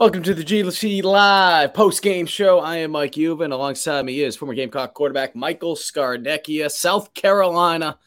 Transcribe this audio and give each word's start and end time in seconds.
Welcome 0.00 0.22
to 0.22 0.34
the 0.34 0.44
GC 0.44 1.02
Live 1.02 1.74
post 1.74 2.02
game 2.02 2.26
show. 2.26 2.60
I 2.60 2.76
am 2.76 2.92
Mike 2.92 3.16
Uva. 3.16 3.48
Alongside 3.48 4.04
me 4.04 4.20
is 4.20 4.36
former 4.36 4.54
Gamecock 4.54 4.94
quarterback 4.94 5.34
Michael 5.34 5.74
Scarnecchia. 5.74 6.70
South 6.70 7.12
Carolina, 7.14 7.98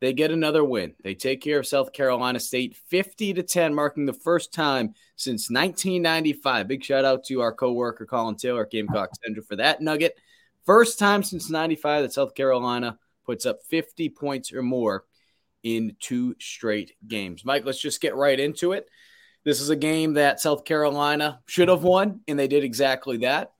they 0.00 0.12
get 0.12 0.32
another 0.32 0.64
win. 0.64 0.94
They 1.04 1.14
take 1.14 1.40
care 1.40 1.60
of 1.60 1.66
South 1.68 1.92
Carolina 1.92 2.40
State 2.40 2.76
50 2.88 3.34
to 3.34 3.44
10, 3.44 3.72
marking 3.72 4.06
the 4.06 4.12
first 4.12 4.52
time 4.52 4.94
since 5.14 5.48
1995. 5.48 6.66
Big 6.66 6.82
shout 6.82 7.04
out 7.04 7.22
to 7.26 7.40
our 7.40 7.52
co-worker 7.52 8.06
Colin 8.06 8.34
Taylor, 8.34 8.66
Gamecock 8.66 9.10
Central, 9.24 9.46
for 9.46 9.54
that 9.54 9.80
nugget. 9.80 10.18
First 10.64 10.98
time 10.98 11.22
since 11.22 11.48
95 11.48 12.02
that 12.02 12.12
South 12.12 12.34
Carolina 12.34 12.98
puts 13.24 13.46
up 13.46 13.62
50 13.70 14.08
points 14.08 14.52
or 14.52 14.62
more 14.62 15.04
in 15.62 15.94
two 16.00 16.34
straight 16.40 16.96
games. 17.06 17.44
Mike, 17.44 17.64
let's 17.64 17.80
just 17.80 18.00
get 18.00 18.16
right 18.16 18.40
into 18.40 18.72
it. 18.72 18.88
This 19.46 19.60
is 19.60 19.70
a 19.70 19.76
game 19.76 20.14
that 20.14 20.40
South 20.40 20.64
Carolina 20.64 21.38
should 21.46 21.68
have 21.68 21.84
won, 21.84 22.20
and 22.26 22.36
they 22.36 22.48
did 22.48 22.64
exactly 22.64 23.18
that. 23.18 23.52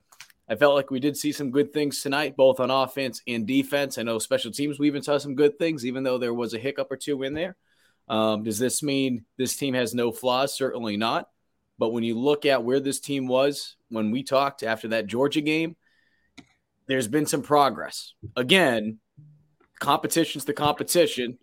I 0.49 0.55
felt 0.55 0.75
like 0.75 0.91
we 0.91 0.99
did 0.99 1.15
see 1.15 1.31
some 1.31 1.49
good 1.49 1.71
things 1.71 2.01
tonight, 2.01 2.35
both 2.35 2.59
on 2.59 2.69
offense 2.69 3.21
and 3.25 3.47
defense. 3.47 3.97
I 3.97 4.03
know 4.03 4.19
special 4.19 4.51
teams, 4.51 4.77
we 4.77 4.87
even 4.87 5.01
saw 5.01 5.17
some 5.17 5.33
good 5.33 5.57
things, 5.57 5.85
even 5.85 6.03
though 6.03 6.17
there 6.17 6.33
was 6.33 6.53
a 6.53 6.59
hiccup 6.59 6.91
or 6.91 6.97
two 6.97 7.23
in 7.23 7.33
there. 7.33 7.55
Um, 8.09 8.43
does 8.43 8.59
this 8.59 8.83
mean 8.83 9.23
this 9.37 9.55
team 9.55 9.75
has 9.75 9.93
no 9.93 10.11
flaws? 10.11 10.53
Certainly 10.53 10.97
not. 10.97 11.29
But 11.79 11.93
when 11.93 12.03
you 12.03 12.19
look 12.19 12.45
at 12.45 12.65
where 12.65 12.81
this 12.81 12.99
team 12.99 13.25
was 13.25 13.77
when 13.87 14.11
we 14.11 14.23
talked 14.23 14.63
after 14.63 14.89
that 14.89 15.07
Georgia 15.07 15.39
game, 15.39 15.77
there's 16.89 17.07
been 17.07 17.27
some 17.27 17.43
progress. 17.43 18.13
Again, 18.35 18.99
competition's 19.79 20.43
the 20.43 20.51
competition. 20.51 21.37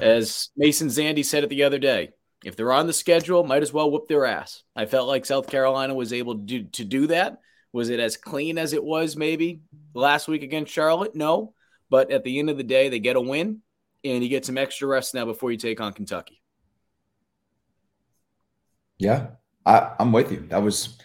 As 0.00 0.48
Mason 0.56 0.88
Zandi 0.88 1.24
said 1.24 1.44
it 1.44 1.50
the 1.50 1.62
other 1.62 1.78
day, 1.78 2.10
if 2.46 2.54
they're 2.54 2.72
on 2.72 2.86
the 2.86 2.92
schedule, 2.92 3.42
might 3.42 3.64
as 3.64 3.72
well 3.72 3.90
whoop 3.90 4.06
their 4.06 4.24
ass. 4.24 4.62
I 4.76 4.86
felt 4.86 5.08
like 5.08 5.26
South 5.26 5.48
Carolina 5.48 5.94
was 5.94 6.12
able 6.12 6.36
to 6.36 6.40
do, 6.40 6.62
to 6.62 6.84
do 6.84 7.08
that. 7.08 7.40
Was 7.72 7.90
it 7.90 7.98
as 7.98 8.16
clean 8.16 8.56
as 8.56 8.72
it 8.72 8.84
was 8.84 9.16
maybe 9.16 9.62
last 9.94 10.28
week 10.28 10.44
against 10.44 10.72
Charlotte? 10.72 11.16
No. 11.16 11.54
But 11.90 12.12
at 12.12 12.22
the 12.22 12.38
end 12.38 12.48
of 12.48 12.56
the 12.56 12.62
day, 12.62 12.88
they 12.88 13.00
get 13.00 13.16
a 13.16 13.20
win 13.20 13.62
and 14.04 14.22
you 14.22 14.28
get 14.28 14.46
some 14.46 14.58
extra 14.58 14.86
rest 14.86 15.12
now 15.12 15.24
before 15.24 15.50
you 15.50 15.56
take 15.58 15.80
on 15.80 15.92
Kentucky. 15.92 16.40
Yeah, 18.96 19.26
I, 19.66 19.94
I'm 19.98 20.12
with 20.12 20.30
you. 20.30 20.46
That 20.48 20.62
was 20.62 20.98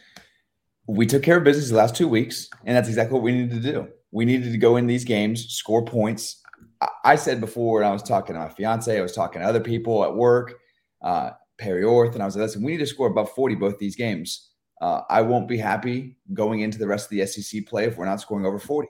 we 0.86 1.08
took 1.08 1.24
care 1.24 1.38
of 1.38 1.44
business 1.44 1.70
the 1.70 1.76
last 1.76 1.96
two 1.96 2.08
weeks, 2.08 2.50
and 2.66 2.78
that's 2.78 2.88
exactly 2.88 3.16
what 3.16 3.24
we 3.24 3.32
needed 3.32 3.64
to 3.64 3.72
do. 3.72 3.88
We 4.12 4.26
needed 4.26 4.52
to 4.52 4.60
go 4.60 4.78
in 4.78 4.86
these 4.86 5.06
games, 5.06 5.48
score 5.48 5.84
points. 5.84 6.44
I, 6.80 6.88
I 7.04 7.16
said 7.16 7.42
before, 7.42 7.82
and 7.82 7.90
I 7.90 7.94
was 7.94 8.04
talking 8.04 8.36
to 8.36 8.42
my 8.42 8.50
fiance, 8.50 8.96
I 8.96 9.02
was 9.02 9.16
talking 9.16 9.42
to 9.42 9.48
other 9.48 9.60
people 9.60 10.04
at 10.04 10.16
work 10.16 10.61
uh, 11.02 11.32
Perry 11.58 11.84
Orth, 11.84 12.14
and 12.14 12.24
I 12.24 12.26
was 12.26 12.36
like, 12.36 12.44
listen, 12.44 12.64
we 12.64 12.72
need 12.72 12.80
to 12.80 12.86
score 12.86 13.08
above 13.08 13.32
40 13.32 13.56
both 13.56 13.78
these 13.78 13.96
games. 13.96 14.50
Uh, 14.82 15.02
I 15.10 15.22
won't 15.22 15.48
be 15.48 15.58
happy 15.58 16.18
going 16.34 16.62
into 16.62 16.80
the 16.80 16.88
rest 16.88 17.06
of 17.06 17.12
the 17.12 17.26
SEC 17.26 17.68
play 17.68 17.86
if 17.86 17.98
we're 17.98 18.06
not 18.06 18.20
scoring 18.20 18.46
over 18.46 18.58
40. 18.58 18.88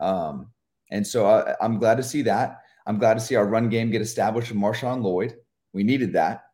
Um, 0.00 0.50
and 0.90 1.06
so 1.06 1.26
I, 1.26 1.54
I'm 1.60 1.78
glad 1.78 1.96
to 1.98 2.02
see 2.02 2.22
that. 2.22 2.62
I'm 2.86 2.98
glad 2.98 3.14
to 3.14 3.20
see 3.20 3.36
our 3.36 3.46
run 3.46 3.68
game 3.68 3.90
get 3.90 4.02
established 4.02 4.50
with 4.50 4.58
Marshawn 4.58 5.02
Lloyd. 5.02 5.36
We 5.72 5.84
needed 5.84 6.12
that. 6.14 6.46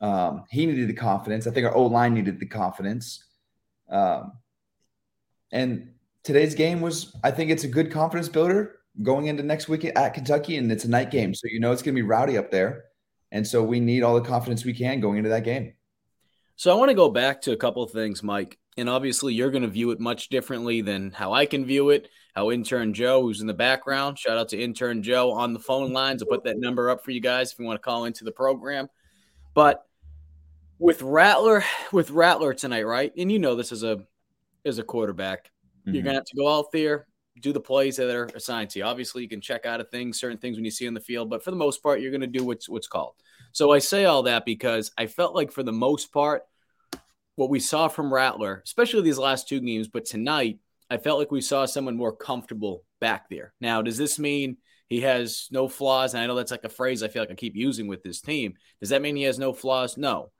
Um, 0.00 0.44
he 0.48 0.64
needed 0.64 0.88
the 0.88 0.94
confidence. 0.94 1.46
I 1.46 1.50
think 1.50 1.66
our 1.66 1.74
O 1.74 1.86
line 1.86 2.14
needed 2.14 2.38
the 2.38 2.46
confidence. 2.46 3.24
Um, 3.88 4.32
and 5.52 5.92
today's 6.22 6.54
game 6.54 6.80
was, 6.80 7.16
I 7.24 7.32
think 7.32 7.50
it's 7.50 7.64
a 7.64 7.68
good 7.68 7.90
confidence 7.90 8.28
builder 8.28 8.76
going 9.02 9.26
into 9.26 9.42
next 9.42 9.68
week 9.68 9.84
at 9.84 10.14
Kentucky, 10.14 10.56
and 10.56 10.70
it's 10.70 10.84
a 10.84 10.90
night 10.90 11.10
game. 11.10 11.34
So 11.34 11.48
you 11.48 11.60
know 11.60 11.72
it's 11.72 11.82
going 11.82 11.94
to 11.94 12.00
be 12.00 12.06
rowdy 12.06 12.38
up 12.38 12.50
there. 12.50 12.84
And 13.32 13.46
so 13.46 13.62
we 13.62 13.80
need 13.80 14.02
all 14.02 14.14
the 14.14 14.26
confidence 14.26 14.64
we 14.64 14.74
can 14.74 15.00
going 15.00 15.18
into 15.18 15.30
that 15.30 15.44
game. 15.44 15.74
So 16.56 16.70
I 16.70 16.74
want 16.74 16.90
to 16.90 16.94
go 16.94 17.08
back 17.08 17.40
to 17.42 17.52
a 17.52 17.56
couple 17.56 17.82
of 17.82 17.90
things, 17.90 18.22
Mike. 18.22 18.58
And 18.76 18.88
obviously, 18.88 19.34
you're 19.34 19.50
going 19.50 19.62
to 19.62 19.68
view 19.68 19.90
it 19.90 20.00
much 20.00 20.28
differently 20.28 20.80
than 20.80 21.10
how 21.10 21.32
I 21.32 21.46
can 21.46 21.64
view 21.64 21.90
it. 21.90 22.08
How 22.34 22.50
intern 22.50 22.94
Joe, 22.94 23.22
who's 23.22 23.40
in 23.40 23.46
the 23.46 23.54
background, 23.54 24.18
shout 24.18 24.38
out 24.38 24.48
to 24.50 24.62
intern 24.62 25.02
Joe 25.02 25.32
on 25.32 25.52
the 25.52 25.58
phone 25.58 25.92
lines. 25.92 26.22
I'll 26.22 26.28
put 26.28 26.44
that 26.44 26.58
number 26.58 26.88
up 26.88 27.04
for 27.04 27.10
you 27.10 27.20
guys 27.20 27.52
if 27.52 27.58
you 27.58 27.64
want 27.64 27.80
to 27.80 27.84
call 27.84 28.04
into 28.04 28.24
the 28.24 28.30
program. 28.30 28.88
But 29.52 29.84
with 30.78 31.02
Rattler, 31.02 31.64
with 31.92 32.10
Rattler 32.10 32.54
tonight, 32.54 32.86
right? 32.86 33.12
And 33.16 33.30
you 33.30 33.38
know 33.38 33.54
this 33.54 33.72
as 33.72 33.82
a 33.82 34.04
as 34.64 34.78
a 34.78 34.82
quarterback, 34.82 35.50
mm-hmm. 35.80 35.94
you're 35.94 36.04
gonna 36.04 36.16
have 36.16 36.24
to 36.24 36.36
go 36.36 36.48
out 36.48 36.72
there, 36.72 37.06
do 37.40 37.52
the 37.52 37.60
plays 37.60 37.96
that 37.96 38.14
are 38.14 38.26
assigned 38.34 38.70
to 38.70 38.78
you. 38.78 38.84
Obviously, 38.84 39.22
you 39.22 39.28
can 39.28 39.40
check 39.40 39.66
out 39.66 39.80
of 39.80 39.90
things, 39.90 40.20
certain 40.20 40.38
things 40.38 40.56
when 40.56 40.64
you 40.64 40.70
see 40.70 40.86
on 40.86 40.94
the 40.94 41.00
field, 41.00 41.30
but 41.30 41.42
for 41.42 41.50
the 41.50 41.56
most 41.56 41.82
part, 41.82 42.00
you're 42.00 42.10
going 42.10 42.20
to 42.20 42.26
do 42.26 42.44
what's 42.44 42.68
what's 42.68 42.88
called. 42.88 43.14
So 43.52 43.72
I 43.72 43.78
say 43.78 44.04
all 44.04 44.24
that 44.24 44.44
because 44.44 44.92
I 44.96 45.06
felt 45.06 45.34
like 45.34 45.50
for 45.50 45.62
the 45.62 45.72
most 45.72 46.12
part, 46.12 46.42
what 47.36 47.50
we 47.50 47.60
saw 47.60 47.88
from 47.88 48.12
Rattler, 48.12 48.62
especially 48.64 49.02
these 49.02 49.18
last 49.18 49.48
two 49.48 49.60
games, 49.60 49.88
but 49.88 50.04
tonight, 50.04 50.58
I 50.90 50.98
felt 50.98 51.18
like 51.18 51.30
we 51.30 51.40
saw 51.40 51.64
someone 51.66 51.96
more 51.96 52.14
comfortable 52.14 52.84
back 53.00 53.28
there. 53.30 53.54
Now, 53.60 53.80
does 53.80 53.96
this 53.96 54.18
mean 54.18 54.58
he 54.88 55.00
has 55.02 55.48
no 55.50 55.68
flaws? 55.68 56.14
And 56.14 56.22
I 56.22 56.26
know 56.26 56.34
that's 56.34 56.50
like 56.50 56.64
a 56.64 56.68
phrase 56.68 57.02
I 57.02 57.08
feel 57.08 57.22
like 57.22 57.30
I 57.30 57.34
keep 57.34 57.56
using 57.56 57.86
with 57.86 58.02
this 58.02 58.20
team. 58.20 58.54
Does 58.80 58.90
that 58.90 59.02
mean 59.02 59.16
he 59.16 59.22
has 59.22 59.38
no 59.38 59.52
flaws? 59.52 59.96
No. 59.96 60.30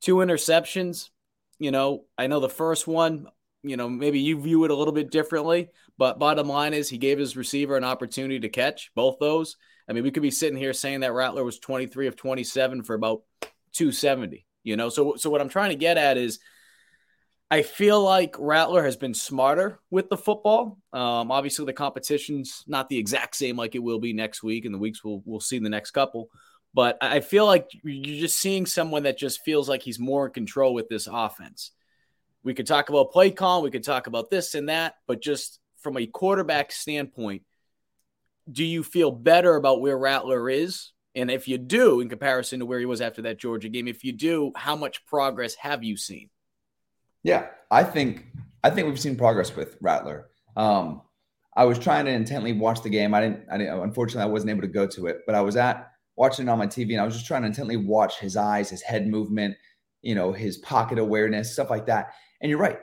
Two 0.00 0.16
interceptions. 0.16 1.10
You 1.58 1.70
know, 1.70 2.04
I 2.16 2.26
know 2.26 2.40
the 2.40 2.48
first 2.48 2.86
one, 2.86 3.26
you 3.62 3.76
know, 3.76 3.88
maybe 3.88 4.20
you 4.20 4.40
view 4.40 4.64
it 4.64 4.70
a 4.70 4.74
little 4.74 4.92
bit 4.92 5.10
differently, 5.10 5.68
but 5.98 6.18
bottom 6.18 6.48
line 6.48 6.74
is 6.74 6.88
he 6.88 6.98
gave 6.98 7.18
his 7.18 7.36
receiver 7.36 7.76
an 7.76 7.84
opportunity 7.84 8.40
to 8.40 8.48
catch 8.48 8.90
both 8.94 9.18
those. 9.18 9.56
I 9.88 9.92
mean, 9.92 10.04
we 10.04 10.10
could 10.10 10.22
be 10.22 10.30
sitting 10.30 10.58
here 10.58 10.72
saying 10.72 11.00
that 11.00 11.12
Rattler 11.12 11.44
was 11.44 11.58
23 11.58 12.06
of 12.06 12.16
27 12.16 12.82
for 12.84 12.94
about 12.94 13.22
270, 13.72 14.46
you 14.62 14.76
know? 14.76 14.88
So, 14.88 15.16
so 15.16 15.30
what 15.30 15.40
I'm 15.40 15.48
trying 15.48 15.70
to 15.70 15.76
get 15.76 15.98
at 15.98 16.16
is 16.16 16.38
I 17.50 17.62
feel 17.62 18.00
like 18.00 18.36
Rattler 18.38 18.84
has 18.84 18.96
been 18.96 19.12
smarter 19.12 19.80
with 19.90 20.08
the 20.08 20.16
football. 20.16 20.78
Um, 20.92 21.32
obviously, 21.32 21.64
the 21.66 21.72
competition's 21.72 22.62
not 22.68 22.88
the 22.88 22.98
exact 22.98 23.34
same 23.34 23.56
like 23.56 23.74
it 23.74 23.82
will 23.82 23.98
be 23.98 24.12
next 24.12 24.44
week, 24.44 24.64
and 24.64 24.72
the 24.72 24.78
weeks 24.78 25.02
we'll, 25.02 25.20
we'll 25.24 25.40
see 25.40 25.58
the 25.58 25.68
next 25.68 25.90
couple. 25.90 26.28
But 26.72 26.98
I 27.00 27.18
feel 27.18 27.46
like 27.46 27.68
you're 27.82 28.20
just 28.20 28.38
seeing 28.38 28.66
someone 28.66 29.02
that 29.02 29.18
just 29.18 29.40
feels 29.40 29.68
like 29.68 29.82
he's 29.82 29.98
more 29.98 30.26
in 30.26 30.32
control 30.32 30.72
with 30.72 30.88
this 30.88 31.08
offense. 31.10 31.72
We 32.42 32.54
could 32.54 32.66
talk 32.66 32.88
about 32.88 33.12
play 33.12 33.30
call, 33.30 33.62
we 33.62 33.70
could 33.70 33.84
talk 33.84 34.06
about 34.06 34.30
this 34.30 34.54
and 34.54 34.68
that, 34.68 34.94
but 35.06 35.20
just 35.20 35.58
from 35.80 35.96
a 35.96 36.06
quarterback 36.06 36.72
standpoint, 36.72 37.42
do 38.50 38.64
you 38.64 38.82
feel 38.82 39.10
better 39.10 39.56
about 39.56 39.80
where 39.80 39.98
Rattler 39.98 40.48
is? 40.48 40.92
And 41.14 41.30
if 41.30 41.48
you 41.48 41.58
do, 41.58 42.00
in 42.00 42.08
comparison 42.08 42.60
to 42.60 42.66
where 42.66 42.78
he 42.78 42.86
was 42.86 43.00
after 43.00 43.22
that 43.22 43.38
Georgia 43.38 43.68
game, 43.68 43.88
if 43.88 44.04
you 44.04 44.12
do, 44.12 44.52
how 44.54 44.76
much 44.76 45.04
progress 45.06 45.54
have 45.56 45.82
you 45.82 45.96
seen? 45.96 46.30
Yeah, 47.22 47.48
I 47.70 47.84
think 47.84 48.26
I 48.62 48.70
think 48.70 48.88
we've 48.88 49.00
seen 49.00 49.16
progress 49.16 49.54
with 49.54 49.76
Rattler. 49.80 50.28
Um, 50.56 51.02
I 51.56 51.64
was 51.64 51.78
trying 51.78 52.04
to 52.04 52.12
intently 52.12 52.52
watch 52.52 52.82
the 52.82 52.88
game. 52.88 53.12
I 53.14 53.20
didn't, 53.20 53.46
I 53.50 53.58
didn't. 53.58 53.80
Unfortunately, 53.80 54.22
I 54.22 54.32
wasn't 54.32 54.50
able 54.50 54.62
to 54.62 54.68
go 54.68 54.86
to 54.86 55.06
it, 55.06 55.22
but 55.26 55.34
I 55.34 55.40
was 55.40 55.56
at 55.56 55.90
watching 56.16 56.46
it 56.46 56.50
on 56.50 56.58
my 56.58 56.66
TV, 56.66 56.92
and 56.92 57.00
I 57.00 57.04
was 57.04 57.14
just 57.14 57.26
trying 57.26 57.42
to 57.42 57.48
intently 57.48 57.76
watch 57.76 58.18
his 58.18 58.36
eyes, 58.36 58.70
his 58.70 58.82
head 58.82 59.08
movement, 59.08 59.56
you 60.02 60.14
know, 60.14 60.32
his 60.32 60.58
pocket 60.58 60.98
awareness, 60.98 61.52
stuff 61.52 61.70
like 61.70 61.86
that. 61.86 62.12
And 62.40 62.50
you're 62.50 62.58
right. 62.58 62.78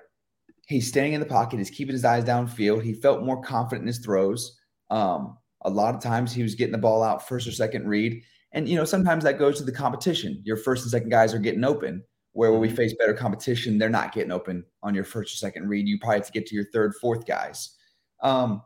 He's 0.68 0.88
staying 0.88 1.14
in 1.14 1.20
the 1.20 1.26
pocket. 1.26 1.60
He's 1.60 1.70
keeping 1.70 1.94
his 1.94 2.06
eyes 2.06 2.26
downfield. 2.26 2.84
He 2.84 2.94
felt 2.94 3.24
more 3.24 3.42
confident 3.42 3.84
in 3.84 3.88
his 3.88 4.00
throws. 4.00 4.60
Um, 4.90 5.38
a 5.62 5.70
lot 5.70 5.96
of 5.96 6.02
times 6.02 6.34
he 6.34 6.44
was 6.44 6.56
getting 6.56 6.74
the 6.74 6.78
ball 6.78 7.04
out 7.04 7.28
first 7.28 7.48
or 7.48 7.52
second 7.52 7.88
read. 7.88 8.22
And, 8.52 8.68
you 8.68 8.76
know, 8.76 8.86
sometimes 8.86 9.24
that 9.24 9.40
goes 9.40 9.58
to 9.58 9.64
the 9.64 9.72
competition. 9.72 10.42
Your 10.46 10.58
first 10.58 10.84
and 10.84 10.92
second 10.92 11.10
guys 11.10 11.34
are 11.34 11.40
getting 11.40 11.64
open. 11.64 12.04
Where 12.34 12.52
when 12.52 12.62
we 12.62 12.70
face 12.70 12.94
better 13.00 13.16
competition, 13.16 13.80
they're 13.80 13.90
not 13.90 14.14
getting 14.14 14.32
open 14.32 14.64
on 14.84 14.94
your 14.94 15.04
first 15.04 15.34
or 15.34 15.38
second 15.38 15.68
read. 15.70 15.88
You 15.88 15.98
probably 15.98 16.18
have 16.18 16.28
to 16.28 16.32
get 16.32 16.46
to 16.48 16.56
your 16.56 16.66
third, 16.72 16.94
fourth 17.02 17.26
guys. 17.26 17.76
Um, 18.22 18.62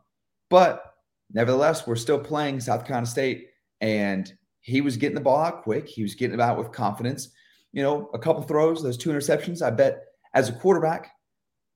but 0.50 0.94
nevertheless, 1.32 1.86
we're 1.86 1.96
still 1.96 2.18
playing 2.18 2.60
South 2.60 2.84
Carolina 2.84 3.06
State. 3.06 3.48
And 3.80 4.30
he 4.60 4.82
was 4.82 4.98
getting 4.98 5.14
the 5.14 5.22
ball 5.22 5.42
out 5.42 5.62
quick. 5.62 5.88
He 5.88 6.02
was 6.02 6.14
getting 6.14 6.34
it 6.34 6.40
out 6.40 6.58
with 6.58 6.70
confidence. 6.70 7.30
You 7.72 7.82
know, 7.82 8.10
a 8.12 8.18
couple 8.18 8.42
throws, 8.42 8.82
those 8.82 8.98
two 8.98 9.08
interceptions. 9.08 9.62
I 9.62 9.70
bet 9.70 10.02
as 10.34 10.48
a 10.48 10.52
quarterback, 10.52 11.12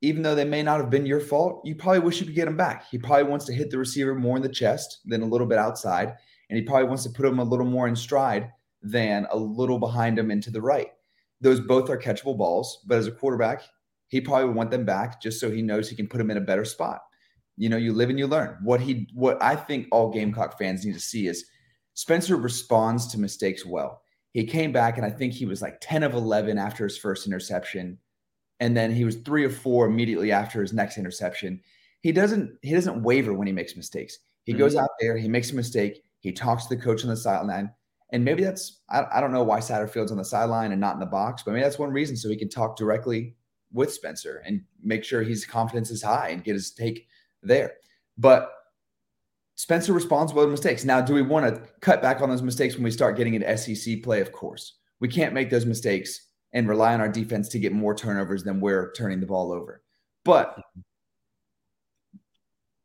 even 0.02 0.22
though 0.22 0.34
they 0.34 0.44
may 0.44 0.62
not 0.62 0.80
have 0.80 0.90
been 0.90 1.06
your 1.06 1.20
fault, 1.20 1.62
you 1.64 1.74
probably 1.74 2.00
wish 2.00 2.20
you 2.20 2.26
could 2.26 2.34
get 2.34 2.48
him 2.48 2.56
back. 2.56 2.86
He 2.90 2.98
probably 2.98 3.24
wants 3.24 3.44
to 3.46 3.52
hit 3.52 3.70
the 3.70 3.78
receiver 3.78 4.14
more 4.14 4.36
in 4.36 4.42
the 4.42 4.48
chest 4.48 5.00
than 5.06 5.22
a 5.22 5.26
little 5.26 5.46
bit 5.46 5.58
outside. 5.58 6.14
And 6.48 6.58
he 6.58 6.64
probably 6.64 6.88
wants 6.88 7.02
to 7.04 7.10
put 7.10 7.26
him 7.26 7.38
a 7.38 7.44
little 7.44 7.66
more 7.66 7.88
in 7.88 7.96
stride 7.96 8.50
than 8.82 9.26
a 9.30 9.36
little 9.36 9.78
behind 9.78 10.18
him 10.18 10.30
into 10.30 10.50
the 10.50 10.60
right. 10.60 10.88
Those 11.40 11.60
both 11.60 11.90
are 11.90 11.98
catchable 11.98 12.36
balls, 12.36 12.84
but 12.86 12.98
as 12.98 13.06
a 13.06 13.12
quarterback, 13.12 13.62
he 14.08 14.20
probably 14.20 14.46
would 14.46 14.56
want 14.56 14.70
them 14.70 14.84
back 14.84 15.20
just 15.20 15.40
so 15.40 15.50
he 15.50 15.62
knows 15.62 15.88
he 15.88 15.96
can 15.96 16.08
put 16.08 16.18
them 16.18 16.30
in 16.30 16.36
a 16.36 16.42
better 16.42 16.64
spot. 16.64 17.02
You 17.56 17.68
know, 17.68 17.76
you 17.76 17.92
live 17.92 18.10
and 18.10 18.18
you 18.18 18.26
learn. 18.26 18.58
What 18.62 18.80
he 18.80 19.08
what 19.14 19.42
I 19.42 19.56
think 19.56 19.88
all 19.90 20.12
Gamecock 20.12 20.58
fans 20.58 20.84
need 20.84 20.94
to 20.94 21.00
see 21.00 21.26
is 21.26 21.46
Spencer 21.94 22.36
responds 22.36 23.06
to 23.08 23.18
mistakes 23.18 23.64
well. 23.64 24.02
He 24.32 24.44
came 24.44 24.70
back 24.70 24.98
and 24.98 25.06
I 25.06 25.10
think 25.10 25.32
he 25.32 25.46
was 25.46 25.62
like 25.62 25.78
10 25.80 26.02
of 26.02 26.12
11 26.12 26.58
after 26.58 26.84
his 26.84 26.98
first 26.98 27.26
interception 27.26 27.98
and 28.60 28.76
then 28.76 28.90
he 28.90 29.04
was 29.04 29.16
3 29.16 29.44
of 29.44 29.56
4 29.56 29.86
immediately 29.86 30.32
after 30.32 30.60
his 30.60 30.72
next 30.72 30.98
interception. 30.98 31.60
He 32.00 32.12
doesn't 32.12 32.58
he 32.62 32.72
doesn't 32.72 33.02
waver 33.02 33.32
when 33.32 33.46
he 33.46 33.52
makes 33.52 33.76
mistakes. 33.76 34.18
He 34.44 34.52
mm-hmm. 34.52 34.60
goes 34.60 34.76
out 34.76 34.90
there, 35.00 35.16
he 35.16 35.28
makes 35.28 35.52
a 35.52 35.56
mistake, 35.56 36.02
he 36.20 36.32
talks 36.32 36.66
to 36.66 36.76
the 36.76 36.82
coach 36.82 37.02
on 37.02 37.10
the 37.10 37.16
sideline, 37.16 37.70
and 38.12 38.24
maybe 38.24 38.44
that's 38.44 38.80
I, 38.88 39.04
I 39.14 39.20
don't 39.20 39.32
know 39.32 39.42
why 39.42 39.58
Satterfield's 39.58 40.12
on 40.12 40.18
the 40.18 40.24
sideline 40.24 40.72
and 40.72 40.80
not 40.80 40.94
in 40.94 41.00
the 41.00 41.06
box, 41.06 41.42
but 41.42 41.52
maybe 41.52 41.64
that's 41.64 41.78
one 41.78 41.92
reason 41.92 42.16
so 42.16 42.28
he 42.28 42.36
can 42.36 42.48
talk 42.48 42.76
directly 42.76 43.34
with 43.72 43.92
Spencer 43.92 44.42
and 44.46 44.62
make 44.82 45.04
sure 45.04 45.22
his 45.22 45.44
confidence 45.44 45.90
is 45.90 46.02
high 46.02 46.28
and 46.28 46.44
get 46.44 46.54
his 46.54 46.70
take 46.70 47.08
there. 47.42 47.74
But 48.16 48.52
Spencer 49.56 49.92
responds 49.92 50.32
well 50.32 50.44
to 50.44 50.50
mistakes. 50.50 50.84
Now, 50.84 51.00
do 51.00 51.14
we 51.14 51.22
want 51.22 51.46
to 51.46 51.62
cut 51.80 52.02
back 52.02 52.20
on 52.20 52.28
those 52.28 52.42
mistakes 52.42 52.74
when 52.74 52.84
we 52.84 52.90
start 52.90 53.16
getting 53.16 53.34
into 53.34 53.56
SEC 53.56 54.02
play? 54.02 54.20
Of 54.20 54.32
course. 54.32 54.74
We 55.00 55.08
can't 55.08 55.34
make 55.34 55.50
those 55.50 55.66
mistakes 55.66 56.25
and 56.56 56.66
rely 56.66 56.94
on 56.94 57.02
our 57.02 57.08
defense 57.08 57.50
to 57.50 57.58
get 57.58 57.74
more 57.74 57.94
turnovers 57.94 58.42
than 58.42 58.60
we're 58.60 58.90
turning 58.92 59.20
the 59.20 59.26
ball 59.26 59.52
over. 59.52 59.82
But 60.24 60.58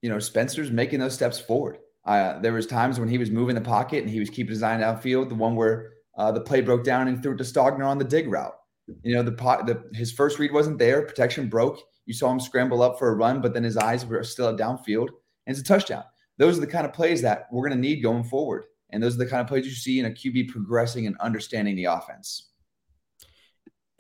you 0.02 0.10
know, 0.10 0.20
Spencer's 0.20 0.72
making 0.72 1.00
those 1.00 1.14
steps 1.14 1.40
forward. 1.40 1.78
Uh, 2.04 2.38
there 2.40 2.52
was 2.52 2.68
times 2.68 3.00
when 3.00 3.08
he 3.08 3.18
was 3.18 3.32
moving 3.32 3.56
the 3.56 3.62
pocket 3.62 4.04
and 4.04 4.10
he 4.10 4.20
was 4.20 4.30
keeping 4.30 4.52
his 4.52 4.62
eye 4.62 4.78
downfield. 4.78 5.30
The 5.30 5.36
one 5.36 5.56
where 5.56 5.94
uh, 6.18 6.34
the 6.34 6.42
play 6.42 6.60
broke 6.60 6.84
down 6.84 7.08
and 7.08 7.24
threw 7.24 7.34
it 7.34 7.38
to 7.38 7.46
Stogner 7.46 7.86
on 7.86 7.98
the 7.98 8.04
dig 8.04 8.28
route. 8.28 8.56
You 9.04 9.16
know, 9.16 9.24
the, 9.24 9.32
pot, 9.32 9.66
the 9.68 9.90
his 9.94 10.12
first 10.12 10.38
read 10.38 10.52
wasn't 10.52 10.78
there. 10.78 11.04
Protection 11.04 11.48
broke. 11.48 11.80
You 12.06 12.14
saw 12.14 12.30
him 12.30 12.42
scramble 12.42 12.82
up 12.82 13.00
for 13.00 13.08
a 13.08 13.16
run, 13.16 13.40
but 13.40 13.54
then 13.54 13.64
his 13.64 13.78
eyes 13.78 14.06
were 14.06 14.22
still 14.24 14.50
at 14.50 14.58
downfield, 14.58 15.08
and 15.46 15.56
it's 15.56 15.62
a 15.62 15.64
touchdown. 15.64 16.04
Those 16.38 16.58
are 16.58 16.62
the 16.62 16.68
kind 16.68 16.86
of 16.86 16.92
plays 16.92 17.22
that 17.22 17.48
we're 17.54 17.66
going 17.66 17.80
to 17.80 17.88
need 17.88 18.02
going 18.02 18.26
forward, 18.26 18.66
and 18.90 19.02
those 19.02 19.16
are 19.16 19.20
the 19.20 19.28
kind 19.28 19.40
of 19.40 19.48
plays 19.48 19.66
you 19.66 19.72
see 19.72 20.00
in 20.00 20.08
a 20.08 20.10
QB 20.10 20.50
progressing 20.50 21.08
and 21.08 21.16
understanding 21.20 21.78
the 21.78 21.86
offense. 21.86 22.51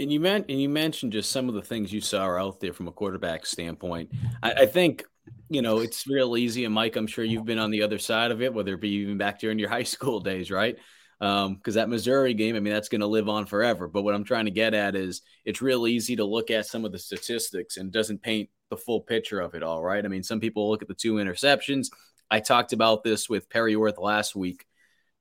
And 0.01 0.11
you 0.11 0.19
meant 0.19 0.47
and 0.49 0.59
you 0.59 0.69
mentioned 0.69 1.13
just 1.13 1.31
some 1.31 1.47
of 1.47 1.55
the 1.55 1.61
things 1.61 1.93
you 1.93 2.01
saw 2.01 2.25
out 2.37 2.59
there 2.59 2.73
from 2.73 2.87
a 2.87 2.91
quarterback 2.91 3.45
standpoint. 3.45 4.11
I, 4.41 4.51
I 4.53 4.65
think 4.65 5.03
you 5.49 5.61
know 5.61 5.79
it's 5.79 6.07
real 6.07 6.35
easy, 6.37 6.65
and 6.65 6.73
Mike, 6.73 6.95
I'm 6.95 7.07
sure 7.07 7.23
you've 7.23 7.45
been 7.45 7.59
on 7.59 7.71
the 7.71 7.83
other 7.83 7.99
side 7.99 8.31
of 8.31 8.41
it, 8.41 8.53
whether 8.53 8.73
it 8.73 8.81
be 8.81 8.89
even 8.89 9.17
back 9.17 9.39
during 9.39 9.59
your 9.59 9.69
high 9.77 9.83
school 9.83 10.19
days, 10.19 10.51
right? 10.51 10.77
because 11.21 11.45
um, 11.45 11.73
that 11.75 11.87
Missouri 11.87 12.33
game, 12.33 12.55
I 12.55 12.59
mean, 12.59 12.73
that's 12.73 12.89
going 12.89 13.01
to 13.01 13.07
live 13.07 13.29
on 13.29 13.45
forever. 13.45 13.87
But 13.87 14.01
what 14.01 14.15
I'm 14.15 14.23
trying 14.23 14.45
to 14.45 14.51
get 14.51 14.73
at 14.73 14.95
is 14.95 15.21
it's 15.45 15.61
real 15.61 15.85
easy 15.85 16.15
to 16.15 16.25
look 16.25 16.49
at 16.49 16.65
some 16.65 16.83
of 16.83 16.91
the 16.91 16.97
statistics 16.97 17.77
and 17.77 17.91
doesn't 17.91 18.23
paint 18.23 18.49
the 18.71 18.77
full 18.77 19.01
picture 19.01 19.39
of 19.39 19.53
it 19.53 19.61
all, 19.61 19.83
right? 19.83 20.03
I 20.03 20.07
mean, 20.07 20.23
some 20.23 20.39
people 20.39 20.67
look 20.71 20.81
at 20.81 20.87
the 20.87 20.95
two 20.95 21.15
interceptions. 21.15 21.89
I 22.31 22.39
talked 22.39 22.73
about 22.73 23.03
this 23.03 23.29
with 23.29 23.51
Perry 23.51 23.75
Orth 23.75 23.99
last 23.99 24.35
week, 24.35 24.65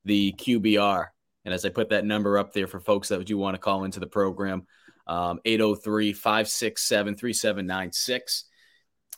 the 0.06 0.32
QBR. 0.38 1.08
And 1.44 1.54
as 1.54 1.64
I 1.64 1.70
put 1.70 1.90
that 1.90 2.04
number 2.04 2.38
up 2.38 2.52
there 2.52 2.66
for 2.66 2.80
folks 2.80 3.08
that 3.08 3.24
do 3.24 3.38
want 3.38 3.54
to 3.54 3.60
call 3.60 3.84
into 3.84 4.00
the 4.00 4.06
program, 4.06 4.66
um, 5.06 5.40
803 5.44 6.12
567 6.12 7.16
3796. 7.16 8.44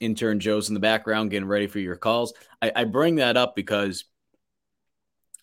Intern 0.01 0.41
Joe's 0.41 0.69
in 0.69 0.75
the 0.75 0.81
background 0.81 1.31
getting 1.31 1.49
ready 1.49 1.67
for 1.67 1.79
your 1.79 1.97
calls. 1.97 2.33
I, 2.61 2.73
I 2.75 2.85
bring 2.85 3.17
that 3.17 3.37
up 3.37 3.55
because 3.55 4.05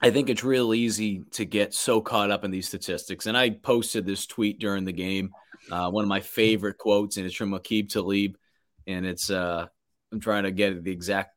I 0.02 0.12
think 0.12 0.30
it's 0.30 0.44
real 0.44 0.74
easy 0.74 1.24
to 1.32 1.46
get 1.46 1.74
so 1.74 2.02
caught 2.02 2.32
up 2.32 2.44
in 2.44 2.52
these 2.52 2.68
statistics. 2.68 3.26
And 3.26 3.38
I 3.38 3.52
posted 3.52 4.06
this 4.06 4.26
tweet 4.26 4.60
during 4.60 4.86
the 4.86 4.92
game, 4.92 5.32
uh, 5.72 5.90
one 5.92 6.04
of 6.04 6.10
my 6.10 6.22
favorite 6.22 6.78
quotes, 6.78 7.18
and 7.18 7.26
it's 7.26 7.36
from 7.36 7.52
Aqib 7.52 7.90
Talib. 7.90 8.36
And 8.88 9.06
it's, 9.06 9.30
uh, 9.30 9.68
I'm 10.12 10.20
trying 10.20 10.44
to 10.44 10.52
get 10.52 10.84
the 10.84 10.92
exact 10.92 11.36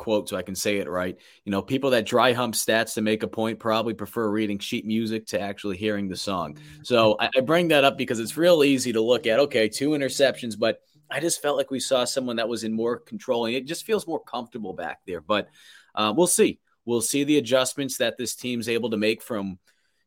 quote 0.00 0.30
so 0.30 0.36
I 0.36 0.42
can 0.42 0.54
say 0.54 0.78
it 0.78 0.88
right. 0.88 1.14
You 1.44 1.52
know, 1.52 1.60
people 1.60 1.90
that 1.90 2.06
dry 2.06 2.32
hump 2.32 2.54
stats 2.54 2.94
to 2.94 3.02
make 3.02 3.22
a 3.22 3.28
point 3.28 3.58
probably 3.58 3.92
prefer 3.92 4.30
reading 4.30 4.58
sheet 4.58 4.86
music 4.86 5.26
to 5.26 5.40
actually 5.40 5.76
hearing 5.76 6.08
the 6.08 6.16
song. 6.16 6.56
So 6.82 7.16
I, 7.20 7.28
I 7.36 7.40
bring 7.40 7.68
that 7.68 7.84
up 7.84 7.98
because 7.98 8.18
it's 8.18 8.38
real 8.38 8.64
easy 8.64 8.94
to 8.94 9.00
look 9.02 9.26
at, 9.26 9.38
okay, 9.40 9.68
two 9.68 9.90
interceptions, 9.90 10.58
but 10.58 10.80
I 11.10 11.20
just 11.20 11.42
felt 11.42 11.58
like 11.58 11.70
we 11.70 11.80
saw 11.80 12.04
someone 12.04 12.36
that 12.36 12.48
was 12.48 12.64
in 12.64 12.72
more 12.72 12.98
control 12.98 13.44
and 13.44 13.54
it 13.54 13.66
just 13.66 13.84
feels 13.84 14.06
more 14.06 14.22
comfortable 14.24 14.72
back 14.72 15.00
there. 15.06 15.20
But 15.20 15.48
uh, 15.94 16.14
we'll 16.16 16.26
see. 16.26 16.60
We'll 16.86 17.02
see 17.02 17.24
the 17.24 17.36
adjustments 17.36 17.98
that 17.98 18.16
this 18.16 18.34
team's 18.34 18.70
able 18.70 18.88
to 18.90 18.96
make 18.96 19.22
from, 19.22 19.58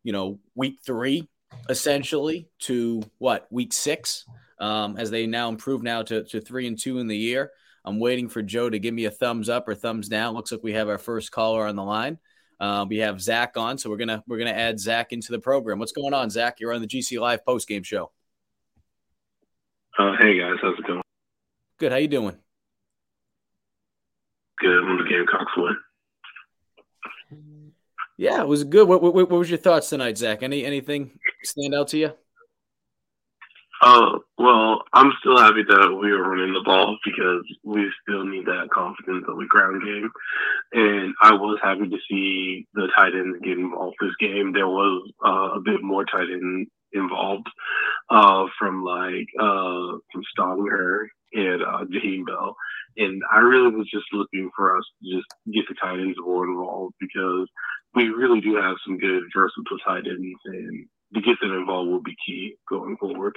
you 0.02 0.12
know, 0.12 0.40
week 0.56 0.80
three 0.84 1.30
essentially 1.70 2.48
to 2.62 3.04
what 3.20 3.46
week 3.52 3.74
six, 3.74 4.26
um, 4.58 4.98
as 4.98 5.12
they 5.12 5.28
now 5.28 5.50
improve 5.50 5.84
now 5.84 6.02
to, 6.02 6.24
to 6.24 6.42
three 6.42 6.66
and 6.66 6.80
two 6.80 6.98
in 6.98 7.06
the 7.06 7.16
year. 7.16 7.52
I'm 7.86 8.00
waiting 8.00 8.30
for 8.30 8.42
Joe 8.42 8.70
to 8.70 8.80
give 8.80 8.94
me 8.94 9.06
a 9.06 9.12
thumbs 9.12 9.50
up 9.50 9.68
or 9.68 9.76
thumbs 9.76 10.08
down. 10.08 10.34
Looks 10.34 10.52
like 10.52 10.64
we 10.64 10.74
have 10.74 10.90
our 10.90 10.98
first 10.98 11.32
caller 11.32 11.68
on 11.68 11.76
the 11.76 11.84
line. 11.84 12.18
Uh, 12.60 12.86
we 12.88 12.98
have 12.98 13.22
Zach 13.22 13.58
on, 13.58 13.78
so 13.78 13.90
we're 13.90 13.98
gonna 13.98 14.24
we're 14.28 14.38
gonna 14.38 14.52
add 14.52 14.80
Zach 14.80 15.12
into 15.12 15.32
the 15.32 15.40
program. 15.40 15.80
What's 15.80 15.92
going 15.92 16.14
on, 16.14 16.30
Zach? 16.30 16.60
You're 16.60 16.74
on 16.74 16.82
the 16.82 16.88
GC 16.88 17.20
Live 17.20 17.46
post 17.46 17.68
game 17.68 17.84
show. 17.84 18.12
Uh, 19.98 20.16
hey 20.18 20.40
guys, 20.40 20.56
how's 20.62 20.78
it 20.80 20.88
going? 20.88 21.02
Good. 21.78 21.92
How 21.92 21.98
you 21.98 22.08
doing? 22.08 22.38
Good. 24.60 24.80
I'm 24.80 24.98
the 24.98 25.04
Gamecocks 25.04 25.52
win. 25.58 25.76
Yeah, 28.16 28.42
it 28.42 28.48
was 28.48 28.64
good. 28.64 28.88
What, 28.88 29.02
what, 29.02 29.14
what 29.14 29.30
was 29.30 29.50
your 29.50 29.60
thoughts 29.60 29.90
tonight, 29.90 30.18
Zach? 30.18 30.44
Any 30.44 30.64
anything 30.64 31.20
stand 31.44 31.76
out 31.76 31.90
to 31.90 31.98
you? 31.98 32.14
Uh, 33.86 34.18
well, 34.38 34.82
I'm 34.94 35.12
still 35.20 35.38
happy 35.38 35.64
that 35.68 36.00
we 36.02 36.14
were 36.14 36.30
running 36.30 36.54
the 36.54 36.64
ball 36.64 36.98
because 37.04 37.44
we 37.66 37.92
still 38.02 38.24
need 38.24 38.46
that 38.46 38.70
confidence 38.74 39.26
of 39.28 39.38
the 39.38 39.46
ground 39.50 39.84
game. 39.84 40.10
And 40.72 41.14
I 41.22 41.34
was 41.34 41.60
happy 41.62 41.90
to 41.90 41.98
see 42.10 42.66
the 42.74 42.88
tight 42.96 43.12
ends 43.14 43.40
get 43.44 43.58
involved 43.58 43.98
this 44.00 44.16
game. 44.22 44.54
There 44.54 44.70
was 44.70 45.12
uh, 45.26 45.58
a 45.58 45.60
bit 45.60 45.84
more 45.84 46.06
tight 46.06 46.30
end 46.32 46.68
involved 46.94 47.48
uh, 48.10 48.46
from 48.58 48.86
like 48.86 49.28
uh, 49.38 50.00
from 50.14 50.24
Stogner 50.32 51.08
and 51.34 51.62
uh, 51.62 51.84
Bell. 52.26 52.56
And 52.96 53.22
I 53.34 53.40
really 53.40 53.76
was 53.76 53.90
just 53.94 54.06
looking 54.14 54.50
for 54.56 54.78
us 54.78 54.86
to 55.04 55.18
just 55.18 55.28
get 55.54 55.66
the 55.68 55.76
tight 55.76 56.00
ends 56.00 56.18
more 56.24 56.46
involved 56.46 56.94
because 57.02 57.50
we 57.96 58.08
really 58.08 58.40
do 58.40 58.56
have 58.56 58.78
some 58.86 58.98
good 58.98 59.24
versatile 59.36 59.78
tight 59.86 60.08
ends, 60.08 60.40
and 60.46 60.88
to 61.16 61.22
get 61.22 61.36
them 61.42 61.52
involved 61.52 61.90
will 61.90 62.02
be 62.02 62.16
key 62.26 62.56
going 62.70 62.96
forward. 62.96 63.36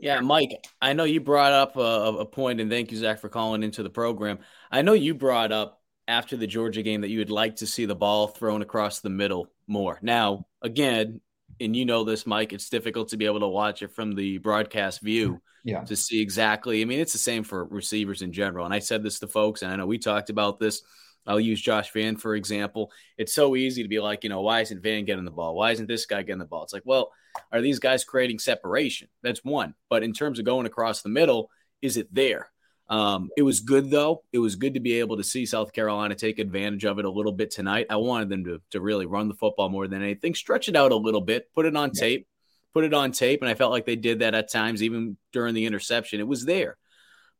Yeah, 0.00 0.20
Mike, 0.20 0.66
I 0.80 0.92
know 0.92 1.04
you 1.04 1.20
brought 1.20 1.52
up 1.52 1.76
a, 1.76 1.80
a, 1.80 2.26
point, 2.26 2.60
and 2.60 2.70
thank 2.70 2.92
you, 2.92 2.98
Zach, 2.98 3.20
for 3.20 3.28
calling 3.28 3.62
into 3.62 3.82
the 3.82 3.90
program. 3.90 4.38
I 4.70 4.82
know 4.82 4.92
you 4.92 5.14
brought 5.14 5.52
up 5.52 5.80
after 6.06 6.36
the 6.36 6.46
Georgia 6.46 6.82
game 6.82 7.00
that 7.00 7.08
you 7.08 7.18
would 7.18 7.30
like 7.30 7.56
to 7.56 7.66
see 7.66 7.84
the 7.84 7.94
ball 7.94 8.28
thrown 8.28 8.62
across 8.62 9.00
the 9.00 9.10
middle 9.10 9.48
more. 9.66 9.98
Now, 10.02 10.46
again, 10.60 11.20
and 11.60 11.76
you 11.76 11.84
know 11.84 12.04
this, 12.04 12.26
Mike, 12.26 12.52
it's 12.52 12.68
difficult 12.68 13.08
to 13.08 13.16
be 13.16 13.26
able 13.26 13.40
to 13.40 13.48
watch 13.48 13.82
it 13.82 13.92
from 13.92 14.14
the 14.14 14.38
broadcast 14.38 15.00
view 15.00 15.40
yeah. 15.64 15.84
to 15.84 15.96
see 15.96 16.20
exactly. 16.20 16.82
I 16.82 16.84
mean, 16.84 17.00
it's 17.00 17.12
the 17.12 17.18
same 17.18 17.44
for 17.44 17.64
receivers 17.64 18.22
in 18.22 18.32
general. 18.32 18.64
And 18.64 18.74
I 18.74 18.80
said 18.80 19.02
this 19.02 19.20
to 19.20 19.28
folks, 19.28 19.62
and 19.62 19.72
I 19.72 19.76
know 19.76 19.86
we 19.86 19.98
talked 19.98 20.30
about 20.30 20.58
this. 20.58 20.82
I'll 21.26 21.40
use 21.40 21.60
Josh 21.60 21.92
Vann 21.92 22.16
for 22.16 22.34
example. 22.34 22.90
It's 23.18 23.34
so 23.34 23.56
easy 23.56 23.82
to 23.82 23.88
be 23.88 24.00
like, 24.00 24.24
you 24.24 24.30
know, 24.30 24.40
why 24.40 24.60
isn't 24.60 24.82
Vann 24.82 25.04
getting 25.04 25.24
the 25.24 25.30
ball? 25.30 25.54
Why 25.54 25.72
isn't 25.72 25.86
this 25.86 26.06
guy 26.06 26.22
getting 26.22 26.38
the 26.38 26.44
ball? 26.44 26.64
It's 26.64 26.72
like, 26.72 26.82
well, 26.84 27.12
are 27.50 27.60
these 27.60 27.78
guys 27.78 28.04
creating 28.04 28.38
separation? 28.38 29.08
That's 29.22 29.44
one. 29.44 29.74
But 29.88 30.02
in 30.02 30.12
terms 30.12 30.38
of 30.38 30.44
going 30.44 30.66
across 30.66 31.02
the 31.02 31.08
middle, 31.08 31.50
is 31.80 31.96
it 31.96 32.12
there? 32.14 32.50
Um, 32.88 33.30
it 33.36 33.42
was 33.42 33.60
good 33.60 33.90
though. 33.90 34.22
It 34.32 34.38
was 34.38 34.56
good 34.56 34.74
to 34.74 34.80
be 34.80 35.00
able 35.00 35.16
to 35.16 35.24
see 35.24 35.46
South 35.46 35.72
Carolina 35.72 36.14
take 36.14 36.38
advantage 36.38 36.84
of 36.84 36.98
it 36.98 37.04
a 37.04 37.10
little 37.10 37.32
bit 37.32 37.50
tonight. 37.50 37.86
I 37.88 37.96
wanted 37.96 38.28
them 38.28 38.44
to, 38.44 38.60
to 38.72 38.80
really 38.80 39.06
run 39.06 39.28
the 39.28 39.34
football 39.34 39.70
more 39.70 39.88
than 39.88 40.02
anything, 40.02 40.34
stretch 40.34 40.68
it 40.68 40.76
out 40.76 40.92
a 40.92 40.96
little 40.96 41.22
bit, 41.22 41.52
put 41.54 41.64
it 41.64 41.76
on 41.76 41.90
yeah. 41.94 42.00
tape, 42.00 42.28
put 42.74 42.84
it 42.84 42.92
on 42.92 43.12
tape. 43.12 43.40
And 43.40 43.48
I 43.48 43.54
felt 43.54 43.72
like 43.72 43.86
they 43.86 43.96
did 43.96 44.18
that 44.18 44.34
at 44.34 44.50
times, 44.50 44.82
even 44.82 45.16
during 45.32 45.54
the 45.54 45.64
interception. 45.64 46.20
It 46.20 46.28
was 46.28 46.44
there. 46.44 46.76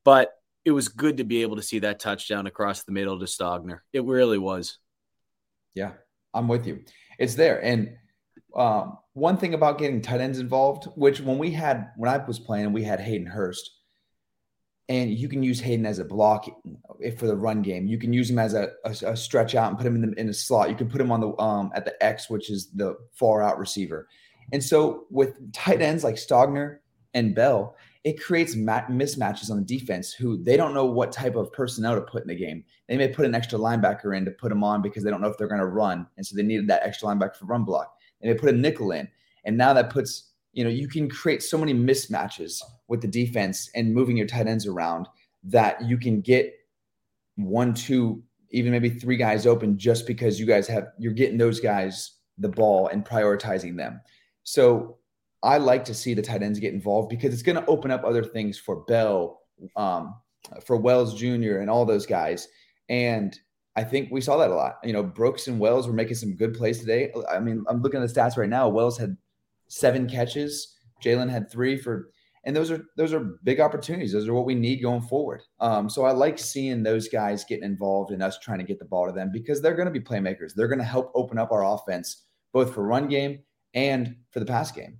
But 0.04 0.30
it 0.64 0.70
was 0.70 0.88
good 0.88 1.16
to 1.18 1.24
be 1.24 1.42
able 1.42 1.56
to 1.56 1.62
see 1.62 1.80
that 1.80 2.00
touchdown 2.00 2.46
across 2.46 2.84
the 2.84 2.92
middle 2.92 3.18
to 3.18 3.26
Stogner. 3.26 3.80
It 3.92 4.04
really 4.04 4.38
was. 4.38 4.78
Yeah, 5.74 5.92
I'm 6.34 6.48
with 6.48 6.66
you. 6.66 6.84
It's 7.18 7.34
there. 7.34 7.62
And 7.64 7.96
um, 8.54 8.98
one 9.14 9.36
thing 9.36 9.54
about 9.54 9.78
getting 9.78 10.02
tight 10.02 10.20
ends 10.20 10.38
involved, 10.38 10.84
which 10.94 11.20
when 11.20 11.38
we 11.38 11.50
had 11.50 11.90
when 11.96 12.10
I 12.10 12.18
was 12.18 12.38
playing, 12.38 12.72
we 12.72 12.84
had 12.84 13.00
Hayden 13.00 13.26
Hurst 13.26 13.70
and 14.88 15.10
you 15.10 15.28
can 15.28 15.42
use 15.42 15.60
Hayden 15.60 15.86
as 15.86 16.00
a 16.00 16.04
block 16.04 16.46
for 17.16 17.26
the 17.26 17.36
run 17.36 17.62
game. 17.62 17.86
You 17.86 17.98
can 17.98 18.12
use 18.12 18.28
him 18.28 18.38
as 18.38 18.54
a, 18.54 18.72
a, 18.84 18.90
a 19.06 19.16
stretch 19.16 19.54
out 19.54 19.68
and 19.68 19.78
put 19.78 19.86
him 19.86 19.94
in 19.96 20.10
the 20.10 20.20
in 20.20 20.28
a 20.28 20.34
slot. 20.34 20.68
You 20.68 20.76
can 20.76 20.88
put 20.88 21.00
him 21.00 21.12
on 21.12 21.20
the 21.20 21.36
um, 21.38 21.70
at 21.74 21.84
the 21.84 22.02
X, 22.04 22.28
which 22.28 22.50
is 22.50 22.70
the 22.72 22.96
far 23.14 23.42
out 23.42 23.58
receiver. 23.58 24.08
And 24.52 24.62
so 24.62 25.06
with 25.08 25.52
tight 25.52 25.80
ends 25.80 26.04
like 26.04 26.16
Stogner 26.16 26.78
and 27.14 27.34
Bell, 27.34 27.76
it 28.04 28.20
creates 28.20 28.56
mat- 28.56 28.88
mismatches 28.88 29.50
on 29.50 29.58
the 29.58 29.64
defense 29.64 30.12
who 30.12 30.42
they 30.42 30.56
don't 30.56 30.74
know 30.74 30.84
what 30.84 31.12
type 31.12 31.36
of 31.36 31.52
personnel 31.52 31.94
to 31.94 32.00
put 32.00 32.22
in 32.22 32.28
the 32.28 32.34
game. 32.34 32.64
They 32.88 32.96
may 32.96 33.08
put 33.08 33.26
an 33.26 33.34
extra 33.34 33.58
linebacker 33.58 34.16
in 34.16 34.24
to 34.24 34.32
put 34.32 34.48
them 34.48 34.64
on 34.64 34.82
because 34.82 35.04
they 35.04 35.10
don't 35.10 35.20
know 35.20 35.28
if 35.28 35.38
they're 35.38 35.48
going 35.48 35.60
to 35.60 35.66
run. 35.66 36.06
And 36.16 36.26
so 36.26 36.34
they 36.34 36.42
needed 36.42 36.66
that 36.68 36.82
extra 36.82 37.08
linebacker 37.08 37.36
for 37.36 37.44
run 37.44 37.64
block. 37.64 37.94
And 38.20 38.30
they 38.30 38.38
put 38.38 38.52
a 38.52 38.56
nickel 38.56 38.90
in. 38.90 39.08
And 39.44 39.56
now 39.56 39.72
that 39.72 39.90
puts, 39.90 40.30
you 40.52 40.64
know, 40.64 40.70
you 40.70 40.88
can 40.88 41.08
create 41.08 41.42
so 41.42 41.56
many 41.56 41.74
mismatches 41.74 42.60
with 42.88 43.00
the 43.02 43.08
defense 43.08 43.70
and 43.74 43.94
moving 43.94 44.16
your 44.16 44.26
tight 44.26 44.48
ends 44.48 44.66
around 44.66 45.06
that 45.44 45.80
you 45.82 45.96
can 45.96 46.20
get 46.20 46.52
one, 47.36 47.72
two, 47.72 48.22
even 48.50 48.72
maybe 48.72 48.90
three 48.90 49.16
guys 49.16 49.46
open 49.46 49.78
just 49.78 50.06
because 50.08 50.40
you 50.40 50.46
guys 50.46 50.66
have, 50.66 50.88
you're 50.98 51.12
getting 51.12 51.38
those 51.38 51.60
guys 51.60 52.16
the 52.38 52.48
ball 52.48 52.88
and 52.88 53.04
prioritizing 53.04 53.76
them. 53.76 54.00
So 54.42 54.98
I 55.42 55.58
like 55.58 55.84
to 55.86 55.94
see 55.94 56.14
the 56.14 56.22
tight 56.22 56.42
ends 56.42 56.60
get 56.60 56.72
involved 56.72 57.08
because 57.08 57.32
it's 57.32 57.42
going 57.42 57.56
to 57.56 57.66
open 57.66 57.90
up 57.90 58.04
other 58.04 58.22
things 58.22 58.58
for 58.58 58.84
Bell, 58.84 59.40
um, 59.76 60.14
for 60.64 60.76
Wells 60.76 61.14
Jr. 61.14 61.58
and 61.58 61.68
all 61.68 61.84
those 61.84 62.06
guys. 62.06 62.48
And 62.88 63.36
I 63.74 63.84
think 63.84 64.10
we 64.10 64.20
saw 64.20 64.36
that 64.38 64.50
a 64.50 64.54
lot. 64.54 64.76
You 64.84 64.92
know, 64.92 65.02
Brooks 65.02 65.48
and 65.48 65.58
Wells 65.58 65.86
were 65.86 65.94
making 65.94 66.16
some 66.16 66.36
good 66.36 66.54
plays 66.54 66.78
today. 66.78 67.12
I 67.30 67.40
mean, 67.40 67.64
I'm 67.68 67.82
looking 67.82 68.02
at 68.02 68.08
the 68.08 68.20
stats 68.20 68.36
right 68.36 68.48
now. 68.48 68.68
Wells 68.68 68.98
had 68.98 69.16
seven 69.68 70.08
catches. 70.08 70.76
Jalen 71.02 71.30
had 71.30 71.50
three 71.50 71.76
for, 71.76 72.10
and 72.44 72.54
those 72.54 72.70
are 72.70 72.84
those 72.96 73.12
are 73.12 73.38
big 73.42 73.60
opportunities. 73.60 74.12
Those 74.12 74.28
are 74.28 74.34
what 74.34 74.44
we 74.44 74.54
need 74.54 74.82
going 74.82 75.00
forward. 75.02 75.42
Um, 75.58 75.88
so 75.88 76.04
I 76.04 76.12
like 76.12 76.38
seeing 76.38 76.82
those 76.82 77.08
guys 77.08 77.44
getting 77.44 77.64
involved 77.64 78.12
and 78.12 78.22
us 78.22 78.38
trying 78.38 78.58
to 78.58 78.64
get 78.64 78.78
the 78.78 78.84
ball 78.84 79.06
to 79.06 79.12
them 79.12 79.30
because 79.32 79.60
they're 79.60 79.74
going 79.74 79.92
to 79.92 79.98
be 79.98 80.00
playmakers. 80.00 80.52
They're 80.54 80.68
going 80.68 80.78
to 80.78 80.84
help 80.84 81.10
open 81.14 81.38
up 81.38 81.50
our 81.50 81.64
offense 81.64 82.24
both 82.52 82.74
for 82.74 82.86
run 82.86 83.08
game 83.08 83.40
and 83.74 84.16
for 84.30 84.40
the 84.40 84.46
pass 84.46 84.70
game. 84.70 84.98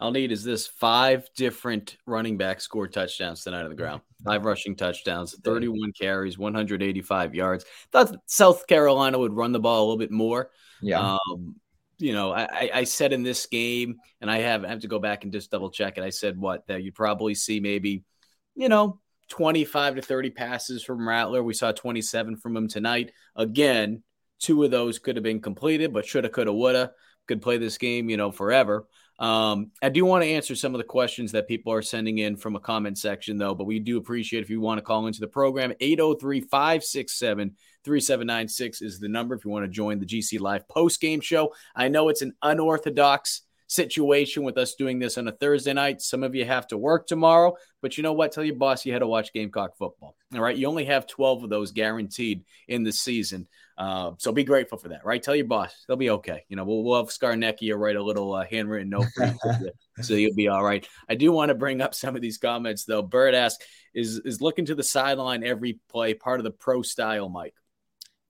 I'll 0.00 0.12
need 0.12 0.30
is 0.30 0.44
this 0.44 0.66
five 0.66 1.28
different 1.34 1.96
running 2.06 2.36
backs 2.36 2.64
scored 2.64 2.92
touchdowns 2.92 3.42
tonight 3.42 3.62
on 3.62 3.68
the 3.68 3.74
ground. 3.74 4.00
Five 4.24 4.44
rushing 4.44 4.76
touchdowns, 4.76 5.34
31 5.42 5.92
carries, 5.92 6.38
185 6.38 7.34
yards. 7.34 7.64
Thought 7.90 8.16
South 8.26 8.66
Carolina 8.66 9.18
would 9.18 9.32
run 9.32 9.52
the 9.52 9.60
ball 9.60 9.80
a 9.80 9.84
little 9.84 9.98
bit 9.98 10.12
more. 10.12 10.50
Yeah. 10.80 11.16
Um, 11.30 11.56
you 11.98 12.12
know, 12.12 12.32
I, 12.32 12.70
I 12.72 12.84
said 12.84 13.12
in 13.12 13.24
this 13.24 13.46
game, 13.46 13.96
and 14.20 14.30
I 14.30 14.38
have 14.38 14.64
I 14.64 14.68
have 14.68 14.80
to 14.80 14.88
go 14.88 15.00
back 15.00 15.24
and 15.24 15.32
just 15.32 15.50
double 15.50 15.70
check 15.70 15.98
it. 15.98 16.04
I 16.04 16.10
said 16.10 16.38
what 16.38 16.66
that 16.68 16.82
you'd 16.84 16.94
probably 16.94 17.34
see 17.34 17.58
maybe, 17.58 18.04
you 18.54 18.68
know, 18.68 19.00
25 19.30 19.96
to 19.96 20.02
30 20.02 20.30
passes 20.30 20.84
from 20.84 21.08
Rattler. 21.08 21.42
We 21.42 21.54
saw 21.54 21.72
27 21.72 22.36
from 22.36 22.56
him 22.56 22.68
tonight. 22.68 23.10
Again, 23.34 24.04
two 24.38 24.62
of 24.62 24.70
those 24.70 25.00
could 25.00 25.16
have 25.16 25.24
been 25.24 25.40
completed, 25.40 25.92
but 25.92 26.06
shoulda, 26.06 26.28
coulda, 26.28 26.52
woulda. 26.52 26.92
Could 27.26 27.42
play 27.42 27.58
this 27.58 27.76
game, 27.76 28.08
you 28.08 28.16
know, 28.16 28.32
forever. 28.32 28.86
Um, 29.18 29.72
I 29.82 29.88
do 29.88 30.04
want 30.04 30.22
to 30.22 30.30
answer 30.30 30.54
some 30.54 30.74
of 30.74 30.78
the 30.78 30.84
questions 30.84 31.32
that 31.32 31.48
people 31.48 31.72
are 31.72 31.82
sending 31.82 32.18
in 32.18 32.36
from 32.36 32.54
a 32.54 32.60
comment 32.60 32.98
section, 32.98 33.36
though, 33.36 33.54
but 33.54 33.64
we 33.64 33.80
do 33.80 33.98
appreciate 33.98 34.42
if 34.42 34.50
you 34.50 34.60
want 34.60 34.78
to 34.78 34.82
call 34.82 35.06
into 35.06 35.20
the 35.20 35.26
program. 35.26 35.72
803 35.80 36.40
567 36.42 37.56
3796 37.84 38.82
is 38.82 39.00
the 39.00 39.08
number 39.08 39.34
if 39.34 39.44
you 39.44 39.50
want 39.50 39.64
to 39.64 39.70
join 39.70 39.98
the 39.98 40.06
GC 40.06 40.40
Live 40.40 40.68
post 40.68 41.00
game 41.00 41.20
show. 41.20 41.52
I 41.74 41.88
know 41.88 42.08
it's 42.08 42.22
an 42.22 42.34
unorthodox 42.42 43.42
situation 43.68 44.42
with 44.42 44.56
us 44.56 44.74
doing 44.74 44.98
this 44.98 45.18
on 45.18 45.28
a 45.28 45.32
Thursday 45.32 45.72
night. 45.72 46.00
Some 46.00 46.22
of 46.22 46.34
you 46.34 46.44
have 46.44 46.66
to 46.68 46.78
work 46.78 47.06
tomorrow, 47.06 47.56
but 47.82 47.96
you 47.96 48.02
know 48.02 48.14
what? 48.14 48.32
Tell 48.32 48.44
your 48.44 48.56
boss 48.56 48.84
you 48.84 48.92
had 48.92 49.00
to 49.00 49.06
watch 49.06 49.32
Gamecock 49.32 49.76
football. 49.76 50.16
All 50.34 50.40
right. 50.40 50.56
You 50.56 50.66
only 50.68 50.86
have 50.86 51.06
12 51.06 51.44
of 51.44 51.50
those 51.50 51.70
guaranteed 51.70 52.44
in 52.66 52.82
the 52.82 52.92
season. 52.92 53.46
Uh, 53.78 54.10
so 54.18 54.32
be 54.32 54.42
grateful 54.42 54.76
for 54.76 54.88
that, 54.88 55.04
right? 55.04 55.22
Tell 55.22 55.36
your 55.36 55.46
boss 55.46 55.72
they'll 55.86 55.96
be 55.96 56.10
okay. 56.10 56.44
You 56.48 56.56
know, 56.56 56.64
we'll, 56.64 56.82
we'll 56.82 56.96
have 56.96 57.12
Scarnecchia 57.12 57.78
write 57.78 57.94
a 57.94 58.02
little 58.02 58.34
uh, 58.34 58.44
handwritten 58.44 58.90
note 58.90 59.06
for 59.14 59.26
you, 59.26 59.70
so 60.02 60.14
you'll 60.16 60.34
be 60.34 60.48
all 60.48 60.64
right. 60.64 60.86
I 61.08 61.14
do 61.14 61.30
want 61.30 61.50
to 61.50 61.54
bring 61.54 61.80
up 61.80 61.94
some 61.94 62.16
of 62.16 62.20
these 62.20 62.38
comments 62.38 62.84
though. 62.84 63.02
Bird 63.02 63.36
asks, 63.36 63.64
"Is 63.94 64.18
is 64.24 64.40
looking 64.40 64.64
to 64.66 64.74
the 64.74 64.82
sideline 64.82 65.44
every 65.44 65.78
play 65.88 66.12
part 66.12 66.40
of 66.40 66.44
the 66.44 66.50
pro 66.50 66.82
style, 66.82 67.28
Mike?" 67.28 67.54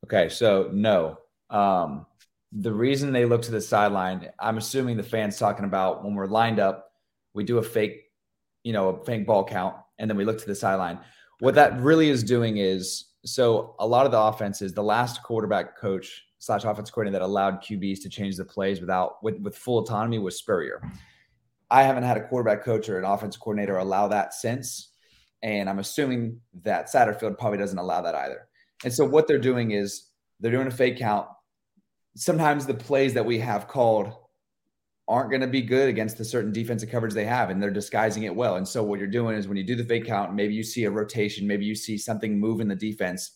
Okay, 0.04 0.28
so 0.28 0.68
no. 0.70 1.18
Um, 1.48 2.04
the 2.52 2.72
reason 2.72 3.12
they 3.12 3.24
look 3.24 3.40
to 3.42 3.50
the 3.50 3.60
sideline, 3.62 4.28
I'm 4.38 4.58
assuming 4.58 4.98
the 4.98 5.02
fans 5.02 5.38
talking 5.38 5.64
about 5.64 6.04
when 6.04 6.14
we're 6.14 6.26
lined 6.26 6.60
up, 6.60 6.92
we 7.32 7.44
do 7.44 7.56
a 7.56 7.62
fake, 7.62 8.04
you 8.64 8.74
know, 8.74 8.90
a 8.90 9.04
fake 9.04 9.26
ball 9.26 9.44
count, 9.44 9.76
and 9.98 10.10
then 10.10 10.18
we 10.18 10.26
look 10.26 10.40
to 10.40 10.46
the 10.46 10.54
sideline. 10.54 10.98
What 11.40 11.54
that 11.54 11.80
really 11.80 12.10
is 12.10 12.22
doing 12.22 12.58
is 12.58 13.07
so 13.28 13.74
a 13.78 13.86
lot 13.86 14.06
of 14.06 14.12
the 14.12 14.20
offenses, 14.20 14.72
the 14.72 14.82
last 14.82 15.22
quarterback 15.22 15.76
coach 15.76 16.24
slash 16.38 16.64
offense 16.64 16.90
coordinator 16.90 17.18
that 17.18 17.24
allowed 17.24 17.62
QBs 17.62 18.02
to 18.02 18.08
change 18.08 18.36
the 18.36 18.44
plays 18.44 18.80
without 18.80 19.22
with, 19.22 19.38
with 19.40 19.56
full 19.56 19.78
autonomy 19.78 20.18
was 20.18 20.38
Spurrier. 20.38 20.82
I 21.70 21.82
haven't 21.82 22.04
had 22.04 22.16
a 22.16 22.26
quarterback 22.26 22.64
coach 22.64 22.88
or 22.88 22.98
an 22.98 23.04
offense 23.04 23.36
coordinator 23.36 23.76
allow 23.76 24.08
that 24.08 24.32
since. 24.34 24.92
And 25.42 25.68
I'm 25.68 25.78
assuming 25.78 26.40
that 26.62 26.90
Satterfield 26.90 27.38
probably 27.38 27.58
doesn't 27.58 27.78
allow 27.78 28.00
that 28.02 28.14
either. 28.14 28.48
And 28.84 28.92
so 28.92 29.04
what 29.04 29.28
they're 29.28 29.38
doing 29.38 29.72
is 29.72 30.08
they're 30.40 30.52
doing 30.52 30.66
a 30.66 30.72
fake 30.72 30.98
count. 30.98 31.28
Sometimes 32.16 32.66
the 32.66 32.74
plays 32.74 33.14
that 33.14 33.26
we 33.26 33.38
have 33.38 33.68
called 33.68 34.12
aren't 35.08 35.30
going 35.30 35.40
to 35.40 35.46
be 35.46 35.62
good 35.62 35.88
against 35.88 36.18
the 36.18 36.24
certain 36.24 36.52
defensive 36.52 36.90
coverage 36.90 37.14
they 37.14 37.24
have, 37.24 37.48
and 37.48 37.62
they're 37.62 37.70
disguising 37.70 38.24
it 38.24 38.34
well. 38.34 38.56
And 38.56 38.68
so 38.68 38.84
what 38.84 38.98
you're 38.98 39.08
doing 39.08 39.36
is 39.36 39.48
when 39.48 39.56
you 39.56 39.64
do 39.64 39.74
the 39.74 39.84
fake 39.84 40.04
count, 40.04 40.34
maybe 40.34 40.54
you 40.54 40.62
see 40.62 40.84
a 40.84 40.90
rotation, 40.90 41.46
maybe 41.46 41.64
you 41.64 41.74
see 41.74 41.96
something 41.96 42.38
move 42.38 42.60
in 42.60 42.68
the 42.68 42.76
defense. 42.76 43.32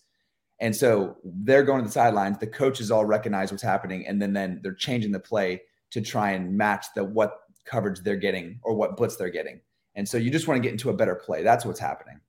And 0.61 0.77
so 0.77 1.17
they're 1.25 1.65
going 1.65 1.81
to 1.81 1.87
the 1.87 1.93
sidelines. 1.93 2.39
The 2.39 2.47
coaches 2.47 2.91
all 2.91 3.07
recognize 3.07 3.51
what's 3.51 3.63
happening, 3.63 4.07
and 4.07 4.21
then 4.21 4.35
then 4.35 4.61
they're 4.63 4.75
changing 4.75 5.13
the 5.13 5.19
play 5.19 5.63
to 5.93 6.03
try 6.03 6.33
and 6.33 6.57
match 6.57 6.87
the 6.95 7.03
what 7.03 7.39
coverage 7.65 8.01
they're 8.01 8.17
getting 8.17 8.61
or 8.63 8.75
what 8.75 8.97
blitz 8.97 9.17
they're 9.17 9.31
getting. 9.31 9.61
And 9.95 10.09
so 10.09 10.19
you 10.19 10.31
just 10.31 10.47
want 10.47 10.59
to 10.59 10.63
get 10.63 10.73
into 10.73 10.91
a 10.91 10.95
better 10.95 11.15
play. 11.15 11.43
That's 11.43 11.65
what's 11.65 11.81
happening. 11.81 12.21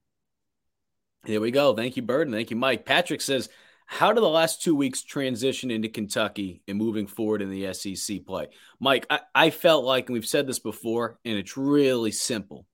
Here 1.24 1.40
we 1.40 1.50
go. 1.50 1.74
Thank 1.74 1.96
you, 1.96 2.02
Bird, 2.02 2.28
and 2.28 2.34
thank 2.34 2.50
you, 2.50 2.56
Mike. 2.56 2.84
Patrick 2.84 3.20
says 3.20 3.48
how 3.86 4.12
do 4.12 4.20
the 4.20 4.28
last 4.28 4.62
two 4.62 4.74
weeks 4.74 5.02
transition 5.02 5.70
into 5.70 5.88
Kentucky 5.88 6.62
and 6.66 6.78
moving 6.78 7.06
forward 7.06 7.42
in 7.42 7.50
the 7.50 7.72
SEC 7.74 8.24
play? 8.26 8.48
Mike, 8.80 9.06
I, 9.10 9.20
I 9.34 9.50
felt 9.50 9.84
like, 9.84 10.08
and 10.08 10.14
we've 10.14 10.26
said 10.26 10.46
this 10.46 10.58
before, 10.58 11.18
and 11.24 11.36
it's 11.36 11.56
really 11.56 12.10
simple 12.12 12.66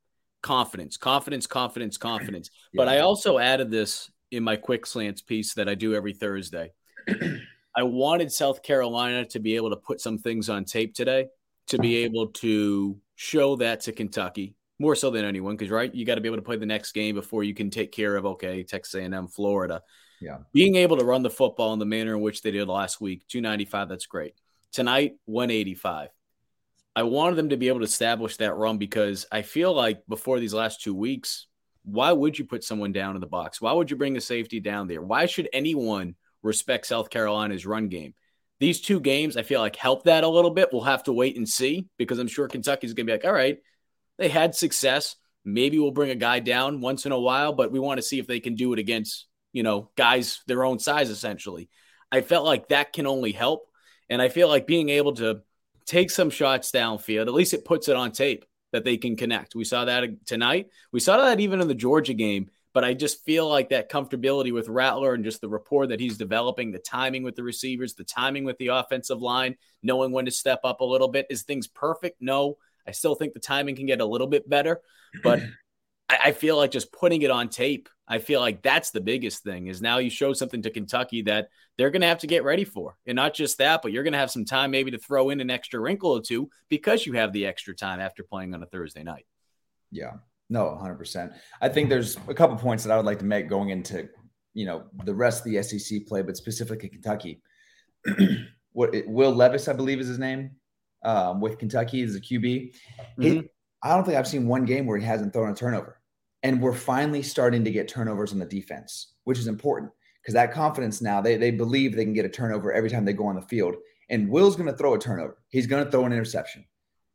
confidence, 0.43 0.97
confidence, 0.97 1.47
confidence, 1.47 1.97
confidence. 1.97 2.51
But 2.75 2.89
I 2.89 3.01
also 3.01 3.39
added 3.39 3.71
this 3.71 4.11
in 4.31 4.45
my 4.45 4.57
quick 4.57 4.87
slants 4.87 5.23
piece 5.23 5.55
that 5.55 5.69
I 5.69 5.75
do 5.75 5.95
every 5.95 6.15
Thursday. 6.15 6.73
I 7.77 7.83
wanted 7.83 8.33
South 8.33 8.63
Carolina 8.63 9.25
to 9.27 9.41
be 9.41 9.57
able 9.57 9.71
to 9.71 9.77
put 9.77 10.01
some 10.01 10.19
things 10.19 10.49
on 10.49 10.65
tape 10.65 10.95
today, 10.95 11.27
to 11.69 11.79
be 11.79 11.97
able 11.99 12.29
to 12.29 12.99
show 13.17 13.57
that 13.57 13.81
to 13.83 13.93
Kentucky 13.93 14.55
more 14.79 14.97
so 14.97 15.11
than 15.11 15.25
anyone, 15.25 15.57
because 15.57 15.71
right, 15.71 15.95
you 15.95 16.07
got 16.07 16.15
to 16.15 16.21
be 16.21 16.29
able 16.29 16.39
to 16.39 16.43
play 16.43 16.57
the 16.57 16.67
next 16.67 16.93
game 16.93 17.15
before 17.15 17.45
you 17.45 17.55
can 17.55 17.71
take 17.71 17.93
care 17.93 18.17
of 18.17 18.25
okay, 18.25 18.63
Texas 18.63 18.95
A&M, 18.95 19.29
Florida. 19.29 19.83
Yeah. 20.21 20.39
Being 20.53 20.77
able 20.77 20.99
to 20.99 21.05
run 21.05 21.23
the 21.23 21.31
football 21.31 21.73
in 21.73 21.79
the 21.79 21.87
manner 21.87 22.15
in 22.15 22.21
which 22.21 22.43
they 22.43 22.51
did 22.51 22.69
last 22.69 23.01
week, 23.01 23.27
295, 23.29 23.89
that's 23.89 24.07
great. 24.07 24.35
Tonight, 24.73 25.17
185. 25.25 26.11
I 26.95 27.03
wanted 27.05 27.37
them 27.37 27.49
to 27.51 27.57
be 27.57 27.69
able 27.69 27.81
to 27.81 27.85
establish 27.85 28.37
that 28.37 28.57
run 28.57 28.79
because 28.79 29.27
I 29.33 29.43
feel 29.43 29.73
like 29.73 30.07
before 30.09 30.39
these 30.41 30.55
last 30.55 30.83
two 30.83 30.95
weeks, 30.95 31.47
why 31.85 32.13
would 32.13 32.39
you 32.39 32.45
put 32.45 32.65
someone 32.65 32.93
down 32.93 33.15
in 33.15 33.21
the 33.21 33.27
box? 33.27 33.61
Why 33.61 33.73
would 33.73 33.91
you 33.91 33.97
bring 33.97 34.17
a 34.17 34.21
safety 34.21 34.61
down 34.61 34.87
there? 34.87 35.01
Why 35.01 35.27
should 35.27 35.49
anyone 35.53 36.17
respect 36.43 36.87
South 36.87 37.09
Carolina's 37.09 37.65
run 37.65 37.89
game? 37.89 38.15
These 38.59 38.83
two 38.83 39.01
games, 39.01 39.39
I 39.39 39.43
feel 39.43 39.61
like 39.61 39.77
help 39.77 40.05
that 40.05 40.25
a 40.25 40.29
little 40.29 40.51
bit. 40.51 40.69
We'll 40.73 40.83
have 40.83 41.05
to 41.05 41.13
wait 41.13 41.37
and 41.37 41.49
see 41.49 41.87
because 41.97 42.19
I'm 42.19 42.29
sure 42.29 42.49
Kentucky's 42.49 42.93
going 42.93 43.07
to 43.07 43.11
be 43.11 43.15
like, 43.15 43.25
all 43.25 43.33
right, 43.33 43.59
they 44.19 44.29
had 44.29 44.55
success. 44.55 45.17
Maybe 45.45 45.79
we'll 45.79 45.93
bring 45.93 46.11
a 46.11 46.17
guy 46.17 46.41
down 46.41 46.83
once 46.83 47.07
in 47.07 47.13
a 47.13 47.19
while, 47.19 47.55
but 47.55 47.73
we 47.73 47.79
want 47.79 47.99
to 47.99 48.03
see 48.03 48.19
if 48.19 48.27
they 48.27 48.41
can 48.41 48.57
do 48.57 48.75
it 48.75 48.79
against 48.79 49.27
you 49.53 49.63
know, 49.63 49.91
guys 49.97 50.43
their 50.47 50.65
own 50.65 50.79
size 50.79 51.11
essentially. 51.11 51.69
I 52.13 52.21
felt 52.23 52.45
like 52.45 52.69
that 52.69 52.93
can 52.93 53.07
only 53.07 53.33
help. 53.33 53.67
And 54.09 54.21
I 54.21 54.29
feel 54.29 54.49
like 54.49 54.67
being 54.67 54.89
able 54.89 55.13
to 55.15 55.43
take 55.87 56.11
some 56.11 56.31
shots 56.31 56.73
downfield, 56.73 57.23
at 57.23 57.35
least 57.35 57.55
it 57.55 57.65
puts 57.65 57.89
it 57.89 57.97
on 57.97 58.13
tape 58.13 58.45
that 58.73 58.85
they 58.85 58.97
can 58.97 59.17
connect. 59.17 59.55
We 59.55 59.65
saw 59.65 59.85
that 59.85 60.27
tonight. 60.27 60.69
We 60.93 61.01
saw 61.01 61.19
that 61.19 61.41
even 61.41 61.61
in 61.61 61.69
the 61.69 61.75
Georgia 61.75 62.15
game. 62.15 62.51
But 62.73 62.85
I 62.85 62.95
just 62.95 63.25
feel 63.25 63.49
like 63.49 63.71
that 63.71 63.91
comfortability 63.91 64.53
with 64.53 64.69
Rattler 64.69 65.15
and 65.15 65.25
just 65.25 65.41
the 65.41 65.49
rapport 65.49 65.89
that 65.89 65.99
he's 65.99 66.17
developing, 66.17 66.71
the 66.71 66.79
timing 66.79 67.25
with 67.25 67.35
the 67.35 67.43
receivers, 67.43 67.95
the 67.95 68.05
timing 68.05 68.45
with 68.45 68.59
the 68.59 68.69
offensive 68.69 69.21
line, 69.21 69.57
knowing 69.83 70.13
when 70.13 70.27
to 70.27 70.31
step 70.31 70.61
up 70.63 70.81
a 70.81 70.85
little 70.85 71.09
bit. 71.09 71.27
Is 71.31 71.43
things 71.43 71.67
perfect? 71.67 72.23
No. 72.23 72.59
I 72.87 72.93
still 72.93 73.17
think 73.17 73.35
the 73.35 73.41
timing 73.41 73.75
can 73.75 73.87
get 73.87 74.01
a 74.01 74.05
little 74.05 74.29
bit 74.29 74.49
better. 74.49 74.81
But 75.25 75.43
I 76.09 76.33
feel 76.33 76.57
like 76.57 76.71
just 76.71 76.93
putting 76.93 77.23
it 77.23 77.31
on 77.31 77.49
tape 77.49 77.89
I 78.11 78.19
feel 78.19 78.41
like 78.41 78.61
that's 78.61 78.91
the 78.91 79.01
biggest 79.01 79.45
thing 79.45 79.69
is 79.69 79.81
now 79.81 79.99
you 79.99 80.11
show 80.11 80.33
something 80.33 80.63
to 80.63 80.71
Kentucky 80.71 81.23
that 81.23 81.49
they're 81.79 81.91
going 81.91 82.03
to 82.03 82.09
have 82.09 82.19
to 82.19 82.27
get 82.27 82.43
ready 82.43 82.65
for. 82.65 82.97
And 83.07 83.15
not 83.15 83.35
just 83.35 83.59
that, 83.59 83.83
but 83.83 83.93
you're 83.93 84.03
going 84.03 84.15
to 84.15 84.19
have 84.19 84.33
some 84.33 84.45
time 84.45 84.73
maybe 84.73 84.91
to 84.91 84.99
throw 84.99 85.31
in 85.31 85.41
an 85.41 85.49
extra 85.49 85.79
wrinkle 85.79 86.11
or 86.11 86.21
two 86.21 86.51
because 86.69 87.07
you 87.07 87.13
have 87.13 87.33
the 87.33 87.47
extra 87.47 87.73
time 87.73 88.01
after 88.01 88.25
playing 88.25 88.53
on 88.53 88.65
a 88.65 88.67
Thursday 88.67 89.05
night. 89.05 89.27
Yeah. 89.93 90.15
No, 90.49 90.77
100%. 90.83 91.33
I 91.61 91.69
think 91.69 91.89
there's 91.89 92.17
a 92.27 92.35
couple 92.35 92.57
points 92.57 92.83
that 92.83 92.93
I 92.93 92.97
would 92.97 93.07
like 93.07 93.21
to 93.21 93.25
make 93.25 93.49
going 93.49 93.69
into, 93.69 94.09
you 94.55 94.67
know, 94.67 94.87
the 95.05 95.15
rest 95.15 95.47
of 95.47 95.53
the 95.53 95.63
SEC 95.63 96.05
play, 96.09 96.23
but 96.23 96.37
specifically 96.37 96.89
Kentucky. 96.89 97.41
what 98.73 98.93
Will 99.07 99.33
Levis, 99.33 99.69
I 99.69 99.73
believe, 99.73 100.01
is 100.01 100.09
his 100.09 100.19
name, 100.19 100.51
um, 101.05 101.41
with 101.41 101.59
Kentucky 101.59 102.03
as 102.03 102.17
a 102.17 102.21
QB. 102.21 102.75
Mm-hmm. 103.21 103.47
I 103.85 103.95
don't 103.95 104.05
think 104.05 104.19
I've 104.19 104.27
seen 104.27 104.49
one 104.49 104.65
game 104.65 104.87
where 104.87 104.99
he 104.99 105.07
hasn't 105.07 105.33
thrown 105.33 105.53
a 105.53 105.55
turnover. 105.55 106.00
And 106.43 106.63
we're 106.63 106.73
finally 106.75 107.23
starting 107.23 107.65
to 107.65 107.71
get 107.71 107.89
turnovers 107.89 108.33
on 108.33 108.39
the 108.39 108.47
defense, 108.47 109.15
which 109.25 109.39
is 109.39 109.47
important 109.47 109.93
because 110.23 110.35
that 110.35 110.53
confidence 110.53 111.01
now, 111.03 111.21
they, 111.21 111.37
they 111.37 111.51
believe 111.51 111.95
they 111.95 112.05
can 112.05 112.15
get 112.15 112.25
a 112.25 112.31
turnover 112.31 112.73
every 112.73 112.91
time 112.91 113.05
they 113.05 113.13
go 113.13 113.27
on 113.27 113.37
the 113.37 113.43
field. 113.43 113.77
And 114.09 114.29
Will's 114.29 114.57
going 114.57 114.71
to 114.71 114.77
throw 114.77 114.95
a 114.95 114.99
turnover. 114.99 115.39
He's 115.49 115.67
going 115.67 115.85
to 115.85 115.91
throw 115.91 116.05
an 116.05 116.13
interception. 116.13 116.65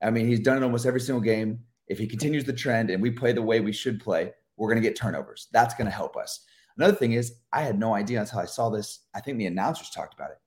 I 0.01 0.12
mean, 0.12 0.27
he's 0.27 0.39
done 0.39 0.58
it 0.58 0.63
almost 0.63 0.86
every 0.86 1.01
single 1.01 1.22
game. 1.22 1.60
If 1.88 1.98
he 1.98 2.08
continues 2.08 2.46
the 2.46 2.53
trend 2.53 2.89
and 2.89 3.01
we 3.01 3.12
play 3.12 3.32
the 3.32 3.41
way 3.41 3.60
we 3.60 3.72
should 3.72 4.00
play, 4.00 4.32
we're 4.58 4.70
going 4.70 4.82
to 4.82 4.88
get 4.88 4.96
turnovers. 4.96 5.48
That's 5.51 5.75
going 5.75 5.86
to 5.86 5.91
help 5.96 6.15
us. 6.15 6.46
Another 6.77 6.96
thing 6.96 7.13
is, 7.13 7.36
I 7.53 7.62
had 7.62 7.79
no 7.79 7.94
idea 7.96 8.20
until 8.20 8.39
I 8.39 8.46
saw 8.46 8.70
this. 8.70 9.01
I 9.13 9.22
think 9.22 9.38
the 9.38 9.46
announcers 9.46 9.89
talked 9.89 10.13
about 10.13 10.32
it. 10.32 10.38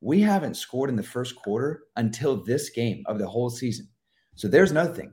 We 0.00 0.20
haven't 0.20 0.56
scored 0.56 0.90
in 0.90 0.96
the 0.96 1.02
first 1.02 1.36
quarter 1.36 1.84
until 1.96 2.42
this 2.42 2.70
game 2.70 3.02
of 3.06 3.18
the 3.18 3.26
whole 3.26 3.50
season. 3.50 3.88
So 4.34 4.48
there's 4.48 4.70
another 4.70 4.92
thing. 4.92 5.12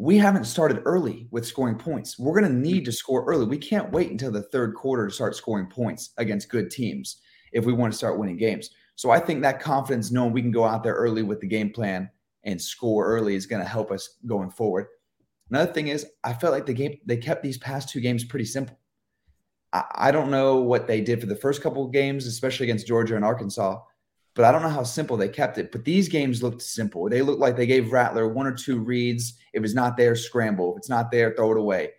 We 0.00 0.16
haven't 0.16 0.46
started 0.46 0.80
early 0.86 1.28
with 1.30 1.46
scoring 1.46 1.76
points. 1.76 2.18
We're 2.18 2.40
going 2.40 2.50
to 2.50 2.58
need 2.58 2.86
to 2.86 2.92
score 2.92 3.22
early. 3.26 3.44
We 3.44 3.58
can't 3.58 3.92
wait 3.92 4.10
until 4.10 4.30
the 4.30 4.44
third 4.44 4.74
quarter 4.74 5.06
to 5.06 5.12
start 5.12 5.36
scoring 5.36 5.66
points 5.66 6.14
against 6.16 6.48
good 6.48 6.70
teams 6.70 7.20
if 7.52 7.66
we 7.66 7.74
want 7.74 7.92
to 7.92 7.98
start 7.98 8.18
winning 8.18 8.38
games. 8.38 8.70
So 8.94 9.10
I 9.10 9.18
think 9.18 9.42
that 9.42 9.60
confidence, 9.60 10.10
knowing 10.10 10.32
we 10.32 10.40
can 10.40 10.52
go 10.52 10.64
out 10.64 10.82
there 10.82 10.94
early 10.94 11.22
with 11.22 11.38
the 11.40 11.46
game 11.46 11.68
plan 11.68 12.08
and 12.44 12.58
score 12.58 13.08
early, 13.08 13.34
is 13.34 13.44
going 13.44 13.60
to 13.62 13.68
help 13.68 13.90
us 13.90 14.16
going 14.24 14.50
forward. 14.50 14.86
Another 15.50 15.70
thing 15.70 15.88
is, 15.88 16.06
I 16.24 16.32
felt 16.32 16.54
like 16.54 16.64
the 16.64 16.72
game 16.72 16.96
they 17.04 17.18
kept 17.18 17.42
these 17.42 17.58
past 17.58 17.90
two 17.90 18.00
games 18.00 18.24
pretty 18.24 18.46
simple. 18.46 18.78
I, 19.74 19.84
I 19.94 20.10
don't 20.12 20.30
know 20.30 20.62
what 20.62 20.86
they 20.86 21.02
did 21.02 21.20
for 21.20 21.26
the 21.26 21.36
first 21.36 21.60
couple 21.60 21.84
of 21.84 21.92
games, 21.92 22.24
especially 22.24 22.64
against 22.64 22.86
Georgia 22.86 23.16
and 23.16 23.24
Arkansas, 23.24 23.78
but 24.34 24.44
I 24.44 24.52
don't 24.52 24.62
know 24.62 24.68
how 24.68 24.84
simple 24.84 25.16
they 25.16 25.28
kept 25.28 25.58
it. 25.58 25.72
But 25.72 25.84
these 25.84 26.08
games 26.08 26.42
looked 26.42 26.62
simple. 26.62 27.08
They 27.08 27.22
looked 27.22 27.40
like 27.40 27.56
they 27.56 27.66
gave 27.66 27.92
Rattler 27.92 28.28
one 28.28 28.46
or 28.46 28.54
two 28.54 28.78
reads. 28.78 29.34
It 29.52 29.60
was 29.60 29.74
not 29.74 29.96
there, 29.96 30.14
scramble. 30.14 30.72
If 30.72 30.78
it's 30.78 30.88
not 30.88 31.10
there, 31.10 31.34
throw 31.34 31.52
it 31.52 31.58
away. 31.58 31.90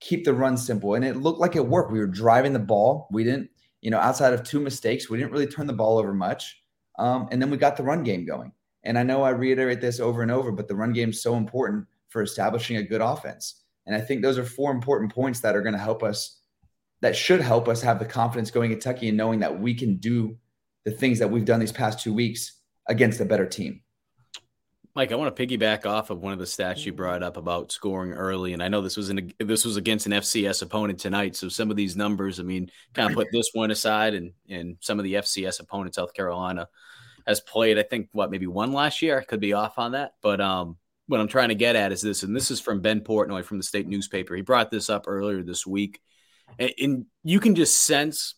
Keep 0.00 0.24
the 0.24 0.34
run 0.34 0.56
simple. 0.56 0.94
And 0.94 1.04
it 1.04 1.16
looked 1.16 1.40
like 1.40 1.56
it 1.56 1.66
worked. 1.66 1.92
We 1.92 1.98
were 1.98 2.06
driving 2.06 2.52
the 2.52 2.58
ball. 2.58 3.08
We 3.10 3.24
didn't, 3.24 3.50
you 3.80 3.90
know, 3.90 3.98
outside 3.98 4.32
of 4.32 4.44
two 4.44 4.60
mistakes, 4.60 5.10
we 5.10 5.18
didn't 5.18 5.32
really 5.32 5.46
turn 5.46 5.66
the 5.66 5.72
ball 5.72 5.98
over 5.98 6.14
much. 6.14 6.62
Um, 6.98 7.28
and 7.30 7.40
then 7.40 7.50
we 7.50 7.56
got 7.56 7.76
the 7.76 7.82
run 7.82 8.02
game 8.02 8.24
going. 8.24 8.52
And 8.84 8.98
I 8.98 9.02
know 9.02 9.22
I 9.22 9.30
reiterate 9.30 9.80
this 9.80 10.00
over 10.00 10.22
and 10.22 10.30
over, 10.30 10.52
but 10.52 10.68
the 10.68 10.76
run 10.76 10.92
game 10.92 11.10
is 11.10 11.22
so 11.22 11.36
important 11.36 11.86
for 12.08 12.22
establishing 12.22 12.76
a 12.76 12.82
good 12.82 13.00
offense. 13.00 13.62
And 13.86 13.94
I 13.94 14.00
think 14.00 14.22
those 14.22 14.38
are 14.38 14.44
four 14.44 14.70
important 14.70 15.12
points 15.12 15.40
that 15.40 15.56
are 15.56 15.62
going 15.62 15.74
to 15.74 15.78
help 15.78 16.02
us, 16.02 16.40
that 17.00 17.16
should 17.16 17.40
help 17.40 17.68
us 17.68 17.82
have 17.82 17.98
the 17.98 18.04
confidence 18.04 18.50
going 18.50 18.70
Kentucky 18.70 19.08
and 19.08 19.16
knowing 19.16 19.40
that 19.40 19.60
we 19.60 19.74
can 19.74 19.96
do 19.96 20.36
the 20.84 20.90
things 20.90 21.18
that 21.18 21.30
we've 21.30 21.44
done 21.44 21.60
these 21.60 21.72
past 21.72 22.00
two 22.00 22.14
weeks 22.14 22.60
against 22.88 23.20
a 23.20 23.24
better 23.24 23.46
team. 23.46 23.82
Mike, 24.96 25.12
I 25.12 25.14
want 25.14 25.34
to 25.34 25.46
piggyback 25.46 25.86
off 25.86 26.10
of 26.10 26.20
one 26.20 26.32
of 26.32 26.40
the 26.40 26.44
stats 26.44 26.84
you 26.84 26.92
brought 26.92 27.22
up 27.22 27.36
about 27.36 27.70
scoring 27.70 28.12
early, 28.12 28.54
and 28.54 28.62
I 28.62 28.66
know 28.66 28.80
this 28.80 28.96
was 28.96 29.08
in 29.08 29.32
this 29.38 29.64
was 29.64 29.76
against 29.76 30.06
an 30.06 30.12
FCS 30.12 30.62
opponent 30.62 30.98
tonight. 30.98 31.36
So 31.36 31.48
some 31.48 31.70
of 31.70 31.76
these 31.76 31.96
numbers, 31.96 32.40
I 32.40 32.42
mean, 32.42 32.70
kind 32.92 33.08
of 33.08 33.14
put 33.14 33.28
this 33.32 33.50
one 33.52 33.70
aside, 33.70 34.14
and 34.14 34.32
and 34.48 34.78
some 34.80 34.98
of 34.98 35.04
the 35.04 35.14
FCS 35.14 35.60
opponents, 35.60 35.94
South 35.94 36.12
Carolina 36.12 36.66
has 37.24 37.40
played. 37.40 37.78
I 37.78 37.84
think 37.84 38.08
what 38.10 38.32
maybe 38.32 38.48
one 38.48 38.72
last 38.72 39.00
year. 39.00 39.20
I 39.20 39.24
could 39.24 39.38
be 39.38 39.52
off 39.52 39.78
on 39.78 39.92
that, 39.92 40.14
but 40.22 40.40
um, 40.40 40.76
what 41.06 41.20
I'm 41.20 41.28
trying 41.28 41.50
to 41.50 41.54
get 41.54 41.76
at 41.76 41.92
is 41.92 42.02
this, 42.02 42.24
and 42.24 42.34
this 42.34 42.50
is 42.50 42.60
from 42.60 42.80
Ben 42.80 43.00
Portnoy 43.00 43.44
from 43.44 43.58
the 43.58 43.64
state 43.64 43.86
newspaper. 43.86 44.34
He 44.34 44.42
brought 44.42 44.72
this 44.72 44.90
up 44.90 45.04
earlier 45.06 45.42
this 45.42 45.66
week, 45.66 46.00
and, 46.58 46.72
and 46.78 47.06
you 47.22 47.38
can 47.38 47.54
just 47.54 47.78
sense 47.78 48.34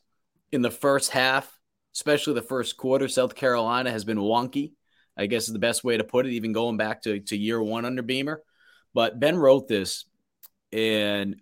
in 0.52 0.62
the 0.62 0.70
first 0.70 1.10
half, 1.10 1.51
especially 1.94 2.34
the 2.34 2.42
first 2.42 2.76
quarter, 2.76 3.08
South 3.08 3.34
Carolina 3.34 3.90
has 3.90 4.04
been 4.04 4.18
wonky. 4.18 4.72
I 5.16 5.26
guess 5.26 5.46
is 5.46 5.52
the 5.52 5.58
best 5.58 5.84
way 5.84 5.96
to 5.96 6.04
put 6.04 6.26
it, 6.26 6.32
even 6.32 6.52
going 6.52 6.78
back 6.78 7.02
to, 7.02 7.20
to 7.20 7.36
year 7.36 7.62
one 7.62 7.84
under 7.84 8.02
Beamer. 8.02 8.42
But 8.94 9.20
Ben 9.20 9.36
wrote 9.36 9.68
this, 9.68 10.06
and 10.72 11.36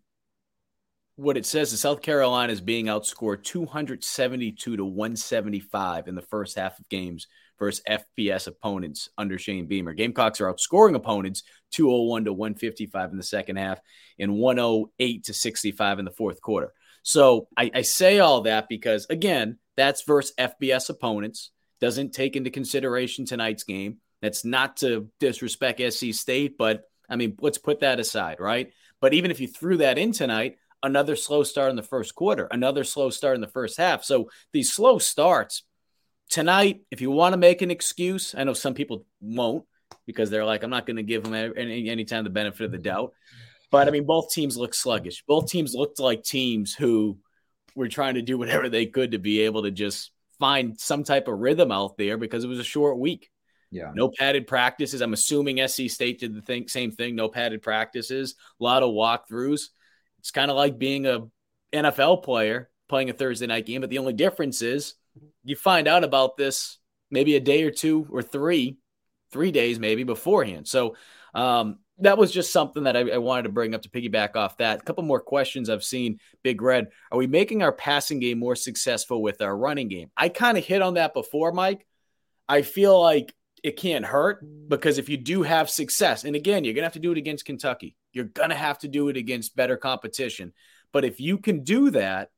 what 1.16 1.36
it 1.36 1.46
says 1.46 1.72
is 1.72 1.80
South 1.80 2.02
Carolina 2.02 2.52
is 2.52 2.60
being 2.60 2.86
outscored 2.86 3.44
272 3.44 4.76
to 4.76 4.84
175 4.84 6.08
in 6.08 6.14
the 6.14 6.22
first 6.22 6.58
half 6.58 6.78
of 6.78 6.88
games 6.88 7.26
versus 7.58 7.82
FBS 7.88 8.46
opponents 8.46 9.10
under 9.18 9.38
Shane 9.38 9.66
Beamer. 9.66 9.92
Gamecocks 9.92 10.40
are 10.40 10.52
outscoring 10.52 10.94
opponents 10.94 11.42
201 11.72 12.24
to 12.24 12.32
155 12.32 13.10
in 13.10 13.16
the 13.18 13.22
second 13.22 13.56
half 13.56 13.80
and 14.18 14.34
108 14.34 15.24
to 15.24 15.34
65 15.34 15.98
in 15.98 16.04
the 16.06 16.10
fourth 16.10 16.40
quarter. 16.40 16.72
So 17.02 17.48
I, 17.56 17.70
I 17.74 17.82
say 17.82 18.18
all 18.18 18.42
that 18.42 18.68
because, 18.68 19.06
again, 19.10 19.58
that's 19.80 20.02
versus 20.02 20.34
FBS 20.38 20.90
opponents. 20.90 21.50
Doesn't 21.80 22.12
take 22.12 22.36
into 22.36 22.50
consideration 22.50 23.24
tonight's 23.24 23.64
game. 23.64 23.98
That's 24.20 24.44
not 24.44 24.76
to 24.78 25.08
disrespect 25.18 25.80
SC 25.80 26.12
State, 26.12 26.58
but 26.58 26.82
I 27.08 27.16
mean, 27.16 27.36
let's 27.40 27.58
put 27.58 27.80
that 27.80 27.98
aside, 27.98 28.38
right? 28.38 28.72
But 29.00 29.14
even 29.14 29.30
if 29.30 29.40
you 29.40 29.48
threw 29.48 29.78
that 29.78 29.96
in 29.96 30.12
tonight, 30.12 30.56
another 30.82 31.16
slow 31.16 31.42
start 31.42 31.70
in 31.70 31.76
the 31.76 31.82
first 31.82 32.14
quarter, 32.14 32.46
another 32.50 32.84
slow 32.84 33.10
start 33.10 33.34
in 33.34 33.40
the 33.40 33.48
first 33.48 33.78
half. 33.78 34.04
So 34.04 34.30
these 34.52 34.72
slow 34.72 34.98
starts 34.98 35.62
tonight, 36.30 36.82
if 36.90 37.00
you 37.00 37.10
want 37.10 37.32
to 37.32 37.38
make 37.38 37.60
an 37.60 37.70
excuse, 37.70 38.34
I 38.34 38.44
know 38.44 38.52
some 38.52 38.74
people 38.74 39.04
won't 39.20 39.64
because 40.06 40.30
they're 40.30 40.44
like, 40.44 40.62
I'm 40.62 40.70
not 40.70 40.86
going 40.86 40.96
to 40.96 41.02
give 41.02 41.24
them 41.24 41.34
any 41.34 41.88
anytime 41.90 42.24
the 42.24 42.30
benefit 42.30 42.64
of 42.64 42.72
the 42.72 42.78
doubt. 42.78 43.12
But 43.70 43.88
I 43.88 43.90
mean, 43.90 44.04
both 44.04 44.30
teams 44.30 44.56
look 44.56 44.74
sluggish. 44.74 45.24
Both 45.26 45.50
teams 45.50 45.74
looked 45.74 46.00
like 46.00 46.22
teams 46.22 46.74
who 46.74 47.18
were 47.80 47.88
trying 47.88 48.14
to 48.14 48.22
do 48.22 48.38
whatever 48.38 48.68
they 48.68 48.86
could 48.86 49.12
to 49.12 49.18
be 49.18 49.40
able 49.40 49.64
to 49.64 49.70
just 49.70 50.12
find 50.38 50.78
some 50.78 51.04
type 51.04 51.28
of 51.28 51.38
rhythm 51.38 51.72
out 51.72 51.96
there 51.96 52.16
because 52.16 52.44
it 52.44 52.48
was 52.48 52.58
a 52.58 52.64
short 52.64 52.98
week. 52.98 53.30
Yeah. 53.70 53.92
No 53.94 54.10
padded 54.10 54.46
practices. 54.46 55.00
I'm 55.00 55.12
assuming 55.12 55.66
SC 55.66 55.88
State 55.88 56.20
did 56.20 56.34
the 56.34 56.42
thing, 56.42 56.68
same 56.68 56.90
thing. 56.90 57.14
No 57.14 57.28
padded 57.28 57.62
practices. 57.62 58.34
A 58.60 58.64
lot 58.64 58.82
of 58.82 58.90
walkthroughs. 58.90 59.68
It's 60.18 60.30
kind 60.30 60.50
of 60.50 60.56
like 60.56 60.78
being 60.78 61.06
a 61.06 61.26
NFL 61.72 62.24
player 62.24 62.68
playing 62.88 63.10
a 63.10 63.12
Thursday 63.12 63.46
night 63.46 63.66
game, 63.66 63.80
but 63.80 63.90
the 63.90 63.98
only 63.98 64.12
difference 64.12 64.62
is 64.62 64.94
you 65.44 65.54
find 65.56 65.86
out 65.86 66.04
about 66.04 66.36
this 66.36 66.78
maybe 67.10 67.36
a 67.36 67.40
day 67.40 67.62
or 67.62 67.70
two 67.70 68.06
or 68.10 68.22
three, 68.22 68.78
three 69.30 69.52
days 69.52 69.78
maybe 69.78 70.02
beforehand. 70.02 70.66
So 70.66 70.96
um, 71.32 71.78
that 72.00 72.18
was 72.18 72.32
just 72.32 72.52
something 72.52 72.84
that 72.84 72.96
I, 72.96 73.00
I, 73.10 73.18
wanted 73.18 73.44
to 73.44 73.48
bring 73.50 73.74
up 73.74 73.82
to 73.82 73.88
piggyback 73.88 74.36
off 74.36 74.58
that. 74.58 74.80
A 74.80 74.82
couple 74.82 75.04
more 75.04 75.20
questions 75.20 75.68
I've 75.68 75.84
seen. 75.84 76.18
Big 76.42 76.60
Red, 76.62 76.88
are 77.10 77.18
we 77.18 77.26
making 77.26 77.62
our 77.62 77.72
passing 77.72 78.20
game 78.20 78.38
more 78.38 78.56
successful 78.56 79.22
with 79.22 79.40
our 79.42 79.56
running 79.56 79.88
game? 79.88 80.10
I 80.16 80.28
kind 80.28 80.58
of 80.58 80.64
hit 80.64 80.82
on 80.82 80.94
that 80.94 81.14
before, 81.14 81.52
Mike. 81.52 81.86
I 82.48 82.62
feel 82.62 83.00
like 83.00 83.34
it 83.62 83.76
can't 83.76 84.04
hurt 84.04 84.44
because 84.68 84.98
if 84.98 85.08
you 85.08 85.16
do 85.16 85.42
have 85.42 85.70
success, 85.70 86.24
and 86.24 86.34
again, 86.34 86.64
you're 86.64 86.74
gonna 86.74 86.86
have 86.86 86.94
to 86.94 86.98
do 86.98 87.12
it 87.12 87.18
against 87.18 87.44
Kentucky. 87.44 87.96
You're 88.12 88.24
gonna 88.24 88.54
have 88.54 88.78
to 88.80 88.88
do 88.88 89.08
it 89.08 89.16
against 89.16 89.56
better 89.56 89.76
competition. 89.76 90.52
But 90.92 91.04
if 91.04 91.20
you 91.20 91.38
can 91.38 91.62
do 91.62 91.90
that 91.90 92.30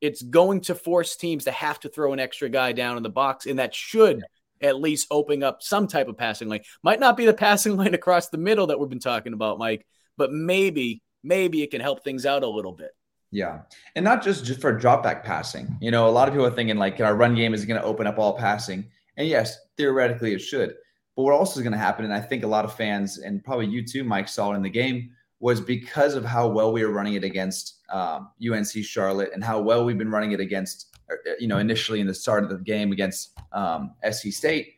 it's 0.00 0.20
going 0.20 0.60
to 0.60 0.74
force 0.74 1.16
teams 1.16 1.44
to 1.44 1.50
have 1.50 1.80
to 1.80 1.88
throw 1.88 2.12
an 2.12 2.20
extra 2.20 2.50
guy 2.50 2.72
down 2.72 2.98
in 2.98 3.02
the 3.02 3.08
box, 3.08 3.46
and 3.46 3.58
that 3.58 3.74
should 3.74 4.22
at 4.60 4.80
least 4.80 5.08
open 5.10 5.42
up 5.42 5.62
some 5.62 5.86
type 5.86 6.08
of 6.08 6.16
passing 6.16 6.48
lane. 6.48 6.62
Might 6.82 7.00
not 7.00 7.16
be 7.16 7.26
the 7.26 7.34
passing 7.34 7.76
lane 7.78 7.94
across 7.94 8.28
the 8.28 8.38
middle 8.38 8.68
that 8.68 8.78
we've 8.78 8.88
been 8.88 8.98
talking 8.98 9.32
about, 9.32 9.58
Mike, 9.58 9.86
but 10.16 10.32
maybe, 10.32 11.02
maybe 11.22 11.62
it 11.62 11.70
can 11.70 11.80
help 11.80 12.04
things 12.04 12.26
out 12.26 12.42
a 12.42 12.48
little 12.48 12.72
bit. 12.72 12.90
Yeah. 13.30 13.62
And 13.96 14.04
not 14.04 14.22
just, 14.22 14.44
just 14.44 14.60
for 14.60 14.72
drop 14.72 15.02
back 15.02 15.24
passing. 15.24 15.76
You 15.80 15.90
know, 15.90 16.08
a 16.08 16.10
lot 16.10 16.28
of 16.28 16.34
people 16.34 16.46
are 16.46 16.52
thinking 16.52 16.76
like 16.76 17.00
our 17.00 17.16
run 17.16 17.34
game 17.34 17.52
is 17.52 17.64
going 17.64 17.80
to 17.80 17.86
open 17.86 18.06
up 18.06 18.18
all 18.18 18.38
passing. 18.38 18.84
And 19.16 19.26
yes, 19.26 19.58
theoretically 19.76 20.34
it 20.34 20.40
should. 20.40 20.74
But 21.16 21.22
what 21.22 21.34
also 21.34 21.58
is 21.58 21.64
going 21.64 21.72
to 21.72 21.78
happen, 21.78 22.04
and 22.04 22.14
I 22.14 22.20
think 22.20 22.44
a 22.44 22.48
lot 22.48 22.64
of 22.64 22.74
fans, 22.74 23.18
and 23.18 23.42
probably 23.44 23.66
you 23.66 23.84
too, 23.84 24.04
Mike, 24.04 24.28
saw 24.28 24.52
it 24.52 24.56
in 24.56 24.62
the 24.62 24.70
game, 24.70 25.10
was 25.40 25.60
because 25.60 26.14
of 26.14 26.24
how 26.24 26.48
well 26.48 26.72
we 26.72 26.84
were 26.84 26.92
running 26.92 27.14
it 27.14 27.24
against 27.24 27.80
um, 27.90 28.30
UNC 28.40 28.70
Charlotte 28.82 29.30
and 29.34 29.42
how 29.42 29.60
well 29.60 29.84
we've 29.84 29.98
been 29.98 30.10
running 30.10 30.32
it 30.32 30.40
against, 30.40 30.93
you 31.38 31.48
know, 31.48 31.58
initially 31.58 32.00
in 32.00 32.06
the 32.06 32.14
start 32.14 32.44
of 32.44 32.50
the 32.50 32.56
game 32.56 32.92
against 32.92 33.38
um, 33.52 33.94
SC 34.10 34.28
State. 34.28 34.74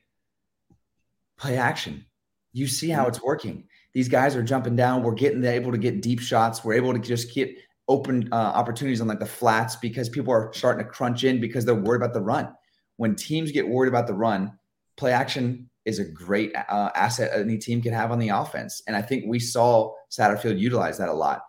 Play 1.37 1.59
action. 1.59 2.07
You 2.53 2.67
see 2.67 2.89
how 2.89 3.07
it's 3.07 3.23
working. 3.23 3.65
These 3.93 4.09
guys 4.09 4.37
are 4.37 4.43
jumping 4.43 4.77
down. 4.77 5.03
We're 5.03 5.15
getting 5.15 5.45
able 5.45 5.73
to 5.73 5.79
get 5.79 6.03
deep 6.03 6.21
shots. 6.21 6.65
We're 6.65 6.75
able 6.75 6.93
to 6.93 6.99
just 6.99 7.35
get 7.35 7.57
open 7.89 8.29
uh, 8.33 8.35
opportunities 8.35 9.01
on 9.01 9.07
like 9.07 9.21
the 9.21 9.27
flats 9.27 9.77
because 9.77 10.09
people 10.09 10.33
are 10.33 10.51
starting 10.53 10.85
to 10.85 10.91
crunch 10.91 11.25
in 11.25 11.41
because 11.41 11.65
they're 11.65 11.75
worried 11.75 12.03
about 12.03 12.15
the 12.15 12.21
run. 12.21 12.53
When 12.97 13.15
teams 13.15 13.53
get 13.53 13.69
worried 13.69 13.89
about 13.89 14.07
the 14.07 14.15
run, 14.15 14.59
play 14.97 15.13
action 15.13 15.71
is 15.85 15.99
a 15.99 16.05
great 16.05 16.55
uh, 16.55 16.91
asset 16.95 17.31
any 17.39 17.59
team 17.59 17.81
can 17.81 17.93
have 17.93 18.11
on 18.11 18.19
the 18.19 18.31
offense. 18.31 18.83
And 18.87 18.97
I 18.97 19.03
think 19.03 19.25
we 19.27 19.39
saw 19.39 19.93
Satterfield 20.11 20.59
utilize 20.59 20.99
that 20.99 21.09
a 21.09 21.13
lot, 21.13 21.43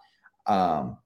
um, 0.46 0.98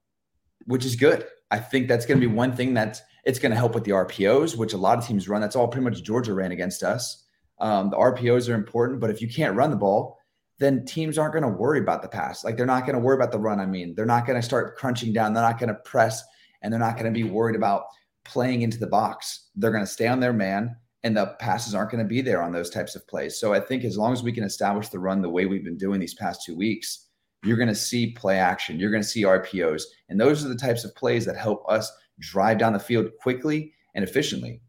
which 0.66 0.86
is 0.86 0.96
good. 0.96 1.26
I 1.50 1.60
think 1.60 1.88
that's 1.88 2.06
going 2.06 2.20
to 2.20 2.28
be 2.28 2.34
one 2.34 2.56
thing 2.56 2.74
that 2.74 3.02
it's 3.24 3.40
going 3.40 3.52
to 3.52 3.58
help 3.58 3.76
with 3.76 3.84
the 3.84 3.92
RPOs, 3.92 4.58
which 4.58 4.74
a 4.74 4.78
lot 4.78 4.98
of 4.98 5.06
teams 5.06 5.30
run. 5.30 5.42
That's 5.42 5.56
all 5.56 5.68
pretty 5.68 5.84
much 5.84 6.04
Georgia 6.04 6.34
ran 6.34 6.52
against 6.52 6.84
us. 6.84 7.24
Um, 7.60 7.92
the 7.92 7.98
RPOs 7.98 8.50
are 8.50 8.56
important, 8.56 9.00
but 9.00 9.12
if 9.12 9.22
you 9.22 9.28
can't 9.28 9.56
run 9.56 9.70
the 9.70 9.76
ball, 9.76 10.18
then 10.60 10.86
teams 10.86 11.18
aren't 11.18 11.34
going 11.34 11.44
to 11.44 11.50
worry 11.50 11.80
about 11.80 12.02
the 12.02 12.08
pass. 12.08 12.44
Like 12.44 12.58
they're 12.58 12.66
not 12.66 12.86
going 12.86 12.96
to 12.96 13.02
worry 13.02 13.16
about 13.16 13.32
the 13.32 13.40
run. 13.40 13.60
I 13.60 13.66
mean, 13.66 13.94
they're 13.96 14.06
not 14.06 14.26
going 14.26 14.40
to 14.40 14.46
start 14.46 14.78
crunching 14.78 15.14
down. 15.14 15.34
They're 15.34 15.44
not 15.44 15.60
going 15.60 15.70
to 15.70 15.80
press 15.86 16.24
and 16.62 16.72
they're 16.72 16.80
not 16.80 16.98
going 16.98 17.12
to 17.12 17.20
be 17.20 17.28
worried 17.28 17.56
about 17.56 17.86
playing 18.26 18.62
into 18.62 18.78
the 18.78 18.88
box. 18.88 19.50
They're 19.56 19.72
going 19.72 19.84
to 19.84 19.92
stay 19.92 20.08
on 20.08 20.20
their 20.20 20.34
man 20.34 20.76
and 21.04 21.18
the 21.18 21.36
passes 21.40 21.74
aren't 21.74 21.92
going 21.92 22.04
to 22.04 22.08
be 22.08 22.22
there 22.22 22.44
on 22.44 22.52
those 22.52 22.70
types 22.70 22.96
of 22.96 23.08
plays. 23.08 23.40
So 23.40 23.54
I 23.54 23.60
think 23.60 23.84
as 23.84 23.98
long 23.98 24.14
as 24.14 24.22
we 24.22 24.32
can 24.32 24.44
establish 24.44 24.90
the 24.90 25.00
run 25.00 25.22
the 25.22 25.30
way 25.30 25.46
we've 25.46 25.64
been 25.64 25.78
doing 25.78 26.00
these 26.00 26.14
past 26.14 26.44
two 26.46 26.56
weeks, 26.56 27.08
you're 27.44 27.58
going 27.58 27.70
to 27.70 27.76
see 27.76 28.12
play 28.12 28.38
action. 28.38 28.80
You're 28.80 28.92
going 28.92 29.02
to 29.02 29.08
see 29.08 29.24
RPOs. 29.24 29.84
And 30.10 30.20
those 30.20 30.46
are 30.46 30.48
the 30.48 30.56
types 30.56 30.84
of 30.84 30.96
plays 30.96 31.26
that 31.26 31.38
help 31.38 31.64
us 31.68 31.92
drive 32.22 32.58
down 32.58 32.74
the 32.74 32.80
field 32.80 33.10
quickly 33.20 33.74
and 33.96 34.04
efficiently. 34.04 34.62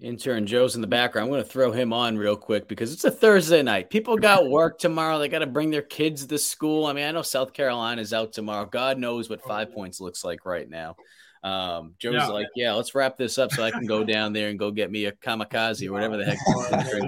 Intern 0.00 0.46
Joe's 0.46 0.76
in 0.76 0.80
the 0.80 0.86
background. 0.86 1.24
I'm 1.24 1.32
going 1.32 1.42
to 1.42 1.48
throw 1.48 1.72
him 1.72 1.92
on 1.92 2.16
real 2.16 2.36
quick 2.36 2.68
because 2.68 2.92
it's 2.92 3.04
a 3.04 3.10
Thursday 3.10 3.62
night. 3.62 3.90
People 3.90 4.16
got 4.16 4.46
work 4.50 4.78
tomorrow. 4.78 5.18
They 5.18 5.28
got 5.28 5.40
to 5.40 5.46
bring 5.46 5.70
their 5.70 5.82
kids 5.82 6.24
to 6.26 6.38
school. 6.38 6.86
I 6.86 6.92
mean, 6.92 7.04
I 7.04 7.10
know 7.10 7.22
South 7.22 7.52
Carolina's 7.52 8.12
out 8.12 8.32
tomorrow. 8.32 8.64
God 8.64 8.98
knows 8.98 9.28
what 9.28 9.42
five 9.42 9.72
points 9.72 10.00
looks 10.00 10.22
like 10.22 10.46
right 10.46 10.68
now. 10.68 10.94
Um, 11.42 11.94
Joe's 11.98 12.14
yeah. 12.14 12.28
like, 12.28 12.46
yeah, 12.54 12.74
let's 12.74 12.94
wrap 12.94 13.16
this 13.16 13.38
up 13.38 13.50
so 13.50 13.64
I 13.64 13.72
can 13.72 13.86
go 13.86 14.04
down 14.04 14.32
there 14.32 14.50
and 14.50 14.58
go 14.58 14.70
get 14.70 14.90
me 14.90 15.06
a 15.06 15.12
kamikaze 15.12 15.86
or 15.88 15.92
whatever 15.92 16.16
the 16.16 16.24
heck 16.24 16.38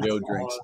Joe 0.02 0.18
drinks. 0.26 0.58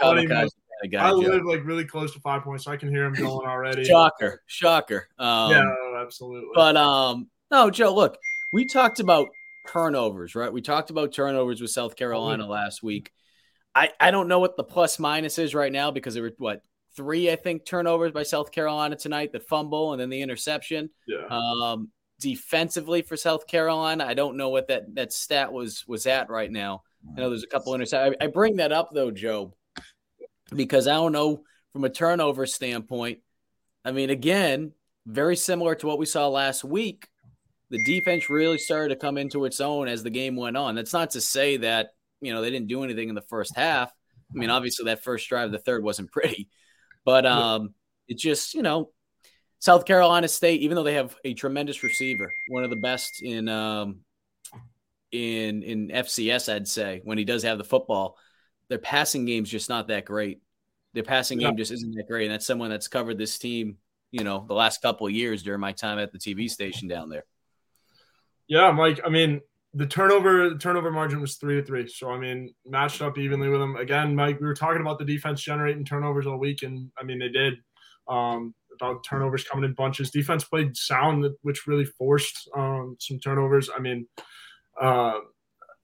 kamikaze 0.00 0.50
guy, 0.88 1.08
I 1.08 1.10
live 1.12 1.44
like 1.44 1.64
really 1.64 1.84
close 1.84 2.12
to 2.14 2.20
five 2.20 2.42
points, 2.42 2.64
so 2.64 2.72
I 2.72 2.76
can 2.76 2.88
hear 2.88 3.04
him 3.04 3.14
going 3.14 3.46
already. 3.46 3.84
shocker, 3.84 4.42
shocker. 4.46 5.08
Um, 5.18 5.50
yeah, 5.50 5.74
absolutely. 5.98 6.50
But 6.54 6.76
um, 6.76 7.28
no, 7.50 7.70
Joe, 7.70 7.94
look, 7.94 8.18
we 8.52 8.66
talked 8.66 9.00
about 9.00 9.28
turnovers, 9.68 10.34
right? 10.34 10.52
We 10.52 10.62
talked 10.62 10.90
about 10.90 11.12
turnovers 11.12 11.60
with 11.60 11.70
South 11.70 11.96
Carolina 11.96 12.46
oh, 12.46 12.50
last 12.50 12.82
week. 12.82 13.12
I, 13.74 13.90
I 14.00 14.10
don't 14.10 14.28
know 14.28 14.40
what 14.40 14.56
the 14.56 14.64
plus 14.64 14.98
minus 14.98 15.38
is 15.38 15.54
right 15.54 15.72
now 15.72 15.90
because 15.90 16.14
there 16.14 16.24
were 16.24 16.32
what 16.38 16.62
three 16.96 17.30
I 17.30 17.36
think 17.36 17.64
turnovers 17.64 18.12
by 18.12 18.24
South 18.24 18.50
Carolina 18.50 18.96
tonight, 18.96 19.32
the 19.32 19.40
fumble 19.40 19.92
and 19.92 20.00
then 20.00 20.10
the 20.10 20.22
interception. 20.22 20.90
Yeah. 21.06 21.26
Um, 21.26 21.90
defensively 22.18 23.02
for 23.02 23.16
South 23.16 23.46
Carolina, 23.46 24.04
I 24.04 24.14
don't 24.14 24.36
know 24.36 24.48
what 24.50 24.68
that 24.68 24.94
that 24.94 25.12
stat 25.12 25.52
was 25.52 25.84
was 25.86 26.06
at 26.06 26.30
right 26.30 26.50
now. 26.50 26.82
I 27.16 27.20
know 27.20 27.30
there's 27.30 27.44
a 27.44 27.48
couple 27.48 27.72
interceptions. 27.72 28.14
I, 28.20 28.24
I 28.24 28.26
bring 28.26 28.56
that 28.56 28.72
up 28.72 28.90
though, 28.92 29.10
Joe, 29.10 29.54
because 30.54 30.86
I 30.86 30.94
don't 30.94 31.12
know 31.12 31.42
from 31.72 31.84
a 31.84 31.90
turnover 31.90 32.46
standpoint. 32.46 33.20
I 33.84 33.92
mean, 33.92 34.10
again, 34.10 34.72
very 35.06 35.36
similar 35.36 35.74
to 35.76 35.86
what 35.86 35.98
we 35.98 36.06
saw 36.06 36.28
last 36.28 36.64
week 36.64 37.08
the 37.70 37.78
defense 37.78 38.28
really 38.28 38.58
started 38.58 38.88
to 38.88 39.00
come 39.00 39.16
into 39.16 39.44
its 39.44 39.60
own 39.60 39.88
as 39.88 40.02
the 40.02 40.10
game 40.10 40.36
went 40.36 40.56
on. 40.56 40.74
That's 40.74 40.92
not 40.92 41.10
to 41.10 41.20
say 41.20 41.58
that, 41.58 41.90
you 42.20 42.34
know, 42.34 42.42
they 42.42 42.50
didn't 42.50 42.66
do 42.66 42.82
anything 42.82 43.08
in 43.08 43.14
the 43.14 43.22
first 43.22 43.56
half. 43.56 43.90
I 44.34 44.38
mean, 44.38 44.50
obviously 44.50 44.86
that 44.86 45.02
first 45.02 45.28
drive, 45.28 45.52
the 45.52 45.58
third 45.58 45.82
wasn't 45.82 46.12
pretty, 46.12 46.48
but 47.04 47.24
um, 47.24 47.74
it 48.08 48.18
just, 48.18 48.54
you 48.54 48.62
know, 48.62 48.90
South 49.60 49.84
Carolina 49.84 50.26
State, 50.26 50.62
even 50.62 50.74
though 50.74 50.82
they 50.82 50.94
have 50.94 51.14
a 51.24 51.34
tremendous 51.34 51.82
receiver, 51.82 52.30
one 52.48 52.64
of 52.64 52.70
the 52.70 52.76
best 52.76 53.22
in 53.22 53.48
um, 53.48 54.00
in 55.12 55.62
in 55.62 55.88
FCS, 55.88 56.52
I'd 56.52 56.66
say, 56.66 57.02
when 57.04 57.18
he 57.18 57.24
does 57.24 57.42
have 57.42 57.58
the 57.58 57.64
football, 57.64 58.16
their 58.70 58.78
passing 58.78 59.26
game's 59.26 59.50
just 59.50 59.68
not 59.68 59.88
that 59.88 60.06
great. 60.06 60.40
Their 60.94 61.02
passing 61.02 61.40
yeah. 61.40 61.48
game 61.48 61.58
just 61.58 61.72
isn't 61.72 61.94
that 61.96 62.08
great, 62.08 62.24
and 62.24 62.32
that's 62.32 62.46
someone 62.46 62.70
that's 62.70 62.88
covered 62.88 63.18
this 63.18 63.38
team, 63.38 63.76
you 64.10 64.24
know, 64.24 64.44
the 64.48 64.54
last 64.54 64.80
couple 64.80 65.06
of 65.06 65.12
years 65.12 65.42
during 65.42 65.60
my 65.60 65.72
time 65.72 65.98
at 65.98 66.12
the 66.12 66.18
TV 66.18 66.48
station 66.48 66.88
down 66.88 67.10
there. 67.10 67.24
Yeah, 68.48 68.70
Mike. 68.72 69.00
I 69.04 69.10
mean, 69.10 69.40
the 69.74 69.86
turnover 69.86 70.50
the 70.50 70.58
turnover 70.58 70.90
margin 70.90 71.20
was 71.20 71.36
three 71.36 71.56
to 71.56 71.62
three. 71.62 71.86
So 71.88 72.10
I 72.10 72.18
mean, 72.18 72.54
matched 72.64 73.02
up 73.02 73.18
evenly 73.18 73.48
with 73.48 73.60
them. 73.60 73.76
Again, 73.76 74.14
Mike, 74.14 74.40
we 74.40 74.46
were 74.46 74.54
talking 74.54 74.80
about 74.80 74.98
the 74.98 75.04
defense 75.04 75.42
generating 75.42 75.84
turnovers 75.84 76.26
all 76.26 76.38
week, 76.38 76.62
and 76.62 76.90
I 76.98 77.04
mean 77.04 77.18
they 77.18 77.28
did. 77.28 77.54
Um, 78.08 78.54
about 78.80 79.04
turnovers 79.04 79.44
coming 79.44 79.64
in 79.64 79.74
bunches. 79.74 80.10
Defense 80.10 80.44
played 80.44 80.74
sound, 80.76 81.26
which 81.42 81.66
really 81.66 81.84
forced 81.84 82.48
um, 82.56 82.96
some 82.98 83.18
turnovers. 83.18 83.68
I 83.74 83.78
mean, 83.78 84.08
uh, 84.80 85.18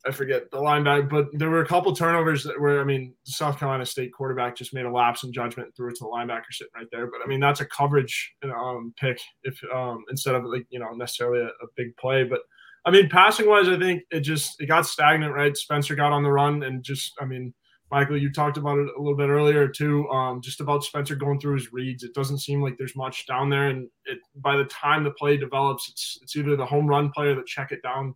I 0.07 0.13
forget 0.13 0.51
the 0.51 0.59
linebacker, 0.59 1.09
but 1.09 1.29
there 1.33 1.51
were 1.51 1.63
a 1.63 1.67
couple 1.67 1.95
turnovers 1.95 2.45
that 2.45 2.59
were, 2.61 2.81
I 2.81 2.85
mean, 2.85 3.15
South 3.25 3.59
Carolina 3.59 3.85
State 3.85 4.13
quarterback 4.13 4.57
just 4.57 4.73
made 4.73 4.87
a 4.87 4.91
lapse 4.91 5.25
in 5.25 5.33
judgment 5.33 5.69
and 5.69 5.77
threw 5.77 5.89
it 5.89 5.97
to 5.97 6.05
the 6.05 6.11
linebacker 6.11 6.53
sitting 6.53 6.73
right 6.77 6.87
there. 6.93 7.07
But 7.07 7.21
I 7.25 7.27
mean, 7.27 7.41
that's 7.41 7.61
a 7.61 7.67
coverage 7.67 8.35
um, 8.45 8.95
pick 8.99 9.19
if 9.43 9.61
um, 9.75 10.05
instead 10.11 10.35
of 10.35 10.45
like 10.45 10.67
you 10.71 10.79
know 10.79 10.91
necessarily 10.93 11.41
a, 11.41 11.47
a 11.47 11.69
big 11.77 11.97
play. 11.97 12.25
But 12.25 12.41
I 12.87 12.93
mean, 12.93 13.09
passing 13.09 13.49
wise, 13.49 13.69
I 13.69 13.79
think 13.79 14.05
it 14.11 14.21
just 14.21 14.61
it 14.61 14.67
got 14.67 14.87
stagnant, 14.87 15.35
right? 15.35 15.57
Spencer 15.57 15.97
got 15.97 16.13
on 16.13 16.23
the 16.23 16.31
run 16.31 16.63
and 16.63 16.85
just, 16.85 17.15
I 17.21 17.25
mean, 17.25 17.53
Michael, 17.91 18.17
you 18.17 18.33
talked 18.33 18.57
about 18.57 18.79
it 18.79 18.89
a 18.97 19.01
little 19.01 19.17
bit 19.17 19.29
earlier 19.29 19.69
too, 19.69 20.09
um, 20.09 20.41
just 20.41 20.61
about 20.61 20.85
Spencer 20.85 21.17
going 21.17 21.41
through 21.41 21.55
his 21.55 21.73
reads. 21.73 22.05
It 22.05 22.15
doesn't 22.15 22.39
seem 22.39 22.63
like 22.63 22.77
there's 22.79 22.97
much 22.97 23.27
down 23.27 23.51
there, 23.51 23.69
and 23.69 23.89
it 24.05 24.19
by 24.37 24.57
the 24.57 24.65
time 24.65 25.03
the 25.03 25.11
play 25.13 25.37
develops, 25.37 25.89
it's 25.89 26.19
it's 26.23 26.37
either 26.37 26.57
the 26.57 26.67
home 26.67 26.87
run 26.87 27.11
player 27.11 27.35
that 27.35 27.47
check 27.47 27.73
it 27.73 27.83
down. 27.83 28.15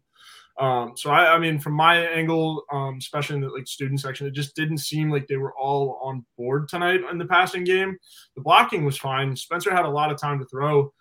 Um, 0.61 0.93
so 0.95 1.11
I, 1.11 1.35
I 1.35 1.39
mean, 1.39 1.59
from 1.59 1.73
my 1.73 1.97
angle, 1.97 2.65
um, 2.71 2.99
especially 2.99 3.37
in 3.37 3.41
the 3.41 3.49
like 3.49 3.67
student 3.67 3.99
section, 3.99 4.27
it 4.27 4.35
just 4.35 4.55
didn't 4.55 4.79
seem 4.79 5.11
like 5.11 5.27
they 5.27 5.39
were 5.39 5.57
all 5.57 5.99
on 6.03 6.25
board 6.37 6.69
tonight 6.69 7.01
in 7.11 7.17
the 7.17 7.25
passing 7.25 7.65
game. 7.65 7.97
The 8.37 8.43
blocking 8.43 8.85
was 8.85 8.99
fine. 8.99 9.35
Spencer 9.35 9.75
had 9.75 9.87
a 9.87 9.91
lot 9.91 10.13
of 10.13 10.21
time 10.21 10.39
to 10.39 10.45
throw. 10.45 10.93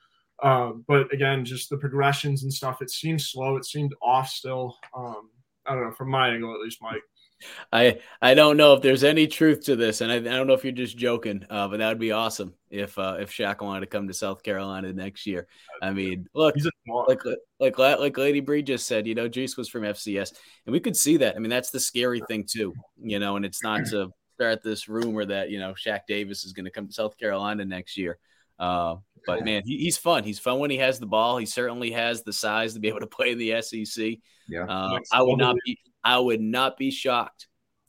Um, 0.42 0.86
but 0.88 1.14
again, 1.14 1.44
just 1.44 1.70
the 1.70 1.78
progressions 1.78 2.44
and 2.44 2.54
stuff, 2.54 2.82
it 2.82 2.90
seemed 2.90 3.22
slow. 3.22 3.58
It 3.58 3.66
seemed 3.66 3.94
off 4.02 4.30
still. 4.30 4.78
Um, 4.96 5.30
I 5.66 5.76
don't 5.76 5.84
know, 5.84 5.92
from 5.92 6.10
my 6.10 6.30
angle 6.30 6.54
at 6.54 6.62
least, 6.62 6.80
Mike. 6.82 7.04
I 7.72 8.00
I 8.22 8.34
don't 8.34 8.58
know 8.58 8.74
if 8.74 8.82
there's 8.82 9.04
any 9.04 9.28
truth 9.28 9.66
to 9.66 9.76
this, 9.76 10.02
and 10.02 10.12
I, 10.12 10.16
I 10.16 10.20
don't 10.20 10.48
know 10.48 10.54
if 10.54 10.64
you're 10.64 10.74
just 10.74 10.98
joking, 10.98 11.46
uh, 11.50 11.68
but 11.68 11.78
that 11.78 11.90
would 11.90 12.00
be 12.00 12.12
awesome 12.12 12.54
if 12.70 12.98
uh, 12.98 13.18
if 13.20 13.32
Shaq 13.32 13.62
wanted 13.62 13.82
to 13.82 13.86
come 13.88 14.08
to 14.08 14.14
South 14.14 14.44
Carolina 14.44 14.92
next 14.94 15.26
year. 15.26 15.48
I 15.82 15.92
mean, 15.92 16.28
look, 16.34 16.56
like 17.08 17.22
like 17.60 17.78
like 17.78 18.18
Lady 18.18 18.40
Bree 18.40 18.64
just 18.64 18.88
said, 18.88 19.08
you 19.08 19.16
know, 19.16 19.30
Jace 19.30 19.58
was 19.58 19.70
from 19.70 19.84
FCS, 19.84 20.34
and 20.66 20.74
we 20.74 20.80
could 20.80 20.96
see 20.96 21.18
that. 21.18 21.36
I 21.36 21.40
mean, 21.40 21.50
that's 21.50 21.72
the 21.72 21.80
scary 21.80 22.22
thing 22.28 22.46
too, 22.50 22.74
you 23.02 23.20
know, 23.20 23.36
and 23.36 23.46
it's 23.46 23.64
not 23.64 23.86
to 23.88 24.12
start 24.36 24.64
this 24.64 24.88
rumor 24.88 25.26
that 25.26 25.50
you 25.50 25.60
know 25.60 25.74
Shaq 25.74 26.02
Davis 26.08 26.46
is 26.46 26.54
going 26.54 26.66
to 26.66 26.72
come 26.72 26.88
to 26.88 26.94
South 26.94 27.18
Carolina 27.18 27.66
next 27.66 27.98
year. 27.98 28.18
Uh, 28.58 28.96
but 29.26 29.44
man, 29.46 29.64
he, 29.66 29.78
he's 29.78 29.98
fun. 29.98 30.24
He's 30.24 30.40
fun 30.40 30.60
when 30.60 30.70
he 30.70 30.78
has 30.78 31.00
the 31.00 31.06
ball. 31.06 31.38
He 31.38 31.46
certainly 31.46 31.92
has 31.92 32.24
the 32.24 32.34
size 32.34 32.74
to 32.74 32.80
be 32.80 32.90
able 32.90 33.00
to 33.00 33.08
play 33.08 33.32
in 33.32 33.38
the 33.38 33.62
SEC. 33.62 34.16
Yeah, 34.48 34.66
uh, 34.66 35.00
I 35.12 35.22
would 35.22 35.38
not 35.38 35.56
be. 35.66 35.78
I 36.10 36.18
would 36.18 36.42
not 36.42 36.76
be 36.76 36.90
shocked. 36.90 37.46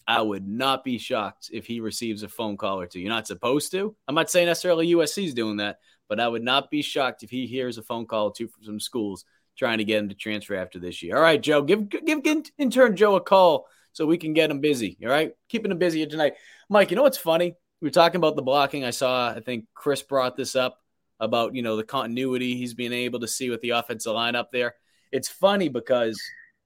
I 0.06 0.20
would 0.20 0.46
not 0.46 0.84
be 0.84 0.98
shocked 0.98 1.48
if 1.54 1.64
he 1.64 1.80
receives 1.80 2.22
a 2.22 2.28
phone 2.28 2.58
call 2.58 2.78
or 2.78 2.86
two. 2.86 3.00
You're 3.00 3.08
not 3.08 3.26
supposed 3.26 3.72
to. 3.72 3.96
I'm 4.06 4.14
not 4.14 4.28
saying 4.28 4.46
necessarily 4.46 4.92
USC 4.92 5.24
is 5.24 5.32
doing 5.32 5.56
that, 5.56 5.78
but 6.06 6.20
I 6.20 6.28
would 6.28 6.42
not 6.42 6.70
be 6.70 6.82
shocked 6.82 7.22
if 7.22 7.30
he 7.30 7.46
hears 7.46 7.78
a 7.78 7.82
phone 7.82 8.04
call 8.04 8.26
or 8.26 8.32
two 8.34 8.48
from 8.48 8.62
some 8.62 8.78
schools 8.78 9.24
trying 9.56 9.78
to 9.78 9.84
get 9.84 10.00
him 10.00 10.10
to 10.10 10.14
transfer 10.14 10.54
after 10.54 10.78
this 10.78 11.02
year. 11.02 11.16
All 11.16 11.22
right, 11.22 11.40
Joe, 11.40 11.62
give 11.62 11.88
give 11.88 12.20
intern 12.58 12.94
Joe 12.94 13.16
a 13.16 13.22
call 13.22 13.68
so 13.94 14.04
we 14.04 14.18
can 14.18 14.34
get 14.34 14.50
him 14.50 14.60
busy. 14.60 14.98
All 15.02 15.08
right, 15.08 15.32
keeping 15.48 15.70
him 15.70 15.78
busy 15.78 16.06
tonight. 16.06 16.34
Mike, 16.68 16.90
you 16.90 16.96
know 16.96 17.02
what's 17.02 17.16
funny? 17.16 17.56
We 17.80 17.86
were 17.86 17.90
talking 17.90 18.18
about 18.18 18.36
the 18.36 18.42
blocking. 18.42 18.84
I 18.84 18.90
saw. 18.90 19.30
I 19.30 19.40
think 19.40 19.64
Chris 19.72 20.02
brought 20.02 20.36
this 20.36 20.54
up 20.54 20.76
about 21.20 21.54
you 21.54 21.62
know 21.62 21.76
the 21.76 21.84
continuity 21.84 22.54
he's 22.54 22.74
being 22.74 22.92
able 22.92 23.20
to 23.20 23.28
see 23.28 23.48
with 23.48 23.62
the 23.62 23.70
offensive 23.70 24.12
line 24.12 24.36
up 24.36 24.50
there. 24.52 24.74
It's 25.10 25.30
funny 25.30 25.68
because, 25.68 26.20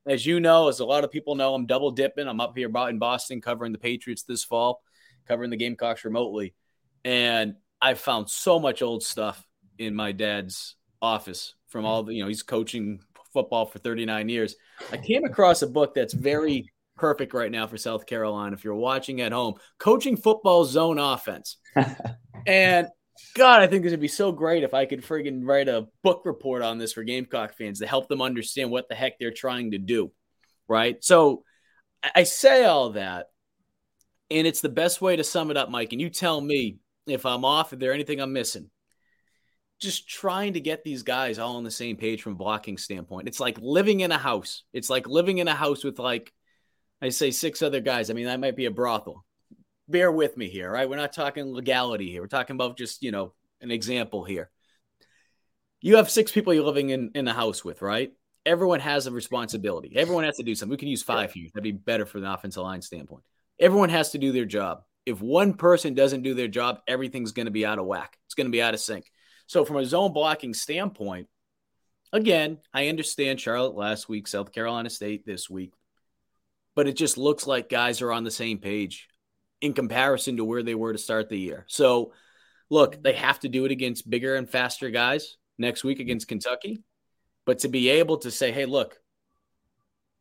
as 0.06 0.24
you 0.26 0.40
know, 0.40 0.68
as 0.68 0.80
a 0.80 0.84
lot 0.84 1.04
of 1.04 1.10
people 1.10 1.34
know, 1.34 1.54
I'm 1.54 1.66
double 1.66 1.90
dipping. 1.90 2.28
I'm 2.28 2.40
up 2.40 2.56
here 2.56 2.70
in 2.88 2.98
Boston 2.98 3.40
covering 3.40 3.72
the 3.72 3.78
Patriots 3.78 4.22
this 4.22 4.44
fall, 4.44 4.82
covering 5.26 5.50
the 5.50 5.56
Gamecocks 5.56 6.04
remotely, 6.04 6.54
and 7.04 7.54
I 7.80 7.94
found 7.94 8.30
so 8.30 8.58
much 8.58 8.82
old 8.82 9.02
stuff 9.02 9.46
in 9.78 9.94
my 9.94 10.12
dad's 10.12 10.76
office 11.02 11.54
from 11.68 11.84
all 11.84 12.02
the 12.02 12.14
you 12.14 12.22
know 12.22 12.28
he's 12.28 12.42
coaching 12.42 13.00
football 13.32 13.66
for 13.66 13.78
39 13.78 14.28
years. 14.28 14.56
I 14.92 14.96
came 14.96 15.24
across 15.24 15.62
a 15.62 15.66
book 15.66 15.94
that's 15.94 16.14
very 16.14 16.70
perfect 16.96 17.34
right 17.34 17.50
now 17.50 17.66
for 17.66 17.76
South 17.76 18.06
Carolina. 18.06 18.54
If 18.54 18.64
you're 18.64 18.74
watching 18.74 19.20
at 19.20 19.32
home, 19.32 19.54
coaching 19.78 20.16
football 20.16 20.64
zone 20.64 20.98
offense. 20.98 21.56
and 22.46 22.88
God, 23.36 23.60
I 23.60 23.66
think 23.66 23.82
this 23.82 23.92
would 23.92 24.00
be 24.00 24.08
so 24.08 24.32
great 24.32 24.64
if 24.64 24.74
I 24.74 24.86
could 24.86 25.02
friggin' 25.02 25.42
write 25.44 25.68
a 25.68 25.86
book 26.02 26.22
report 26.24 26.62
on 26.62 26.78
this 26.78 26.92
for 26.92 27.04
Gamecock 27.04 27.54
fans 27.56 27.78
to 27.80 27.86
help 27.86 28.08
them 28.08 28.22
understand 28.22 28.70
what 28.70 28.88
the 28.88 28.94
heck 28.94 29.18
they're 29.18 29.30
trying 29.30 29.70
to 29.70 29.78
do. 29.78 30.12
Right. 30.68 31.02
So 31.04 31.44
I 32.14 32.24
say 32.24 32.64
all 32.64 32.90
that, 32.90 33.26
and 34.30 34.46
it's 34.46 34.60
the 34.60 34.68
best 34.68 35.00
way 35.00 35.16
to 35.16 35.24
sum 35.24 35.50
it 35.50 35.56
up, 35.56 35.70
Mike. 35.70 35.92
And 35.92 36.00
you 36.00 36.10
tell 36.10 36.40
me 36.40 36.78
if 37.06 37.26
I'm 37.26 37.44
off, 37.44 37.72
if 37.72 37.78
there 37.78 37.92
anything 37.92 38.20
I'm 38.20 38.32
missing. 38.32 38.70
Just 39.80 40.08
trying 40.08 40.54
to 40.54 40.60
get 40.60 40.84
these 40.84 41.02
guys 41.02 41.38
all 41.38 41.56
on 41.56 41.64
the 41.64 41.70
same 41.70 41.96
page 41.96 42.22
from 42.22 42.36
blocking 42.36 42.78
standpoint. 42.78 43.28
It's 43.28 43.40
like 43.40 43.58
living 43.60 44.00
in 44.00 44.12
a 44.12 44.18
house. 44.18 44.62
It's 44.72 44.88
like 44.88 45.06
living 45.06 45.38
in 45.38 45.48
a 45.48 45.54
house 45.54 45.84
with 45.84 45.98
like 45.98 46.32
I 47.02 47.10
say 47.10 47.30
six 47.30 47.60
other 47.60 47.80
guys. 47.80 48.08
I 48.08 48.14
mean, 48.14 48.26
that 48.26 48.40
might 48.40 48.56
be 48.56 48.66
a 48.66 48.70
brothel 48.70 49.24
bear 49.88 50.10
with 50.10 50.36
me 50.36 50.48
here, 50.48 50.70
right? 50.70 50.88
We're 50.88 50.96
not 50.96 51.12
talking 51.12 51.52
legality 51.52 52.10
here. 52.10 52.22
We're 52.22 52.28
talking 52.28 52.54
about 52.54 52.76
just, 52.76 53.02
you 53.02 53.10
know, 53.10 53.32
an 53.60 53.70
example 53.70 54.24
here. 54.24 54.50
You 55.80 55.96
have 55.96 56.10
six 56.10 56.32
people 56.32 56.54
you're 56.54 56.64
living 56.64 56.90
in 56.90 57.10
in 57.14 57.24
the 57.24 57.32
house 57.32 57.64
with, 57.64 57.82
right? 57.82 58.12
Everyone 58.46 58.80
has 58.80 59.06
a 59.06 59.10
responsibility. 59.10 59.92
Everyone 59.96 60.24
has 60.24 60.36
to 60.36 60.42
do 60.42 60.54
something. 60.54 60.70
We 60.70 60.76
can 60.78 60.88
use 60.88 61.02
five 61.02 61.32
here. 61.32 61.48
That'd 61.52 61.64
be 61.64 61.72
better 61.72 62.06
from 62.06 62.24
an 62.24 62.30
offensive 62.30 62.62
line 62.62 62.82
standpoint. 62.82 63.24
Everyone 63.58 63.88
has 63.90 64.10
to 64.10 64.18
do 64.18 64.32
their 64.32 64.44
job. 64.44 64.82
if 65.06 65.20
one 65.20 65.52
person 65.52 65.92
doesn't 65.92 66.22
do 66.22 66.32
their 66.32 66.48
job, 66.48 66.80
everything's 66.88 67.32
going 67.32 67.44
to 67.44 67.52
be 67.52 67.66
out 67.66 67.78
of 67.78 67.84
whack. 67.84 68.16
It's 68.24 68.34
going 68.34 68.46
to 68.46 68.52
be 68.52 68.62
out 68.62 68.72
of 68.72 68.80
sync. 68.80 69.04
So, 69.46 69.64
from 69.64 69.76
a 69.76 69.84
zone 69.84 70.14
blocking 70.14 70.54
standpoint, 70.54 71.28
again, 72.12 72.58
I 72.72 72.88
understand 72.88 73.38
Charlotte 73.38 73.76
last 73.76 74.08
week, 74.08 74.26
South 74.26 74.52
Carolina 74.52 74.88
State 74.88 75.26
this 75.26 75.50
week, 75.50 75.74
but 76.74 76.88
it 76.88 76.96
just 76.96 77.18
looks 77.18 77.46
like 77.46 77.68
guys 77.68 78.00
are 78.00 78.12
on 78.12 78.24
the 78.24 78.30
same 78.30 78.58
page 78.58 79.08
in 79.60 79.72
comparison 79.72 80.36
to 80.36 80.44
where 80.44 80.62
they 80.62 80.74
were 80.74 80.92
to 80.92 80.98
start 80.98 81.28
the 81.28 81.38
year. 81.38 81.64
So, 81.68 82.12
look, 82.70 83.02
they 83.02 83.14
have 83.14 83.40
to 83.40 83.48
do 83.48 83.64
it 83.64 83.72
against 83.72 84.08
bigger 84.08 84.36
and 84.36 84.48
faster 84.48 84.90
guys 84.90 85.36
next 85.58 85.84
week 85.84 86.00
against 86.00 86.28
Kentucky, 86.28 86.82
but 87.46 87.60
to 87.60 87.68
be 87.68 87.88
able 87.88 88.18
to 88.18 88.30
say, 88.30 88.52
"Hey, 88.52 88.66
look, 88.66 88.98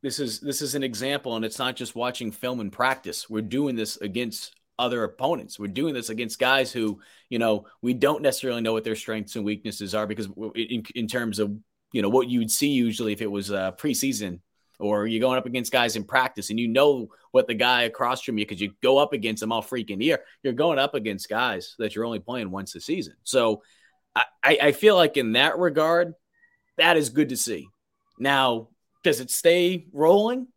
this 0.04 0.19
is 0.19 0.41
this 0.41 0.62
is 0.62 0.76
an 0.76 0.84
example 0.84 1.36
and 1.36 1.46
it's 1.46 1.58
not 1.58 1.76
just 1.76 1.96
watching 1.96 2.32
film 2.32 2.60
and 2.60 2.72
practice. 2.72 3.30
We're 3.30 3.41
doing 3.41 3.76
this 3.76 3.98
against 3.98 4.54
other 4.78 5.04
opponents. 5.06 5.58
We're 5.58 5.67
doing 5.67 5.93
this 5.93 6.10
against 6.10 6.39
guys 6.39 6.72
who, 6.72 7.00
you 7.30 7.39
know, 7.39 7.65
we 7.82 7.93
don't 7.93 8.22
necessarily 8.22 8.62
know 8.62 8.74
what 8.74 8.84
their 8.84 8.98
strengths 8.98 9.38
and 9.38 9.46
weaknesses 9.46 9.96
are 9.96 10.06
because 10.06 10.28
in, 10.56 10.84
in 10.93 11.08
terms 11.08 11.39
of, 11.39 11.56
you 11.93 12.02
know, 12.02 12.10
what 12.10 12.28
you 12.28 12.39
would 12.39 12.52
see 12.52 12.69
usually 12.69 13.13
if 13.13 13.22
it 13.22 13.32
was 13.32 13.50
uh, 13.50 13.72
preseason 13.74 14.39
or 14.84 15.08
you're 15.08 15.22
going 15.22 15.38
up 15.38 15.46
against 15.46 15.72
guys 15.72 15.96
in 15.96 16.04
practice 16.04 16.50
and 16.50 16.60
you 16.60 16.67
know 16.67 17.10
what 17.32 17.48
the 17.48 17.54
guy 17.54 17.84
across 17.84 18.22
from 18.22 18.38
you 18.38 18.46
because 18.46 18.62
you 18.62 18.74
go 18.82 18.98
up 18.98 19.13
against 19.13 19.41
them 19.41 19.52
all 19.52 19.63
freaking 19.63 20.04
year. 20.04 20.19
You're 20.43 20.54
going 20.54 20.80
up 20.80 20.93
against 20.93 21.30
guys 21.30 21.76
that 21.80 21.96
you're 21.96 22.06
only 22.06 22.19
playing 22.19 22.52
once 22.52 22.76
a 22.76 22.82
season. 22.82 23.15
So 23.24 23.63
I, 24.15 24.26
I 24.43 24.72
feel 24.74 24.96
like 24.96 25.17
in 25.17 25.34
that 25.34 25.58
regard, 25.58 26.13
that 26.78 26.98
is 26.98 27.10
good 27.10 27.30
to 27.30 27.38
see. 27.38 27.67
Now, 28.19 28.69
does 29.04 29.19
it 29.19 29.32
stay 29.32 29.88
rolling? 29.91 30.48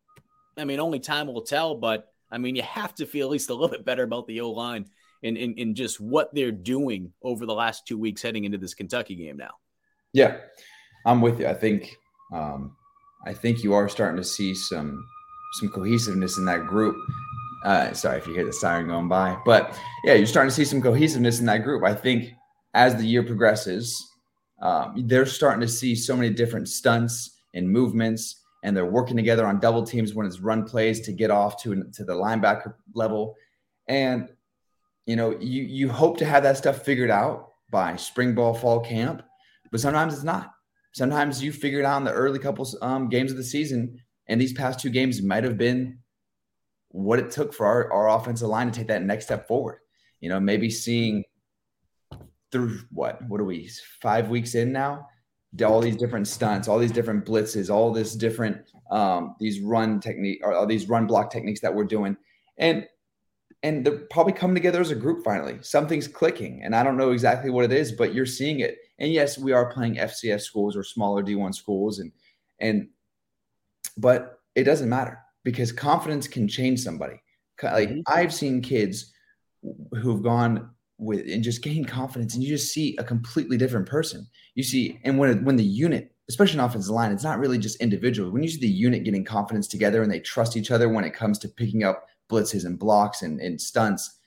I 0.56 0.64
mean, 0.64 0.80
only 0.80 1.00
time 1.00 1.26
will 1.26 1.42
tell, 1.42 1.74
but 1.74 2.12
I 2.30 2.38
mean, 2.38 2.56
you 2.56 2.62
have 2.62 2.94
to 2.96 3.06
feel 3.06 3.26
at 3.26 3.30
least 3.30 3.50
a 3.50 3.54
little 3.54 3.68
bit 3.68 3.84
better 3.84 4.02
about 4.02 4.26
the 4.26 4.40
O 4.40 4.50
line 4.50 4.86
and 5.22 5.36
in, 5.36 5.54
in 5.54 5.74
just 5.74 6.00
what 6.00 6.34
they're 6.34 6.52
doing 6.52 7.12
over 7.22 7.46
the 7.46 7.54
last 7.54 7.86
two 7.86 7.98
weeks 7.98 8.22
heading 8.22 8.44
into 8.44 8.58
this 8.58 8.74
Kentucky 8.74 9.14
game 9.14 9.36
now. 9.36 9.52
Yeah, 10.12 10.38
I'm 11.04 11.20
with 11.20 11.40
you. 11.40 11.46
I 11.46 11.54
think 11.54 11.96
um, 12.32 12.76
I 13.26 13.34
think 13.34 13.62
you 13.62 13.74
are 13.74 13.88
starting 13.88 14.16
to 14.16 14.24
see 14.24 14.54
some 14.54 15.06
some 15.54 15.68
cohesiveness 15.68 16.38
in 16.38 16.44
that 16.46 16.66
group. 16.66 16.96
Uh, 17.64 17.92
sorry 17.92 18.18
if 18.18 18.26
you 18.26 18.34
hear 18.34 18.44
the 18.44 18.52
siren 18.52 18.86
going 18.86 19.08
by, 19.08 19.36
but 19.44 19.76
yeah, 20.04 20.14
you're 20.14 20.26
starting 20.26 20.50
to 20.50 20.54
see 20.54 20.64
some 20.64 20.80
cohesiveness 20.80 21.40
in 21.40 21.46
that 21.46 21.64
group. 21.64 21.82
I 21.84 21.94
think 21.94 22.32
as 22.74 22.94
the 22.94 23.06
year 23.06 23.22
progresses, 23.22 24.00
um, 24.62 24.94
they're 25.06 25.26
starting 25.26 25.60
to 25.60 25.68
see 25.68 25.94
so 25.94 26.16
many 26.16 26.30
different 26.30 26.68
stunts 26.68 27.40
and 27.54 27.68
movements 27.68 28.42
and 28.62 28.76
they're 28.76 28.86
working 28.86 29.16
together 29.16 29.46
on 29.46 29.60
double 29.60 29.84
teams 29.84 30.14
when 30.14 30.26
it's 30.26 30.40
run 30.40 30.64
plays 30.64 31.00
to 31.00 31.12
get 31.12 31.30
off 31.30 31.62
to 31.62 31.84
to 31.92 32.04
the 32.04 32.14
linebacker 32.14 32.74
level. 32.94 33.34
And 33.88 34.28
you 35.06 35.16
know, 35.16 35.38
you 35.38 35.62
you 35.62 35.88
hope 35.88 36.18
to 36.18 36.24
have 36.24 36.42
that 36.42 36.56
stuff 36.56 36.82
figured 36.82 37.10
out 37.10 37.52
by 37.70 37.96
spring 37.96 38.34
ball 38.34 38.54
fall 38.54 38.80
camp, 38.80 39.22
but 39.70 39.80
sometimes 39.80 40.14
it's 40.14 40.24
not. 40.24 40.55
Sometimes 40.96 41.42
you 41.42 41.52
figure 41.52 41.80
it 41.80 41.84
out 41.84 41.98
in 41.98 42.04
the 42.04 42.10
early 42.10 42.38
couple 42.38 42.66
um, 42.80 43.10
games 43.10 43.30
of 43.30 43.36
the 43.36 43.44
season, 43.44 44.00
and 44.28 44.40
these 44.40 44.54
past 44.54 44.80
two 44.80 44.88
games 44.88 45.20
might 45.20 45.44
have 45.44 45.58
been 45.58 45.98
what 46.88 47.18
it 47.18 47.30
took 47.30 47.52
for 47.52 47.66
our, 47.66 47.92
our 47.92 48.18
offensive 48.18 48.48
line 48.48 48.70
to 48.70 48.78
take 48.78 48.88
that 48.88 49.02
next 49.02 49.26
step 49.26 49.46
forward. 49.46 49.80
You 50.20 50.30
know, 50.30 50.40
maybe 50.40 50.70
seeing 50.70 51.24
through 52.50 52.78
what 52.90 53.20
what 53.28 53.42
are 53.42 53.44
we 53.44 53.68
five 54.00 54.30
weeks 54.30 54.54
in 54.54 54.72
now 54.72 55.06
all 55.66 55.82
these 55.82 55.98
different 55.98 56.28
stunts, 56.28 56.66
all 56.66 56.78
these 56.78 56.92
different 56.92 57.26
blitzes, 57.26 57.68
all 57.68 57.92
this 57.92 58.14
different 58.14 58.56
um, 58.90 59.36
these 59.38 59.60
run 59.60 60.00
technique 60.00 60.40
or, 60.42 60.54
or 60.54 60.66
these 60.66 60.88
run 60.88 61.06
block 61.06 61.30
techniques 61.30 61.60
that 61.60 61.74
we're 61.74 61.84
doing, 61.84 62.16
and 62.56 62.86
and 63.62 63.84
they're 63.84 64.06
probably 64.10 64.32
coming 64.32 64.54
together 64.54 64.80
as 64.80 64.92
a 64.92 64.94
group 64.94 65.22
finally. 65.22 65.58
Something's 65.60 66.08
clicking, 66.08 66.62
and 66.64 66.74
I 66.74 66.82
don't 66.82 66.96
know 66.96 67.10
exactly 67.10 67.50
what 67.50 67.66
it 67.66 67.72
is, 67.72 67.92
but 67.92 68.14
you're 68.14 68.24
seeing 68.24 68.60
it. 68.60 68.78
And 68.98 69.12
yes, 69.12 69.38
we 69.38 69.52
are 69.52 69.72
playing 69.72 69.96
FCS 69.96 70.42
schools 70.42 70.76
or 70.76 70.82
smaller 70.82 71.22
D1 71.22 71.54
schools, 71.54 71.98
and 71.98 72.12
and 72.60 72.88
but 73.96 74.40
it 74.54 74.64
doesn't 74.64 74.88
matter 74.88 75.18
because 75.44 75.72
confidence 75.72 76.26
can 76.26 76.48
change 76.48 76.80
somebody. 76.80 77.20
Like 77.62 77.88
mm-hmm. 77.88 78.00
I've 78.06 78.34
seen 78.34 78.62
kids 78.62 79.12
who've 80.00 80.22
gone 80.22 80.70
with 80.98 81.28
and 81.28 81.42
just 81.42 81.62
gain 81.62 81.84
confidence 81.84 82.34
and 82.34 82.42
you 82.42 82.48
just 82.48 82.72
see 82.72 82.96
a 82.98 83.04
completely 83.04 83.56
different 83.56 83.86
person 83.86 84.26
you 84.54 84.62
see 84.62 84.98
and 85.04 85.18
when 85.18 85.44
when 85.44 85.56
the 85.56 85.64
unit 85.64 86.14
especially 86.28 86.58
an 86.58 86.64
offensive 86.64 86.90
line 86.90 87.12
it's 87.12 87.24
not 87.24 87.38
really 87.38 87.58
just 87.58 87.80
individuals. 87.82 88.32
when 88.32 88.42
you 88.42 88.48
see 88.48 88.60
the 88.60 88.66
unit 88.66 89.04
getting 89.04 89.24
confidence 89.24 89.68
together 89.68 90.02
and 90.02 90.10
they 90.10 90.20
trust 90.20 90.56
each 90.56 90.70
other 90.70 90.88
when 90.88 91.04
it 91.04 91.12
comes 91.12 91.38
to 91.38 91.48
picking 91.48 91.84
up 91.84 92.06
blitzes 92.30 92.64
and 92.64 92.78
blocks 92.78 93.22
and, 93.22 93.40
and 93.40 93.60
stunts 93.60 94.18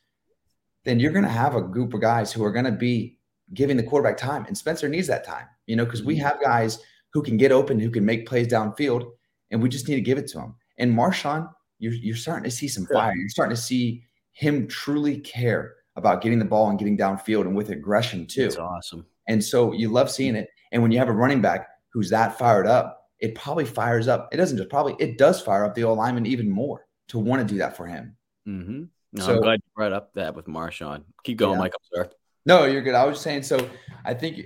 then 0.85 0.99
you're 0.99 1.11
going 1.11 1.25
to 1.25 1.29
have 1.29 1.55
a 1.55 1.61
group 1.61 1.93
of 1.93 2.01
guys 2.01 2.31
who 2.31 2.43
are 2.43 2.51
going 2.51 2.65
to 2.65 2.71
be 2.71 3.17
giving 3.53 3.77
the 3.77 3.83
quarterback 3.83 4.17
time 4.17 4.45
and 4.45 4.57
spencer 4.57 4.87
needs 4.87 5.07
that 5.07 5.25
time 5.25 5.45
you 5.65 5.75
know 5.75 5.85
because 5.85 6.03
we 6.03 6.15
mm-hmm. 6.15 6.25
have 6.25 6.41
guys 6.41 6.79
who 7.11 7.21
can 7.21 7.37
get 7.37 7.51
open 7.51 7.79
who 7.79 7.89
can 7.89 8.05
make 8.05 8.27
plays 8.27 8.47
downfield 8.47 9.09
and 9.51 9.61
we 9.61 9.69
just 9.69 9.87
need 9.87 9.95
to 9.95 10.01
give 10.01 10.17
it 10.17 10.27
to 10.27 10.39
him 10.39 10.55
and 10.77 10.95
marshawn 10.95 11.49
you're, 11.79 11.93
you're 11.93 12.15
starting 12.15 12.43
to 12.43 12.51
see 12.51 12.67
some 12.67 12.85
fire 12.85 13.15
you're 13.15 13.29
starting 13.29 13.55
to 13.55 13.61
see 13.61 14.03
him 14.39 14.67
truly 14.67 15.17
care 15.19 15.75
about 15.95 16.21
getting 16.21 16.39
the 16.39 16.45
ball 16.45 16.69
and 16.69 16.79
getting 16.79 16.97
downfield 16.97 17.41
and 17.41 17.55
with 17.55 17.69
aggression 17.69 18.25
too. 18.25 18.45
It's 18.45 18.57
awesome. 18.57 19.05
And 19.27 19.43
so 19.43 19.73
you 19.73 19.89
love 19.89 20.09
seeing 20.09 20.35
it. 20.35 20.49
And 20.71 20.81
when 20.81 20.91
you 20.91 20.97
have 20.97 21.09
a 21.09 21.13
running 21.13 21.41
back 21.41 21.67
who's 21.89 22.09
that 22.09 22.37
fired 22.37 22.65
up, 22.65 23.09
it 23.19 23.35
probably 23.35 23.65
fires 23.65 24.07
up. 24.07 24.29
It 24.31 24.37
doesn't 24.37 24.57
just 24.57 24.69
probably, 24.69 24.95
it 24.97 25.17
does 25.17 25.41
fire 25.41 25.65
up 25.65 25.75
the 25.75 25.83
old 25.83 25.97
lineman 25.97 26.25
even 26.25 26.49
more 26.49 26.87
to 27.09 27.19
want 27.19 27.45
to 27.45 27.53
do 27.53 27.59
that 27.59 27.75
for 27.75 27.85
him. 27.85 28.15
Mm-hmm. 28.47 28.83
No, 29.11 29.25
so, 29.25 29.35
I'm 29.35 29.41
glad 29.41 29.55
you 29.55 29.71
brought 29.75 29.91
up 29.91 30.13
that 30.13 30.35
with 30.35 30.45
Marshawn. 30.45 31.03
Keep 31.23 31.39
going, 31.39 31.53
yeah. 31.53 31.59
Michael, 31.59 31.81
sir. 31.93 32.09
No, 32.49 32.65
you're 32.65 32.81
good. 32.81 32.95
I 32.95 33.05
was 33.05 33.21
saying, 33.21 33.43
so 33.43 33.69
I 34.03 34.15
think, 34.15 34.39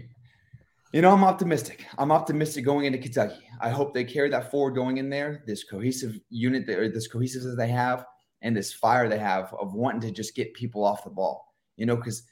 you 0.91 1.01
know, 1.01 1.09
I'm 1.09 1.23
optimistic. 1.23 1.85
I'm 1.97 2.11
optimistic 2.11 2.65
going 2.65 2.83
into 2.83 2.97
Kentucky. 2.97 3.47
I 3.61 3.69
hope 3.69 3.93
they 3.93 4.03
carry 4.03 4.27
that 4.31 4.51
forward 4.51 4.75
going 4.75 4.97
in 4.97 5.09
there, 5.09 5.41
this 5.47 5.63
cohesive 5.63 6.19
unit, 6.29 6.67
or 6.67 6.89
this 6.89 7.07
cohesiveness 7.07 7.55
they 7.55 7.69
have 7.69 8.05
and 8.41 8.53
this 8.53 8.73
fire 8.73 9.07
they 9.07 9.19
have 9.19 9.53
of 9.53 9.73
wanting 9.73 10.01
to 10.01 10.11
just 10.11 10.35
get 10.35 10.53
people 10.53 10.83
off 10.83 11.05
the 11.05 11.09
ball, 11.11 11.55
you 11.77 11.85
know, 11.85 11.95
because 11.95 12.23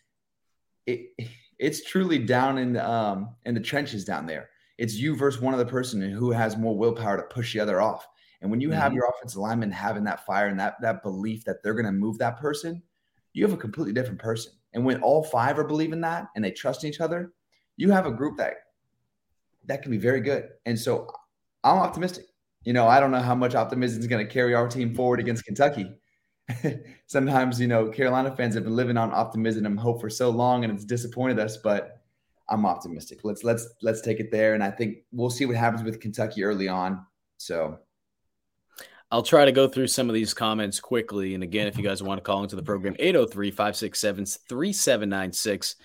it 0.87 1.05
it's 1.57 1.85
truly 1.85 2.19
down 2.19 2.57
in 2.57 2.75
um 2.75 3.33
in 3.45 3.53
the 3.53 3.61
trenches 3.61 4.03
down 4.03 4.25
there. 4.25 4.49
It's 4.77 4.95
you 4.95 5.15
versus 5.15 5.39
one 5.39 5.53
other 5.53 5.63
person 5.63 6.03
and 6.03 6.13
who 6.13 6.31
has 6.31 6.57
more 6.57 6.77
willpower 6.77 7.15
to 7.15 7.23
push 7.33 7.53
the 7.53 7.61
other 7.61 7.79
off. 7.79 8.05
And 8.41 8.51
when 8.51 8.59
you 8.59 8.67
mm-hmm. 8.67 8.77
have 8.77 8.93
your 8.93 9.07
offensive 9.07 9.39
lineman 9.39 9.71
having 9.71 10.03
that 10.03 10.25
fire 10.25 10.47
and 10.47 10.59
that 10.59 10.81
that 10.81 11.01
belief 11.01 11.45
that 11.45 11.63
they're 11.63 11.75
going 11.75 11.85
to 11.85 11.93
move 11.93 12.17
that 12.17 12.41
person, 12.41 12.83
you 13.31 13.45
have 13.45 13.53
a 13.53 13.57
completely 13.57 13.93
different 13.93 14.19
person. 14.19 14.51
And 14.73 14.85
when 14.85 15.01
all 15.01 15.23
five 15.23 15.59
are 15.59 15.63
believing 15.63 16.01
that 16.01 16.27
and 16.35 16.43
they 16.43 16.51
trust 16.51 16.85
each 16.85 17.01
other, 17.01 17.33
you 17.77 17.91
have 17.91 18.05
a 18.05 18.11
group 18.11 18.37
that 18.37 18.53
that 19.65 19.81
can 19.81 19.91
be 19.91 19.97
very 19.97 20.21
good. 20.21 20.49
And 20.65 20.79
so 20.79 21.07
I'm 21.63 21.77
optimistic. 21.77 22.25
You 22.63 22.73
know, 22.73 22.87
I 22.87 22.99
don't 22.99 23.11
know 23.11 23.21
how 23.21 23.35
much 23.35 23.55
optimism 23.55 23.99
is 23.99 24.07
going 24.07 24.25
to 24.25 24.31
carry 24.31 24.53
our 24.53 24.67
team 24.67 24.93
forward 24.93 25.19
against 25.19 25.45
Kentucky, 25.45 25.99
sometimes 27.07 27.59
you 27.59 27.67
know 27.67 27.89
Carolina 27.89 28.35
fans 28.35 28.55
have 28.55 28.63
been 28.63 28.75
living 28.75 28.97
on 28.97 29.11
optimism 29.13 29.65
and 29.65 29.79
hope 29.79 30.01
for 30.01 30.09
so 30.09 30.29
long, 30.29 30.63
and 30.63 30.73
it's 30.73 30.85
disappointed 30.85 31.39
us. 31.39 31.57
But 31.57 32.01
I'm 32.49 32.65
optimistic. 32.65 33.19
Let's 33.23 33.43
let's 33.43 33.67
let's 33.81 34.01
take 34.01 34.19
it 34.19 34.31
there, 34.31 34.53
and 34.53 34.63
I 34.63 34.71
think 34.71 34.99
we'll 35.11 35.29
see 35.29 35.45
what 35.45 35.55
happens 35.55 35.83
with 35.83 35.99
Kentucky 35.99 36.43
early 36.43 36.67
on. 36.67 37.05
So. 37.37 37.79
I'll 39.11 39.23
try 39.23 39.43
to 39.43 39.51
go 39.51 39.67
through 39.67 39.87
some 39.87 40.09
of 40.09 40.15
these 40.15 40.33
comments 40.33 40.79
quickly. 40.79 41.35
And 41.35 41.43
again, 41.43 41.67
if 41.67 41.77
you 41.77 41.83
guys 41.83 42.01
want 42.01 42.17
to 42.17 42.23
call 42.23 42.43
into 42.43 42.55
the 42.55 42.63
program, 42.63 42.95
803 42.97 43.51
567 43.51 44.25
3796. 44.47 45.75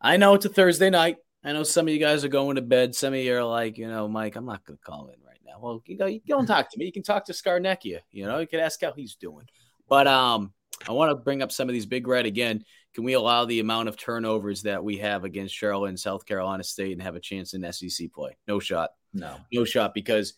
I 0.00 0.16
know 0.16 0.34
it's 0.34 0.46
a 0.46 0.48
Thursday 0.48 0.90
night. 0.90 1.18
I 1.44 1.52
know 1.52 1.62
some 1.62 1.86
of 1.86 1.94
you 1.94 2.00
guys 2.00 2.24
are 2.24 2.28
going 2.28 2.56
to 2.56 2.62
bed. 2.62 2.94
Some 2.94 3.14
of 3.14 3.20
you 3.20 3.36
are 3.36 3.44
like, 3.44 3.78
you 3.78 3.86
know, 3.86 4.08
Mike, 4.08 4.34
I'm 4.34 4.46
not 4.46 4.64
going 4.64 4.78
to 4.78 4.82
call 4.82 5.08
in 5.08 5.24
right 5.24 5.40
now. 5.46 5.60
Well, 5.60 5.80
you 5.86 5.96
go, 5.96 6.06
you 6.06 6.20
don't 6.26 6.46
talk 6.46 6.70
to 6.70 6.78
me. 6.78 6.86
You 6.86 6.92
can 6.92 7.04
talk 7.04 7.24
to 7.26 7.32
Scarnecchia. 7.32 8.00
You 8.10 8.26
know, 8.26 8.40
you 8.40 8.48
can 8.48 8.60
ask 8.60 8.80
how 8.82 8.92
he's 8.92 9.14
doing. 9.14 9.46
But 9.88 10.08
um, 10.08 10.52
I 10.88 10.92
want 10.92 11.10
to 11.10 11.16
bring 11.16 11.40
up 11.40 11.52
some 11.52 11.68
of 11.68 11.72
these 11.72 11.86
big 11.86 12.08
red 12.08 12.26
again. 12.26 12.64
Can 12.94 13.04
we 13.04 13.12
allow 13.12 13.44
the 13.44 13.60
amount 13.60 13.88
of 13.88 13.96
turnovers 13.96 14.62
that 14.62 14.82
we 14.82 14.98
have 14.98 15.24
against 15.24 15.54
Charlotte 15.54 15.90
and 15.90 16.00
South 16.00 16.26
Carolina 16.26 16.64
State 16.64 16.92
and 16.92 17.02
have 17.02 17.16
a 17.16 17.20
chance 17.20 17.54
in 17.54 17.72
SEC 17.72 18.12
play? 18.12 18.36
No 18.48 18.58
shot. 18.58 18.90
No, 19.14 19.36
no 19.52 19.64
shot. 19.64 19.94
Because 19.94 20.34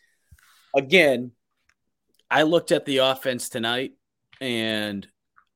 again, 0.77 1.33
I 2.31 2.43
looked 2.43 2.73
at 2.73 2.85
the 2.85 2.99
offense 2.99 3.49
tonight, 3.49 3.93
and 4.41 5.07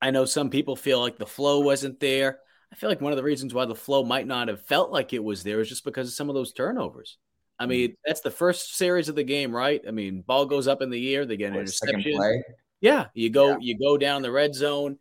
I 0.01 0.11
know 0.11 0.25
some 0.25 0.51
people 0.51 0.77
feel 0.77 1.01
like 1.01 1.19
the 1.19 1.27
flow 1.27 1.61
wasn't 1.61 2.01
there. 2.01 2.39
I 2.73 2.77
feel 2.77 2.89
like 2.91 3.01
one 3.01 3.13
of 3.13 3.17
the 3.17 3.25
reasons 3.25 3.55
why 3.55 3.65
the 3.65 3.75
flow 3.75 4.05
might 4.05 4.27
not 4.27 4.49
have 4.49 4.67
felt 4.67 4.91
like 4.91 5.13
it 5.13 5.25
was 5.25 5.43
there 5.43 5.61
is 5.61 5.69
just 5.69 5.85
because 5.85 6.09
of 6.09 6.15
some 6.15 6.29
of 6.29 6.35
those 6.35 6.53
turnovers. 6.53 7.17
I 7.59 7.67
mean, 7.67 7.97
that's 8.07 8.21
the 8.21 8.31
first 8.31 8.77
series 8.77 9.09
of 9.09 9.17
the 9.17 9.25
game, 9.25 9.55
right? 9.55 9.83
I 9.87 9.91
mean, 9.91 10.23
ball 10.23 10.47
goes 10.47 10.69
up 10.69 10.81
in 10.81 10.91
the 10.91 11.15
air, 11.15 11.27
they 11.27 11.37
get 11.37 11.53
an 11.53 11.59
interception. 11.59 12.43
Yeah, 12.81 13.07
you 13.15 13.31
go 13.31 13.49
yeah. 13.49 13.57
you 13.61 13.79
go 13.79 13.99
down 13.99 14.23
the 14.23 14.31
red 14.31 14.55
zone, 14.55 14.99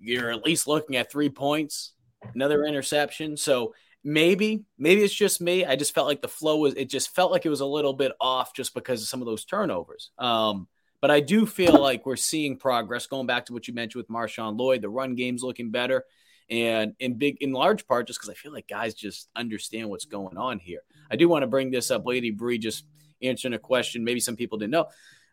you're 0.00 0.32
at 0.32 0.44
least 0.44 0.66
looking 0.66 0.96
at 0.96 1.12
three 1.12 1.28
points, 1.28 1.92
another 2.34 2.64
interception. 2.64 3.36
So 3.36 3.74
maybe 4.02 4.64
maybe 4.78 5.02
it's 5.02 5.14
just 5.14 5.40
me. 5.40 5.64
I 5.64 5.76
just 5.76 5.94
felt 5.94 6.08
like 6.08 6.22
the 6.22 6.28
flow 6.28 6.58
was 6.58 6.74
it 6.74 6.90
just 6.90 7.14
felt 7.14 7.30
like 7.30 7.46
it 7.46 7.50
was 7.50 7.60
a 7.60 7.66
little 7.66 7.92
bit 7.92 8.12
off 8.20 8.54
just 8.54 8.74
because 8.74 9.02
of 9.02 9.08
some 9.08 9.20
of 9.20 9.26
those 9.26 9.44
turnovers. 9.44 10.10
Um, 10.18 10.66
But 11.02 11.10
I 11.10 11.20
do 11.20 11.44
feel 11.44 11.78
like 11.78 12.06
we're 12.06 12.16
seeing 12.16 12.56
progress. 12.56 13.06
Going 13.06 13.26
back 13.26 13.44
to 13.46 13.52
what 13.52 13.68
you 13.68 13.74
mentioned 13.74 14.00
with 14.00 14.08
Marshawn 14.08 14.56
Lloyd, 14.56 14.80
the 14.80 14.88
run 14.88 15.16
game's 15.16 15.42
looking 15.42 15.70
better, 15.70 16.04
and 16.48 16.94
in 17.00 17.18
big, 17.18 17.38
in 17.42 17.52
large 17.52 17.86
part, 17.86 18.06
just 18.06 18.20
because 18.20 18.30
I 18.30 18.34
feel 18.34 18.52
like 18.52 18.68
guys 18.68 18.94
just 18.94 19.28
understand 19.36 19.90
what's 19.90 20.04
going 20.04 20.38
on 20.38 20.60
here. 20.60 20.80
I 21.10 21.16
do 21.16 21.28
want 21.28 21.42
to 21.42 21.48
bring 21.48 21.72
this 21.72 21.90
up, 21.90 22.06
Lady 22.06 22.30
Bree, 22.30 22.56
just 22.56 22.86
answering 23.20 23.52
a 23.52 23.58
question. 23.58 24.04
Maybe 24.04 24.20
some 24.20 24.36
people 24.36 24.58
didn't 24.58 24.70
know. 24.70 24.86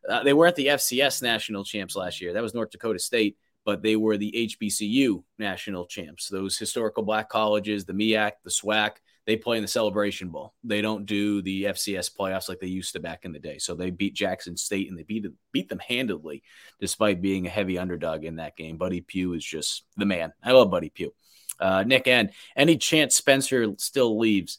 Uh, 0.10 0.24
they 0.24 0.34
were 0.34 0.48
at 0.48 0.56
the 0.56 0.68
FCS 0.68 1.22
national 1.22 1.64
champs 1.64 1.96
last 1.96 2.20
year. 2.20 2.34
That 2.34 2.42
was 2.42 2.56
North 2.56 2.72
Dakota 2.72 2.98
State, 3.00 3.38
but 3.64 3.84
they 3.84 3.96
were 3.96 4.18
the 4.18 4.50
HBCU 4.60 5.24
national 5.38 5.86
champs. 5.86 6.30
Those 6.30 6.58
historical 6.58 7.04
black 7.04 7.30
colleges, 7.30 7.86
the 7.86 7.94
MEAC, 7.94 8.32
the 8.44 8.50
SWAC, 8.50 8.94
they 9.30 9.36
play 9.36 9.58
in 9.58 9.62
the 9.62 9.68
Celebration 9.68 10.30
Bowl. 10.30 10.56
They 10.64 10.82
don't 10.82 11.06
do 11.06 11.44
the 11.44 11.66
FCS 11.66 12.10
playoffs 12.18 12.50
like 12.50 12.60
they 12.60 12.66
used 12.66 12.94
to 12.94 13.00
back 13.00 13.26
in 13.26 13.32
the 13.32 13.38
day. 13.38 13.60
So 13.60 13.76
they 13.76 13.92
beat 13.92 14.16
Jackson 14.16 14.58
State 14.58 14.90
and 14.90 14.98
they 14.98 15.04
beat 15.04 15.24
beat 15.52 15.70
them 15.70 15.78
handedly, 15.78 16.42
despite 16.80 17.22
being 17.22 17.46
a 17.46 17.52
heavy 17.52 17.78
underdog 17.78 18.24
in 18.24 18.38
that 18.38 18.58
game. 18.58 18.78
Buddy 18.78 19.02
Pough 19.02 19.34
is 19.34 19.46
just 19.46 19.84
the 19.98 20.08
man. 20.08 20.34
I 20.44 20.54
love 20.54 20.72
Buddy 20.72 20.90
Pough. 20.90 21.14
Uh, 21.60 21.84
Nick 21.84 22.08
N. 22.08 22.32
Any 22.56 22.78
chance 22.78 23.18
Spencer 23.18 23.72
still 23.78 24.18
leaves? 24.18 24.58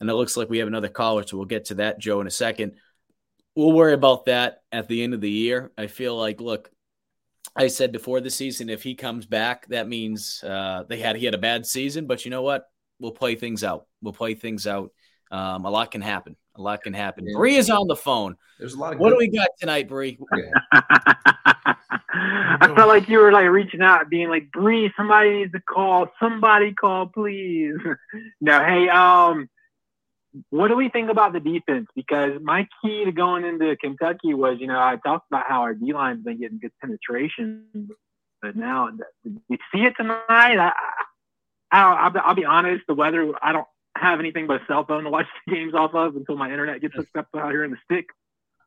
And 0.00 0.08
it 0.08 0.14
looks 0.14 0.38
like 0.38 0.48
we 0.48 0.58
have 0.60 0.68
another 0.68 0.88
caller, 0.88 1.26
so 1.26 1.36
we'll 1.36 1.44
get 1.44 1.66
to 1.66 1.74
that, 1.74 1.98
Joe, 1.98 2.22
in 2.22 2.26
a 2.26 2.30
second. 2.30 2.76
We'll 3.54 3.72
worry 3.72 3.92
about 3.92 4.24
that 4.24 4.62
at 4.72 4.88
the 4.88 5.02
end 5.04 5.12
of 5.12 5.20
the 5.20 5.30
year. 5.30 5.70
I 5.76 5.86
feel 5.86 6.16
like, 6.16 6.40
look, 6.40 6.70
I 7.54 7.66
said 7.66 7.92
before 7.92 8.22
the 8.22 8.30
season, 8.30 8.70
if 8.70 8.82
he 8.82 8.94
comes 8.94 9.26
back, 9.26 9.66
that 9.66 9.86
means 9.86 10.42
uh, 10.42 10.84
they 10.88 10.98
had 10.98 11.16
he 11.16 11.26
had 11.26 11.34
a 11.34 11.38
bad 11.38 11.66
season. 11.66 12.06
But 12.06 12.24
you 12.24 12.30
know 12.30 12.40
what? 12.40 12.64
We'll 13.00 13.12
play 13.12 13.34
things 13.34 13.64
out. 13.64 13.86
We'll 14.02 14.12
play 14.12 14.34
things 14.34 14.66
out. 14.66 14.90
Um, 15.30 15.64
a 15.64 15.70
lot 15.70 15.90
can 15.90 16.00
happen. 16.00 16.36
A 16.56 16.62
lot 16.62 16.82
can 16.82 16.92
happen. 16.92 17.26
Yeah. 17.26 17.36
Bree 17.36 17.56
is 17.56 17.70
on 17.70 17.86
the 17.86 17.96
phone. 17.96 18.36
There's 18.58 18.74
a 18.74 18.78
lot 18.78 18.94
of. 18.94 18.98
What 18.98 19.10
do 19.10 19.16
we 19.16 19.28
got 19.28 19.48
tonight, 19.60 19.88
Bree? 19.88 20.18
I 22.10 22.72
felt 22.74 22.88
like 22.88 23.08
you 23.08 23.18
were 23.18 23.30
like 23.30 23.48
reaching 23.48 23.82
out, 23.82 24.10
being 24.10 24.28
like, 24.28 24.50
Bree, 24.50 24.92
somebody 24.96 25.30
needs 25.30 25.52
to 25.52 25.60
call. 25.60 26.08
Somebody 26.20 26.72
call, 26.72 27.06
please. 27.06 27.76
no, 28.40 28.64
hey, 28.64 28.88
um, 28.88 29.48
what 30.50 30.68
do 30.68 30.76
we 30.76 30.88
think 30.88 31.10
about 31.10 31.32
the 31.32 31.40
defense? 31.40 31.86
Because 31.94 32.40
my 32.42 32.66
key 32.82 33.04
to 33.04 33.12
going 33.12 33.44
into 33.44 33.76
Kentucky 33.76 34.34
was, 34.34 34.58
you 34.60 34.66
know, 34.66 34.78
I 34.78 34.96
talked 35.04 35.26
about 35.30 35.46
how 35.46 35.60
our 35.60 35.74
D 35.74 35.92
line's 35.92 36.24
been 36.24 36.40
getting 36.40 36.58
good 36.58 36.72
penetration, 36.80 37.90
but 38.42 38.56
now 38.56 38.90
we 39.48 39.58
see 39.72 39.82
it 39.82 39.94
tonight. 39.96 40.58
I, 40.58 40.72
I'll, 41.70 42.12
I'll, 42.24 42.34
be 42.34 42.44
honest, 42.44 42.84
the 42.86 42.94
weather, 42.94 43.32
I 43.42 43.52
don't 43.52 43.66
have 43.96 44.20
anything 44.20 44.46
but 44.46 44.62
a 44.62 44.66
cell 44.66 44.84
phone 44.86 45.04
to 45.04 45.10
watch 45.10 45.26
the 45.46 45.54
games 45.54 45.74
off 45.74 45.94
of 45.94 46.16
until 46.16 46.36
my 46.36 46.50
internet 46.50 46.80
gets 46.80 46.94
hooked 46.94 47.16
up 47.16 47.28
out 47.36 47.50
here 47.50 47.64
in 47.64 47.70
the 47.70 47.78
stick 47.84 48.06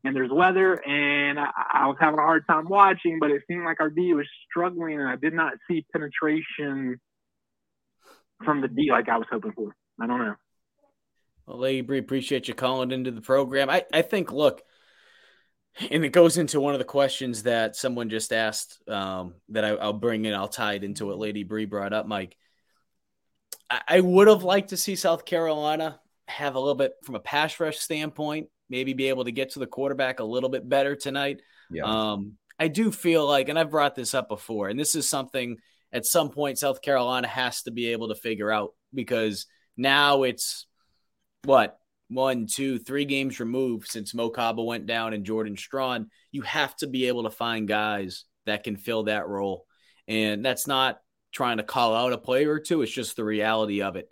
and 0.04 0.16
there's 0.16 0.32
weather. 0.32 0.76
And 0.76 1.40
I, 1.40 1.50
I 1.74 1.88
was 1.88 1.98
having 2.00 2.20
a 2.20 2.24
hard 2.24 2.46
time 2.48 2.68
watching, 2.68 3.20
but 3.20 3.32
it 3.32 3.44
seemed 3.48 3.66
like 3.66 3.80
our 3.80 3.90
D 3.90 4.14
was 4.14 4.28
struggling 4.50 5.00
and 5.00 5.08
I 5.08 5.16
did 5.16 5.34
not 5.34 5.54
see 5.70 5.86
penetration 5.92 7.00
from 8.44 8.62
the 8.62 8.68
D 8.68 8.90
like 8.92 9.10
I 9.10 9.18
was 9.18 9.28
hoping 9.32 9.54
for. 9.54 9.76
I 10.00 10.08
don't 10.08 10.20
know. 10.20 10.36
Well, 11.46 11.60
Lady 11.60 11.82
Bree, 11.82 12.00
appreciate 12.00 12.48
you 12.48 12.54
calling 12.54 12.92
into 12.92 13.12
the 13.12 13.22
program. 13.22 13.70
I, 13.70 13.86
I 13.92 14.04
think, 14.04 14.32
look, 14.32 14.62
and 15.90 16.04
it 16.06 16.10
goes 16.10 16.38
into 16.38 16.60
one 16.60 16.74
of 16.74 16.80
the 16.80 16.86
questions 16.86 17.44
that 17.44 17.76
someone 17.76 18.10
just 18.10 18.34
asked 18.34 18.78
um, 18.90 19.36
that 19.50 19.64
I, 19.64 19.74
will 19.74 19.94
bring 19.94 20.26
in. 20.26 20.34
I'll 20.34 20.48
tie 20.48 20.74
it 20.74 20.84
into 20.84 21.06
what 21.06 21.18
Lady 21.18 21.44
Bree 21.44 21.66
brought 21.66 21.94
up, 21.94 22.06
Mike. 22.06 22.36
I 23.88 24.02
would 24.02 24.28
have 24.28 24.44
liked 24.44 24.70
to 24.70 24.78
see 24.78 24.96
South 24.96 25.26
Carolina 25.26 26.00
have 26.28 26.56
a 26.56 26.60
little 26.60 26.76
bit 26.76 26.94
from 27.04 27.16
a 27.16 27.20
pass 27.20 27.60
rush 27.60 27.78
standpoint, 27.78 28.48
maybe 28.70 28.94
be 28.94 29.10
able 29.10 29.26
to 29.26 29.32
get 29.32 29.52
to 29.52 29.60
the 29.60 29.68
quarterback 29.68 30.20
a 30.20 30.24
little 30.24 30.50
bit 30.50 30.68
better 30.68 30.96
tonight. 30.96 31.42
Yeah. 31.70 31.84
Um, 31.86 32.38
I 32.60 32.68
do 32.68 32.92
feel 32.92 33.26
like, 33.26 33.50
and 33.50 33.58
I've 33.58 33.72
brought 33.72 33.96
this 33.96 34.14
up 34.14 34.30
before, 34.30 34.70
and 34.70 34.80
this 34.80 34.96
is 34.96 35.10
something 35.10 35.58
at 35.92 36.06
some 36.06 36.30
point 36.30 36.60
South 36.60 36.82
Carolina 36.82 37.28
has 37.28 37.64
to 37.64 37.72
be 37.72 37.88
able 37.88 38.10
to 38.10 38.16
figure 38.16 38.52
out 38.52 38.74
because 38.94 39.46
now 39.78 40.24
it's 40.24 40.68
what 41.44 41.78
one, 42.10 42.46
two, 42.46 42.78
three 42.78 43.06
games 43.06 43.40
removed 43.40 43.88
since 43.88 44.14
Mo 44.14 44.30
Kaba 44.30 44.62
went 44.62 44.86
down 44.86 45.14
and 45.14 45.26
Jordan 45.26 45.58
Strawn. 45.58 46.10
You 46.32 46.42
have 46.44 46.76
to 46.78 46.88
be 46.88 47.08
able 47.08 47.24
to 47.24 47.30
find 47.30 47.68
guys 47.68 48.26
that 48.46 48.64
can 48.64 48.76
fill 48.76 49.04
that 49.04 49.28
role, 49.28 49.66
and 50.08 50.44
that's 50.44 50.68
not 50.68 51.00
trying 51.32 51.58
to 51.58 51.64
call 51.64 51.96
out 51.96 52.14
a 52.14 52.18
player 52.18 52.52
or 52.52 52.60
two. 52.60 52.82
It's 52.82 52.92
just 52.92 53.16
the 53.16 53.24
reality 53.24 53.82
of 53.82 53.96
it. 53.96 54.10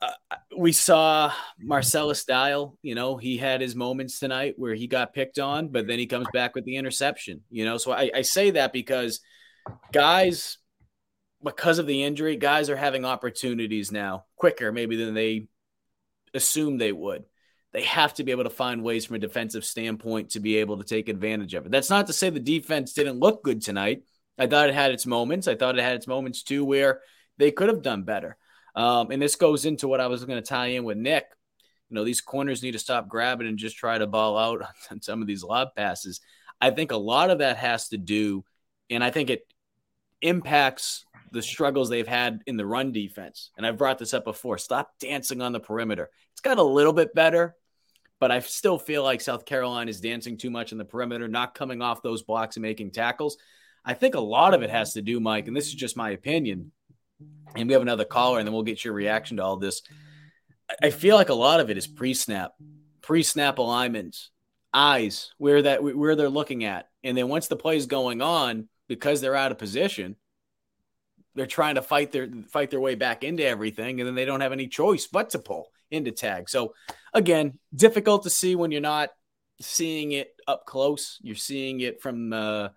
Uh, 0.00 0.12
we 0.56 0.70
saw 0.70 1.32
Marcellus 1.58 2.24
Dial, 2.24 2.76
you 2.82 2.94
know, 2.94 3.16
he 3.16 3.36
had 3.36 3.60
his 3.60 3.74
moments 3.74 4.20
tonight 4.20 4.54
where 4.56 4.74
he 4.74 4.86
got 4.86 5.12
picked 5.12 5.40
on, 5.40 5.68
but 5.68 5.88
then 5.88 5.98
he 5.98 6.06
comes 6.06 6.28
back 6.32 6.54
with 6.54 6.64
the 6.64 6.76
interception, 6.76 7.42
you 7.50 7.64
know. 7.64 7.78
So 7.78 7.92
I, 7.92 8.10
I 8.14 8.22
say 8.22 8.52
that 8.52 8.72
because 8.72 9.20
guys, 9.92 10.58
because 11.42 11.80
of 11.80 11.86
the 11.86 12.04
injury, 12.04 12.36
guys 12.36 12.70
are 12.70 12.76
having 12.76 13.04
opportunities 13.04 13.90
now 13.90 14.24
quicker, 14.36 14.70
maybe 14.70 14.96
than 14.96 15.14
they 15.14 15.48
assumed 16.32 16.80
they 16.80 16.92
would. 16.92 17.24
They 17.72 17.82
have 17.82 18.14
to 18.14 18.24
be 18.24 18.30
able 18.30 18.44
to 18.44 18.50
find 18.50 18.82
ways 18.82 19.04
from 19.04 19.16
a 19.16 19.20
defensive 19.20 19.64
standpoint 19.64 20.30
to 20.30 20.40
be 20.40 20.56
able 20.56 20.78
to 20.78 20.84
take 20.84 21.08
advantage 21.08 21.54
of 21.54 21.66
it. 21.66 21.72
That's 21.72 21.90
not 21.90 22.06
to 22.06 22.12
say 22.12 22.30
the 22.30 22.40
defense 22.40 22.92
didn't 22.92 23.18
look 23.18 23.42
good 23.42 23.62
tonight. 23.62 24.02
I 24.38 24.46
thought 24.46 24.68
it 24.68 24.74
had 24.74 24.92
its 24.92 25.06
moments. 25.06 25.48
I 25.48 25.54
thought 25.54 25.78
it 25.78 25.82
had 25.82 25.96
its 25.96 26.06
moments 26.06 26.42
too 26.42 26.64
where 26.64 27.00
they 27.38 27.50
could 27.50 27.68
have 27.68 27.82
done 27.82 28.02
better. 28.02 28.36
Um, 28.74 29.10
and 29.10 29.20
this 29.20 29.36
goes 29.36 29.64
into 29.64 29.88
what 29.88 30.00
I 30.00 30.06
was 30.06 30.24
going 30.24 30.40
to 30.40 30.48
tie 30.48 30.68
in 30.68 30.84
with 30.84 30.96
Nick. 30.96 31.24
You 31.90 31.96
know, 31.96 32.04
these 32.04 32.20
corners 32.20 32.62
need 32.62 32.72
to 32.72 32.78
stop 32.78 33.08
grabbing 33.08 33.48
and 33.48 33.58
just 33.58 33.76
try 33.76 33.98
to 33.98 34.06
ball 34.06 34.38
out 34.38 34.62
on 34.90 35.00
some 35.00 35.20
of 35.20 35.26
these 35.26 35.42
lob 35.42 35.68
passes. 35.76 36.20
I 36.60 36.70
think 36.70 36.92
a 36.92 36.96
lot 36.96 37.30
of 37.30 37.38
that 37.38 37.56
has 37.56 37.88
to 37.88 37.98
do, 37.98 38.44
and 38.90 39.02
I 39.02 39.10
think 39.10 39.30
it 39.30 39.42
impacts 40.22 41.04
the 41.30 41.42
struggles 41.42 41.88
they've 41.88 42.08
had 42.08 42.40
in 42.46 42.56
the 42.56 42.66
run 42.66 42.92
defense. 42.92 43.50
And 43.56 43.66
I've 43.66 43.76
brought 43.76 43.98
this 43.98 44.14
up 44.14 44.24
before. 44.24 44.58
Stop 44.58 44.92
dancing 44.98 45.40
on 45.40 45.52
the 45.52 45.60
perimeter. 45.60 46.10
It's 46.32 46.40
got 46.40 46.58
a 46.58 46.62
little 46.62 46.92
bit 46.92 47.14
better, 47.14 47.54
but 48.18 48.30
I 48.30 48.40
still 48.40 48.78
feel 48.78 49.02
like 49.02 49.20
South 49.20 49.44
Carolina 49.44 49.90
is 49.90 50.00
dancing 50.00 50.36
too 50.36 50.50
much 50.50 50.72
in 50.72 50.78
the 50.78 50.84
perimeter, 50.84 51.28
not 51.28 51.54
coming 51.54 51.82
off 51.82 52.02
those 52.02 52.22
blocks 52.22 52.56
and 52.56 52.62
making 52.62 52.92
tackles. 52.92 53.36
I 53.88 53.94
think 53.94 54.14
a 54.14 54.20
lot 54.20 54.52
of 54.52 54.62
it 54.62 54.68
has 54.68 54.92
to 54.92 55.02
do, 55.02 55.18
Mike, 55.18 55.48
and 55.48 55.56
this 55.56 55.68
is 55.68 55.74
just 55.74 55.96
my 55.96 56.10
opinion. 56.10 56.72
And 57.56 57.66
we 57.66 57.72
have 57.72 57.80
another 57.80 58.04
caller, 58.04 58.38
and 58.38 58.46
then 58.46 58.52
we'll 58.52 58.62
get 58.62 58.84
your 58.84 58.92
reaction 58.92 59.38
to 59.38 59.44
all 59.44 59.56
this. 59.56 59.80
I 60.82 60.90
feel 60.90 61.16
like 61.16 61.30
a 61.30 61.34
lot 61.34 61.60
of 61.60 61.70
it 61.70 61.78
is 61.78 61.86
pre-snap, 61.86 62.52
pre-snap 63.00 63.56
alignments, 63.56 64.30
eyes, 64.74 65.32
where 65.38 65.62
that 65.62 65.82
where 65.82 66.14
they're 66.14 66.28
looking 66.28 66.64
at, 66.64 66.90
and 67.02 67.16
then 67.16 67.28
once 67.28 67.48
the 67.48 67.56
play 67.56 67.78
is 67.78 67.86
going 67.86 68.20
on, 68.20 68.68
because 68.88 69.22
they're 69.22 69.34
out 69.34 69.52
of 69.52 69.58
position, 69.58 70.16
they're 71.34 71.46
trying 71.46 71.76
to 71.76 71.82
fight 71.82 72.12
their 72.12 72.28
fight 72.48 72.70
their 72.70 72.80
way 72.80 72.94
back 72.94 73.24
into 73.24 73.46
everything, 73.46 73.98
and 73.98 74.06
then 74.06 74.14
they 74.14 74.26
don't 74.26 74.42
have 74.42 74.52
any 74.52 74.68
choice 74.68 75.06
but 75.06 75.30
to 75.30 75.38
pull 75.38 75.72
into 75.90 76.12
tag. 76.12 76.50
So 76.50 76.74
again, 77.14 77.58
difficult 77.74 78.24
to 78.24 78.30
see 78.30 78.54
when 78.54 78.70
you're 78.70 78.82
not 78.82 79.08
seeing 79.62 80.12
it 80.12 80.34
up 80.46 80.66
close. 80.66 81.18
You're 81.22 81.36
seeing 81.36 81.80
it 81.80 82.02
from 82.02 82.34
uh, 82.34 82.68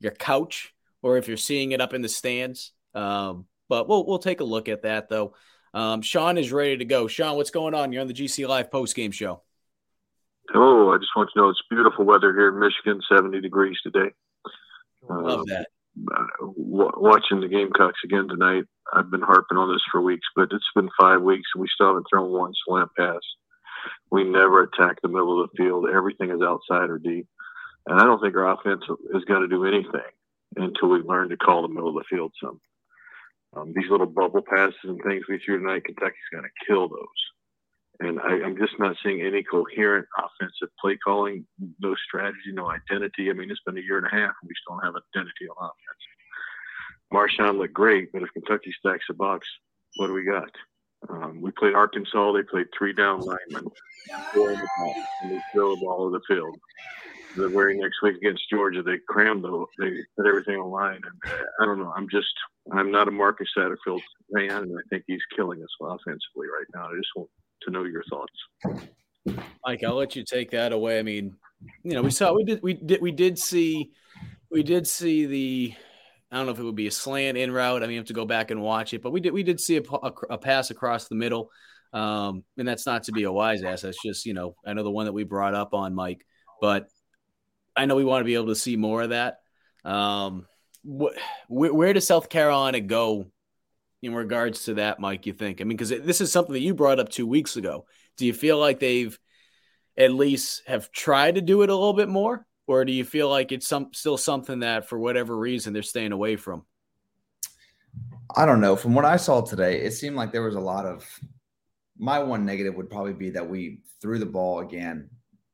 your 0.00 0.12
couch 0.12 0.74
or 1.02 1.16
if 1.16 1.28
you're 1.28 1.36
seeing 1.36 1.72
it 1.72 1.80
up 1.80 1.94
in 1.94 2.02
the 2.02 2.08
stands. 2.08 2.72
Um, 2.94 3.46
but 3.68 3.88
we'll 3.88 4.04
we'll 4.04 4.18
take 4.18 4.40
a 4.40 4.44
look 4.44 4.68
at 4.68 4.82
that 4.82 5.08
though. 5.08 5.34
Um, 5.72 6.02
Sean 6.02 6.36
is 6.36 6.50
ready 6.50 6.78
to 6.78 6.84
go. 6.84 7.06
Sean, 7.06 7.36
what's 7.36 7.50
going 7.50 7.74
on? 7.74 7.92
You're 7.92 8.02
on 8.02 8.08
the 8.08 8.14
GC 8.14 8.48
Live 8.48 8.70
post 8.70 8.96
game 8.96 9.12
show. 9.12 9.42
Oh, 10.52 10.90
I 10.90 10.98
just 10.98 11.10
want 11.14 11.30
you 11.34 11.40
to 11.40 11.46
know 11.46 11.50
it's 11.50 11.62
beautiful 11.70 12.04
weather 12.04 12.32
here 12.32 12.48
in 12.48 12.58
Michigan, 12.58 13.00
70 13.08 13.40
degrees 13.40 13.78
today. 13.84 14.10
Love 15.08 15.40
um, 15.40 15.46
that. 15.46 15.68
Watching 16.40 17.40
the 17.40 17.48
Gamecocks 17.48 18.00
again 18.04 18.26
tonight. 18.28 18.64
I've 18.92 19.10
been 19.10 19.22
harping 19.22 19.58
on 19.58 19.72
this 19.72 19.82
for 19.92 20.00
weeks, 20.00 20.26
but 20.34 20.48
it's 20.50 20.64
been 20.74 20.88
five 20.98 21.22
weeks 21.22 21.48
and 21.54 21.62
we 21.62 21.68
still 21.72 21.88
haven't 21.88 22.06
thrown 22.10 22.32
one 22.32 22.52
slant 22.66 22.90
pass. 22.98 23.20
We 24.10 24.24
never 24.24 24.62
attack 24.62 25.00
the 25.02 25.08
middle 25.08 25.40
of 25.40 25.50
the 25.50 25.56
field. 25.56 25.86
Everything 25.88 26.30
is 26.30 26.42
outside 26.42 26.90
or 26.90 26.98
deep. 26.98 27.28
And 27.86 28.00
I 28.00 28.04
don't 28.04 28.20
think 28.20 28.36
our 28.36 28.52
offense 28.52 28.82
is 29.14 29.24
going 29.24 29.42
to 29.42 29.48
do 29.48 29.64
anything 29.64 30.00
until 30.56 30.88
we 30.88 31.00
learn 31.00 31.28
to 31.30 31.36
call 31.36 31.62
the 31.62 31.68
middle 31.68 31.88
of 31.88 31.94
the 31.94 32.16
field 32.16 32.32
some. 32.42 32.60
Um, 33.56 33.72
these 33.74 33.90
little 33.90 34.06
bubble 34.06 34.42
passes 34.42 34.76
and 34.84 35.00
things 35.02 35.24
we 35.28 35.40
threw 35.44 35.58
tonight, 35.58 35.84
Kentucky's 35.84 36.30
going 36.32 36.44
to 36.44 36.66
kill 36.66 36.88
those. 36.88 37.20
And 37.98 38.20
I, 38.20 38.46
am 38.46 38.56
just 38.56 38.78
not 38.78 38.96
seeing 39.02 39.20
any 39.20 39.42
coherent 39.42 40.06
offensive 40.16 40.68
play 40.80 40.96
calling, 40.96 41.44
no 41.80 41.94
strategy, 42.06 42.52
no 42.52 42.70
identity. 42.70 43.28
I 43.28 43.34
mean, 43.34 43.50
it's 43.50 43.60
been 43.66 43.76
a 43.76 43.82
year 43.82 43.98
and 43.98 44.06
a 44.06 44.10
half, 44.10 44.34
and 44.40 44.48
we 44.48 44.54
still 44.62 44.76
don't 44.76 44.84
have 44.86 44.94
identity 44.94 45.48
on 45.48 45.68
offense. 45.68 46.00
Marshawn 47.12 47.58
looked 47.58 47.74
great, 47.74 48.12
but 48.12 48.22
if 48.22 48.32
Kentucky 48.32 48.72
stacks 48.78 49.04
the 49.08 49.14
box, 49.14 49.46
what 49.96 50.06
do 50.06 50.14
we 50.14 50.24
got? 50.24 50.50
Um, 51.08 51.40
we 51.42 51.50
played 51.50 51.74
Arkansas. 51.74 52.32
They 52.32 52.42
played 52.42 52.66
three 52.76 52.92
down 52.92 53.20
linemen, 53.20 53.70
and 55.22 55.30
they 55.30 55.40
throw 55.52 55.74
the 55.74 55.80
ball 55.80 56.10
to 56.10 56.18
the 56.18 56.34
field 56.34 56.56
the 57.36 57.48
very 57.48 57.78
next 57.78 58.02
week 58.02 58.16
against 58.16 58.48
Georgia, 58.50 58.82
they 58.82 58.98
crammed 59.08 59.44
the, 59.44 59.66
they 59.78 59.90
put 60.16 60.26
everything 60.26 60.56
on 60.56 60.70
line. 60.70 61.00
And 61.04 61.32
I 61.60 61.64
don't 61.64 61.78
know. 61.78 61.92
I'm 61.96 62.08
just, 62.10 62.32
I'm 62.72 62.90
not 62.90 63.08
a 63.08 63.10
Marcus 63.10 63.48
Satterfield 63.56 64.00
fan, 64.34 64.50
and 64.50 64.78
I 64.78 64.82
think 64.88 65.04
he's 65.06 65.20
killing 65.36 65.62
us 65.62 65.68
offensively 65.80 66.46
right 66.46 66.66
now. 66.74 66.86
I 66.86 66.96
just 66.96 67.08
want 67.16 67.28
to 67.62 67.70
know 67.70 67.84
your 67.84 68.04
thoughts. 68.04 68.32
Mike, 69.66 69.84
I'll 69.84 69.96
let 69.96 70.16
you 70.16 70.24
take 70.24 70.50
that 70.52 70.72
away. 70.72 70.98
I 70.98 71.02
mean, 71.02 71.36
you 71.82 71.94
know, 71.94 72.02
we 72.02 72.10
saw 72.10 72.32
we 72.32 72.44
did 72.44 72.62
we 72.62 72.74
did 72.74 73.02
we 73.02 73.12
did 73.12 73.38
see 73.38 73.90
we 74.50 74.62
did 74.62 74.86
see 74.86 75.26
the 75.26 75.74
I 76.30 76.36
don't 76.36 76.46
know 76.46 76.52
if 76.52 76.58
it 76.58 76.64
would 76.64 76.76
be 76.76 76.86
a 76.86 76.92
slant 76.92 77.36
in 77.36 77.52
route. 77.52 77.82
I 77.82 77.86
mean, 77.86 77.94
you 77.94 77.98
have 77.98 78.06
to 78.06 78.12
go 78.12 78.24
back 78.24 78.50
and 78.50 78.62
watch 78.62 78.94
it, 78.94 79.02
but 79.02 79.12
we 79.12 79.20
did 79.20 79.32
we 79.32 79.42
did 79.42 79.60
see 79.60 79.76
a, 79.76 79.82
a, 79.82 80.12
a 80.30 80.38
pass 80.38 80.70
across 80.70 81.08
the 81.08 81.16
middle, 81.16 81.50
um, 81.92 82.44
and 82.56 82.66
that's 82.66 82.86
not 82.86 83.04
to 83.04 83.12
be 83.12 83.24
a 83.24 83.32
wise 83.32 83.62
ass. 83.62 83.82
That's 83.82 84.02
just 84.02 84.24
you 84.24 84.32
know 84.32 84.54
I 84.64 84.72
know 84.72 84.82
the 84.82 84.90
one 84.90 85.06
that 85.06 85.12
we 85.12 85.24
brought 85.24 85.54
up 85.54 85.74
on 85.74 85.94
Mike, 85.94 86.24
but 86.60 86.88
I 87.76 87.86
know 87.86 87.96
we 87.96 88.04
want 88.04 88.20
to 88.20 88.26
be 88.26 88.34
able 88.34 88.48
to 88.48 88.54
see 88.54 88.76
more 88.76 89.02
of 89.02 89.10
that. 89.10 89.40
Um, 89.84 90.46
wh- 90.84 91.16
where, 91.48 91.72
where 91.72 91.92
does 91.92 92.06
South 92.06 92.28
Carolina 92.28 92.80
go 92.80 93.26
in 94.02 94.14
regards 94.14 94.64
to 94.64 94.74
that, 94.74 95.00
Mike? 95.00 95.26
You 95.26 95.32
think? 95.32 95.60
I 95.60 95.64
mean, 95.64 95.76
because 95.76 95.90
this 95.90 96.20
is 96.20 96.32
something 96.32 96.52
that 96.52 96.60
you 96.60 96.74
brought 96.74 97.00
up 97.00 97.08
two 97.08 97.26
weeks 97.26 97.56
ago. 97.56 97.86
Do 98.16 98.26
you 98.26 98.32
feel 98.32 98.58
like 98.58 98.80
they've 98.80 99.18
at 99.96 100.12
least 100.12 100.62
have 100.66 100.90
tried 100.92 101.36
to 101.36 101.40
do 101.40 101.62
it 101.62 101.70
a 101.70 101.74
little 101.74 101.94
bit 101.94 102.08
more? 102.08 102.46
or 102.70 102.84
do 102.84 102.92
you 102.92 103.04
feel 103.04 103.28
like 103.28 103.50
it's 103.50 103.66
some 103.66 103.88
still 103.92 104.16
something 104.16 104.60
that 104.60 104.88
for 104.88 104.96
whatever 104.96 105.36
reason 105.36 105.72
they're 105.72 105.82
staying 105.82 106.12
away 106.12 106.36
from? 106.36 106.64
I 108.36 108.46
don't 108.46 108.60
know. 108.60 108.76
From 108.76 108.94
what 108.94 109.04
I 109.04 109.16
saw 109.16 109.40
today, 109.40 109.80
it 109.80 109.90
seemed 109.90 110.14
like 110.14 110.30
there 110.30 110.42
was 110.42 110.54
a 110.54 110.60
lot 110.60 110.86
of 110.86 111.04
my 111.98 112.20
one 112.20 112.46
negative 112.46 112.76
would 112.76 112.88
probably 112.88 113.12
be 113.12 113.30
that 113.30 113.48
we 113.48 113.80
threw 114.00 114.20
the 114.20 114.26
ball 114.26 114.60
again. 114.60 115.10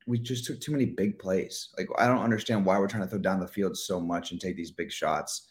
We 0.07 0.19
just 0.19 0.45
took 0.45 0.61
too 0.61 0.73
many 0.73 0.87
big 0.87 1.19
plays. 1.19 1.71
Like 1.77 1.89
I 1.99 2.07
don't 2.07 2.23
understand 2.23 2.65
why 2.65 2.79
we're 2.79 2.89
trying 2.89 3.03
to 3.03 3.09
throw 3.09 3.19
down 3.19 3.41
the 3.41 3.49
field 3.49 3.77
so 3.77 4.01
much 4.01 4.31
and 4.31 4.41
take 4.41 4.57
these 4.57 4.71
big 4.71 4.93
shots. 4.93 5.49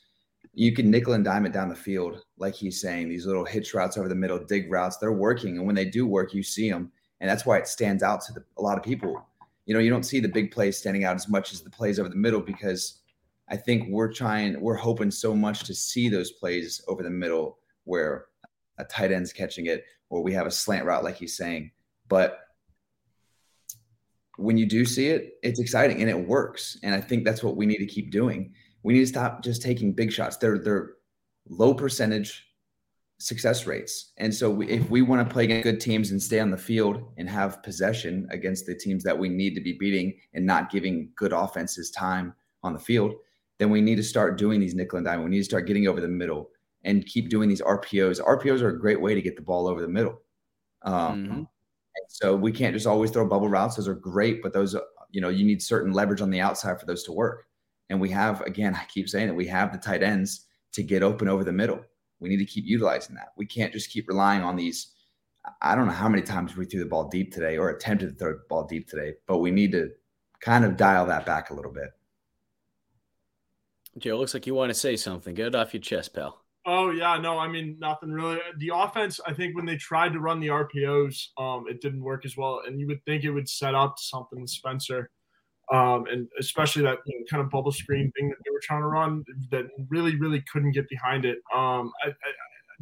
You 0.53 0.74
can 0.74 0.89
nickel 0.89 1.14
and 1.14 1.26
dime 1.26 1.45
it 1.45 1.51
down 1.51 1.70
the 1.70 1.76
field, 1.76 2.24
like 2.38 2.56
he's 2.56 2.80
saying. 2.80 3.10
These 3.10 3.26
little 3.26 3.43
hitch 3.43 3.74
routes 3.74 3.97
over 3.97 4.08
the 4.08 4.16
middle, 4.16 4.39
dig 4.39 4.72
routes, 4.72 4.97
they're 4.97 5.12
working, 5.12 5.58
and 5.58 5.66
when 5.66 5.76
they 5.76 5.86
do 5.86 6.08
work, 6.08 6.34
you 6.34 6.43
see 6.43 6.70
them, 6.70 6.91
and 7.20 7.30
that's 7.30 7.45
why 7.45 7.58
it 7.58 7.68
stands 7.68 8.03
out 8.03 8.22
to 8.22 8.34
the, 8.34 8.43
a 8.58 8.62
lot 8.62 8.78
of 8.78 8.84
people 8.84 9.26
you 9.66 9.74
know, 9.74 9.80
you 9.80 9.89
don't 9.89 10.03
see 10.03 10.20
the 10.20 10.28
big 10.28 10.51
plays 10.51 10.78
standing 10.78 11.03
out 11.03 11.16
as 11.16 11.28
much 11.28 11.51
as 11.51 11.62
the 11.62 11.70
plays 11.70 11.99
over 11.99 12.10
the 12.10 12.16
middle 12.16 12.41
because 12.41 12.99
I 13.49 13.58
think 13.58 13.89
we're 13.89 14.12
trying, 14.12 14.60
we're 14.62 14.76
hoping 14.76 15.12
so 15.12 15.36
much 15.36 15.64
to 15.64 15.74
see 15.74 16.08
those 16.08 16.32
plays 16.32 16.84
over 16.88 17.03
the 17.03 17.10
middle 17.10 17.58
where 17.84 18.28
a 18.78 18.86
tight 18.86 19.12
end's 19.12 19.34
catching 19.34 19.66
it 19.66 19.86
or 20.10 20.22
we 20.22 20.34
have 20.34 20.45
a 20.45 20.51
slant 20.51 20.86
route, 20.86 21.03
like 21.03 21.16
he's 21.18 21.36
saying. 21.36 21.72
But 22.08 22.45
when 24.38 24.57
you 24.57 24.65
do 24.65 24.86
see 24.86 25.07
it, 25.07 25.33
it's 25.43 25.59
exciting 25.59 26.01
and 26.01 26.09
it 26.09 26.27
works. 26.27 26.77
And 26.83 26.93
I 26.93 27.01
think 27.01 27.23
that's 27.23 27.43
what 27.43 27.55
we 27.55 27.65
need 27.65 27.77
to 27.77 27.86
keep 27.86 28.11
doing. 28.11 28.53
We 28.83 28.93
need 28.93 29.01
to 29.01 29.07
stop 29.07 29.43
just 29.43 29.61
taking 29.61 29.93
big 29.93 30.11
shots. 30.11 30.38
They're 30.38 30.59
they're 30.59 30.93
low 31.49 31.73
percentage 31.73 32.45
success 33.17 33.65
rates. 33.65 34.11
And 34.17 34.33
so 34.33 34.49
we, 34.49 34.67
if 34.67 34.89
we 34.89 35.01
want 35.01 35.27
to 35.27 35.33
play 35.33 35.45
against 35.45 35.63
good 35.63 35.79
teams 35.79 36.11
and 36.11 36.21
stay 36.21 36.39
on 36.39 36.51
the 36.51 36.57
field 36.57 37.01
and 37.17 37.29
have 37.29 37.63
possession 37.63 38.27
against 38.29 38.65
the 38.65 38.75
teams 38.75 39.03
that 39.03 39.17
we 39.17 39.29
need 39.29 39.55
to 39.55 39.61
be 39.61 39.73
beating 39.73 40.17
and 40.33 40.45
not 40.45 40.69
giving 40.69 41.09
good 41.15 41.31
offenses 41.31 41.91
time 41.91 42.33
on 42.63 42.73
the 42.73 42.79
field, 42.79 43.13
then 43.57 43.69
we 43.69 43.79
need 43.79 43.95
to 43.95 44.03
start 44.03 44.38
doing 44.38 44.59
these 44.59 44.75
nickel 44.75 44.97
and 44.97 45.05
dime. 45.05 45.23
We 45.23 45.29
need 45.29 45.39
to 45.39 45.45
start 45.45 45.65
getting 45.65 45.88
over 45.88 46.01
the 46.01 46.07
middle 46.09 46.49
and 46.83 47.05
keep 47.05 47.29
doing 47.29 47.47
these 47.47 47.61
RPOs. 47.61 48.21
RPOs 48.21 48.61
are 48.61 48.69
a 48.69 48.79
great 48.79 48.99
way 48.99 49.15
to 49.15 49.21
get 49.21 49.36
the 49.36 49.41
ball 49.41 49.67
over 49.67 49.81
the 49.81 49.88
middle. 49.88 50.21
Um, 50.81 50.93
mm-hmm. 50.93 51.43
So 52.08 52.36
we 52.36 52.52
can't 52.52 52.74
just 52.74 52.88
always 52.88 53.12
throw 53.12 53.28
bubble 53.28 53.50
routes. 53.50 53.76
Those 53.76 53.88
are 53.88 53.96
great, 53.96 54.41
but 54.41 54.54
those, 54.54 54.76
you 55.12 55.22
know, 55.22 55.30
you 55.30 55.46
need 55.46 55.62
certain 55.62 55.93
leverage 55.93 56.22
on 56.22 56.30
the 56.30 56.41
outside 56.41 56.80
for 56.80 56.86
those 56.86 57.04
to 57.04 57.12
work. 57.12 57.48
And 57.89 58.00
we 58.00 58.10
have, 58.10 58.41
again, 58.41 58.76
I 58.76 58.86
keep 58.86 59.10
saying 59.10 59.28
that 59.28 59.34
we 59.34 59.48
have 59.48 59.72
the 59.72 59.78
tight 59.78 60.04
ends 60.04 60.46
to 60.74 60.84
get 60.84 61.04
open 61.04 61.28
over 61.28 61.43
the 61.43 61.52
middle. 61.52 61.82
We 62.20 62.30
need 62.30 62.38
to 62.38 62.46
keep 62.46 62.66
utilizing 62.66 63.16
that. 63.16 63.30
We 63.38 63.46
can't 63.46 63.74
just 63.74 63.89
keep 63.89 64.08
relying 64.08 64.41
on 64.41 64.56
these. 64.56 64.93
I 65.62 65.76
don't 65.76 65.86
know 65.86 65.93
how 65.93 66.10
many 66.10 66.24
times 66.24 66.56
we 66.56 66.66
threw 66.66 66.80
the 66.80 66.89
ball 66.89 67.08
deep 67.08 67.34
today 67.34 67.58
or 67.58 67.70
attempted 67.70 68.10
to 68.10 68.16
throw 68.16 68.34
the 68.34 68.41
ball 68.50 68.66
deep 68.66 68.88
today, 68.88 69.14
but 69.28 69.38
we 69.38 69.52
need 69.52 69.72
to 69.74 69.89
kind 70.39 70.66
of 70.66 70.78
dial 70.78 71.06
that 71.08 71.26
back 71.26 71.50
a 71.50 71.54
little 71.54 71.72
bit. 71.72 71.89
Joe, 73.98 74.18
looks 74.18 74.34
like 74.34 74.48
you 74.48 74.56
want 74.56 74.70
to 74.72 74.74
say 74.74 74.96
something. 74.96 75.36
Get 75.36 75.48
it 75.48 75.56
off 75.56 75.74
your 75.74 75.82
chest, 75.82 76.14
pal. 76.14 76.45
Oh 76.66 76.89
yeah, 76.89 77.18
no, 77.18 77.38
I 77.38 77.47
mean 77.47 77.78
nothing 77.80 78.11
really. 78.11 78.39
The 78.57 78.72
offense, 78.74 79.20
I 79.26 79.34
think 79.34 79.55
when 79.55 79.66
they 79.66 79.78
tried 79.78 80.13
to 80.13 80.20
run 80.20 80.39
the 80.39 80.47
RPOs, 80.47 81.28
um, 81.38 81.66
it 81.68 81.80
didn't 81.82 82.01
work 82.01 82.26
as 82.26 82.36
well, 82.36 82.61
and 82.66 82.80
you 82.80 82.88
would 82.88 83.03
think 83.05 83.24
it 83.24 83.32
would 83.32 83.47
set 83.47 83.76
up 83.76 83.95
something 83.99 84.41
with 84.41 84.49
Spencer 84.49 85.11
um, 85.72 86.05
and 86.11 86.28
especially 86.39 86.84
that 86.84 86.99
you 87.05 87.20
know, 87.20 87.26
kind 87.30 87.43
of 87.43 87.49
bubble 87.49 87.72
screen 87.72 88.11
thing 88.16 88.30
that 88.30 88.38
they 88.43 88.51
were 88.51 88.61
trying 88.61 88.82
to 88.82 88.88
run 88.88 89.24
that 89.51 89.66
really, 89.89 90.16
really 90.18 90.43
couldn't 90.51 90.72
get 90.72 90.88
behind 90.89 91.26
it. 91.26 91.38
Um, 91.53 91.91
I, 92.03 92.09
I, 92.09 92.32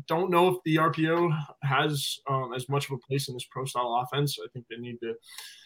don't 0.08 0.32
know 0.32 0.48
if 0.48 0.58
the 0.66 0.78
RPO 0.78 1.38
has 1.62 2.18
um, 2.28 2.52
as 2.56 2.68
much 2.68 2.90
of 2.90 2.96
a 2.96 3.08
place 3.08 3.28
in 3.28 3.36
this 3.36 3.46
pro 3.52 3.64
style 3.64 4.04
offense. 4.04 4.38
I 4.44 4.48
think 4.52 4.66
they 4.68 4.78
need 4.78 4.98
to, 5.02 5.14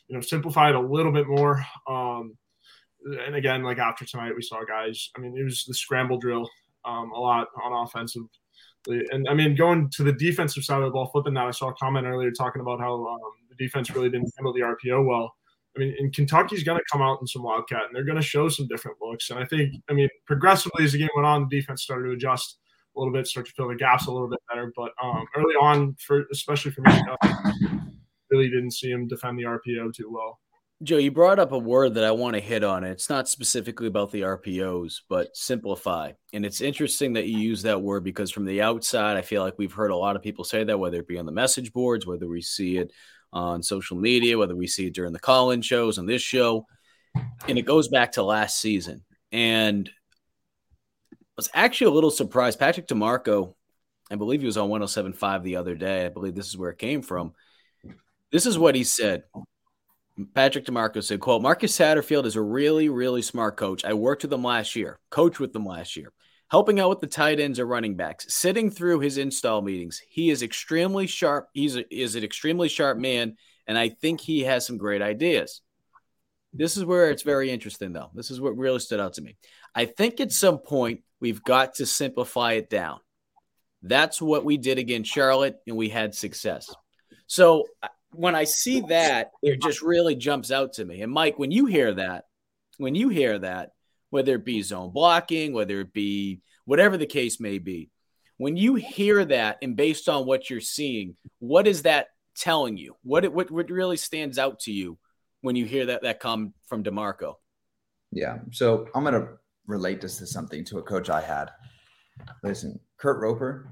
you 0.09 0.15
know, 0.15 0.19
simplify 0.19 0.67
it 0.67 0.75
a 0.75 0.79
little 0.81 1.13
bit 1.13 1.27
more. 1.27 1.65
Um, 1.89 2.37
and 3.25 3.35
again, 3.35 3.63
like 3.63 3.77
after 3.77 4.05
tonight, 4.05 4.35
we 4.35 4.41
saw 4.41 4.65
guys. 4.65 5.11
I 5.15 5.21
mean, 5.21 5.33
it 5.37 5.43
was 5.43 5.63
the 5.65 5.73
scramble 5.73 6.19
drill 6.19 6.49
um, 6.87 7.11
a 7.11 7.19
lot 7.19 7.47
on 7.63 7.85
offensive. 7.85 8.23
And 8.87 9.27
I 9.29 9.33
mean, 9.33 9.55
going 9.55 9.89
to 9.91 10.03
the 10.03 10.13
defensive 10.13 10.63
side 10.63 10.79
of 10.79 10.85
the 10.85 10.91
ball, 10.91 11.07
flipping 11.07 11.33
that, 11.33 11.45
I 11.45 11.51
saw 11.51 11.69
a 11.69 11.73
comment 11.73 12.07
earlier 12.07 12.31
talking 12.31 12.61
about 12.61 12.79
how 12.79 12.93
um, 13.05 13.19
the 13.49 13.55
defense 13.55 13.89
really 13.91 14.09
didn't 14.09 14.31
handle 14.37 14.53
the 14.53 14.61
RPO 14.61 15.05
well. 15.05 15.35
I 15.75 15.79
mean, 15.79 15.95
and 15.99 16.13
Kentucky's 16.13 16.63
going 16.63 16.79
to 16.79 16.83
come 16.91 17.01
out 17.01 17.19
in 17.21 17.27
some 17.27 17.43
wildcat, 17.43 17.83
and 17.85 17.95
they're 17.95 18.05
going 18.05 18.17
to 18.17 18.21
show 18.21 18.49
some 18.49 18.67
different 18.67 18.97
looks. 19.01 19.29
And 19.29 19.39
I 19.39 19.45
think, 19.45 19.75
I 19.89 19.93
mean, 19.93 20.09
progressively 20.25 20.85
as 20.85 20.93
the 20.93 20.97
game 20.99 21.09
went 21.15 21.27
on, 21.27 21.47
the 21.47 21.59
defense 21.59 21.83
started 21.83 22.07
to 22.07 22.13
adjust 22.13 22.57
a 22.95 22.99
little 22.99 23.13
bit, 23.13 23.27
start 23.27 23.45
to 23.45 23.51
fill 23.51 23.67
the 23.67 23.75
gaps 23.75 24.07
a 24.07 24.11
little 24.11 24.29
bit 24.29 24.39
better. 24.49 24.73
But 24.75 24.91
um, 25.03 25.25
early 25.35 25.53
on, 25.55 25.95
for 25.99 26.25
especially 26.31 26.71
for 26.71 26.81
me, 26.81 26.99
really 28.31 28.49
didn't 28.49 28.71
see 28.71 28.89
him 28.89 29.07
defend 29.07 29.37
the 29.37 29.43
RPO 29.43 29.93
too 29.93 30.11
well. 30.11 30.39
Joe, 30.83 30.97
you 30.97 31.09
brought 31.09 31.39
up 31.39 31.53
a 31.53 31.57
word 31.57 31.95
that 31.95 32.03
I 32.03 32.11
want 32.11 32.35
to 32.35 32.39
hit 32.39 32.63
on. 32.63 32.83
It's 32.83 33.09
not 33.09 33.27
specifically 33.27 33.87
about 33.87 34.11
the 34.11 34.21
RPOs, 34.21 35.01
but 35.09 35.35
simplify. 35.35 36.11
And 36.33 36.45
it's 36.45 36.61
interesting 36.61 37.13
that 37.13 37.25
you 37.25 37.39
use 37.39 37.63
that 37.63 37.81
word 37.81 38.03
because 38.03 38.29
from 38.29 38.45
the 38.45 38.61
outside, 38.61 39.17
I 39.17 39.23
feel 39.23 39.41
like 39.41 39.57
we've 39.57 39.73
heard 39.73 39.89
a 39.89 39.95
lot 39.95 40.15
of 40.15 40.21
people 40.21 40.43
say 40.43 40.63
that, 40.63 40.77
whether 40.77 40.99
it 40.99 41.07
be 41.07 41.17
on 41.17 41.25
the 41.25 41.31
message 41.31 41.73
boards, 41.73 42.05
whether 42.05 42.27
we 42.27 42.41
see 42.41 42.77
it 42.77 42.91
on 43.33 43.63
social 43.63 43.97
media, 43.97 44.37
whether 44.37 44.55
we 44.55 44.67
see 44.67 44.85
it 44.85 44.93
during 44.93 45.13
the 45.13 45.19
call 45.19 45.49
in 45.49 45.63
shows 45.63 45.97
on 45.97 46.05
this 46.05 46.21
show. 46.21 46.67
And 47.47 47.57
it 47.57 47.63
goes 47.63 47.87
back 47.87 48.11
to 48.11 48.23
last 48.23 48.59
season. 48.59 49.03
And 49.31 49.89
I 51.11 51.17
was 51.37 51.49
actually 51.55 51.87
a 51.87 51.95
little 51.95 52.11
surprised. 52.11 52.59
Patrick 52.59 52.87
DeMarco, 52.87 53.55
I 54.11 54.15
believe 54.15 54.41
he 54.41 54.45
was 54.45 54.57
on 54.57 54.69
1075 54.69 55.43
the 55.43 55.55
other 55.55 55.73
day. 55.73 56.05
I 56.05 56.09
believe 56.09 56.35
this 56.35 56.49
is 56.49 56.57
where 56.57 56.69
it 56.69 56.77
came 56.77 57.01
from. 57.01 57.33
This 58.31 58.45
is 58.45 58.59
what 58.59 58.75
he 58.75 58.83
said. 58.83 59.23
Patrick 60.33 60.65
DeMarco 60.65 61.03
said, 61.03 61.19
quote, 61.19 61.41
Marcus 61.41 61.77
Satterfield 61.77 62.25
is 62.25 62.35
a 62.35 62.41
really, 62.41 62.89
really 62.89 63.21
smart 63.21 63.55
coach. 63.55 63.85
I 63.85 63.93
worked 63.93 64.23
with 64.23 64.33
him 64.33 64.43
last 64.43 64.75
year, 64.75 64.99
coached 65.09 65.39
with 65.39 65.53
them 65.53 65.65
last 65.65 65.95
year 65.95 66.11
helping 66.49 66.79
out 66.79 66.89
with 66.89 67.01
the 67.01 67.07
tight 67.07 67.39
ends 67.39 67.59
or 67.59 67.65
running 67.65 67.95
backs, 67.95 68.33
sitting 68.33 68.71
through 68.71 68.99
his 68.99 69.17
install 69.17 69.61
meetings. 69.61 70.01
He 70.07 70.29
is 70.29 70.43
extremely 70.43 71.07
sharp. 71.07 71.49
He's 71.53 71.75
a, 71.75 71.93
is 71.93 72.15
an 72.15 72.23
extremely 72.23 72.69
sharp 72.69 72.97
man, 72.97 73.35
and 73.67 73.77
I 73.77 73.89
think 73.89 74.21
he 74.21 74.43
has 74.43 74.65
some 74.65 74.77
great 74.77 75.01
ideas. 75.01 75.61
This 76.53 76.77
is 76.77 76.85
where 76.85 77.11
it's 77.11 77.23
very 77.23 77.51
interesting, 77.51 77.91
though. 77.91 78.09
This 78.13 78.31
is 78.31 78.39
what 78.39 78.57
really 78.57 78.79
stood 78.79 78.99
out 78.99 79.13
to 79.13 79.21
me. 79.21 79.37
I 79.75 79.85
think 79.85 80.19
at 80.19 80.31
some 80.31 80.59
point 80.59 81.01
we've 81.19 81.43
got 81.43 81.75
to 81.75 81.85
simplify 81.85 82.53
it 82.53 82.69
down. 82.69 82.99
That's 83.83 84.21
what 84.21 84.45
we 84.45 84.57
did 84.57 84.77
against 84.77 85.11
Charlotte, 85.11 85.57
and 85.67 85.75
we 85.75 85.89
had 85.89 86.15
success. 86.15 86.73
So 87.27 87.65
when 88.11 88.35
I 88.35 88.45
see 88.45 88.81
that, 88.89 89.31
it 89.41 89.61
just 89.61 89.81
really 89.81 90.15
jumps 90.15 90.51
out 90.51 90.73
to 90.73 90.85
me. 90.85 91.01
And 91.01 91.11
Mike, 91.11 91.37
when 91.37 91.51
you 91.51 91.65
hear 91.65 91.93
that, 91.95 92.25
when 92.77 92.95
you 92.95 93.09
hear 93.09 93.39
that, 93.39 93.71
whether 94.09 94.35
it 94.35 94.45
be 94.45 94.61
zone 94.61 94.91
blocking, 94.91 95.53
whether 95.53 95.81
it 95.81 95.93
be 95.93 96.41
whatever 96.65 96.97
the 96.97 97.05
case 97.05 97.39
may 97.39 97.57
be. 97.57 97.89
When 98.37 98.55
you 98.55 98.75
hear 98.75 99.25
that 99.25 99.57
and 99.61 99.75
based 99.75 100.07
on 100.07 100.25
what 100.25 100.49
you're 100.49 100.61
seeing, 100.61 101.15
what 101.39 101.67
is 101.67 101.83
that 101.83 102.07
telling 102.35 102.77
you? 102.77 102.95
What 103.03 103.31
what 103.33 103.49
what 103.49 103.69
really 103.69 103.97
stands 103.97 104.37
out 104.37 104.59
to 104.61 104.71
you 104.71 104.97
when 105.41 105.55
you 105.55 105.65
hear 105.65 105.87
that 105.87 106.03
that 106.03 106.19
come 106.19 106.53
from 106.67 106.83
DeMarco? 106.83 107.35
Yeah. 108.11 108.39
So 108.51 108.87
I'm 108.93 109.03
gonna 109.03 109.27
relate 109.65 110.01
this 110.01 110.17
to 110.19 110.27
something 110.27 110.63
to 110.65 110.77
a 110.77 110.83
coach 110.83 111.09
I 111.09 111.21
had. 111.21 111.49
Listen, 112.43 112.79
Kurt 112.97 113.19
Roper 113.21 113.71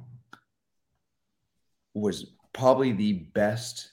was 1.93 2.33
probably 2.53 2.91
the 2.91 3.13
best 3.33 3.91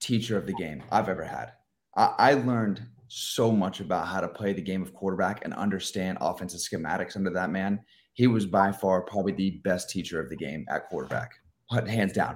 teacher 0.00 0.36
of 0.36 0.46
the 0.46 0.54
game 0.54 0.82
I've 0.90 1.08
ever 1.08 1.24
had. 1.24 1.52
I, 1.96 2.14
I 2.18 2.34
learned 2.34 2.82
so 3.08 3.52
much 3.52 3.80
about 3.80 4.08
how 4.08 4.20
to 4.20 4.28
play 4.28 4.52
the 4.52 4.62
game 4.62 4.82
of 4.82 4.94
quarterback 4.94 5.44
and 5.44 5.54
understand 5.54 6.18
offensive 6.20 6.60
schematics 6.60 7.16
under 7.16 7.30
that 7.30 7.50
man. 7.50 7.80
He 8.14 8.26
was 8.26 8.46
by 8.46 8.72
far 8.72 9.02
probably 9.02 9.32
the 9.32 9.60
best 9.64 9.90
teacher 9.90 10.20
of 10.20 10.30
the 10.30 10.36
game 10.36 10.64
at 10.68 10.88
quarterback, 10.88 11.32
hands 11.70 12.12
down. 12.12 12.34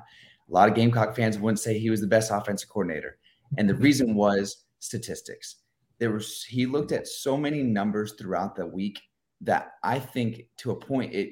A 0.49 0.53
lot 0.53 0.69
of 0.69 0.75
Gamecock 0.75 1.15
fans 1.15 1.39
wouldn't 1.39 1.61
say 1.61 1.79
he 1.79 1.91
was 1.91 2.01
the 2.01 2.07
best 2.07 2.31
offensive 2.33 2.69
coordinator. 2.69 3.19
And 3.57 3.69
the 3.69 3.75
reason 3.75 4.15
was 4.15 4.65
statistics. 4.79 5.57
There 5.99 6.13
was 6.13 6.45
he 6.45 6.67
looked 6.67 6.93
at 6.93 7.09
so 7.09 7.37
many 7.37 7.63
numbers 7.63 8.13
throughout 8.13 8.57
the 8.57 8.67
week 8.67 9.01
that 9.41 9.73
I 9.83 9.99
think 9.99 10.43
to 10.59 10.71
a 10.71 10.77
point 10.77 11.15
it 11.15 11.31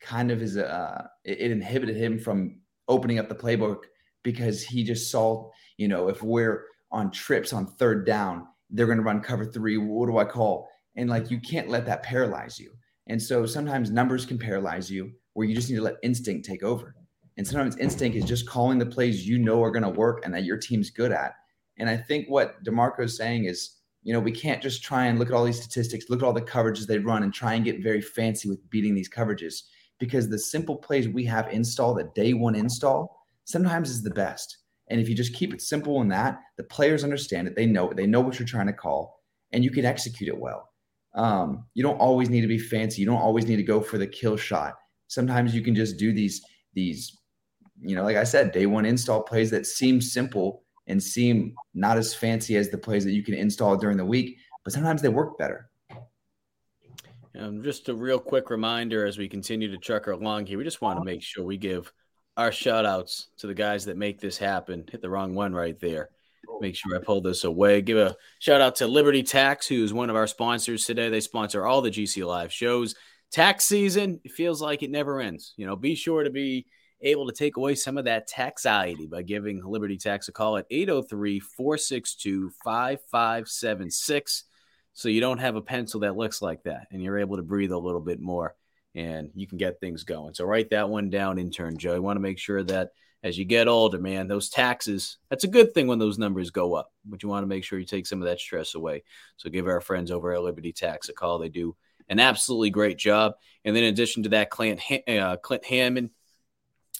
kind 0.00 0.30
of 0.30 0.42
is 0.42 0.56
a 0.56 0.72
uh, 0.72 1.06
it, 1.24 1.40
it 1.40 1.50
inhibited 1.50 1.96
him 1.96 2.18
from 2.18 2.60
opening 2.88 3.18
up 3.18 3.28
the 3.28 3.34
playbook 3.34 3.84
because 4.30 4.62
he 4.62 4.84
just 4.84 5.10
saw, 5.10 5.50
you 5.76 5.88
know, 5.88 6.08
if 6.08 6.22
we're 6.22 6.64
on 6.90 7.10
trips 7.10 7.52
on 7.52 7.66
third 7.66 8.06
down 8.06 8.46
they're 8.70 8.86
going 8.86 8.98
to 8.98 9.04
run 9.04 9.20
cover 9.20 9.44
three. 9.44 9.76
What 9.76 10.06
do 10.06 10.18
I 10.18 10.24
call? 10.24 10.68
And 10.96 11.08
like 11.08 11.30
you 11.30 11.40
can't 11.40 11.68
let 11.68 11.86
that 11.86 12.02
paralyze 12.02 12.58
you. 12.58 12.72
And 13.06 13.20
so 13.20 13.46
sometimes 13.46 13.90
numbers 13.90 14.26
can 14.26 14.38
paralyze 14.38 14.90
you 14.90 15.12
where 15.32 15.46
you 15.46 15.54
just 15.54 15.70
need 15.70 15.76
to 15.76 15.82
let 15.82 15.96
instinct 16.02 16.46
take 16.46 16.62
over. 16.62 16.94
And 17.36 17.46
sometimes 17.46 17.76
instinct 17.76 18.16
is 18.16 18.24
just 18.24 18.48
calling 18.48 18.78
the 18.78 18.86
plays 18.86 19.26
you 19.26 19.38
know 19.38 19.62
are 19.62 19.70
going 19.70 19.84
to 19.84 19.88
work 19.88 20.24
and 20.24 20.34
that 20.34 20.44
your 20.44 20.58
team's 20.58 20.90
good 20.90 21.12
at. 21.12 21.34
And 21.78 21.88
I 21.88 21.96
think 21.96 22.26
what 22.28 22.62
DeMarco 22.64 23.04
is 23.04 23.16
saying 23.16 23.44
is, 23.44 23.76
you 24.02 24.12
know, 24.12 24.20
we 24.20 24.32
can't 24.32 24.62
just 24.62 24.82
try 24.82 25.06
and 25.06 25.18
look 25.18 25.28
at 25.28 25.34
all 25.34 25.44
these 25.44 25.60
statistics, 25.60 26.06
look 26.08 26.22
at 26.22 26.26
all 26.26 26.32
the 26.32 26.40
coverages 26.40 26.86
they 26.86 26.98
run 26.98 27.22
and 27.22 27.32
try 27.32 27.54
and 27.54 27.64
get 27.64 27.82
very 27.82 28.00
fancy 28.00 28.48
with 28.48 28.68
beating 28.70 28.94
these 28.94 29.08
coverages 29.08 29.62
because 30.00 30.28
the 30.28 30.38
simple 30.38 30.76
plays 30.76 31.08
we 31.08 31.24
have 31.24 31.48
installed, 31.52 31.98
the 31.98 32.10
day 32.14 32.32
one 32.34 32.54
install, 32.54 33.17
sometimes 33.48 33.88
is 33.88 34.02
the 34.02 34.10
best. 34.10 34.58
And 34.90 35.00
if 35.00 35.08
you 35.08 35.14
just 35.14 35.34
keep 35.34 35.54
it 35.54 35.62
simple 35.62 36.00
in 36.02 36.08
that, 36.08 36.38
the 36.56 36.64
players 36.64 37.02
understand 37.02 37.48
it. 37.48 37.56
They 37.56 37.66
know 37.66 37.90
it. 37.90 37.96
They 37.96 38.06
know 38.06 38.20
what 38.20 38.38
you're 38.38 38.48
trying 38.48 38.66
to 38.66 38.72
call, 38.72 39.20
and 39.52 39.64
you 39.64 39.70
can 39.70 39.84
execute 39.84 40.28
it 40.28 40.38
well. 40.38 40.68
Um, 41.14 41.64
you 41.74 41.82
don't 41.82 41.98
always 41.98 42.28
need 42.30 42.42
to 42.42 42.46
be 42.46 42.58
fancy. 42.58 43.00
You 43.00 43.06
don't 43.06 43.20
always 43.20 43.46
need 43.46 43.56
to 43.56 43.62
go 43.62 43.80
for 43.80 43.98
the 43.98 44.06
kill 44.06 44.36
shot. 44.36 44.74
Sometimes 45.08 45.54
you 45.54 45.62
can 45.62 45.74
just 45.74 45.98
do 45.98 46.12
these 46.12 46.44
these, 46.74 47.18
you 47.80 47.96
know, 47.96 48.04
like 48.04 48.16
I 48.16 48.24
said, 48.24 48.52
day 48.52 48.66
one 48.66 48.84
install 48.84 49.22
plays 49.22 49.50
that 49.50 49.66
seem 49.66 50.00
simple 50.00 50.62
and 50.86 51.02
seem 51.02 51.54
not 51.74 51.96
as 51.96 52.14
fancy 52.14 52.56
as 52.56 52.68
the 52.68 52.78
plays 52.78 53.04
that 53.04 53.12
you 53.12 53.22
can 53.22 53.34
install 53.34 53.76
during 53.76 53.96
the 53.96 54.04
week, 54.04 54.38
but 54.62 54.72
sometimes 54.72 55.02
they 55.02 55.08
work 55.08 55.38
better. 55.38 55.70
Um, 57.38 57.62
just 57.62 57.88
a 57.88 57.94
real 57.94 58.18
quick 58.18 58.50
reminder 58.50 59.06
as 59.06 59.16
we 59.16 59.28
continue 59.28 59.70
to 59.70 59.78
truck 59.78 60.06
along 60.06 60.46
here, 60.46 60.58
we 60.58 60.64
just 60.64 60.82
want 60.82 60.98
to 60.98 61.04
make 61.04 61.22
sure 61.22 61.44
we 61.44 61.56
give 61.56 61.92
our 62.38 62.52
shout 62.52 62.86
outs 62.86 63.26
to 63.38 63.48
the 63.48 63.54
guys 63.54 63.84
that 63.84 63.96
make 63.96 64.20
this 64.20 64.38
happen. 64.38 64.84
Hit 64.90 65.02
the 65.02 65.10
wrong 65.10 65.34
one 65.34 65.52
right 65.52 65.78
there. 65.80 66.08
Make 66.60 66.76
sure 66.76 66.96
I 66.96 67.04
pull 67.04 67.20
this 67.20 67.44
away. 67.44 67.82
Give 67.82 67.98
a 67.98 68.16
shout 68.38 68.60
out 68.60 68.76
to 68.76 68.86
Liberty 68.86 69.22
Tax, 69.22 69.66
who's 69.66 69.92
one 69.92 70.08
of 70.08 70.16
our 70.16 70.28
sponsors 70.28 70.84
today. 70.84 71.08
They 71.10 71.20
sponsor 71.20 71.66
all 71.66 71.82
the 71.82 71.90
GC 71.90 72.24
Live 72.24 72.52
shows. 72.52 72.94
Tax 73.30 73.64
season, 73.66 74.20
it 74.24 74.32
feels 74.32 74.62
like 74.62 74.82
it 74.82 74.90
never 74.90 75.20
ends. 75.20 75.52
You 75.56 75.66
know, 75.66 75.76
be 75.76 75.94
sure 75.94 76.22
to 76.22 76.30
be 76.30 76.66
able 77.00 77.26
to 77.26 77.34
take 77.34 77.56
away 77.56 77.74
some 77.74 77.98
of 77.98 78.04
that 78.04 78.28
taxiety 78.28 79.06
by 79.06 79.22
giving 79.22 79.62
Liberty 79.64 79.98
Tax 79.98 80.28
a 80.28 80.32
call 80.32 80.56
at 80.56 80.66
803 80.70 81.40
462 81.40 82.50
5576 82.64 84.44
so 84.94 85.08
you 85.08 85.20
don't 85.20 85.38
have 85.38 85.54
a 85.54 85.62
pencil 85.62 86.00
that 86.00 86.16
looks 86.16 86.42
like 86.42 86.64
that 86.64 86.88
and 86.90 87.00
you're 87.02 87.18
able 87.18 87.36
to 87.36 87.42
breathe 87.42 87.70
a 87.70 87.78
little 87.78 88.00
bit 88.00 88.20
more 88.20 88.56
and 88.98 89.30
you 89.32 89.46
can 89.46 89.58
get 89.58 89.78
things 89.78 90.02
going. 90.02 90.34
So 90.34 90.44
write 90.44 90.70
that 90.70 90.88
one 90.88 91.08
down, 91.08 91.38
intern 91.38 91.78
Joe. 91.78 91.94
You 91.94 92.02
want 92.02 92.16
to 92.16 92.20
make 92.20 92.38
sure 92.38 92.64
that 92.64 92.90
as 93.22 93.38
you 93.38 93.44
get 93.44 93.68
older, 93.68 94.00
man, 94.00 94.26
those 94.26 94.48
taxes, 94.48 95.18
that's 95.30 95.44
a 95.44 95.48
good 95.48 95.72
thing 95.72 95.86
when 95.86 96.00
those 96.00 96.18
numbers 96.18 96.50
go 96.50 96.74
up, 96.74 96.92
but 97.04 97.22
you 97.22 97.28
want 97.28 97.44
to 97.44 97.48
make 97.48 97.62
sure 97.62 97.78
you 97.78 97.84
take 97.84 98.08
some 98.08 98.20
of 98.20 98.26
that 98.26 98.40
stress 98.40 98.74
away. 98.74 99.04
So 99.36 99.50
give 99.50 99.68
our 99.68 99.80
friends 99.80 100.10
over 100.10 100.32
at 100.32 100.42
Liberty 100.42 100.72
Tax 100.72 101.08
a 101.08 101.12
call. 101.12 101.38
They 101.38 101.48
do 101.48 101.76
an 102.08 102.18
absolutely 102.18 102.70
great 102.70 102.98
job. 102.98 103.34
And 103.64 103.76
then 103.76 103.84
in 103.84 103.92
addition 103.92 104.24
to 104.24 104.30
that, 104.30 104.50
Clint, 104.50 104.80
uh, 105.06 105.36
Clint 105.36 105.64
Hammond 105.64 106.10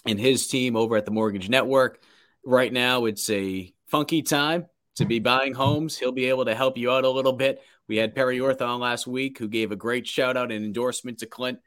and 0.05 0.17
his 0.17 0.47
team 0.47 0.77
over 0.77 0.95
at 0.95 1.03
the 1.03 1.11
Mortgage 1.11 1.49
Network, 1.49 2.01
right 2.45 2.71
now 2.71 3.05
it's 3.05 3.29
a 3.29 3.73
funky 3.87 4.21
time 4.21 4.67
to 4.95 5.05
be 5.05 5.19
buying 5.19 5.53
homes. 5.53 5.97
He'll 5.97 6.13
be 6.13 6.29
able 6.29 6.45
to 6.45 6.55
help 6.55 6.77
you 6.77 6.91
out 6.91 7.03
a 7.03 7.09
little 7.09 7.33
bit. 7.33 7.61
We 7.89 7.97
had 7.97 8.15
Perry 8.15 8.39
Orth 8.39 8.61
on 8.61 8.79
last 8.79 9.05
week 9.05 9.37
who 9.37 9.49
gave 9.49 9.73
a 9.73 9.75
great 9.75 10.07
shout 10.07 10.37
out 10.37 10.53
and 10.53 10.63
endorsement 10.63 11.19
to 11.19 11.25
Clint 11.25 11.59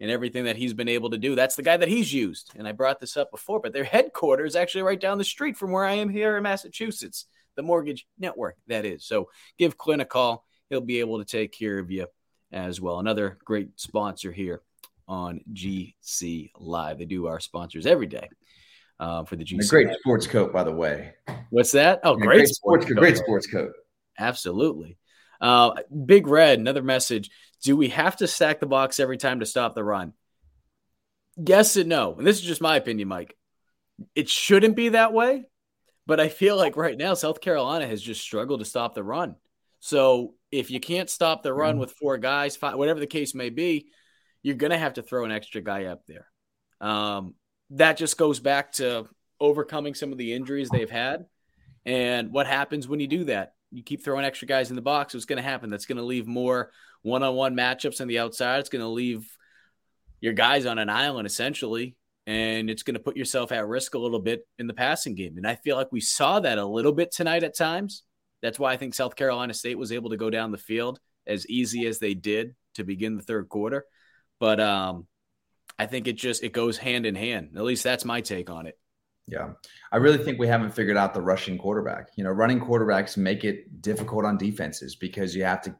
and 0.00 0.10
everything 0.10 0.44
that 0.44 0.56
he's 0.56 0.74
been 0.74 0.88
able 0.88 1.10
to 1.10 1.18
do. 1.18 1.34
That's 1.34 1.56
the 1.56 1.62
guy 1.62 1.76
that 1.76 1.88
he's 1.88 2.12
used. 2.12 2.52
And 2.56 2.68
I 2.68 2.72
brought 2.72 3.00
this 3.00 3.16
up 3.16 3.30
before, 3.30 3.60
but 3.60 3.72
their 3.72 3.84
headquarters 3.84 4.56
actually 4.56 4.82
right 4.82 5.00
down 5.00 5.18
the 5.18 5.24
street 5.24 5.56
from 5.56 5.72
where 5.72 5.84
I 5.84 5.94
am 5.94 6.08
here 6.08 6.36
in 6.36 6.42
Massachusetts, 6.42 7.26
the 7.56 7.62
mortgage 7.62 8.06
network, 8.18 8.56
that 8.68 8.84
is. 8.84 9.04
So 9.04 9.28
give 9.58 9.76
Clint 9.76 10.02
a 10.02 10.04
call. 10.04 10.44
He'll 10.70 10.80
be 10.80 11.00
able 11.00 11.18
to 11.18 11.24
take 11.24 11.52
care 11.52 11.78
of 11.78 11.90
you 11.90 12.06
as 12.52 12.80
well. 12.80 13.00
Another 13.00 13.38
great 13.44 13.78
sponsor 13.80 14.30
here 14.30 14.62
on 15.08 15.40
GC 15.52 16.52
Live. 16.58 16.98
They 16.98 17.04
do 17.04 17.26
our 17.26 17.40
sponsors 17.40 17.86
every 17.86 18.06
day. 18.06 18.28
Uh, 19.00 19.24
for 19.24 19.36
the 19.36 19.44
GC. 19.44 19.64
A 19.64 19.68
great 19.68 19.86
Live. 19.86 19.96
sports 20.00 20.26
coat, 20.26 20.52
by 20.52 20.64
the 20.64 20.72
way. 20.72 21.12
What's 21.50 21.70
that? 21.70 22.00
Oh, 22.02 22.16
great, 22.16 22.38
great 22.38 22.48
sports, 22.48 22.84
coat. 22.84 22.96
Great 22.96 23.16
sports 23.16 23.46
coat. 23.46 23.72
Absolutely. 24.18 24.98
Uh, 25.40 25.70
Big 26.04 26.26
Red, 26.26 26.58
another 26.58 26.82
message. 26.82 27.30
Do 27.64 27.76
we 27.76 27.88
have 27.88 28.16
to 28.16 28.26
stack 28.26 28.60
the 28.60 28.66
box 28.66 29.00
every 29.00 29.16
time 29.16 29.40
to 29.40 29.46
stop 29.46 29.74
the 29.74 29.84
run? 29.84 30.12
Yes 31.36 31.76
and 31.76 31.88
no. 31.88 32.14
And 32.14 32.26
this 32.26 32.38
is 32.38 32.44
just 32.44 32.60
my 32.60 32.76
opinion, 32.76 33.08
Mike. 33.08 33.36
It 34.14 34.28
shouldn't 34.28 34.76
be 34.76 34.90
that 34.90 35.12
way, 35.12 35.46
but 36.06 36.20
I 36.20 36.28
feel 36.28 36.56
like 36.56 36.76
right 36.76 36.96
now 36.96 37.14
South 37.14 37.40
Carolina 37.40 37.86
has 37.86 38.00
just 38.00 38.20
struggled 38.20 38.60
to 38.60 38.66
stop 38.66 38.94
the 38.94 39.02
run. 39.02 39.36
So 39.80 40.34
if 40.50 40.70
you 40.70 40.80
can't 40.80 41.10
stop 41.10 41.42
the 41.42 41.52
run 41.52 41.76
mm. 41.76 41.80
with 41.80 41.92
four 41.92 42.16
guys, 42.18 42.56
five, 42.56 42.76
whatever 42.76 43.00
the 43.00 43.06
case 43.06 43.34
may 43.34 43.50
be, 43.50 43.88
you're 44.42 44.56
going 44.56 44.70
to 44.70 44.78
have 44.78 44.94
to 44.94 45.02
throw 45.02 45.24
an 45.24 45.32
extra 45.32 45.60
guy 45.60 45.86
up 45.86 46.06
there. 46.06 46.26
Um, 46.80 47.34
that 47.70 47.96
just 47.96 48.16
goes 48.16 48.40
back 48.40 48.72
to 48.74 49.06
overcoming 49.40 49.94
some 49.94 50.12
of 50.12 50.18
the 50.18 50.32
injuries 50.32 50.70
they've 50.70 50.90
had. 50.90 51.26
And 51.84 52.32
what 52.32 52.46
happens 52.46 52.88
when 52.88 53.00
you 53.00 53.06
do 53.06 53.24
that? 53.24 53.54
You 53.70 53.82
keep 53.82 54.02
throwing 54.02 54.24
extra 54.24 54.48
guys 54.48 54.70
in 54.70 54.76
the 54.76 54.82
box. 54.82 55.14
What's 55.14 55.26
going 55.26 55.36
to 55.36 55.42
happen? 55.42 55.70
That's 55.70 55.86
going 55.86 55.98
to 55.98 56.04
leave 56.04 56.26
more 56.26 56.70
one 57.02 57.22
on 57.22 57.34
one 57.34 57.54
matchups 57.54 58.00
on 58.00 58.08
the 58.08 58.18
outside. 58.18 58.60
It's 58.60 58.68
going 58.68 58.82
to 58.82 58.88
leave 58.88 59.26
your 60.20 60.32
guys 60.32 60.66
on 60.66 60.78
an 60.78 60.90
island 60.90 61.26
essentially, 61.26 61.96
and 62.26 62.68
it's 62.68 62.82
going 62.82 62.94
to 62.94 63.00
put 63.00 63.16
yourself 63.16 63.52
at 63.52 63.66
risk 63.66 63.94
a 63.94 63.98
little 63.98 64.20
bit 64.20 64.46
in 64.58 64.66
the 64.66 64.74
passing 64.74 65.14
game. 65.14 65.36
And 65.36 65.46
I 65.46 65.54
feel 65.56 65.76
like 65.76 65.92
we 65.92 66.00
saw 66.00 66.40
that 66.40 66.58
a 66.58 66.66
little 66.66 66.92
bit 66.92 67.12
tonight 67.12 67.44
at 67.44 67.56
times. 67.56 68.02
That's 68.42 68.58
why 68.58 68.72
I 68.72 68.76
think 68.76 68.94
South 68.94 69.16
Carolina 69.16 69.54
State 69.54 69.78
was 69.78 69.92
able 69.92 70.10
to 70.10 70.16
go 70.16 70.30
down 70.30 70.52
the 70.52 70.58
field 70.58 71.00
as 71.26 71.46
easy 71.48 71.86
as 71.86 71.98
they 71.98 72.14
did 72.14 72.54
to 72.74 72.84
begin 72.84 73.16
the 73.16 73.22
third 73.22 73.48
quarter. 73.48 73.84
But 74.40 74.60
um, 74.60 75.06
I 75.78 75.86
think 75.86 76.06
it 76.06 76.14
just 76.14 76.42
it 76.42 76.52
goes 76.52 76.78
hand 76.78 77.06
in 77.06 77.14
hand. 77.14 77.50
At 77.56 77.64
least 77.64 77.84
that's 77.84 78.04
my 78.04 78.20
take 78.20 78.50
on 78.50 78.66
it. 78.66 78.78
Yeah. 79.26 79.50
I 79.92 79.98
really 79.98 80.18
think 80.18 80.38
we 80.38 80.46
haven't 80.46 80.74
figured 80.74 80.96
out 80.96 81.12
the 81.12 81.20
rushing 81.20 81.58
quarterback. 81.58 82.08
You 82.16 82.24
know, 82.24 82.30
running 82.30 82.60
quarterbacks 82.60 83.16
make 83.16 83.44
it 83.44 83.82
difficult 83.82 84.24
on 84.24 84.38
defenses 84.38 84.96
because 84.96 85.36
you 85.36 85.44
have 85.44 85.60
to 85.62 85.76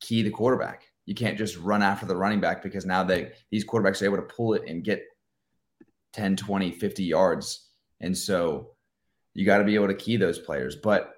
key 0.00 0.22
the 0.22 0.30
quarterback. 0.30 0.84
You 1.06 1.14
can't 1.14 1.38
just 1.38 1.56
run 1.56 1.82
after 1.82 2.06
the 2.06 2.16
running 2.16 2.40
back 2.40 2.62
because 2.62 2.84
now 2.84 3.02
they 3.02 3.32
these 3.50 3.66
quarterbacks 3.66 4.02
are 4.02 4.06
able 4.06 4.16
to 4.16 4.22
pull 4.22 4.54
it 4.54 4.62
and 4.66 4.84
get 4.84 5.02
10, 6.12 6.36
20, 6.36 6.72
50 6.72 7.04
yards. 7.04 7.68
And 8.00 8.16
so 8.16 8.72
you 9.34 9.46
got 9.46 9.58
to 9.58 9.64
be 9.64 9.74
able 9.74 9.88
to 9.88 9.94
key 9.94 10.16
those 10.16 10.38
players. 10.38 10.76
But 10.76 11.14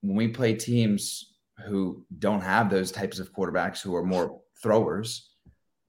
when 0.00 0.16
we 0.16 0.28
play 0.28 0.54
teams 0.54 1.34
who 1.66 2.04
don't 2.18 2.40
have 2.40 2.70
those 2.70 2.90
types 2.90 3.18
of 3.18 3.32
quarterbacks 3.32 3.80
who 3.80 3.94
are 3.94 4.04
more 4.04 4.40
throwers, 4.62 5.30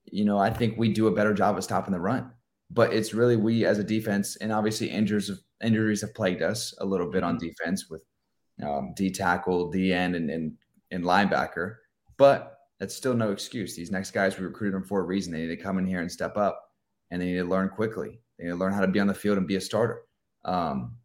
you 0.06 0.26
know, 0.26 0.38
I 0.38 0.50
think 0.50 0.78
we 0.78 0.94
do 0.94 1.08
a 1.08 1.16
better 1.16 1.34
job 1.34 1.58
of 1.58 1.64
stopping 1.64 1.94
the 1.94 2.00
run. 2.00 2.32
But 2.72 2.94
it's 2.94 3.14
really 3.14 3.36
we 3.36 3.66
as 3.66 3.78
a 3.78 3.84
defense, 3.84 4.38
and 4.38 4.52
obviously 4.52 4.90
injuries 4.90 5.28
have, 5.28 5.38
injuries 5.64 6.02
have 6.02 6.16
plagued 6.16 6.42
us 6.42 6.74
a 6.80 6.86
little 6.86 7.10
bit 7.10 7.24
on 7.24 7.38
defense 7.38 7.90
with 7.90 8.02
um, 8.64 8.94
D 8.96 9.12
tackle, 9.12 9.70
D 9.70 9.94
end, 9.94 10.16
and, 10.16 10.30
and 10.30 10.54
and 10.92 11.04
linebacker. 11.04 11.76
But 12.18 12.58
that's 12.80 12.96
still 12.96 13.14
no 13.14 13.32
excuse. 13.32 13.76
These 13.76 13.92
next 13.92 14.12
guys 14.12 14.38
we 14.38 14.46
recruited 14.46 14.76
them 14.76 14.84
for 14.84 15.00
a 15.00 15.04
reason. 15.04 15.32
They 15.32 15.40
need 15.40 15.56
to 15.56 15.58
come 15.58 15.78
in 15.78 15.86
here 15.86 16.02
and 16.02 16.12
step 16.12 16.38
up, 16.38 16.62
and 17.12 17.22
they 17.22 17.26
need 17.26 17.38
to 17.38 17.46
learn 17.46 17.70
quickly. 17.70 18.20
They 18.38 18.46
need 18.46 18.52
to 18.52 18.58
learn 18.58 18.74
how 18.74 18.82
to 18.82 18.88
be 18.88 19.00
on 19.00 19.08
the 19.08 19.14
field 19.14 19.38
and 19.38 19.48
be 19.48 19.56
a 19.56 19.62
starter. 19.62 20.02
Um, 20.44 20.96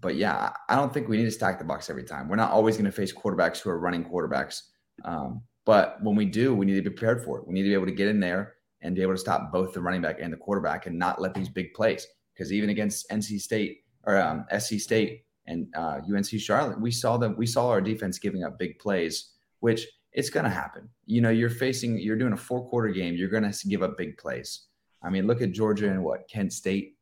but 0.00 0.16
yeah, 0.16 0.52
I 0.68 0.76
don't 0.76 0.92
think 0.92 1.08
we 1.08 1.16
need 1.16 1.24
to 1.24 1.30
stack 1.30 1.58
the 1.58 1.64
box 1.64 1.88
every 1.88 2.04
time. 2.04 2.28
We're 2.28 2.36
not 2.36 2.50
always 2.50 2.76
going 2.76 2.86
to 2.86 2.92
face 2.92 3.12
quarterbacks 3.12 3.60
who 3.60 3.70
are 3.70 3.78
running 3.78 4.04
quarterbacks. 4.04 4.62
Um, 5.04 5.42
but 5.64 6.02
when 6.02 6.16
we 6.16 6.26
do, 6.26 6.54
we 6.54 6.66
need 6.66 6.74
to 6.74 6.82
be 6.82 6.90
prepared 6.90 7.24
for 7.24 7.38
it. 7.38 7.46
We 7.46 7.54
need 7.54 7.62
to 7.62 7.68
be 7.68 7.74
able 7.74 7.86
to 7.86 7.92
get 7.92 8.08
in 8.08 8.20
there 8.20 8.54
and 8.82 8.94
be 8.94 9.02
able 9.02 9.14
to 9.14 9.18
stop 9.18 9.50
both 9.52 9.72
the 9.72 9.80
running 9.80 10.02
back 10.02 10.18
and 10.20 10.32
the 10.32 10.36
quarterback 10.36 10.86
and 10.86 10.98
not 10.98 11.20
let 11.20 11.34
these 11.34 11.48
big 11.48 11.72
plays. 11.74 12.06
Because 12.32 12.52
even 12.52 12.70
against 12.70 13.08
NC 13.10 13.40
State 13.40 13.78
or 14.04 14.20
um, 14.20 14.44
SC 14.58 14.78
State 14.78 15.24
and 15.46 15.66
uh, 15.76 16.00
UNC 16.12 16.26
Charlotte, 16.38 16.80
we 16.80 16.90
saw 16.90 17.16
them. 17.16 17.34
We 17.36 17.46
saw 17.46 17.68
our 17.68 17.80
defense 17.80 18.18
giving 18.18 18.44
up 18.44 18.58
big 18.58 18.78
plays, 18.78 19.33
which 19.64 19.86
it's 20.12 20.30
going 20.30 20.44
to 20.44 20.50
happen. 20.50 20.88
You 21.06 21.20
know, 21.20 21.30
you're 21.30 21.50
facing, 21.50 21.98
you're 21.98 22.16
doing 22.16 22.34
a 22.34 22.36
four 22.48 22.68
quarter 22.68 22.88
game. 22.88 23.14
You're 23.14 23.28
going 23.36 23.50
to 23.50 23.68
give 23.68 23.82
up 23.82 23.96
big 23.96 24.16
plays. 24.16 24.66
I 25.02 25.10
mean, 25.10 25.26
look 25.26 25.42
at 25.42 25.52
Georgia 25.52 25.90
and 25.90 26.02
what 26.04 26.28
Kent 26.28 26.52
State. 26.52 26.96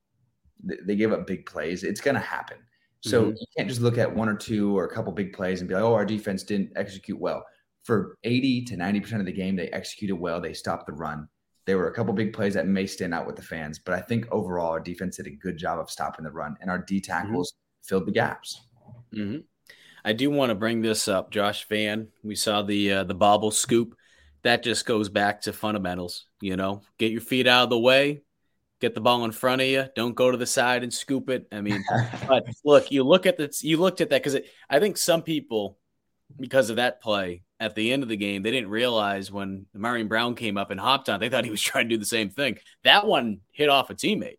They 0.65 0.95
give 0.95 1.13
up 1.13 1.27
big 1.27 1.45
plays. 1.45 1.83
It's 1.83 2.01
going 2.01 2.15
to 2.15 2.21
happen. 2.21 2.59
So 3.01 3.23
mm-hmm. 3.23 3.31
you 3.31 3.47
can't 3.57 3.69
just 3.69 3.81
look 3.81 3.99
at 3.99 4.15
one 4.15 4.29
or 4.29 4.37
two 4.37 4.79
or 4.79 4.85
a 4.85 4.95
couple 4.95 5.13
big 5.13 5.33
plays 5.33 5.61
and 5.61 5.69
be 5.69 5.75
like, 5.75 5.83
oh, 5.83 5.93
our 5.93 6.05
defense 6.05 6.45
didn't 6.45 6.73
execute 6.77 7.19
well 7.19 7.45
for 7.85 8.17
80 8.25 8.65
to 8.67 8.77
90% 8.77 9.21
of 9.21 9.27
the 9.27 9.33
game, 9.33 9.57
they 9.57 9.69
executed 9.69 10.17
well. 10.17 10.41
They 10.41 10.53
stopped 10.53 10.87
the 10.87 10.93
run. 10.93 11.29
There 11.67 11.79
were 11.79 11.89
a 11.89 11.95
couple 11.95 12.13
big 12.13 12.33
plays 12.33 12.55
that 12.55 12.67
may 12.67 12.87
stand 12.87 13.15
out 13.15 13.27
with 13.27 13.37
the 13.37 13.43
fans, 13.43 13.79
but 13.79 13.95
I 13.95 14.01
think 14.01 14.27
overall 14.31 14.71
our 14.71 14.81
defense 14.81 15.17
did 15.17 15.27
a 15.27 15.31
good 15.31 15.57
job 15.57 15.79
of 15.79 15.91
stopping 15.91 16.25
the 16.25 16.31
run, 16.31 16.57
and 16.61 16.71
our 16.71 16.79
D 16.79 17.01
tackles 17.01 17.53
mm-hmm. 17.53 17.89
filled 17.89 18.07
the 18.07 18.13
gaps. 18.13 18.61
Mm-hmm. 19.15 19.41
I 20.05 20.12
do 20.12 20.30
want 20.30 20.50
to 20.50 20.55
bring 20.55 20.82
this 20.82 21.09
up, 21.09 21.30
Josh 21.30 21.66
Vann. 21.68 22.09
We 22.22 22.34
saw 22.34 22.62
the 22.62 22.92
uh, 22.92 23.05
the 23.05 23.14
bobble 23.14 23.50
scoop. 23.50 23.96
That 24.42 24.64
just 24.64 24.86
goes 24.86 25.09
back 25.09 25.42
to 25.42 25.53
fundamentals. 25.53 26.26
You 26.40 26.57
know, 26.57 26.82
get 26.98 27.12
your 27.12 27.20
feet 27.20 27.46
out 27.46 27.64
of 27.64 27.70
the 27.70 27.78
way, 27.78 28.22
get 28.80 28.94
the 28.94 29.00
ball 29.00 29.24
in 29.24 29.32
front 29.32 29.62
of 29.62 29.68
you. 29.68 29.86
Don't 29.94 30.16
go 30.16 30.30
to 30.30 30.36
the 30.36 30.46
side 30.46 30.82
and 30.82 30.92
scoop 30.92 31.30
it. 31.30 31.46
I 31.53 31.61
mean, 31.61 31.84
but 32.28 32.44
look, 32.64 32.90
you 32.90 33.05
look 33.05 33.26
at 33.26 33.36
the 33.36 33.57
you 33.62 33.76
looked 33.76 34.00
at 34.00 34.11
that 34.11 34.22
because 34.22 34.40
I 34.68 34.80
think 34.80 34.96
some 34.96 35.22
people 35.22 35.78
because 36.38 36.70
of 36.70 36.76
that 36.76 37.00
play 37.00 37.42
at 37.61 37.74
the 37.74 37.92
end 37.92 38.03
of 38.03 38.09
the 38.09 38.16
game, 38.16 38.42
they 38.42 38.50
didn't 38.50 38.70
realize 38.70 39.30
when 39.30 39.66
Marion 39.72 40.09
Brown 40.09 40.34
came 40.34 40.57
up 40.57 40.70
and 40.70 40.80
hopped 40.80 41.09
on, 41.09 41.20
they 41.20 41.28
thought 41.28 41.44
he 41.44 41.50
was 41.50 41.62
trying 41.62 41.88
to 41.88 41.94
do 41.94 41.98
the 41.98 42.05
same 42.05 42.30
thing. 42.30 42.59
That 42.84 43.07
one 43.07 43.40
hit 43.53 43.68
off 43.68 43.90
a 43.90 43.94
teammate. 43.94 44.38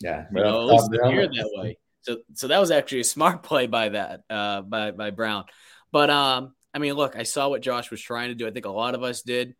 Yeah, 0.00 0.26
you 0.34 0.42
know, 0.42 0.62
at 0.62 0.74
least 0.74 0.90
that 0.90 1.50
way. 1.54 1.78
So, 2.04 2.18
so 2.34 2.48
that 2.48 2.60
was 2.60 2.70
actually 2.70 3.00
a 3.00 3.04
smart 3.04 3.42
play 3.42 3.66
by 3.66 3.90
that 3.90 4.22
uh, 4.30 4.62
by 4.62 4.90
by 4.92 5.10
Brown. 5.10 5.44
But 5.90 6.10
um, 6.10 6.54
I 6.72 6.78
mean, 6.78 6.94
look, 6.94 7.16
I 7.16 7.22
saw 7.22 7.48
what 7.48 7.62
Josh 7.62 7.90
was 7.90 8.00
trying 8.00 8.28
to 8.28 8.34
do. 8.34 8.46
I 8.46 8.50
think 8.50 8.66
a 8.66 8.70
lot 8.70 8.94
of 8.94 9.02
us 9.02 9.22
did. 9.22 9.54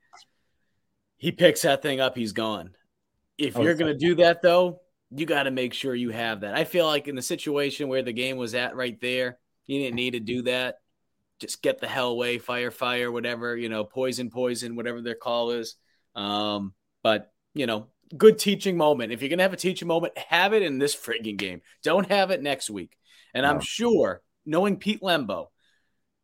He 1.17 1.33
picks 1.33 1.63
that 1.63 1.81
thing 1.81 2.01
up, 2.01 2.17
he's 2.17 2.33
gone. 2.33 2.75
If 3.39 3.57
oh, 3.57 3.63
you're 3.63 3.75
going 3.75 3.93
to 3.93 3.99
do 3.99 4.17
that, 4.17 4.43
though, 4.43 4.81
you 5.11 5.27
got 5.27 5.45
to 5.45 5.51
make 5.51 5.75
sure 5.75 5.95
you 5.95 6.11
have 6.11 6.41
that. 6.41 6.55
I 6.55 6.65
feel 6.65 6.87
like 6.87 7.09
in 7.09 7.17
the 7.17 7.23
situation 7.23 7.89
where 7.89 8.03
the 8.03 8.13
game 8.13 8.37
was 8.37 8.55
at 8.55 8.77
right 8.77 9.01
there, 9.01 9.39
you 9.67 9.81
didn't 9.81 9.97
need 9.97 10.13
to 10.13 10.21
do 10.21 10.43
that. 10.43 10.77
Just 11.41 11.63
get 11.63 11.81
the 11.81 11.89
hell 11.89 12.11
away, 12.11 12.39
fire, 12.39 12.71
fire, 12.71 13.11
whatever, 13.11 13.57
you 13.57 13.69
know, 13.69 13.85
poison, 13.85 14.31
poison, 14.31 14.77
whatever 14.77 15.01
their 15.01 15.15
call 15.15 15.51
is. 15.51 15.77
Um, 16.15 16.75
but, 17.03 17.33
you 17.55 17.67
know, 17.67 17.89
good 18.17 18.39
teaching 18.39 18.77
moment. 18.77 19.13
If 19.13 19.23
you're 19.23 19.29
going 19.29 19.39
to 19.39 19.45
have 19.45 19.53
a 19.53 19.59
teaching 19.59 19.89
moment, 19.89 20.17
have 20.17 20.53
it 20.53 20.63
in 20.63 20.79
this 20.79 20.95
frigging 20.95 21.37
game. 21.37 21.63
Don't 21.83 22.11
have 22.11 22.31
it 22.31 22.43
next 22.43 22.71
week. 22.71 22.97
And 23.33 23.45
no. 23.45 23.51
I'm 23.51 23.61
sure, 23.61 24.23
knowing 24.47 24.77
Pete 24.77 25.01
Lembo, 25.01 25.49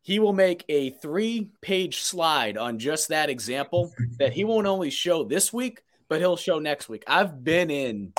he 0.01 0.19
will 0.19 0.33
make 0.33 0.65
a 0.67 0.91
three 0.91 1.51
page 1.61 1.99
slide 1.99 2.57
on 2.57 2.79
just 2.79 3.09
that 3.09 3.29
example 3.29 3.93
that 4.17 4.33
he 4.33 4.43
won't 4.43 4.67
only 4.67 4.89
show 4.89 5.23
this 5.23 5.53
week, 5.53 5.83
but 6.09 6.19
he'll 6.19 6.37
show 6.37 6.59
next 6.59 6.89
week. 6.89 7.03
I've 7.07 7.43
been 7.43 7.69
in, 7.69 8.13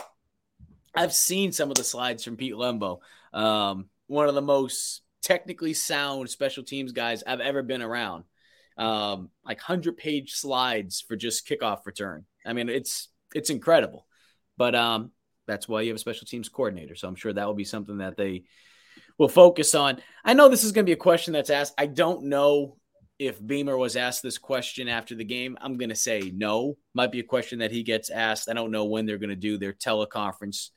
I've 0.95 1.13
seen 1.13 1.53
some 1.53 1.71
of 1.71 1.77
the 1.77 1.85
slides 1.85 2.23
from 2.23 2.37
Pete 2.37 2.55
Lembo, 2.55 3.01
um, 3.33 3.87
one 4.07 4.29
of 4.29 4.35
the 4.35 4.43
most 4.43 5.03
technically 5.23 5.73
sound 5.73 6.29
special 6.31 6.63
teams 6.63 6.93
guys 6.93 7.23
I've 7.27 7.41
ever 7.41 7.63
been 7.63 7.83
around. 7.83 8.25
Um, 8.77 9.31
like 9.45 9.59
100 9.59 9.97
page 9.97 10.33
slides 10.33 11.01
for 11.01 11.17
just 11.17 11.47
kickoff 11.47 11.85
return. 11.85 12.25
I 12.47 12.53
mean, 12.53 12.69
it's 12.69 13.09
it's 13.35 13.51
incredible. 13.51 14.07
But 14.57 14.75
um, 14.75 15.11
that's 15.47 15.69
why 15.69 15.83
you 15.83 15.89
have 15.89 15.97
a 15.97 16.01
special 16.01 16.27
teams 16.27 16.49
coordinator. 16.49 16.95
So 16.95 17.09
I'm 17.09 17.15
sure 17.15 17.33
that 17.33 17.47
will 17.47 17.55
be 17.55 17.65
something 17.65 17.99
that 17.99 18.17
they 18.17 18.45
will 19.19 19.29
focus 19.29 19.75
on. 19.75 19.99
I 20.25 20.35
know 20.35 20.49
this 20.49 20.65
is 20.65 20.73
going 20.73 20.85
to 20.85 20.89
be 20.89 20.95
a 20.95 20.97
question 20.97 21.33
that's 21.33 21.51
asked. 21.51 21.75
I 21.79 21.87
don't 21.87 22.25
know 22.25 22.77
if 23.19 23.45
Beamer 23.45 23.77
was 23.77 23.97
asked 23.97 24.23
this 24.23 24.39
question 24.39 24.89
after 24.89 25.15
the 25.15 25.25
game. 25.25 25.57
I'm 25.61 25.77
going 25.79 25.91
to 25.91 25.95
say 25.95 26.33
no. 26.35 26.77
Might 26.95 27.13
be 27.13 27.21
a 27.21 27.25
question 27.25 27.61
that 27.61 27.71
he 27.71 27.83
gets 27.83 28.11
asked. 28.11 28.49
I 28.49 28.55
don't 28.55 28.71
know 28.71 28.87
when 28.87 29.07
they're 29.07 29.19
going 29.19 29.31
to 29.31 29.37
do 29.37 29.59
their 29.59 29.73
teleconference. 29.73 30.71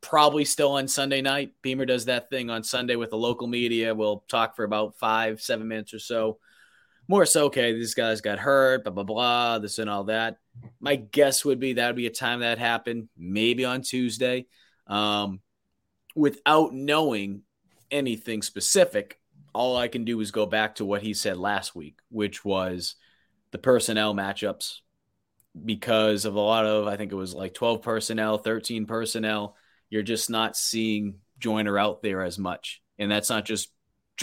Probably 0.00 0.44
still 0.44 0.72
on 0.72 0.88
Sunday 0.88 1.20
night. 1.20 1.52
Beamer 1.62 1.86
does 1.86 2.06
that 2.06 2.30
thing 2.30 2.50
on 2.50 2.64
Sunday 2.64 2.96
with 2.96 3.10
the 3.10 3.16
local 3.16 3.46
media. 3.46 3.94
We'll 3.94 4.24
talk 4.28 4.56
for 4.56 4.64
about 4.64 4.98
five, 4.98 5.40
seven 5.40 5.68
minutes 5.68 5.94
or 5.94 5.98
so. 5.98 6.38
More 7.12 7.26
so, 7.26 7.44
okay, 7.44 7.74
these 7.74 7.92
guys 7.92 8.22
got 8.22 8.38
hurt, 8.38 8.84
blah, 8.84 8.92
blah, 8.94 9.04
blah, 9.04 9.58
this 9.58 9.78
and 9.78 9.90
all 9.90 10.04
that. 10.04 10.38
My 10.80 10.96
guess 10.96 11.44
would 11.44 11.60
be 11.60 11.74
that 11.74 11.88
would 11.88 11.96
be 11.96 12.06
a 12.06 12.10
time 12.10 12.40
that 12.40 12.56
happened, 12.56 13.10
maybe 13.18 13.66
on 13.66 13.82
Tuesday. 13.82 14.46
Um, 14.86 15.40
without 16.16 16.72
knowing 16.72 17.42
anything 17.90 18.40
specific, 18.40 19.20
all 19.52 19.76
I 19.76 19.88
can 19.88 20.06
do 20.06 20.18
is 20.20 20.30
go 20.30 20.46
back 20.46 20.76
to 20.76 20.86
what 20.86 21.02
he 21.02 21.12
said 21.12 21.36
last 21.36 21.74
week, 21.74 21.98
which 22.08 22.46
was 22.46 22.94
the 23.50 23.58
personnel 23.58 24.14
matchups 24.14 24.78
because 25.66 26.24
of 26.24 26.34
a 26.36 26.40
lot 26.40 26.64
of, 26.64 26.86
I 26.86 26.96
think 26.96 27.12
it 27.12 27.16
was 27.16 27.34
like 27.34 27.52
12 27.52 27.82
personnel, 27.82 28.38
13 28.38 28.86
personnel. 28.86 29.54
You're 29.90 30.02
just 30.02 30.30
not 30.30 30.56
seeing 30.56 31.16
Joyner 31.38 31.78
out 31.78 32.00
there 32.00 32.22
as 32.22 32.38
much. 32.38 32.80
And 32.98 33.10
that's 33.10 33.28
not 33.28 33.44
just 33.44 33.68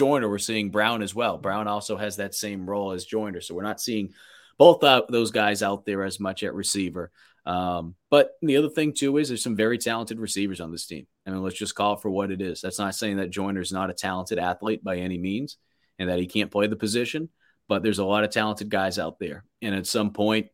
Joyner, 0.00 0.30
we're 0.30 0.38
seeing 0.38 0.70
Brown 0.70 1.02
as 1.02 1.14
well. 1.14 1.36
Brown 1.36 1.68
also 1.68 1.98
has 1.98 2.16
that 2.16 2.34
same 2.34 2.64
role 2.64 2.92
as 2.92 3.04
Joyner. 3.04 3.42
So 3.42 3.54
we're 3.54 3.62
not 3.62 3.82
seeing 3.82 4.14
both 4.56 4.82
uh, 4.82 5.02
those 5.10 5.30
guys 5.30 5.62
out 5.62 5.84
there 5.84 6.04
as 6.04 6.18
much 6.18 6.42
at 6.42 6.54
receiver. 6.54 7.10
Um, 7.44 7.96
but 8.08 8.30
the 8.40 8.56
other 8.56 8.70
thing 8.70 8.94
too 8.94 9.18
is 9.18 9.28
there's 9.28 9.42
some 9.42 9.56
very 9.56 9.76
talented 9.76 10.18
receivers 10.18 10.58
on 10.58 10.72
this 10.72 10.86
team. 10.86 11.06
I 11.26 11.30
mean, 11.30 11.42
let's 11.42 11.58
just 11.58 11.74
call 11.74 11.96
it 11.96 12.00
for 12.00 12.10
what 12.10 12.30
it 12.30 12.40
is. 12.40 12.62
That's 12.62 12.78
not 12.78 12.94
saying 12.94 13.18
that 13.18 13.28
Joyner's 13.28 13.72
not 13.72 13.90
a 13.90 13.92
talented 13.92 14.38
athlete 14.38 14.82
by 14.82 14.96
any 14.96 15.18
means 15.18 15.58
and 15.98 16.08
that 16.08 16.18
he 16.18 16.26
can't 16.26 16.50
play 16.50 16.66
the 16.66 16.76
position, 16.76 17.28
but 17.68 17.82
there's 17.82 17.98
a 17.98 18.04
lot 18.04 18.24
of 18.24 18.30
talented 18.30 18.70
guys 18.70 18.98
out 18.98 19.18
there. 19.18 19.44
And 19.60 19.74
at 19.74 19.86
some 19.86 20.14
point, 20.14 20.46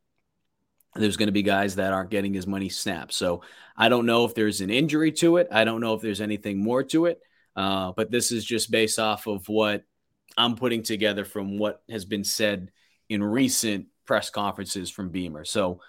there's 0.97 1.16
going 1.16 1.28
to 1.28 1.32
be 1.32 1.44
guys 1.44 1.76
that 1.76 1.92
aren't 1.92 2.11
getting 2.11 2.36
as 2.36 2.49
many 2.49 2.68
snaps. 2.68 3.14
So 3.14 3.42
I 3.76 3.90
don't 3.90 4.07
know 4.07 4.24
if 4.24 4.34
there's 4.34 4.61
an 4.61 4.70
injury 4.70 5.12
to 5.12 5.36
it. 5.36 5.47
I 5.53 5.62
don't 5.62 5.80
know 5.80 5.94
if 5.94 6.03
there's 6.03 6.20
anything 6.20 6.59
more 6.59 6.82
to 6.82 7.07
it. 7.07 7.20
Uh, 7.57 7.92
but 7.96 8.11
this 8.11 8.30
is 8.32 8.44
just 8.44 8.70
based 8.70 8.98
off 8.98 9.26
of 9.26 9.48
what 9.48 9.84
I'm 10.36 10.57
putting 10.57 10.82
together 10.82 11.24
from 11.24 11.59
what 11.59 11.82
has 11.88 12.04
been 12.04 12.24
said 12.24 12.70
in 13.09 13.22
recent 13.24 13.86
press 14.07 14.30
conferences 14.30 14.90
from 14.90 15.09
Beamer. 15.09 15.44
So 15.44 15.80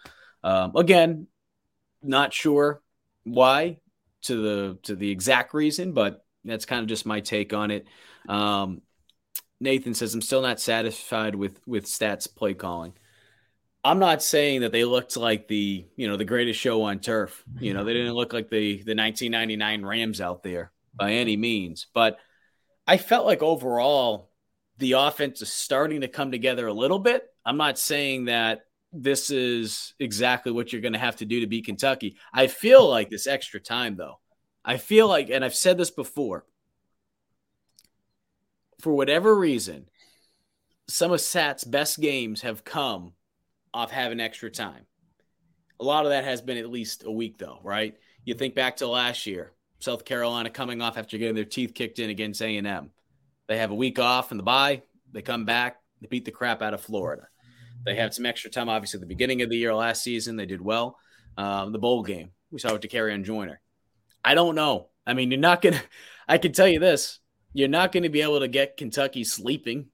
um, 0.43 0.75
again, 0.75 1.27
not 2.01 2.33
sure 2.33 2.81
why 3.23 3.79
to 4.23 4.41
the 4.41 4.77
to 4.83 4.95
the 4.95 5.11
exact 5.11 5.53
reason, 5.53 5.91
but 5.91 6.25
that's 6.45 6.65
kind 6.65 6.81
of 6.81 6.87
just 6.87 7.05
my 7.05 7.19
take 7.19 7.53
on 7.53 7.71
it. 7.71 7.85
Um, 8.29 8.81
Nathan 9.59 9.93
says 9.93 10.13
I'm 10.13 10.21
still 10.21 10.41
not 10.41 10.59
satisfied 10.59 11.35
with 11.35 11.59
with 11.67 11.85
stats 11.85 12.33
play 12.33 12.53
calling. 12.53 12.93
I'm 13.83 13.99
not 13.99 14.23
saying 14.23 14.61
that 14.61 14.71
they 14.71 14.85
looked 14.85 15.17
like 15.17 15.47
the 15.47 15.85
you 15.95 16.07
know 16.07 16.15
the 16.15 16.25
greatest 16.25 16.59
show 16.59 16.83
on 16.83 16.99
turf. 16.99 17.43
You 17.59 17.73
know 17.73 17.83
they 17.83 17.93
didn't 17.93 18.13
look 18.13 18.31
like 18.31 18.49
the 18.49 18.83
the 18.83 18.95
1999 18.95 19.83
Rams 19.83 20.21
out 20.21 20.43
there 20.43 20.71
by 20.97 21.13
any 21.13 21.37
means, 21.37 21.87
but 21.93 22.17
I 22.85 22.97
felt 22.97 23.25
like 23.25 23.43
overall 23.43 24.31
the 24.77 24.93
offense 24.93 25.41
is 25.41 25.51
starting 25.51 26.01
to 26.01 26.07
come 26.07 26.31
together 26.31 26.67
a 26.67 26.73
little 26.73 26.99
bit. 26.99 27.23
I'm 27.45 27.57
not 27.57 27.79
saying 27.79 28.25
that 28.25 28.61
this 28.93 29.29
is 29.29 29.93
exactly 29.99 30.51
what 30.51 30.71
you're 30.71 30.81
going 30.81 30.93
to 30.93 30.99
have 30.99 31.17
to 31.17 31.25
do 31.25 31.41
to 31.41 31.47
beat 31.47 31.65
Kentucky. 31.65 32.17
I 32.33 32.47
feel 32.47 32.87
like 32.87 33.09
this 33.09 33.27
extra 33.27 33.59
time, 33.59 33.95
though. 33.95 34.19
I 34.63 34.77
feel 34.77 35.07
like, 35.07 35.29
and 35.29 35.43
I've 35.43 35.55
said 35.55 35.77
this 35.77 35.91
before, 35.91 36.45
for 38.81 38.93
whatever 38.93 39.35
reason, 39.35 39.89
some 40.87 41.11
of 41.11 41.21
Sat's 41.21 41.63
best 41.63 41.99
games 41.99 42.41
have 42.41 42.63
come 42.63 43.13
off 43.73 43.91
having 43.91 44.19
extra 44.19 44.49
time. 44.49 44.85
A 45.79 45.83
lot 45.83 46.05
of 46.05 46.11
that 46.11 46.23
has 46.23 46.41
been 46.41 46.57
at 46.57 46.69
least 46.69 47.03
a 47.05 47.11
week, 47.11 47.37
though, 47.37 47.59
right? 47.63 47.95
You 48.23 48.33
think 48.33 48.55
back 48.55 48.77
to 48.77 48.87
last 48.87 49.25
year, 49.25 49.51
South 49.79 50.05
Carolina 50.05 50.49
coming 50.49 50.81
off 50.81 50.97
after 50.97 51.17
getting 51.17 51.35
their 51.35 51.45
teeth 51.45 51.73
kicked 51.73 51.99
in 51.99 52.09
against 52.09 52.41
A&M. 52.41 52.91
They 53.47 53.57
have 53.57 53.71
a 53.71 53.75
week 53.75 53.99
off 53.99 54.31
in 54.31 54.37
the 54.37 54.43
bye. 54.43 54.81
They 55.11 55.21
come 55.21 55.45
back. 55.45 55.77
They 56.01 56.07
beat 56.07 56.25
the 56.25 56.31
crap 56.31 56.61
out 56.61 56.73
of 56.73 56.81
Florida. 56.81 57.27
They 57.85 57.95
had 57.95 58.13
some 58.13 58.25
extra 58.25 58.49
time, 58.49 58.69
obviously, 58.69 58.99
the 58.99 59.05
beginning 59.05 59.41
of 59.41 59.49
the 59.49 59.57
year 59.57 59.73
last 59.73 60.03
season. 60.03 60.35
They 60.35 60.45
did 60.45 60.61
well. 60.61 60.97
Um, 61.37 61.71
the 61.71 61.79
bowl 61.79 62.03
game, 62.03 62.31
we 62.51 62.59
saw 62.59 62.73
with 62.73 62.93
on 62.95 63.23
Joyner. 63.23 63.61
I 64.25 64.33
don't 64.33 64.55
know. 64.55 64.89
I 65.05 65.13
mean, 65.13 65.31
you're 65.31 65.39
not 65.39 65.61
going 65.61 65.73
to, 65.75 65.81
I 66.27 66.37
can 66.37 66.51
tell 66.51 66.67
you 66.67 66.79
this 66.79 67.19
you're 67.53 67.67
not 67.67 67.91
going 67.91 68.03
to 68.03 68.09
be 68.09 68.21
able 68.21 68.39
to 68.39 68.47
get 68.47 68.77
Kentucky 68.77 69.23
sleeping 69.23 69.87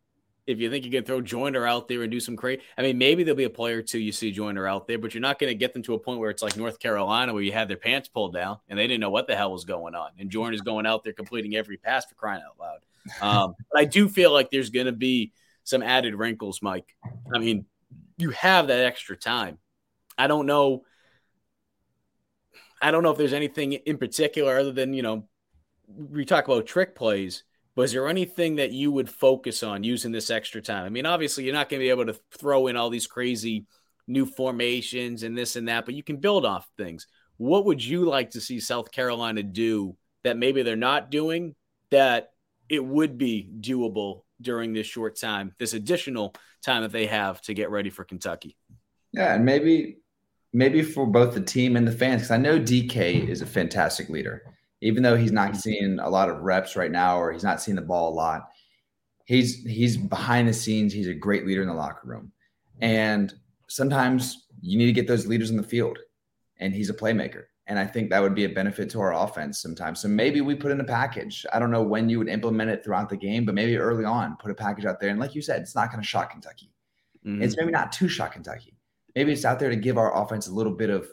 if 0.46 0.60
you 0.60 0.70
think 0.70 0.84
you 0.84 0.92
can 0.92 1.04
throw 1.04 1.22
Joyner 1.22 1.66
out 1.66 1.88
there 1.88 2.02
and 2.02 2.12
do 2.12 2.20
some 2.20 2.36
crazy. 2.36 2.62
I 2.78 2.82
mean, 2.82 2.98
maybe 2.98 3.24
there'll 3.24 3.38
be 3.38 3.46
a 3.46 3.50
player 3.50 3.78
or 3.78 3.82
two 3.82 4.00
you 4.00 4.12
see 4.12 4.32
Joyner 4.32 4.68
out 4.68 4.88
there, 4.88 4.98
but 4.98 5.14
you're 5.14 5.22
not 5.22 5.40
going 5.40 5.50
to 5.50 5.56
get 5.56 5.74
them 5.74 5.84
to 5.84 5.94
a 5.94 6.00
point 6.00 6.20
where 6.20 6.30
it's 6.30 6.44
like 6.44 6.58
North 6.58 6.80
Carolina 6.80 7.34
where 7.34 7.42
you 7.42 7.54
had 7.54 7.70
their 7.70 7.78
pants 7.78 8.10
pulled 8.10 8.34
down 8.34 8.58
and 8.68 8.78
they 8.78 8.86
didn't 8.86 9.00
know 9.00 9.10
what 9.10 9.28
the 9.28 9.36
hell 9.36 9.52
was 9.52 9.64
going 9.64 9.96
on. 9.96 10.12
And 10.20 10.30
Joyner's 10.30 10.62
going 10.62 10.86
out 10.86 11.04
there 11.04 11.14
completing 11.14 11.56
every 11.56 11.78
pass 11.78 12.06
for 12.06 12.16
crying 12.16 12.42
out 12.46 12.60
loud. 12.60 12.80
Um, 13.22 13.56
but 13.72 13.80
I 13.80 13.86
do 13.86 14.10
feel 14.10 14.32
like 14.32 14.52
there's 14.52 14.70
going 14.70 14.88
to 14.88 14.92
be 14.92 15.32
some 15.64 15.82
added 15.82 16.16
wrinkles, 16.16 16.62
Mike. 16.62 16.94
I 17.34 17.40
mean, 17.40 17.66
you 18.18 18.32
have 18.32 18.68
that 18.68 18.86
extra 18.86 19.16
time. 19.16 19.60
I 20.18 20.28
don't 20.28 20.46
know. 20.46 20.84
I 22.82 22.92
don't 22.92 23.04
know 23.04 23.12
if 23.12 23.18
there's 23.18 23.34
anything 23.34 23.74
in 23.74 23.98
particular 23.98 24.60
other 24.60 24.74
than, 24.74 24.94
you 24.94 25.04
know, 25.04 25.26
we 25.88 26.26
talk 26.26 26.46
about 26.46 26.66
trick 26.66 26.96
plays, 26.96 27.44
is 27.78 27.92
there 27.92 28.08
anything 28.08 28.58
that 28.58 28.72
you 28.72 28.92
would 28.92 29.10
focus 29.10 29.64
on 29.64 29.84
using 29.84 30.12
this 30.12 30.30
extra 30.30 30.62
time? 30.62 30.86
I 30.86 30.90
mean, 30.90 31.08
obviously, 31.08 31.44
you're 31.44 31.54
not 31.54 31.70
going 31.70 31.80
to 31.80 31.86
be 31.86 31.90
able 31.90 32.06
to 32.06 32.20
throw 32.38 32.68
in 32.68 32.78
all 32.78 32.92
these 32.92 33.08
crazy 33.08 33.66
new 34.08 34.26
formations 34.26 35.24
and 35.24 35.36
this 35.36 35.56
and 35.56 35.68
that, 35.68 35.86
but 35.86 35.96
you 35.96 36.04
can 36.04 36.18
build 36.18 36.46
off 36.46 36.70
things. 36.78 37.08
What 37.38 37.66
would 37.66 37.84
you 37.84 38.06
like 38.06 38.32
to 38.32 38.42
see 38.42 38.60
South 38.60 38.92
Carolina 38.92 39.42
do 39.42 39.98
that 40.24 40.38
maybe 40.38 40.62
they're 40.62 40.76
not 40.76 41.10
doing 41.10 41.56
that 41.90 42.30
it 42.70 42.84
would 42.84 43.18
be 43.18 43.50
doable 43.60 44.22
during 44.42 44.74
this 44.74 44.88
short 44.88 45.18
time, 45.20 45.54
this 45.58 45.74
additional 45.74 46.36
time 46.64 46.84
that 46.84 46.92
they 46.92 47.08
have 47.08 47.42
to 47.42 47.54
get 47.54 47.72
ready 47.72 47.90
for 47.90 48.04
Kentucky. 48.04 48.56
Yeah, 49.12 49.36
and 49.36 49.46
maybe 49.46 49.98
maybe 50.54 50.82
for 50.84 51.06
both 51.06 51.34
the 51.34 51.42
team 51.42 51.76
and 51.76 51.88
the 51.88 51.92
fans, 51.92 52.22
because 52.22 52.32
I 52.32 52.38
know 52.38 52.60
DK 52.60 53.28
is 53.28 53.42
a 53.42 53.46
fantastic 53.46 54.10
leader. 54.10 54.44
Even 54.84 55.04
though 55.04 55.18
he's 55.18 55.32
not 55.32 55.56
seeing 55.56 56.00
a 56.00 56.10
lot 56.10 56.30
of 56.30 56.42
reps 56.42 56.76
right 56.76 56.92
now, 56.92 57.20
or 57.20 57.32
he's 57.32 57.44
not 57.44 57.62
seeing 57.62 57.76
the 57.76 57.82
ball 57.82 58.14
a 58.14 58.16
lot, 58.16 58.50
he's 59.26 59.64
he's 59.64 59.98
behind 59.98 60.48
the 60.48 60.54
scenes. 60.54 60.94
He's 60.94 61.08
a 61.08 61.14
great 61.14 61.46
leader 61.48 61.62
in 61.62 61.68
the 61.68 61.74
locker 61.74 62.08
room, 62.08 62.32
and 62.82 63.34
sometimes 63.68 64.48
you 64.62 64.78
need 64.78 64.86
to 64.86 64.94
get 64.94 65.08
those 65.08 65.28
leaders 65.28 65.50
in 65.50 65.58
the 65.58 65.64
field. 65.64 65.98
And 66.60 66.74
he's 66.74 66.90
a 66.90 66.94
playmaker. 66.94 67.46
And 67.68 67.80
I 67.80 67.86
think 67.86 68.10
that 68.10 68.22
would 68.22 68.36
be 68.36 68.46
a 68.46 68.50
benefit 68.50 68.90
to 68.92 69.02
our 69.02 69.14
offense 69.14 69.62
sometimes. 69.62 70.00
So 70.02 70.08
maybe 70.08 70.42
we 70.42 70.56
put 70.56 70.72
in 70.72 70.80
a 70.80 70.86
package. 70.86 71.46
I 71.52 71.60
don't 71.60 71.72
know 71.72 71.82
when 71.82 72.08
you 72.08 72.20
would 72.20 72.30
implement 72.30 72.70
it 72.70 72.84
throughout 72.84 73.10
the 73.10 73.18
game, 73.18 73.44
but 73.44 73.56
maybe 73.56 73.78
early 73.78 74.06
on, 74.06 74.38
put 74.38 74.52
a 74.52 74.56
package 74.56 74.86
out 74.86 75.00
there. 75.00 75.10
And 75.10 75.20
like 75.20 75.36
you 75.36 75.42
said, 75.42 75.62
it's 75.62 75.76
not 75.76 75.92
going 75.92 76.02
to 76.02 76.08
shock 76.08 76.32
Kentucky. 76.32 76.72
Mm-hmm. 77.26 77.42
It's 77.42 77.58
maybe 77.58 77.72
not 77.72 77.92
too 77.92 78.08
shock 78.08 78.34
Kentucky. 78.34 78.78
Maybe 79.16 79.32
it's 79.32 79.46
out 79.46 79.60
there 79.60 79.70
to 79.70 79.76
give 79.76 79.98
our 79.98 80.16
offense 80.22 80.48
a 80.48 80.54
little 80.54 80.74
bit 80.74 80.90
of 80.90 81.08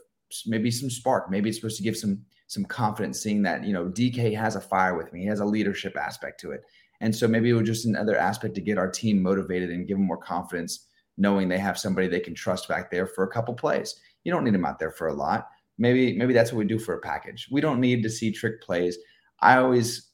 maybe 0.46 0.70
some 0.70 0.90
spark. 0.90 1.30
Maybe 1.30 1.48
it's 1.48 1.58
supposed 1.58 1.78
to 1.78 1.82
give 1.82 1.96
some 1.96 2.24
some 2.50 2.64
confidence, 2.64 3.22
seeing 3.22 3.42
that 3.42 3.64
you 3.64 3.72
know 3.72 3.86
DK 3.86 4.36
has 4.36 4.56
a 4.56 4.60
fire 4.60 4.96
with 4.96 5.12
me. 5.12 5.20
He 5.20 5.26
has 5.26 5.40
a 5.40 5.44
leadership 5.44 5.96
aspect 5.96 6.40
to 6.40 6.52
it, 6.52 6.62
and 7.00 7.14
so 7.14 7.26
maybe 7.26 7.50
it 7.50 7.54
was 7.54 7.66
just 7.66 7.86
another 7.86 8.16
aspect 8.16 8.54
to 8.56 8.60
get 8.60 8.78
our 8.78 8.90
team 8.90 9.22
motivated 9.22 9.70
and 9.70 9.86
give 9.86 9.96
them 9.96 10.06
more 10.06 10.16
confidence, 10.16 10.86
knowing 11.16 11.48
they 11.48 11.58
have 11.58 11.78
somebody 11.78 12.08
they 12.08 12.20
can 12.20 12.34
trust 12.34 12.68
back 12.68 12.90
there 12.90 13.06
for 13.06 13.24
a 13.24 13.30
couple 13.30 13.54
plays. 13.54 14.00
You 14.24 14.32
don't 14.32 14.44
need 14.44 14.54
them 14.54 14.66
out 14.66 14.78
there 14.78 14.90
for 14.90 15.08
a 15.08 15.14
lot 15.14 15.48
maybe 15.80 16.16
maybe 16.16 16.32
that's 16.32 16.52
what 16.52 16.58
we 16.58 16.64
do 16.66 16.78
for 16.78 16.94
a 16.94 17.00
package. 17.00 17.48
We 17.50 17.60
don't 17.60 17.80
need 17.80 18.04
to 18.04 18.10
see 18.10 18.30
trick 18.30 18.62
plays. 18.62 18.96
I 19.40 19.56
always 19.56 20.10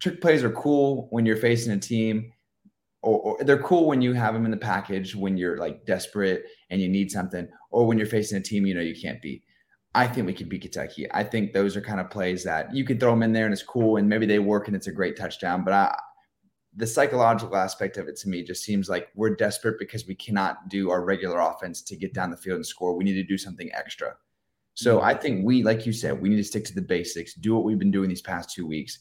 trick 0.00 0.20
plays 0.20 0.42
are 0.42 0.50
cool 0.50 1.06
when 1.10 1.24
you're 1.24 1.36
facing 1.36 1.72
a 1.72 1.78
team 1.78 2.32
or, 3.02 3.20
or, 3.20 3.44
they're 3.44 3.62
cool 3.62 3.86
when 3.86 4.00
you 4.00 4.14
have 4.14 4.34
them 4.34 4.46
in 4.46 4.50
the 4.50 4.56
package 4.56 5.14
when 5.14 5.36
you're 5.36 5.58
like 5.58 5.84
desperate 5.84 6.44
and 6.70 6.80
you 6.80 6.88
need 6.88 7.12
something 7.12 7.46
or 7.70 7.86
when 7.86 7.98
you're 7.98 8.06
facing 8.06 8.38
a 8.38 8.40
team 8.40 8.66
you 8.66 8.74
know 8.74 8.80
you 8.80 9.00
can't 9.00 9.22
beat. 9.22 9.43
I 9.94 10.08
think 10.08 10.26
we 10.26 10.32
can 10.32 10.48
beat 10.48 10.62
Kentucky. 10.62 11.06
I 11.12 11.22
think 11.22 11.52
those 11.52 11.76
are 11.76 11.80
kind 11.80 12.00
of 12.00 12.10
plays 12.10 12.42
that 12.44 12.74
you 12.74 12.84
can 12.84 12.98
throw 12.98 13.10
them 13.12 13.22
in 13.22 13.32
there 13.32 13.44
and 13.44 13.52
it's 13.52 13.62
cool 13.62 13.96
and 13.96 14.08
maybe 14.08 14.26
they 14.26 14.40
work 14.40 14.66
and 14.66 14.76
it's 14.76 14.88
a 14.88 14.92
great 14.92 15.16
touchdown, 15.16 15.64
but 15.64 15.72
I 15.72 15.96
the 16.76 16.86
psychological 16.86 17.56
aspect 17.56 17.96
of 17.98 18.08
it 18.08 18.16
to 18.16 18.28
me 18.28 18.42
just 18.42 18.64
seems 18.64 18.88
like 18.88 19.08
we're 19.14 19.34
desperate 19.36 19.78
because 19.78 20.06
we 20.06 20.14
cannot 20.14 20.68
do 20.68 20.90
our 20.90 21.04
regular 21.04 21.38
offense 21.38 21.82
to 21.82 21.96
get 21.96 22.12
down 22.12 22.30
the 22.30 22.36
field 22.36 22.56
and 22.56 22.66
score. 22.66 22.96
We 22.96 23.04
need 23.04 23.14
to 23.14 23.22
do 23.22 23.38
something 23.38 23.70
extra. 23.72 24.14
So 24.74 24.96
mm-hmm. 24.96 25.06
I 25.06 25.14
think 25.14 25.44
we, 25.44 25.62
like 25.62 25.86
you 25.86 25.92
said, 25.92 26.20
we 26.20 26.28
need 26.28 26.36
to 26.36 26.44
stick 26.44 26.64
to 26.64 26.74
the 26.74 26.82
basics, 26.82 27.34
do 27.34 27.54
what 27.54 27.64
we've 27.64 27.78
been 27.78 27.92
doing 27.92 28.08
these 28.08 28.22
past 28.22 28.50
two 28.50 28.66
weeks, 28.66 29.00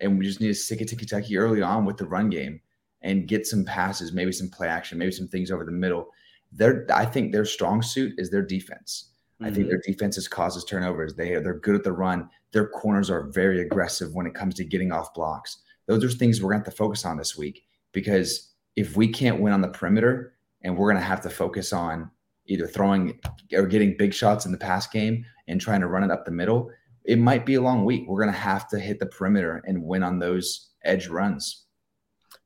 and 0.00 0.18
we 0.18 0.26
just 0.26 0.40
need 0.40 0.48
to 0.48 0.54
stick 0.54 0.82
it 0.82 0.88
to 0.88 0.96
Kentucky 0.96 1.38
early 1.38 1.62
on 1.62 1.86
with 1.86 1.96
the 1.96 2.06
run 2.06 2.28
game 2.28 2.60
and 3.00 3.28
get 3.28 3.46
some 3.46 3.64
passes, 3.64 4.12
maybe 4.12 4.32
some 4.32 4.50
play 4.50 4.68
action, 4.68 4.98
maybe 4.98 5.12
some 5.12 5.28
things 5.28 5.50
over 5.50 5.64
the 5.64 5.72
middle. 5.72 6.08
Their, 6.52 6.86
I 6.92 7.06
think 7.06 7.32
their 7.32 7.46
strong 7.46 7.80
suit 7.80 8.14
is 8.18 8.30
their 8.30 8.42
defense. 8.42 9.12
I 9.40 9.46
think 9.46 9.56
mm-hmm. 9.56 9.68
their 9.68 9.82
defenses 9.84 10.28
causes 10.28 10.64
turnovers. 10.64 11.14
They 11.14 11.34
they're 11.34 11.58
good 11.58 11.74
at 11.74 11.84
the 11.84 11.92
run. 11.92 12.30
Their 12.52 12.68
corners 12.68 13.10
are 13.10 13.28
very 13.28 13.60
aggressive 13.60 14.14
when 14.14 14.26
it 14.26 14.34
comes 14.34 14.54
to 14.54 14.64
getting 14.64 14.92
off 14.92 15.12
blocks. 15.12 15.58
Those 15.86 16.02
are 16.04 16.08
things 16.08 16.40
we're 16.40 16.50
going 16.50 16.62
to 16.62 16.66
have 16.66 16.74
to 16.74 16.78
focus 16.78 17.04
on 17.04 17.16
this 17.16 17.36
week 17.36 17.64
because 17.92 18.54
if 18.76 18.96
we 18.96 19.08
can't 19.08 19.40
win 19.40 19.52
on 19.52 19.60
the 19.60 19.68
perimeter, 19.68 20.36
and 20.62 20.76
we're 20.76 20.90
going 20.90 21.00
to 21.00 21.08
have 21.08 21.20
to 21.20 21.30
focus 21.30 21.72
on 21.72 22.10
either 22.46 22.66
throwing 22.66 23.18
or 23.52 23.66
getting 23.66 23.96
big 23.96 24.12
shots 24.12 24.46
in 24.46 24.52
the 24.52 24.58
pass 24.58 24.86
game 24.86 25.24
and 25.48 25.60
trying 25.60 25.80
to 25.80 25.86
run 25.86 26.02
it 26.02 26.10
up 26.10 26.24
the 26.24 26.30
middle, 26.30 26.70
it 27.04 27.18
might 27.18 27.46
be 27.46 27.54
a 27.54 27.60
long 27.60 27.84
week. 27.84 28.04
We're 28.06 28.20
going 28.20 28.34
to 28.34 28.38
have 28.38 28.68
to 28.70 28.78
hit 28.78 28.98
the 28.98 29.06
perimeter 29.06 29.62
and 29.66 29.82
win 29.82 30.02
on 30.02 30.18
those 30.18 30.70
edge 30.84 31.06
runs. 31.06 31.66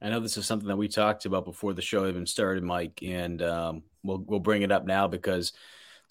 I 0.03 0.11
know 0.11 0.21
this 0.21 0.37
is 0.37 0.47
something 0.47 0.69
that 0.69 0.77
we 0.77 0.89
talked 0.89 1.25
about 1.25 1.47
before 1.47 1.73
the 1.73 1.83
show 1.83 2.07
even 2.07 2.27
started, 2.27 2.63
Mike, 2.63 3.01
and 3.03 3.41
um, 3.43 3.83
we'll 4.03 4.23
we'll 4.27 4.41
bring 4.41 4.63
it 4.63 4.73
up 4.73 4.87
now 4.87 5.09
because 5.09 5.53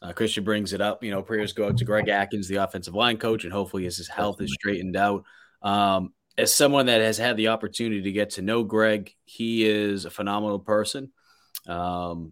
uh, 0.02 0.14
Christian 0.14 0.44
brings 0.44 0.74
it 0.74 0.82
up. 0.82 1.04
You 1.04 1.12
know, 1.12 1.22
prayers 1.22 1.54
go 1.54 1.68
out 1.68 1.78
to 1.78 1.86
Greg 1.86 2.08
Adkins, 2.08 2.48
the 2.48 2.58
offensive 2.58 2.96
line 2.96 3.18
coach, 3.18 3.44
and 3.44 3.54
hopefully 3.54 3.84
his 3.84 4.08
health 4.08 4.42
is 4.42 4.54
straightened 4.54 4.96
out. 4.96 5.24
Um, 5.62 6.14
as 6.38 6.56
someone 6.56 6.86
that 6.86 7.02
has 7.02 7.18
had 7.18 7.36
the 7.36 7.50
opportunity 7.50 8.02
to 8.04 8.12
get 8.12 8.32
to 8.32 8.42
know 8.42 8.64
Greg, 8.64 9.14
he 9.26 9.68
is 9.68 10.06
a 10.06 10.10
phenomenal 10.10 10.60
person. 10.60 11.12
Um, 11.68 12.32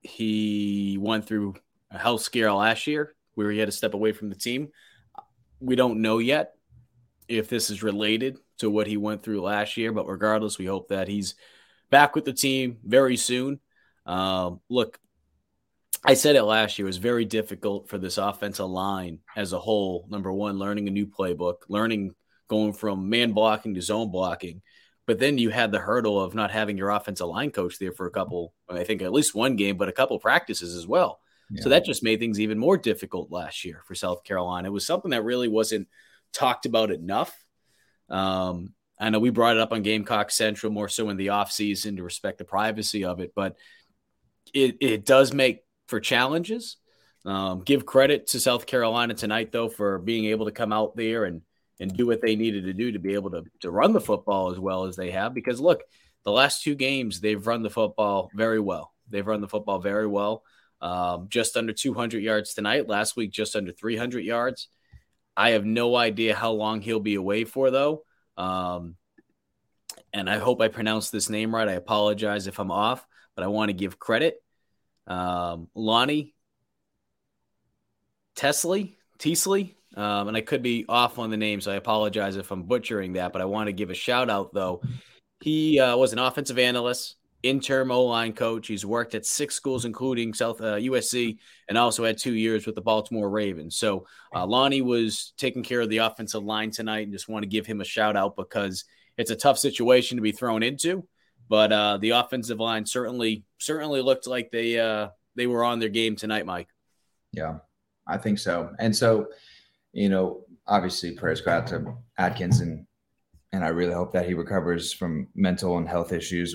he 0.00 0.98
went 1.00 1.26
through 1.26 1.54
a 1.90 1.98
health 1.98 2.22
scare 2.22 2.52
last 2.52 2.86
year 2.86 3.14
where 3.34 3.50
he 3.50 3.58
had 3.58 3.66
to 3.66 3.72
step 3.72 3.94
away 3.94 4.12
from 4.12 4.28
the 4.28 4.34
team. 4.34 4.68
We 5.60 5.76
don't 5.76 6.02
know 6.02 6.18
yet 6.18 6.54
if 7.28 7.48
this 7.48 7.70
is 7.70 7.82
related 7.82 8.38
to 8.58 8.68
what 8.68 8.88
he 8.88 8.96
went 8.96 9.22
through 9.22 9.42
last 9.42 9.76
year, 9.76 9.92
but 9.92 10.08
regardless, 10.08 10.58
we 10.58 10.66
hope 10.66 10.88
that 10.88 11.06
he's 11.06 11.36
back 11.90 12.16
with 12.16 12.24
the 12.24 12.32
team 12.32 12.78
very 12.84 13.16
soon. 13.16 13.60
Um, 14.06 14.60
look, 14.68 14.98
I 16.04 16.14
said 16.14 16.36
it 16.36 16.42
last 16.42 16.78
year. 16.78 16.86
It 16.86 16.88
was 16.88 16.98
very 16.98 17.24
difficult 17.24 17.88
for 17.88 17.98
this 17.98 18.18
offensive 18.18 18.66
line 18.66 19.20
as 19.36 19.52
a 19.52 19.58
whole. 19.58 20.06
Number 20.10 20.32
one, 20.32 20.58
learning 20.58 20.88
a 20.88 20.92
new 20.92 21.06
playbook, 21.06 21.56
learning 21.68 22.14
going 22.48 22.72
from 22.72 23.08
man 23.08 23.32
blocking 23.32 23.74
to 23.74 23.82
zone 23.82 24.10
blocking. 24.10 24.62
But 25.06 25.18
then 25.18 25.38
you 25.38 25.50
had 25.50 25.72
the 25.72 25.78
hurdle 25.78 26.20
of 26.20 26.34
not 26.34 26.50
having 26.50 26.76
your 26.76 26.90
offensive 26.90 27.26
line 27.26 27.50
coach 27.50 27.78
there 27.78 27.92
for 27.92 28.06
a 28.06 28.10
couple, 28.10 28.52
I 28.68 28.84
think 28.84 29.00
at 29.00 29.12
least 29.12 29.34
one 29.34 29.56
game, 29.56 29.76
but 29.76 29.88
a 29.88 29.92
couple 29.92 30.18
practices 30.18 30.76
as 30.76 30.86
well. 30.86 31.20
Yeah. 31.50 31.62
So 31.62 31.68
that 31.70 31.86
just 31.86 32.02
made 32.02 32.20
things 32.20 32.40
even 32.40 32.58
more 32.58 32.76
difficult 32.76 33.30
last 33.30 33.64
year 33.64 33.82
for 33.86 33.94
South 33.94 34.22
Carolina. 34.24 34.68
It 34.68 34.72
was 34.72 34.86
something 34.86 35.12
that 35.12 35.24
really 35.24 35.48
wasn't 35.48 35.88
talked 36.32 36.66
about 36.66 36.90
enough. 36.90 37.34
Um, 38.10 38.74
I 39.00 39.10
know 39.10 39.18
we 39.18 39.30
brought 39.30 39.56
it 39.56 39.60
up 39.60 39.72
on 39.72 39.82
Gamecock 39.82 40.30
Central 40.30 40.72
more 40.72 40.88
so 40.88 41.08
in 41.08 41.16
the 41.16 41.28
offseason 41.28 41.96
to 41.96 42.02
respect 42.02 42.38
the 42.38 42.44
privacy 42.44 43.04
of 43.04 43.20
it, 43.20 43.32
but 43.34 43.56
it, 44.52 44.76
it 44.80 45.06
does 45.06 45.32
make 45.32 45.60
for 45.88 46.00
challenges. 46.00 46.76
Um, 47.24 47.60
give 47.60 47.84
credit 47.84 48.28
to 48.28 48.40
South 48.40 48.66
Carolina 48.66 49.14
tonight, 49.14 49.50
though, 49.50 49.68
for 49.68 49.98
being 49.98 50.26
able 50.26 50.46
to 50.46 50.52
come 50.52 50.72
out 50.72 50.96
there 50.96 51.24
and 51.24 51.42
and 51.80 51.96
do 51.96 52.06
what 52.06 52.20
they 52.20 52.34
needed 52.34 52.64
to 52.64 52.72
do 52.72 52.92
to 52.92 52.98
be 52.98 53.14
able 53.14 53.30
to, 53.30 53.44
to 53.60 53.70
run 53.70 53.92
the 53.92 54.00
football 54.00 54.50
as 54.50 54.58
well 54.58 54.84
as 54.84 54.96
they 54.96 55.12
have. 55.12 55.32
Because 55.32 55.60
look, 55.60 55.82
the 56.24 56.32
last 56.32 56.62
two 56.62 56.74
games, 56.74 57.20
they've 57.20 57.46
run 57.46 57.62
the 57.62 57.70
football 57.70 58.30
very 58.34 58.58
well. 58.58 58.92
They've 59.08 59.26
run 59.26 59.40
the 59.40 59.48
football 59.48 59.78
very 59.78 60.06
well. 60.06 60.42
Um, 60.80 61.26
just 61.28 61.56
under 61.56 61.72
200 61.72 62.22
yards 62.22 62.54
tonight. 62.54 62.88
Last 62.88 63.16
week, 63.16 63.30
just 63.30 63.56
under 63.56 63.72
300 63.72 64.24
yards. 64.24 64.68
I 65.36 65.50
have 65.50 65.64
no 65.64 65.94
idea 65.94 66.34
how 66.34 66.50
long 66.50 66.80
he'll 66.80 67.00
be 67.00 67.14
away 67.14 67.44
for, 67.44 67.70
though. 67.70 68.02
Um, 68.36 68.96
and 70.12 70.28
I 70.28 70.38
hope 70.38 70.60
I 70.60 70.68
pronounced 70.68 71.12
this 71.12 71.30
name 71.30 71.54
right. 71.54 71.68
I 71.68 71.72
apologize 71.72 72.46
if 72.46 72.58
I'm 72.58 72.72
off, 72.72 73.06
but 73.36 73.44
I 73.44 73.48
want 73.48 73.68
to 73.68 73.72
give 73.74 73.98
credit. 73.98 74.42
Um, 75.08 75.68
Lonnie 75.74 76.34
Tesley, 78.36 78.96
Teasley, 79.18 79.76
um, 79.96 80.28
and 80.28 80.36
I 80.36 80.42
could 80.42 80.62
be 80.62 80.84
off 80.88 81.18
on 81.18 81.30
the 81.30 81.36
name, 81.36 81.60
so 81.60 81.72
I 81.72 81.76
apologize 81.76 82.36
if 82.36 82.52
I'm 82.52 82.62
butchering 82.62 83.14
that. 83.14 83.32
But 83.32 83.42
I 83.42 83.46
want 83.46 83.66
to 83.66 83.72
give 83.72 83.90
a 83.90 83.94
shout 83.94 84.30
out 84.30 84.54
though. 84.54 84.80
He 85.40 85.80
uh, 85.80 85.96
was 85.96 86.12
an 86.12 86.20
offensive 86.20 86.58
analyst, 86.58 87.16
interim 87.42 87.90
O 87.90 88.04
line 88.04 88.32
coach. 88.32 88.68
He's 88.68 88.86
worked 88.86 89.14
at 89.14 89.26
six 89.26 89.54
schools, 89.54 89.84
including 89.84 90.34
South 90.34 90.60
uh, 90.60 90.76
USC, 90.76 91.38
and 91.68 91.76
also 91.76 92.04
had 92.04 92.18
two 92.18 92.34
years 92.34 92.64
with 92.64 92.76
the 92.76 92.80
Baltimore 92.80 93.28
Ravens. 93.28 93.76
So 93.76 94.06
uh, 94.32 94.46
Lonnie 94.46 94.82
was 94.82 95.32
taking 95.36 95.62
care 95.62 95.80
of 95.80 95.88
the 95.88 95.98
offensive 95.98 96.44
line 96.44 96.70
tonight, 96.70 97.04
and 97.04 97.12
just 97.12 97.28
want 97.28 97.42
to 97.42 97.48
give 97.48 97.66
him 97.66 97.80
a 97.80 97.84
shout 97.84 98.16
out 98.16 98.36
because 98.36 98.84
it's 99.16 99.30
a 99.30 99.36
tough 99.36 99.58
situation 99.58 100.16
to 100.16 100.22
be 100.22 100.32
thrown 100.32 100.62
into. 100.62 101.06
But 101.48 101.72
uh, 101.72 101.96
the 101.98 102.10
offensive 102.10 102.60
line 102.60 102.84
certainly 102.84 103.44
certainly 103.58 104.02
looked 104.02 104.26
like 104.26 104.50
they 104.50 104.78
uh, 104.78 105.08
they 105.34 105.46
were 105.46 105.64
on 105.64 105.78
their 105.78 105.88
game 105.88 106.16
tonight, 106.16 106.46
Mike. 106.46 106.68
Yeah, 107.32 107.58
I 108.06 108.18
think 108.18 108.38
so. 108.38 108.74
And 108.78 108.94
so 108.94 109.28
you 109.92 110.08
know, 110.08 110.44
obviously 110.66 111.12
prayers 111.12 111.40
go 111.40 111.52
out 111.52 111.66
to 111.68 111.94
Adkins 112.18 112.60
and 112.60 112.86
and 113.52 113.64
I 113.64 113.68
really 113.68 113.94
hope 113.94 114.12
that 114.12 114.26
he 114.26 114.34
recovers 114.34 114.92
from 114.92 115.28
mental 115.34 115.78
and 115.78 115.88
health 115.88 116.12
issues, 116.12 116.54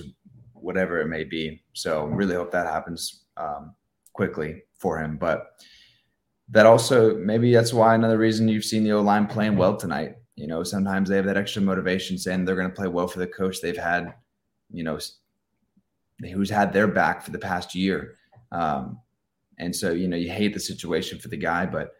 whatever 0.52 1.00
it 1.00 1.08
may 1.08 1.24
be. 1.24 1.60
So 1.72 2.04
really 2.04 2.36
hope 2.36 2.52
that 2.52 2.68
happens 2.68 3.24
um, 3.36 3.74
quickly 4.12 4.62
for 4.78 5.00
him. 5.00 5.16
But 5.16 5.60
that 6.50 6.66
also 6.66 7.16
maybe 7.16 7.52
that's 7.52 7.72
why 7.72 7.94
another 7.94 8.18
reason 8.18 8.48
you've 8.48 8.64
seen 8.64 8.84
the 8.84 8.92
O 8.92 9.00
line 9.00 9.26
playing 9.26 9.56
well 9.56 9.76
tonight. 9.76 10.14
You 10.36 10.46
know, 10.46 10.62
sometimes 10.62 11.08
they 11.08 11.16
have 11.16 11.24
that 11.26 11.36
extra 11.36 11.62
motivation 11.62 12.16
saying 12.16 12.44
they're 12.44 12.56
going 12.56 12.70
to 12.70 12.74
play 12.74 12.88
well 12.88 13.08
for 13.08 13.18
the 13.18 13.26
coach 13.26 13.60
they've 13.60 13.76
had, 13.76 14.14
you 14.70 14.84
know, 14.84 14.98
who's 16.32 16.50
had 16.50 16.72
their 16.72 16.86
back 16.86 17.22
for 17.22 17.30
the 17.30 17.38
past 17.38 17.74
year. 17.74 18.16
Um, 18.52 18.98
and 19.58 19.74
so, 19.74 19.92
you 19.92 20.08
know, 20.08 20.16
you 20.16 20.30
hate 20.30 20.54
the 20.54 20.60
situation 20.60 21.18
for 21.18 21.28
the 21.28 21.36
guy, 21.36 21.66
but 21.66 21.92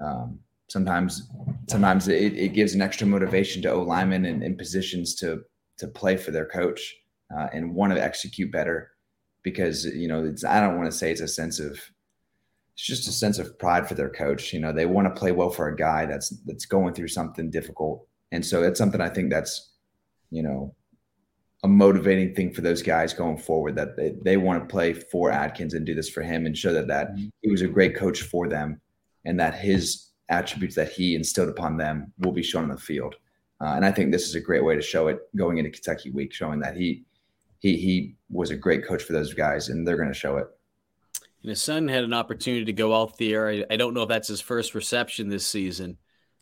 um, 0.00 0.38
sometimes 0.68 1.28
sometimes 1.68 2.08
it, 2.08 2.34
it 2.34 2.52
gives 2.52 2.74
an 2.74 2.82
extra 2.82 3.06
motivation 3.06 3.62
to 3.62 3.70
O 3.70 3.82
linemen 3.82 4.24
and, 4.24 4.42
and 4.42 4.58
positions 4.58 5.14
to 5.16 5.42
to 5.78 5.88
play 5.88 6.16
for 6.16 6.30
their 6.30 6.46
coach 6.46 6.96
uh, 7.36 7.48
and 7.52 7.74
want 7.74 7.92
to 7.92 8.02
execute 8.02 8.52
better 8.52 8.90
because 9.42 9.84
you 9.84 10.08
know 10.08 10.24
it's 10.24 10.44
I 10.44 10.60
don't 10.60 10.78
want 10.78 10.90
to 10.90 10.96
say 10.96 11.10
it's 11.10 11.20
a 11.20 11.28
sense 11.28 11.58
of 11.58 11.72
it's 12.74 12.86
just 12.86 13.08
a 13.08 13.12
sense 13.12 13.38
of 13.38 13.58
pride 13.58 13.88
for 13.88 13.94
their 13.94 14.10
coach. 14.10 14.52
You 14.52 14.60
know, 14.60 14.72
they 14.72 14.86
want 14.86 15.06
to 15.06 15.18
play 15.18 15.32
well 15.32 15.50
for 15.50 15.68
a 15.68 15.76
guy 15.76 16.06
that's 16.06 16.30
that's 16.46 16.66
going 16.66 16.94
through 16.94 17.08
something 17.08 17.50
difficult, 17.50 18.06
and 18.32 18.44
so 18.44 18.62
it's 18.62 18.78
something 18.78 19.00
I 19.00 19.08
think 19.08 19.30
that's 19.30 19.72
you 20.30 20.42
know 20.42 20.74
a 21.62 21.68
motivating 21.68 22.34
thing 22.34 22.52
for 22.52 22.62
those 22.62 22.82
guys 22.82 23.12
going 23.12 23.36
forward 23.36 23.76
that 23.76 23.96
they, 23.96 24.14
they 24.22 24.36
want 24.36 24.62
to 24.62 24.72
play 24.72 24.94
for 24.94 25.30
Adkins 25.30 25.74
and 25.74 25.84
do 25.84 25.94
this 25.94 26.08
for 26.08 26.22
him 26.22 26.46
and 26.46 26.56
show 26.56 26.72
that 26.72 26.88
that 26.88 27.12
mm-hmm. 27.12 27.28
he 27.42 27.50
was 27.50 27.60
a 27.62 27.68
great 27.68 27.94
coach 27.94 28.22
for 28.22 28.48
them 28.48 28.80
and 29.24 29.38
that 29.38 29.54
his 29.54 30.08
attributes 30.30 30.76
that 30.76 30.90
he 30.90 31.14
instilled 31.14 31.48
upon 31.50 31.76
them 31.76 32.12
will 32.18 32.32
be 32.32 32.42
shown 32.42 32.64
on 32.64 32.70
the 32.70 32.78
field. 32.78 33.16
Uh, 33.60 33.74
and 33.76 33.84
I 33.84 33.92
think 33.92 34.10
this 34.10 34.26
is 34.26 34.34
a 34.34 34.40
great 34.40 34.64
way 34.64 34.74
to 34.74 34.80
show 34.80 35.08
it 35.08 35.18
going 35.36 35.58
into 35.58 35.70
Kentucky 35.70 36.10
week, 36.10 36.32
showing 36.32 36.60
that 36.60 36.76
he 36.76 37.04
he 37.58 37.76
he 37.76 38.14
was 38.30 38.50
a 38.50 38.56
great 38.56 38.86
coach 38.86 39.02
for 39.02 39.12
those 39.12 39.34
guys, 39.34 39.68
and 39.68 39.86
they're 39.86 39.98
going 39.98 40.08
to 40.08 40.14
show 40.14 40.38
it. 40.38 40.46
And 41.42 41.50
his 41.50 41.60
son 41.60 41.86
had 41.88 42.04
an 42.04 42.14
opportunity 42.14 42.64
to 42.64 42.72
go 42.72 42.94
out 42.94 43.18
there. 43.18 43.48
I, 43.48 43.64
I 43.70 43.76
don't 43.76 43.92
know 43.92 44.02
if 44.02 44.08
that's 44.08 44.28
his 44.28 44.40
first 44.40 44.74
reception 44.74 45.28
this 45.28 45.46
season. 45.46 45.98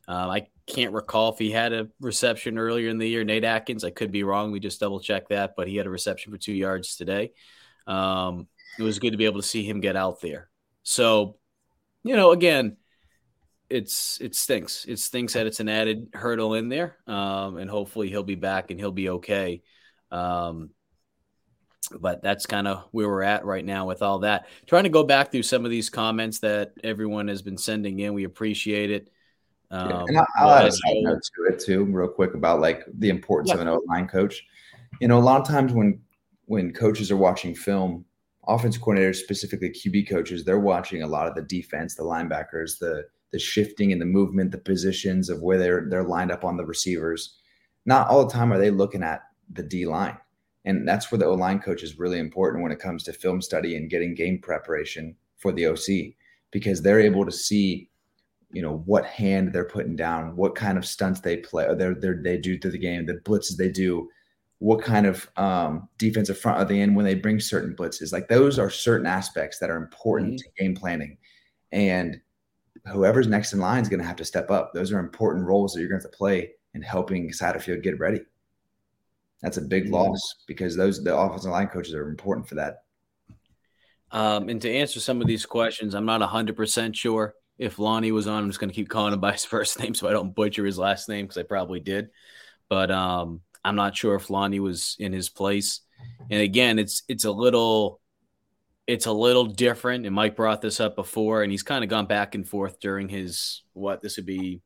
Um, 0.07 0.31
I 0.31 0.47
can't 0.69 0.93
recall 0.93 1.33
if 1.33 1.39
he 1.39 1.51
had 1.51 1.73
a 1.73 1.89
reception 2.01 2.59
earlier 2.59 2.89
in 2.89 2.99
the 2.99 3.09
year. 3.09 3.25
Nate 3.25 3.45
Adkins, 3.45 3.85
I 3.85 3.91
could 3.91 4.13
be 4.13 4.23
wrong. 4.23 4.53
We 4.53 4.61
just 4.61 4.81
double 4.81 5.01
checked 5.01 5.31
that, 5.31 5.55
but 5.57 5.69
he 5.69 5.77
had 5.77 5.87
a 5.87 5.91
reception 5.91 6.33
for 6.33 6.39
two 6.39 6.53
yards 6.53 6.97
today. 6.97 7.33
Um, 7.87 8.47
it 8.79 8.83
was 8.83 8.99
good 8.99 9.13
to 9.13 9.17
be 9.17 9.25
able 9.25 9.41
to 9.41 9.47
see 9.47 9.65
him 9.65 9.81
get 9.81 9.97
out 9.97 10.21
there. 10.21 10.51
So, 10.83 11.37
you 12.05 12.15
know, 12.17 12.33
again, 12.33 12.77
it's 13.71 14.21
it 14.21 14.35
stinks. 14.35 14.85
It 14.87 14.99
stinks 14.99 15.35
that 15.35 15.47
it's 15.47 15.61
an 15.61 15.69
added 15.69 16.09
hurdle 16.15 16.55
in 16.55 16.69
there, 16.69 16.97
um, 17.07 17.57
and 17.57 17.69
hopefully 17.69 18.09
he'll 18.09 18.23
be 18.23 18.35
back 18.35 18.71
and 18.71 18.79
he'll 18.79 18.93
be 18.93 19.11
okay. 19.11 19.63
Um, 20.11 20.71
but 21.99 22.23
that's 22.23 22.47
kind 22.47 22.69
of 22.69 22.85
where 22.93 23.09
we're 23.09 23.23
at 23.23 23.45
right 23.45 23.65
now 23.65 23.87
with 23.87 24.03
all 24.03 24.21
that. 24.21 24.47
Trying 24.67 24.85
to 24.85 24.91
go 24.91 25.05
back 25.05 25.33
through 25.33 25.43
some 25.43 25.65
of 25.65 25.71
these 25.71 25.91
comments 25.91 26.41
that 26.41 26.73
everyone 26.85 27.29
has 27.29 27.43
been 27.43 27.59
sending 27.59 27.99
in. 27.99 28.15
We 28.15 28.25
appreciate 28.25 28.91
it. 28.91 29.11
Um, 29.71 29.91
yeah. 29.91 30.05
And 30.07 30.19
I'll, 30.19 30.27
I'll 30.39 30.51
add 30.51 30.67
a 30.67 30.73
side 30.73 30.97
note 31.03 31.21
to 31.23 31.53
it 31.53 31.61
too, 31.61 31.85
real 31.85 32.09
quick 32.09 32.35
about 32.35 32.61
like 32.61 32.85
the 32.99 33.11
importance 33.11 33.49
yeah. 33.49 33.55
of 33.55 33.61
an 33.61 33.69
O 33.69 33.83
line 33.89 34.09
coach. 34.09 34.45
You 35.01 35.09
know, 35.09 35.19
a 35.19 35.21
lot 35.21 35.41
of 35.41 35.47
times 35.47 35.73
when 35.73 36.01
when 36.47 36.73
coaches 36.73 37.11
are 37.11 37.17
watching 37.17 37.55
film, 37.55 38.05
offense 38.47 38.79
coordinators, 38.79 39.17
specifically 39.17 39.69
QB 39.71 40.09
coaches, 40.09 40.45
they're 40.45 40.59
watching 40.59 41.03
a 41.03 41.07
lot 41.07 41.29
of 41.29 41.35
the 41.35 41.43
defense, 41.43 41.95
the 41.95 42.03
linebackers, 42.03 42.79
the 42.79 43.05
the 43.31 43.39
shifting 43.39 43.93
and 43.93 44.01
the 44.01 44.07
movement, 44.07 44.51
the 44.51 44.59
positions 44.59 45.29
of 45.29 45.43
where 45.43 45.59
they're 45.59 45.87
they're 45.89 46.05
lined 46.05 46.33
up 46.33 46.45
on 46.45 46.57
the 46.57 46.65
receivers. 46.65 47.37
Not 47.85 48.09
all 48.09 48.27
the 48.27 48.33
time 48.33 48.53
are 48.53 48.59
they 48.59 48.71
looking 48.71 49.03
at 49.03 49.23
the 49.53 49.63
D 49.63 49.87
line. 49.87 50.17
And 50.65 50.87
that's 50.87 51.11
where 51.11 51.19
the 51.19 51.27
O 51.27 51.35
line 51.35 51.61
coach 51.61 51.83
is 51.83 51.99
really 51.99 52.19
important 52.19 52.63
when 52.63 52.73
it 52.73 52.79
comes 52.79 53.03
to 53.05 53.13
film 53.13 53.41
study 53.41 53.77
and 53.77 53.91
getting 53.91 54.15
game 54.15 54.39
preparation 54.39 55.17
for 55.37 55.53
the 55.53 55.67
OC 55.67 56.15
because 56.51 56.83
they're 56.83 57.01
able 57.01 57.25
to 57.25 57.33
see, 57.33 57.89
you 58.51 58.63
know, 58.63 58.79
what 58.87 59.05
hand 59.05 59.53
they're 59.53 59.65
putting 59.65 59.97
down, 59.97 60.35
what 60.37 60.55
kind 60.55 60.79
of 60.79 60.87
stunts 60.87 61.21
they 61.21 61.37
play, 61.37 61.67
or 61.67 61.75
they 61.75 61.93
they 62.23 62.39
do 62.39 62.59
through 62.59 62.71
the 62.71 62.79
game, 62.79 63.05
the 63.05 63.15
blitzes 63.15 63.57
they 63.57 63.69
do, 63.69 64.09
what 64.59 64.83
kind 64.83 65.07
of 65.07 65.31
um, 65.37 65.89
defensive 65.99 66.39
front 66.39 66.59
are 66.59 66.65
they 66.65 66.81
in 66.81 66.95
when 66.95 67.05
they 67.05 67.15
bring 67.15 67.41
certain 67.41 67.75
blitzes. 67.77 68.13
Like 68.13 68.29
those 68.29 68.59
are 68.59 68.71
certain 68.71 69.07
aspects 69.07 69.59
that 69.59 69.71
are 69.71 69.77
important 69.77 70.35
mm-hmm. 70.35 70.57
to 70.57 70.63
game 70.63 70.75
planning. 70.75 71.19
And 71.73 72.21
whoever's 72.87 73.27
next 73.27 73.53
in 73.53 73.61
line 73.61 73.83
is 73.83 73.89
going 73.89 74.01
to 74.01 74.07
have 74.07 74.17
to 74.17 74.25
step 74.25 74.51
up. 74.51 74.73
Those 74.73 74.93
are 74.93 74.99
important 74.99 75.47
roles 75.47 75.73
that 75.73 75.81
you're 75.81 75.89
going 75.89 76.01
to 76.01 76.07
have 76.07 76.13
to 76.13 76.17
play 76.17 76.53
in 76.75 76.83
helping 76.83 77.31
Satterfield 77.31 77.83
get 77.83 77.99
ready. 77.99 78.21
That's 79.43 79.59
a 79.59 79.63
big 79.63 79.89
loss 79.89 80.21
because 80.49 80.77
those 80.77 81.03
the 81.05 81.17
offensive 81.17 81.53
line 81.53 81.69
coaches 81.69 81.95
are 81.95 82.09
important 82.09 82.49
for 82.49 82.57
that. 82.57 82.83
Um, 84.11 84.49
and 84.49 84.61
to 84.63 84.73
answer 84.73 84.99
some 84.99 85.21
of 85.21 85.29
these 85.29 85.47
questions, 85.47 85.95
I'm 85.95 86.07
not 86.07 86.21
100% 86.21 86.97
sure 86.97 87.35
if 87.59 87.79
Lonnie 87.79 88.13
was 88.13 88.27
on. 88.27 88.43
I'm 88.43 88.49
just 88.49 88.61
going 88.61 88.71
to 88.71 88.75
keep 88.75 88.89
calling 88.89 89.13
him 89.13 89.21
by 89.21 89.33
his 89.33 89.45
first 89.47 89.79
name 89.79 89.95
so 89.95 90.09
I 90.09 90.13
don't 90.13 90.35
butcher 90.35 90.65
his 90.65 90.79
last 90.79 91.09
name 91.09 91.25
because 91.27 91.39
I 91.39 91.43
probably 91.43 91.81
did. 91.81 92.11
But 92.69 92.91
um, 92.91 93.41
I'm 93.65 93.77
not 93.77 93.97
sure 93.97 94.15
if 94.15 94.31
Lonnie 94.31 94.61
was 94.61 94.97
in 94.99 95.13
his 95.13 95.29
place. 95.29 95.81
And 96.31 96.41
again, 96.41 96.79
it's 96.79 97.03
it's 97.09 97.25
a 97.25 97.33
little 97.33 98.01
it's 98.87 99.07
a 99.07 99.13
little 99.13 99.47
different. 99.47 100.07
And 100.07 100.15
Mike 100.15 100.37
brought 100.37 100.63
this 100.63 100.81
up 100.81 100.95
before, 100.97 101.43
and 101.43 101.51
he's 101.51 101.63
kind 101.63 101.83
of 101.83 101.91
gone 101.91 102.07
back 102.07 102.35
and 102.35 102.49
forth 102.49 102.79
during 102.81 103.09
his 103.09 103.63
what 103.73 104.01
this 104.01 104.17
would 104.17 104.27
be 104.27 104.63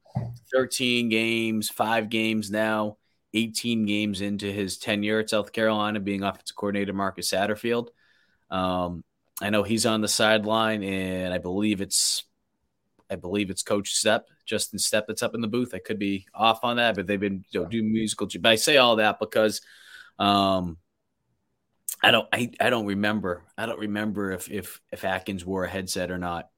13 0.53 1.09
games, 1.09 1.71
five 1.71 2.11
games 2.11 2.51
now 2.51 2.99
18 3.35 3.87
games 3.87 4.21
into 4.21 4.51
his 4.51 4.79
tenure 4.79 5.21
at 5.21 5.31
South 5.31 5.53
Carolina, 5.53 6.01
being 6.01 6.23
offensive 6.23 6.57
coordinator 6.57 6.93
Marcus 6.93 7.31
Satterfield. 7.31 7.89
Um, 8.51 9.05
I 9.41 9.51
know 9.51 9.63
he's 9.63 9.87
on 9.87 10.01
the 10.01 10.09
sideline, 10.09 10.83
and 10.83 11.33
I 11.33 11.39
believe 11.39 11.81
it's, 11.81 12.25
I 13.13 13.17
believe 13.17 13.51
it's 13.51 13.63
Coach 13.63 13.95
Stepp, 13.95 14.23
Justin 14.47 14.79
Stepp, 14.79 15.05
that's 15.07 15.23
up 15.23 15.35
in 15.35 15.41
the 15.41 15.49
booth. 15.49 15.75
I 15.75 15.79
could 15.79 15.99
be 15.99 16.27
off 16.35 16.65
on 16.65 16.77
that, 16.77 16.97
but 16.97 17.07
they've 17.07 17.21
been 17.21 17.45
you 17.51 17.61
know, 17.61 17.67
doing 17.69 17.93
musical. 17.93 18.27
But 18.41 18.51
I 18.51 18.55
say 18.57 18.79
all 18.79 18.97
that 18.97 19.19
because, 19.21 19.61
um, 20.19 20.79
I 22.03 22.11
don't, 22.11 22.27
I, 22.33 22.51
I 22.61 22.71
don't 22.71 22.87
remember. 22.87 23.45
I 23.57 23.67
don't 23.67 23.79
remember 23.79 24.33
if 24.33 24.51
if 24.51 24.81
if 24.91 25.05
Adkins 25.05 25.45
wore 25.45 25.65
a 25.65 25.71
headset 25.71 26.11
or 26.11 26.19
not. 26.19 26.49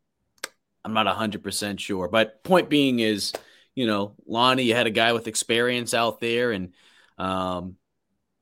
I'm 0.85 0.95
not 0.95 1.07
hundred 1.07 1.43
percent 1.43 1.81
sure. 1.81 2.09
But 2.09 2.43
point 2.45 2.71
being 2.71 3.01
is 3.01 3.33
you 3.75 3.87
know, 3.87 4.15
Lonnie, 4.27 4.63
you 4.63 4.75
had 4.75 4.87
a 4.87 4.91
guy 4.91 5.13
with 5.13 5.27
experience 5.27 5.95
out 5.95 6.21
there, 6.21 6.53
and 6.53 6.73
um, 7.19 7.77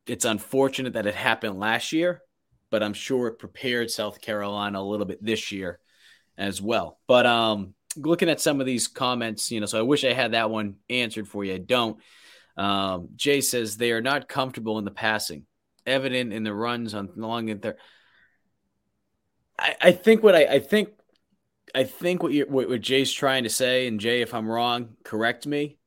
it's 0.07 0.25
unfortunate 0.25 0.95
that 0.95 1.07
it 1.07 1.15
happened 1.15 1.59
last 1.59 1.93
year, 1.93 2.23
but 2.71 2.83
I'm 2.83 2.95
sure 2.95 3.29
it 3.29 3.39
prepared 3.39 3.91
South 3.91 4.21
Carolina 4.21 4.81
a 4.81 4.83
little 4.83 5.07
bit 5.07 5.25
this 5.25 5.51
year 5.51 5.81
as 6.37 6.61
well. 6.61 6.99
But 7.07 7.27
um, 7.27 7.75
looking 7.97 8.29
at 8.29 8.41
some 8.41 8.61
of 8.61 8.67
these 8.67 8.89
comments, 8.89 9.51
you 9.51 9.61
know, 9.61 9.67
so 9.67 9.79
I 9.79 9.83
wish 9.83 10.05
I 10.05 10.13
had 10.13 10.33
that 10.33 10.51
one 10.51 10.77
answered 10.89 11.29
for 11.29 11.45
you. 11.45 11.55
I 11.55 11.59
don't. 11.59 11.99
Um, 12.57 13.09
Jay 13.17 13.41
says 13.41 13.77
they 13.77 13.93
are 13.93 14.03
not 14.03 14.29
comfortable 14.29 14.79
in 14.79 14.85
the 14.85 14.91
passing, 14.91 15.47
evident 15.87 16.33
in 16.33 16.45
the 16.45 16.55
runs 16.55 16.95
on 16.95 17.11
long 17.17 17.51
and 17.51 17.63
there. 17.63 17.77
I, 19.59 19.77
I 19.81 19.93
think 19.93 20.23
what 20.23 20.35
I, 20.35 20.45
I 20.45 20.59
think 20.59 20.91
I 21.75 21.85
think 21.85 22.23
what, 22.23 22.33
you 22.33 22.47
what, 22.49 22.69
what 22.69 22.81
Jay's 22.81 23.13
trying 23.13 23.45
to 23.45 23.51
say, 23.51 23.87
and 23.87 24.01
Jay, 24.01 24.21
if 24.21 24.35
I'm 24.35 24.49
wrong, 24.49 24.97
correct 25.05 25.47
me. 25.47 25.79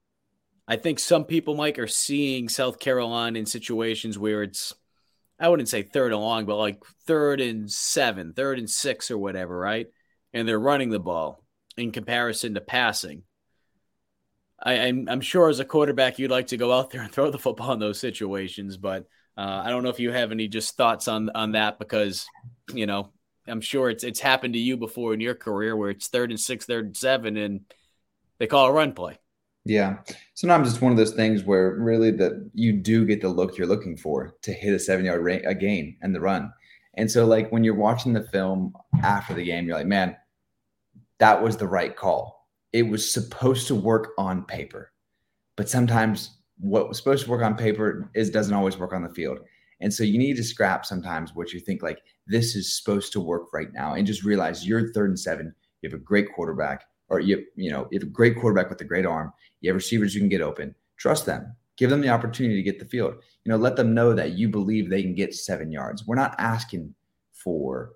I 0.67 0.77
think 0.77 0.97
some 0.97 1.25
people, 1.25 1.55
Mike, 1.55 1.77
are 1.77 1.87
seeing 1.87 2.49
South 2.49 2.79
Carolina 2.79 3.37
in 3.37 3.45
situations 3.45 4.17
where 4.17 4.41
it's, 4.41 4.73
I 5.39 5.47
wouldn't 5.47 5.69
say 5.69 5.83
third 5.83 6.11
and 6.11 6.19
long, 6.19 6.45
but 6.45 6.55
like 6.55 6.83
third 7.05 7.39
and 7.39 7.71
seven, 7.71 8.33
third 8.33 8.57
and 8.57 8.67
six, 8.67 9.11
or 9.11 9.17
whatever, 9.19 9.55
right? 9.55 9.87
And 10.33 10.47
they're 10.47 10.59
running 10.59 10.89
the 10.89 10.99
ball 10.99 11.44
in 11.77 11.91
comparison 11.91 12.53
to 12.53 12.61
passing. 12.61 13.23
I, 14.61 14.73
am 14.73 14.99
I'm, 14.99 15.09
I'm 15.09 15.21
sure 15.21 15.49
as 15.49 15.59
a 15.59 15.65
quarterback, 15.65 16.17
you'd 16.17 16.31
like 16.31 16.47
to 16.47 16.57
go 16.57 16.71
out 16.71 16.89
there 16.89 17.01
and 17.01 17.11
throw 17.13 17.31
the 17.31 17.39
football 17.39 17.73
in 17.73 17.79
those 17.79 17.99
situations, 17.99 18.77
but 18.77 19.05
uh, 19.37 19.61
I 19.65 19.69
don't 19.69 19.83
know 19.83 19.89
if 19.89 19.99
you 19.99 20.11
have 20.11 20.31
any 20.31 20.47
just 20.47 20.77
thoughts 20.77 21.09
on 21.09 21.29
on 21.35 21.51
that 21.53 21.77
because 21.77 22.25
you 22.73 22.85
know 22.85 23.11
I'm 23.47 23.61
sure 23.61 23.89
it's 23.89 24.03
it's 24.03 24.19
happened 24.19 24.53
to 24.53 24.59
you 24.59 24.77
before 24.77 25.13
in 25.13 25.19
your 25.19 25.35
career 25.35 25.75
where 25.75 25.89
it's 25.89 26.07
third 26.07 26.31
and 26.31 26.39
six, 26.39 26.65
third 26.65 26.85
and 26.85 26.97
seven, 26.97 27.35
and 27.37 27.61
they 28.39 28.47
call 28.47 28.67
a 28.67 28.71
run 28.71 28.93
play. 28.93 29.17
Yeah. 29.65 29.97
Sometimes 30.35 30.71
it's 30.71 30.81
one 30.81 30.91
of 30.91 30.97
those 30.97 31.13
things 31.13 31.43
where 31.43 31.75
really 31.75 32.11
that 32.11 32.49
you 32.53 32.73
do 32.73 33.03
get 33.03 33.21
the 33.21 33.29
look 33.29 33.57
you're 33.57 33.67
looking 33.67 33.97
for 33.97 34.35
to 34.43 34.53
hit 34.53 34.73
a 34.73 34.79
seven 34.79 35.05
yard 35.05 35.23
ra- 35.23 35.49
a 35.49 35.55
gain 35.55 35.97
and 36.01 36.13
the 36.13 36.21
run. 36.21 36.53
And 36.93 37.09
so, 37.09 37.25
like 37.25 37.51
when 37.51 37.63
you're 37.63 37.75
watching 37.75 38.13
the 38.13 38.23
film 38.23 38.73
after 39.03 39.33
the 39.33 39.43
game, 39.43 39.65
you're 39.65 39.77
like, 39.77 39.87
man, 39.87 40.15
that 41.19 41.41
was 41.41 41.57
the 41.57 41.67
right 41.67 41.95
call. 41.95 42.47
It 42.73 42.83
was 42.83 43.09
supposed 43.09 43.67
to 43.67 43.75
work 43.75 44.09
on 44.17 44.43
paper, 44.43 44.91
but 45.55 45.69
sometimes 45.69 46.37
what 46.57 46.87
was 46.87 46.97
supposed 46.97 47.25
to 47.25 47.31
work 47.31 47.43
on 47.43 47.55
paper 47.55 48.09
is 48.13 48.29
doesn't 48.29 48.53
always 48.53 48.77
work 48.77 48.93
on 48.93 49.03
the 49.03 49.13
field. 49.13 49.39
And 49.81 49.93
so 49.93 50.03
you 50.03 50.17
need 50.17 50.37
to 50.37 50.43
scrap 50.43 50.85
sometimes 50.85 51.35
what 51.35 51.53
you 51.53 51.59
think 51.59 51.83
like 51.83 52.01
this 52.27 52.55
is 52.55 52.77
supposed 52.77 53.11
to 53.13 53.19
work 53.19 53.53
right 53.53 53.71
now 53.73 53.93
and 53.93 54.07
just 54.07 54.23
realize 54.23 54.65
you're 54.65 54.91
third 54.93 55.09
and 55.09 55.19
seven. 55.19 55.53
You 55.81 55.89
have 55.89 55.99
a 55.99 56.03
great 56.03 56.33
quarterback, 56.33 56.85
or 57.09 57.19
you 57.19 57.45
you 57.55 57.71
know 57.71 57.87
you 57.91 57.99
have 57.99 58.07
a 58.07 58.11
great 58.11 58.37
quarterback 58.37 58.69
with 58.69 58.81
a 58.81 58.85
great 58.85 59.05
arm. 59.05 59.33
You 59.61 59.69
have 59.69 59.75
receivers 59.75 60.15
you 60.15 60.21
can 60.21 60.29
get 60.29 60.41
open. 60.41 60.73
Trust 60.97 61.25
them. 61.25 61.55
Give 61.77 61.89
them 61.89 62.01
the 62.01 62.09
opportunity 62.09 62.55
to 62.55 62.63
get 62.63 62.79
the 62.79 62.85
field. 62.85 63.15
You 63.43 63.51
know, 63.51 63.57
let 63.57 63.75
them 63.75 63.93
know 63.93 64.13
that 64.13 64.31
you 64.31 64.47
believe 64.47 64.89
they 64.89 65.01
can 65.01 65.13
get 65.13 65.35
seven 65.35 65.71
yards. 65.71 66.07
We're 66.07 66.15
not 66.15 66.35
asking 66.39 66.95
for 67.33 67.91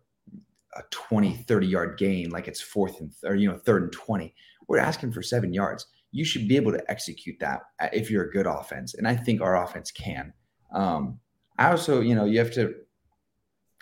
a 0.75 0.83
20, 0.91 1.35
30 1.35 1.67
yard 1.67 1.97
gain 1.97 2.29
like 2.29 2.47
it's 2.47 2.61
fourth 2.61 2.99
and 2.99 3.11
or 3.23 3.35
you 3.35 3.49
know 3.49 3.57
third 3.57 3.83
and 3.83 3.91
20. 3.91 4.33
We're 4.67 4.79
asking 4.79 5.11
for 5.11 5.21
seven 5.21 5.53
yards. 5.53 5.87
You 6.11 6.25
should 6.25 6.47
be 6.47 6.55
able 6.55 6.71
to 6.71 6.91
execute 6.91 7.39
that 7.39 7.61
if 7.93 8.09
you're 8.09 8.25
a 8.25 8.31
good 8.31 8.47
offense, 8.47 8.95
and 8.95 9.07
I 9.07 9.15
think 9.15 9.41
our 9.41 9.63
offense 9.63 9.91
can. 9.91 10.33
Um, 10.73 11.19
I 11.57 11.71
also, 11.71 12.01
you 12.01 12.15
know, 12.15 12.25
you 12.25 12.39
have 12.39 12.53
to 12.53 12.73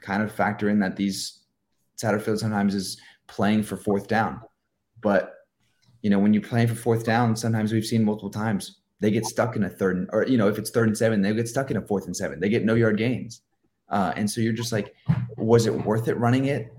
kind 0.01 0.23
of 0.23 0.31
factor 0.31 0.69
in 0.69 0.79
that 0.79 0.95
these 0.95 1.41
Satterfield 2.01 2.39
sometimes 2.39 2.75
is 2.75 2.99
playing 3.27 3.63
for 3.63 3.77
fourth 3.77 4.07
down. 4.07 4.41
But, 5.01 5.33
you 6.01 6.09
know, 6.09 6.19
when 6.19 6.33
you're 6.33 6.43
playing 6.43 6.67
for 6.67 6.75
fourth 6.75 7.05
down, 7.05 7.35
sometimes 7.35 7.71
we've 7.71 7.85
seen 7.85 8.03
multiple 8.03 8.29
times 8.29 8.79
they 8.99 9.11
get 9.11 9.25
stuck 9.25 9.55
in 9.55 9.63
a 9.63 9.69
third, 9.69 10.09
or, 10.11 10.25
you 10.25 10.37
know, 10.37 10.47
if 10.47 10.57
it's 10.57 10.71
third 10.71 10.87
and 10.87 10.97
seven, 10.97 11.21
they 11.21 11.33
get 11.33 11.47
stuck 11.47 11.69
in 11.69 11.77
a 11.77 11.81
fourth 11.81 12.05
and 12.05 12.15
seven. 12.15 12.39
They 12.39 12.49
get 12.49 12.65
no 12.65 12.73
yard 12.73 12.97
gains. 12.97 13.41
Uh, 13.89 14.11
and 14.15 14.29
so 14.29 14.41
you're 14.41 14.53
just 14.53 14.71
like, 14.71 14.95
was 15.37 15.67
it 15.67 15.73
worth 15.73 16.07
it 16.07 16.17
running 16.17 16.45
it? 16.45 16.73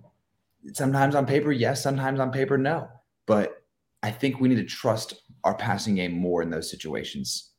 Sometimes 0.74 1.14
on 1.14 1.26
paper, 1.26 1.52
yes. 1.52 1.82
Sometimes 1.82 2.20
on 2.20 2.30
paper, 2.30 2.58
no. 2.58 2.88
But 3.26 3.62
I 4.02 4.10
think 4.10 4.40
we 4.40 4.48
need 4.48 4.56
to 4.56 4.64
trust 4.64 5.14
our 5.44 5.54
passing 5.54 5.96
game 5.96 6.12
more 6.12 6.42
in 6.42 6.50
those 6.50 6.70
situations. 6.70 7.52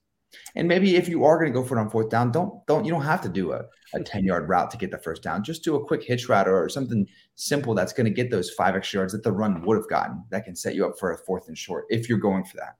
And 0.55 0.67
maybe 0.67 0.95
if 0.95 1.07
you 1.09 1.25
are 1.25 1.37
going 1.37 1.51
to 1.51 1.59
go 1.59 1.65
for 1.65 1.77
it 1.77 1.81
on 1.81 1.89
fourth 1.89 2.09
down, 2.09 2.31
don't 2.31 2.65
don't 2.67 2.85
you 2.85 2.91
don't 2.91 3.01
have 3.01 3.21
to 3.21 3.29
do 3.29 3.51
a, 3.51 3.65
a 3.93 3.97
hmm. 3.97 4.03
10 4.03 4.25
yard 4.25 4.47
route 4.47 4.69
to 4.71 4.77
get 4.77 4.91
the 4.91 4.97
first 4.97 5.23
down. 5.23 5.43
Just 5.43 5.63
do 5.63 5.75
a 5.75 5.85
quick 5.85 6.03
hitch 6.03 6.29
route 6.29 6.47
or 6.47 6.69
something 6.69 7.07
simple 7.35 7.73
that's 7.73 7.93
going 7.93 8.05
to 8.05 8.11
get 8.11 8.29
those 8.29 8.51
five 8.51 8.75
extra 8.75 8.99
yards 8.99 9.13
that 9.13 9.23
the 9.23 9.31
run 9.31 9.63
would 9.63 9.77
have 9.77 9.89
gotten 9.89 10.23
that 10.29 10.45
can 10.45 10.55
set 10.55 10.75
you 10.75 10.85
up 10.85 10.99
for 10.99 11.11
a 11.11 11.17
fourth 11.17 11.47
and 11.47 11.57
short 11.57 11.85
if 11.89 12.07
you're 12.07 12.19
going 12.19 12.43
for 12.43 12.57
that. 12.57 12.75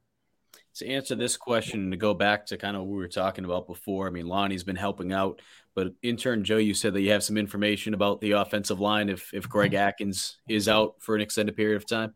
To 0.75 0.87
answer 0.87 1.15
this 1.15 1.35
question, 1.35 1.91
to 1.91 1.97
go 1.97 2.13
back 2.13 2.45
to 2.47 2.57
kind 2.57 2.77
of 2.77 2.83
what 2.83 2.91
we 2.91 2.97
were 2.97 3.07
talking 3.07 3.43
about 3.43 3.67
before, 3.67 4.07
I 4.07 4.11
mean, 4.11 4.27
Lonnie's 4.27 4.63
been 4.63 4.75
helping 4.75 5.11
out 5.11 5.41
but 5.79 5.93
intern 6.01 6.43
Joe, 6.43 6.57
you 6.57 6.73
said 6.73 6.93
that 6.93 7.01
you 7.01 7.11
have 7.11 7.23
some 7.23 7.37
information 7.37 7.93
about 7.93 8.19
the 8.19 8.31
offensive 8.31 8.81
line 8.81 9.07
if 9.07 9.33
if 9.33 9.47
Greg 9.47 9.73
Adkins 9.73 10.37
is 10.49 10.67
out 10.67 10.95
for 10.99 11.15
an 11.15 11.21
extended 11.21 11.55
period 11.55 11.77
of 11.77 11.87
time. 11.87 12.13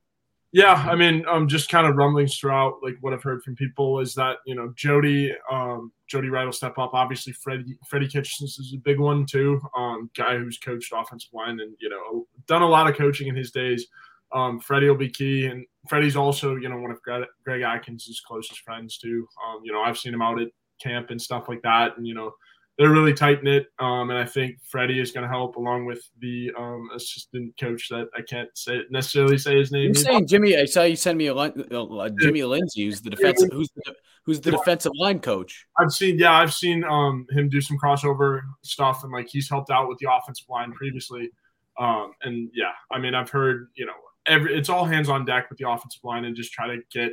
Yeah, 0.51 0.73
I 0.73 0.95
mean, 0.95 1.25
um, 1.29 1.47
just 1.47 1.69
kind 1.69 1.87
of 1.87 1.95
rumblings 1.95 2.37
throughout, 2.37 2.75
like 2.83 2.97
what 2.99 3.13
I've 3.13 3.23
heard 3.23 3.41
from 3.41 3.55
people 3.55 4.01
is 4.01 4.13
that 4.15 4.39
you 4.45 4.53
know 4.53 4.73
Jody, 4.75 5.33
um, 5.49 5.93
Jody 6.07 6.27
Wright 6.27 6.45
will 6.45 6.51
step 6.51 6.77
up. 6.77 6.93
Obviously, 6.93 7.31
Freddie 7.31 7.77
Freddie 7.87 8.09
Kitchens 8.09 8.59
is 8.59 8.73
a 8.75 8.77
big 8.79 8.99
one 8.99 9.25
too. 9.25 9.61
Um, 9.77 10.09
guy 10.13 10.37
who's 10.37 10.57
coached 10.57 10.91
offensive 10.93 11.31
line 11.31 11.61
and 11.61 11.73
you 11.79 11.89
know 11.89 12.27
done 12.47 12.63
a 12.63 12.67
lot 12.67 12.89
of 12.89 12.97
coaching 12.97 13.29
in 13.29 13.35
his 13.35 13.51
days. 13.51 13.87
Um, 14.33 14.59
Freddie 14.59 14.89
will 14.89 14.97
be 14.97 15.09
key, 15.09 15.45
and 15.45 15.65
Freddie's 15.87 16.17
also 16.17 16.57
you 16.57 16.67
know 16.67 16.79
one 16.79 16.91
of 16.91 17.01
Greg, 17.01 17.23
Greg 17.45 17.61
Adkins' 17.61 18.21
closest 18.27 18.59
friends 18.59 18.97
too. 18.97 19.25
Um, 19.47 19.61
you 19.63 19.71
know, 19.71 19.81
I've 19.81 19.97
seen 19.97 20.13
him 20.13 20.21
out 20.21 20.41
at 20.41 20.49
camp 20.81 21.11
and 21.11 21.21
stuff 21.21 21.47
like 21.47 21.61
that, 21.61 21.95
and 21.95 22.05
you 22.05 22.13
know 22.13 22.33
they're 22.77 22.89
really 22.89 23.13
tight 23.13 23.43
knit, 23.43 23.67
um, 23.77 24.09
and 24.09 24.17
I 24.17 24.25
think 24.25 24.57
Freddie 24.63 24.99
is 24.99 25.11
going 25.11 25.23
to 25.23 25.29
help 25.29 25.57
along 25.57 25.85
with 25.85 26.09
the 26.19 26.51
um, 26.57 26.89
assistant 26.95 27.55
coach 27.59 27.87
that 27.89 28.09
I 28.17 28.21
can't 28.21 28.49
say 28.55 28.81
necessarily 28.89 29.37
say 29.37 29.59
his 29.59 29.71
name. 29.71 29.85
You're 29.85 29.93
saying 29.93 30.27
Jimmy? 30.27 30.57
I 30.57 30.65
saw 30.65 30.83
you 30.83 30.95
send 30.95 31.17
me 31.17 31.27
a 31.27 31.35
uh, 31.35 32.09
Jimmy 32.19 32.43
Lindsey, 32.43 32.85
who's 32.85 33.01
the 33.01 33.11
defensive 33.11 33.49
who's 33.51 33.69
the, 33.75 33.95
who's 34.25 34.41
the 34.41 34.51
defensive 34.51 34.91
line 34.95 35.19
coach. 35.19 35.67
I've 35.79 35.91
seen, 35.91 36.17
yeah, 36.17 36.33
I've 36.33 36.53
seen 36.53 36.83
um, 36.83 37.27
him 37.29 37.47
do 37.47 37.61
some 37.61 37.77
crossover 37.77 38.41
stuff, 38.63 39.03
and 39.03 39.11
like 39.11 39.27
he's 39.29 39.47
helped 39.47 39.69
out 39.69 39.87
with 39.87 39.99
the 39.99 40.11
offensive 40.11 40.49
line 40.49 40.71
previously. 40.73 41.29
Um, 41.79 42.13
and 42.23 42.49
yeah, 42.55 42.71
I 42.91 42.97
mean, 42.97 43.13
I've 43.13 43.29
heard 43.29 43.69
you 43.75 43.85
know 43.85 43.93
every 44.25 44.57
it's 44.57 44.69
all 44.69 44.85
hands 44.85 45.09
on 45.09 45.25
deck 45.25 45.49
with 45.49 45.59
the 45.59 45.69
offensive 45.69 46.03
line 46.03 46.25
and 46.25 46.35
just 46.35 46.51
try 46.51 46.67
to 46.67 46.81
get 46.91 47.11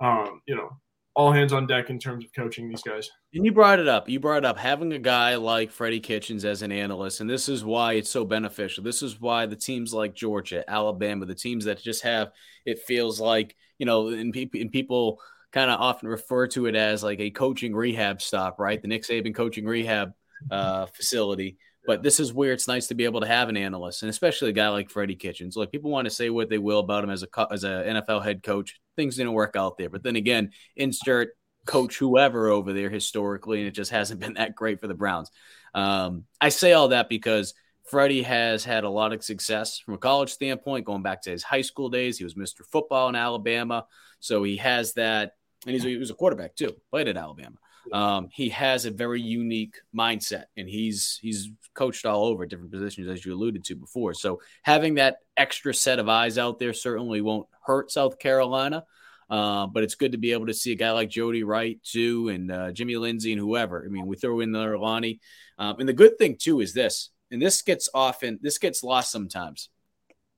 um, 0.00 0.42
you 0.46 0.56
know 0.56 0.70
all 1.18 1.32
hands 1.32 1.52
on 1.52 1.66
deck 1.66 1.90
in 1.90 1.98
terms 1.98 2.24
of 2.24 2.32
coaching 2.32 2.68
these 2.68 2.80
guys. 2.80 3.10
And 3.34 3.44
you 3.44 3.50
brought 3.50 3.80
it 3.80 3.88
up. 3.88 4.08
You 4.08 4.20
brought 4.20 4.44
up 4.44 4.56
having 4.56 4.92
a 4.92 5.00
guy 5.00 5.34
like 5.34 5.72
Freddie 5.72 5.98
Kitchens 5.98 6.44
as 6.44 6.62
an 6.62 6.70
analyst, 6.70 7.20
and 7.20 7.28
this 7.28 7.48
is 7.48 7.64
why 7.64 7.94
it's 7.94 8.08
so 8.08 8.24
beneficial. 8.24 8.84
This 8.84 9.02
is 9.02 9.20
why 9.20 9.46
the 9.46 9.56
teams 9.56 9.92
like 9.92 10.14
Georgia, 10.14 10.62
Alabama, 10.70 11.26
the 11.26 11.34
teams 11.34 11.64
that 11.64 11.82
just 11.82 12.04
have 12.04 12.30
it 12.64 12.78
feels 12.78 13.20
like 13.20 13.56
you 13.78 13.86
know, 13.86 14.08
and, 14.08 14.32
pe- 14.32 14.60
and 14.60 14.70
people 14.70 15.20
kind 15.50 15.70
of 15.70 15.80
often 15.80 16.08
refer 16.08 16.46
to 16.48 16.66
it 16.66 16.76
as 16.76 17.02
like 17.02 17.18
a 17.18 17.30
coaching 17.30 17.74
rehab 17.74 18.22
stop, 18.22 18.60
right? 18.60 18.80
The 18.80 18.88
Nick 18.88 19.02
Saban 19.02 19.34
coaching 19.34 19.66
rehab 19.66 20.12
uh, 20.52 20.86
facility. 20.86 21.58
But 21.88 22.02
this 22.02 22.20
is 22.20 22.34
where 22.34 22.52
it's 22.52 22.68
nice 22.68 22.88
to 22.88 22.94
be 22.94 23.04
able 23.06 23.22
to 23.22 23.26
have 23.26 23.48
an 23.48 23.56
analyst, 23.56 24.02
and 24.02 24.10
especially 24.10 24.50
a 24.50 24.52
guy 24.52 24.68
like 24.68 24.90
Freddie 24.90 25.16
Kitchens. 25.16 25.56
Like 25.56 25.72
people 25.72 25.90
want 25.90 26.04
to 26.04 26.10
say 26.10 26.28
what 26.28 26.50
they 26.50 26.58
will 26.58 26.80
about 26.80 27.02
him 27.02 27.08
as 27.08 27.22
a 27.22 27.46
as 27.50 27.64
a 27.64 27.82
NFL 27.86 28.22
head 28.22 28.42
coach. 28.42 28.78
Things 28.94 29.16
didn't 29.16 29.32
work 29.32 29.56
out 29.56 29.78
there, 29.78 29.88
but 29.88 30.02
then 30.02 30.14
again, 30.14 30.50
insert 30.76 31.30
coach 31.64 31.96
whoever 31.96 32.48
over 32.48 32.74
there 32.74 32.90
historically, 32.90 33.60
and 33.60 33.68
it 33.68 33.70
just 33.70 33.90
hasn't 33.90 34.20
been 34.24 34.34
that 34.34 34.54
great 34.54 34.82
for 34.82 34.86
the 34.86 34.92
Browns. 34.92 35.30
Um, 35.72 36.24
I 36.38 36.50
say 36.50 36.74
all 36.74 36.88
that 36.88 37.08
because 37.08 37.54
Freddie 37.84 38.22
has 38.22 38.64
had 38.64 38.84
a 38.84 38.90
lot 38.90 39.14
of 39.14 39.24
success 39.24 39.78
from 39.78 39.94
a 39.94 39.98
college 39.98 40.30
standpoint, 40.30 40.84
going 40.84 41.02
back 41.02 41.22
to 41.22 41.30
his 41.30 41.42
high 41.42 41.62
school 41.62 41.88
days. 41.88 42.18
He 42.18 42.24
was 42.24 42.34
Mr. 42.34 42.66
Football 42.70 43.08
in 43.08 43.14
Alabama, 43.14 43.86
so 44.20 44.42
he 44.42 44.58
has 44.58 44.92
that, 44.92 45.36
and 45.64 45.72
he's, 45.72 45.84
he 45.84 45.96
was 45.96 46.10
a 46.10 46.14
quarterback 46.14 46.54
too, 46.54 46.76
played 46.90 47.08
at 47.08 47.16
Alabama. 47.16 47.56
Um, 47.92 48.28
he 48.32 48.50
has 48.50 48.84
a 48.84 48.90
very 48.90 49.20
unique 49.20 49.76
mindset, 49.96 50.44
and 50.56 50.68
he's 50.68 51.18
he's 51.20 51.50
coached 51.74 52.06
all 52.06 52.24
over 52.24 52.46
different 52.46 52.72
positions 52.72 53.08
as 53.08 53.24
you 53.24 53.34
alluded 53.34 53.64
to 53.64 53.76
before. 53.76 54.14
So 54.14 54.40
having 54.62 54.94
that 54.94 55.18
extra 55.36 55.72
set 55.72 55.98
of 55.98 56.08
eyes 56.08 56.38
out 56.38 56.58
there 56.58 56.72
certainly 56.72 57.20
won't 57.20 57.46
hurt 57.64 57.90
South 57.90 58.18
Carolina. 58.18 58.84
Uh, 59.30 59.66
but 59.66 59.82
it's 59.82 59.94
good 59.94 60.12
to 60.12 60.18
be 60.18 60.32
able 60.32 60.46
to 60.46 60.54
see 60.54 60.72
a 60.72 60.76
guy 60.76 60.90
like 60.90 61.10
Jody 61.10 61.42
Wright 61.42 61.78
too, 61.82 62.30
and 62.30 62.50
uh, 62.50 62.72
Jimmy 62.72 62.96
Lindsey 62.96 63.32
and 63.32 63.40
whoever. 63.40 63.84
I 63.84 63.88
mean, 63.88 64.06
we 64.06 64.16
throw 64.16 64.40
in 64.40 64.52
the 64.52 64.78
Lonnie, 64.78 65.20
um, 65.58 65.78
and 65.80 65.88
the 65.88 65.92
good 65.92 66.16
thing 66.16 66.36
too 66.38 66.60
is 66.60 66.72
this, 66.72 67.10
and 67.30 67.40
this 67.40 67.60
gets 67.60 67.90
often 67.92 68.38
this 68.40 68.56
gets 68.56 68.82
lost 68.82 69.12
sometimes. 69.12 69.68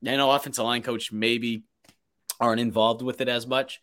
I 0.04 0.16
know 0.16 0.32
offensive 0.32 0.64
line 0.64 0.82
coach 0.82 1.12
maybe 1.12 1.62
aren't 2.40 2.60
involved 2.60 3.02
with 3.02 3.20
it 3.20 3.28
as 3.28 3.46
much. 3.46 3.80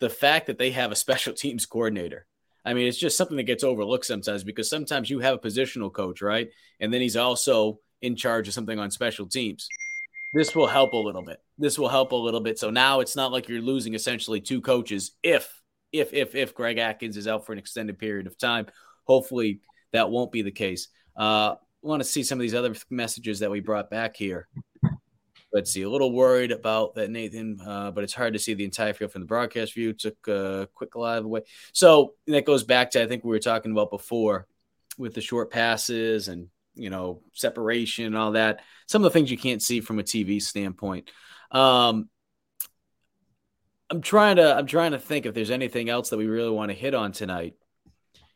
The 0.00 0.10
fact 0.10 0.48
that 0.48 0.58
they 0.58 0.72
have 0.72 0.92
a 0.92 0.96
special 0.96 1.32
teams 1.34 1.64
coordinator 1.64 2.26
I 2.64 2.74
mean, 2.74 2.86
it's 2.86 2.98
just 2.98 3.16
something 3.16 3.36
that 3.36 3.44
gets 3.44 3.64
overlooked 3.64 4.06
sometimes 4.06 4.44
because 4.44 4.70
sometimes 4.70 5.10
you 5.10 5.20
have 5.20 5.34
a 5.34 5.38
positional 5.38 5.92
coach, 5.92 6.22
right? 6.22 6.48
And 6.80 6.92
then 6.92 7.00
he's 7.00 7.16
also 7.16 7.80
in 8.00 8.16
charge 8.16 8.48
of 8.48 8.54
something 8.54 8.78
on 8.78 8.90
special 8.90 9.26
teams. 9.26 9.68
This 10.32 10.54
will 10.54 10.66
help 10.66 10.92
a 10.94 10.96
little 10.96 11.22
bit. 11.22 11.38
This 11.58 11.78
will 11.78 11.88
help 11.88 12.12
a 12.12 12.16
little 12.16 12.40
bit. 12.40 12.58
So 12.58 12.70
now 12.70 13.00
it's 13.00 13.16
not 13.16 13.32
like 13.32 13.48
you're 13.48 13.60
losing 13.60 13.94
essentially 13.94 14.40
two 14.40 14.60
coaches 14.60 15.12
if 15.22 15.48
if 15.92 16.12
if 16.12 16.34
if 16.34 16.54
Greg 16.54 16.78
Adkins 16.78 17.16
is 17.16 17.28
out 17.28 17.46
for 17.46 17.52
an 17.52 17.58
extended 17.58 17.98
period 17.98 18.26
of 18.26 18.36
time. 18.36 18.66
Hopefully 19.04 19.60
that 19.92 20.10
won't 20.10 20.32
be 20.32 20.42
the 20.42 20.50
case. 20.50 20.88
Uh, 21.16 21.54
I 21.54 21.86
want 21.86 22.02
to 22.02 22.08
see 22.08 22.24
some 22.24 22.38
of 22.38 22.42
these 22.42 22.54
other 22.54 22.74
messages 22.90 23.40
that 23.40 23.50
we 23.50 23.60
brought 23.60 23.90
back 23.90 24.16
here 24.16 24.48
let's 25.54 25.70
see, 25.70 25.82
a 25.82 25.88
little 25.88 26.12
worried 26.12 26.50
about 26.50 26.96
that, 26.96 27.10
Nathan, 27.10 27.60
uh, 27.64 27.92
but 27.92 28.02
it's 28.02 28.12
hard 28.12 28.32
to 28.32 28.40
see 28.40 28.54
the 28.54 28.64
entire 28.64 28.92
field 28.92 29.12
from 29.12 29.22
the 29.22 29.26
broadcast 29.26 29.72
view. 29.72 29.92
Took 29.92 30.26
a 30.26 30.68
quick 30.74 30.96
live 30.96 31.24
away. 31.24 31.42
So 31.72 32.14
that 32.26 32.44
goes 32.44 32.64
back 32.64 32.90
to, 32.90 33.02
I 33.02 33.06
think 33.06 33.22
we 33.22 33.30
were 33.30 33.38
talking 33.38 33.70
about 33.70 33.90
before 33.90 34.48
with 34.98 35.14
the 35.14 35.20
short 35.20 35.52
passes 35.52 36.26
and, 36.26 36.48
you 36.74 36.90
know, 36.90 37.22
separation 37.32 38.06
and 38.06 38.16
all 38.16 38.32
that. 38.32 38.62
Some 38.88 39.04
of 39.04 39.12
the 39.12 39.16
things 39.16 39.30
you 39.30 39.38
can't 39.38 39.62
see 39.62 39.80
from 39.80 40.00
a 40.00 40.02
TV 40.02 40.42
standpoint. 40.42 41.08
Um, 41.52 42.08
I'm 43.90 44.00
trying 44.00 44.36
to, 44.36 44.56
I'm 44.56 44.66
trying 44.66 44.90
to 44.90 44.98
think 44.98 45.24
if 45.24 45.34
there's 45.34 45.52
anything 45.52 45.88
else 45.88 46.10
that 46.10 46.16
we 46.16 46.26
really 46.26 46.50
want 46.50 46.72
to 46.72 46.76
hit 46.76 46.94
on 46.94 47.12
tonight. 47.12 47.54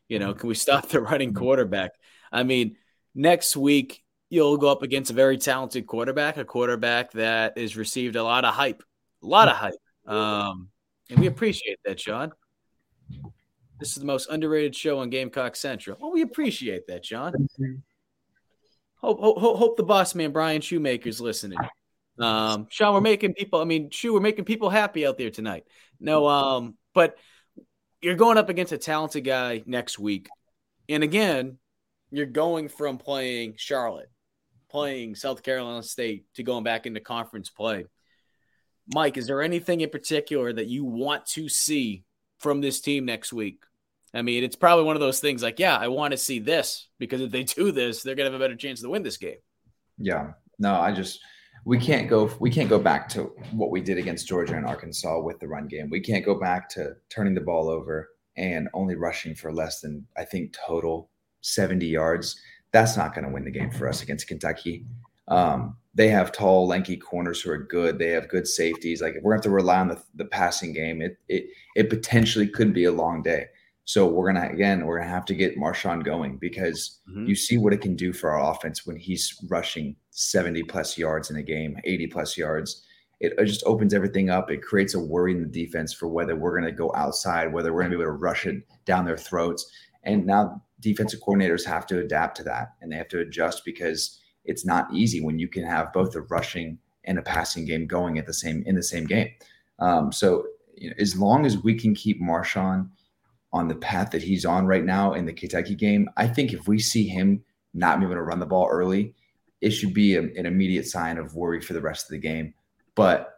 You 0.07 0.19
know, 0.19 0.33
can 0.33 0.47
we 0.47 0.55
stop 0.55 0.87
the 0.87 1.01
running 1.01 1.33
quarterback? 1.33 1.91
I 2.31 2.43
mean, 2.43 2.77
next 3.13 3.57
week 3.57 4.03
you'll 4.29 4.57
go 4.57 4.69
up 4.69 4.83
against 4.83 5.11
a 5.11 5.13
very 5.13 5.37
talented 5.37 5.87
quarterback, 5.87 6.37
a 6.37 6.45
quarterback 6.45 7.11
that 7.13 7.57
has 7.57 7.75
received 7.75 8.15
a 8.15 8.23
lot 8.23 8.45
of 8.45 8.53
hype, 8.53 8.83
a 9.23 9.27
lot 9.27 9.47
of 9.47 9.55
hype. 9.55 9.73
Um, 10.05 10.69
and 11.09 11.19
we 11.19 11.27
appreciate 11.27 11.79
that, 11.85 11.99
Sean. 11.99 12.31
This 13.79 13.89
is 13.89 13.95
the 13.95 14.05
most 14.05 14.29
underrated 14.29 14.75
show 14.75 14.99
on 14.99 15.09
Gamecock 15.09 15.55
Central. 15.55 15.97
Well, 15.99 16.11
we 16.11 16.21
appreciate 16.21 16.87
that, 16.87 17.05
Sean. 17.05 17.33
Hope, 18.97 19.19
hope, 19.19 19.57
hope 19.57 19.77
the 19.77 19.83
boss 19.83 20.13
man 20.13 20.31
Brian 20.31 20.61
Shoemaker's 20.61 21.21
listening. 21.21 21.57
Um, 22.19 22.67
Sean, 22.69 22.93
we're 22.93 23.01
making 23.01 23.33
people. 23.33 23.61
I 23.61 23.63
mean, 23.63 23.89
Shoe, 23.89 24.13
we're 24.13 24.19
making 24.19 24.45
people 24.45 24.69
happy 24.69 25.07
out 25.07 25.17
there 25.17 25.29
tonight. 25.29 25.63
No, 25.99 26.27
um, 26.27 26.75
but 26.93 27.17
you're 28.01 28.15
going 28.15 28.37
up 28.37 28.49
against 28.49 28.73
a 28.73 28.77
talented 28.77 29.23
guy 29.23 29.63
next 29.65 29.97
week, 29.97 30.27
and 30.89 31.01
again, 31.01 31.57
you're 32.11 32.25
going 32.25 32.67
from 32.67 32.97
playing 32.97 33.53
Charlotte 33.57 34.09
playing 34.69 35.15
South 35.15 35.43
Carolina 35.43 35.83
State 35.83 36.25
to 36.35 36.43
going 36.43 36.63
back 36.63 36.85
into 36.85 36.99
conference 36.99 37.49
play. 37.49 37.85
Mike, 38.93 39.17
is 39.17 39.27
there 39.27 39.41
anything 39.41 39.81
in 39.81 39.89
particular 39.89 40.51
that 40.51 40.67
you 40.67 40.83
want 40.83 41.25
to 41.27 41.47
see 41.47 42.03
from 42.39 42.61
this 42.61 42.81
team 42.81 43.05
next 43.05 43.31
week? 43.31 43.63
I 44.13 44.23
mean, 44.23 44.43
it's 44.43 44.55
probably 44.55 44.85
one 44.85 44.95
of 44.95 45.01
those 45.01 45.19
things 45.19 45.43
like, 45.43 45.59
yeah, 45.59 45.77
I 45.77 45.87
want 45.87 46.11
to 46.11 46.17
see 46.17 46.39
this 46.39 46.87
because 46.97 47.21
if 47.21 47.31
they 47.31 47.43
do 47.43 47.71
this, 47.71 48.01
they're 48.01 48.15
going 48.15 48.25
to 48.25 48.31
have 48.31 48.41
a 48.41 48.43
better 48.43 48.55
chance 48.55 48.81
to 48.81 48.89
win 48.89 49.03
this 49.03 49.17
game. 49.17 49.37
Yeah. 49.99 50.31
No, 50.57 50.75
I 50.75 50.91
just 50.91 51.19
we 51.65 51.77
can't 51.77 52.09
go 52.09 52.31
we 52.39 52.49
can't 52.49 52.69
go 52.69 52.79
back 52.79 53.07
to 53.09 53.31
what 53.51 53.69
we 53.69 53.81
did 53.81 53.97
against 53.97 54.27
Georgia 54.27 54.55
and 54.55 54.65
Arkansas 54.65 55.21
with 55.21 55.39
the 55.39 55.47
run 55.47 55.67
game. 55.67 55.89
We 55.89 56.01
can't 56.01 56.25
go 56.25 56.39
back 56.39 56.69
to 56.69 56.93
turning 57.09 57.35
the 57.35 57.41
ball 57.41 57.69
over 57.69 58.09
and 58.37 58.69
only 58.73 58.95
rushing 58.95 59.35
for 59.35 59.53
less 59.53 59.81
than 59.81 60.05
I 60.17 60.25
think 60.25 60.53
total 60.53 61.09
70 61.41 61.85
yards 61.85 62.39
that's 62.71 62.97
not 62.97 63.13
going 63.13 63.25
to 63.25 63.31
win 63.31 63.45
the 63.45 63.51
game 63.51 63.71
for 63.71 63.87
us 63.87 64.03
against 64.03 64.27
Kentucky. 64.27 64.85
Um, 65.27 65.75
they 65.95 66.07
have 66.09 66.31
tall, 66.31 66.67
lanky 66.67 66.97
corners 66.97 67.41
who 67.41 67.51
are 67.51 67.57
good. 67.57 67.97
They 67.97 68.09
have 68.09 68.29
good 68.29 68.47
safeties. 68.47 69.01
Like 69.01 69.15
if 69.15 69.23
we're 69.23 69.31
going 69.31 69.41
to 69.41 69.47
have 69.47 69.51
to 69.51 69.55
rely 69.55 69.79
on 69.79 69.87
the, 69.89 70.01
the 70.15 70.25
passing 70.25 70.73
game, 70.73 71.01
it 71.01 71.17
it 71.27 71.45
it 71.75 71.89
potentially 71.89 72.47
could 72.47 72.73
be 72.73 72.85
a 72.85 72.91
long 72.91 73.21
day. 73.21 73.47
So 73.89 74.05
we're 74.05 74.31
gonna 74.31 74.47
again, 74.47 74.85
we're 74.85 74.99
gonna 74.99 75.09
have 75.09 75.25
to 75.25 75.33
get 75.33 75.57
Marshawn 75.57 76.03
going 76.03 76.37
because 76.37 76.99
mm-hmm. 77.09 77.25
you 77.25 77.35
see 77.35 77.57
what 77.57 77.73
it 77.73 77.81
can 77.81 77.95
do 77.95 78.13
for 78.13 78.29
our 78.29 78.51
offense 78.51 78.85
when 78.85 78.95
he's 78.95 79.35
rushing 79.49 79.95
70 80.11 80.61
plus 80.63 80.95
yards 80.95 81.31
in 81.31 81.37
a 81.37 81.41
game, 81.41 81.75
80 81.85 82.05
plus 82.05 82.37
yards. 82.37 82.85
It, 83.19 83.33
it 83.39 83.45
just 83.45 83.63
opens 83.65 83.95
everything 83.95 84.29
up. 84.29 84.51
It 84.51 84.61
creates 84.61 84.93
a 84.93 84.99
worry 84.99 85.31
in 85.31 85.41
the 85.41 85.47
defense 85.47 85.91
for 85.91 86.07
whether 86.07 86.35
we're 86.35 86.55
gonna 86.59 86.71
go 86.71 86.91
outside, 86.95 87.51
whether 87.51 87.73
we're 87.73 87.81
gonna 87.81 87.97
be 87.97 88.03
able 88.03 88.11
to 88.11 88.17
rush 88.19 88.45
it 88.45 88.61
down 88.85 89.05
their 89.05 89.17
throats. 89.17 89.71
And 90.09 90.25
now 90.25 90.61
defensive 90.79 91.19
coordinators 91.21 91.65
have 91.65 91.85
to 91.87 91.99
adapt 91.99 92.37
to 92.37 92.43
that 92.43 92.73
and 92.81 92.91
they 92.91 92.95
have 92.95 93.09
to 93.09 93.19
adjust 93.19 93.63
because 93.65 94.19
it's 94.45 94.65
not 94.65 94.91
easy 94.93 95.21
when 95.21 95.37
you 95.37 95.47
can 95.47 95.63
have 95.63 95.93
both 95.93 96.15
a 96.15 96.21
rushing 96.21 96.79
and 97.03 97.19
a 97.19 97.21
passing 97.21 97.65
game 97.65 97.85
going 97.85 98.17
at 98.17 98.25
the 98.25 98.33
same 98.33 98.63
in 98.65 98.75
the 98.75 98.83
same 98.83 99.05
game. 99.05 99.29
Um, 99.79 100.11
so 100.11 100.45
you 100.75 100.89
know, 100.89 100.95
as 100.99 101.15
long 101.15 101.45
as 101.45 101.57
we 101.57 101.75
can 101.75 101.93
keep 101.93 102.21
Marshawn 102.21 102.89
on 103.51 103.67
the 103.67 103.75
path 103.75 104.11
that 104.11 104.21
he's 104.21 104.45
on 104.45 104.65
right 104.65 104.85
now 104.85 105.13
in 105.13 105.25
the 105.25 105.33
Kentucky 105.33 105.75
game, 105.75 106.09
I 106.17 106.27
think 106.27 106.53
if 106.53 106.67
we 106.67 106.79
see 106.79 107.07
him 107.07 107.43
not 107.73 107.99
be 107.99 108.05
able 108.05 108.15
to 108.15 108.21
run 108.21 108.39
the 108.39 108.45
ball 108.45 108.67
early, 108.69 109.15
it 109.61 109.71
should 109.71 109.93
be 109.93 110.15
a, 110.15 110.21
an 110.21 110.45
immediate 110.45 110.87
sign 110.87 111.17
of 111.17 111.35
worry 111.35 111.61
for 111.61 111.73
the 111.73 111.81
rest 111.81 112.05
of 112.05 112.11
the 112.11 112.19
game. 112.19 112.53
But 112.95 113.35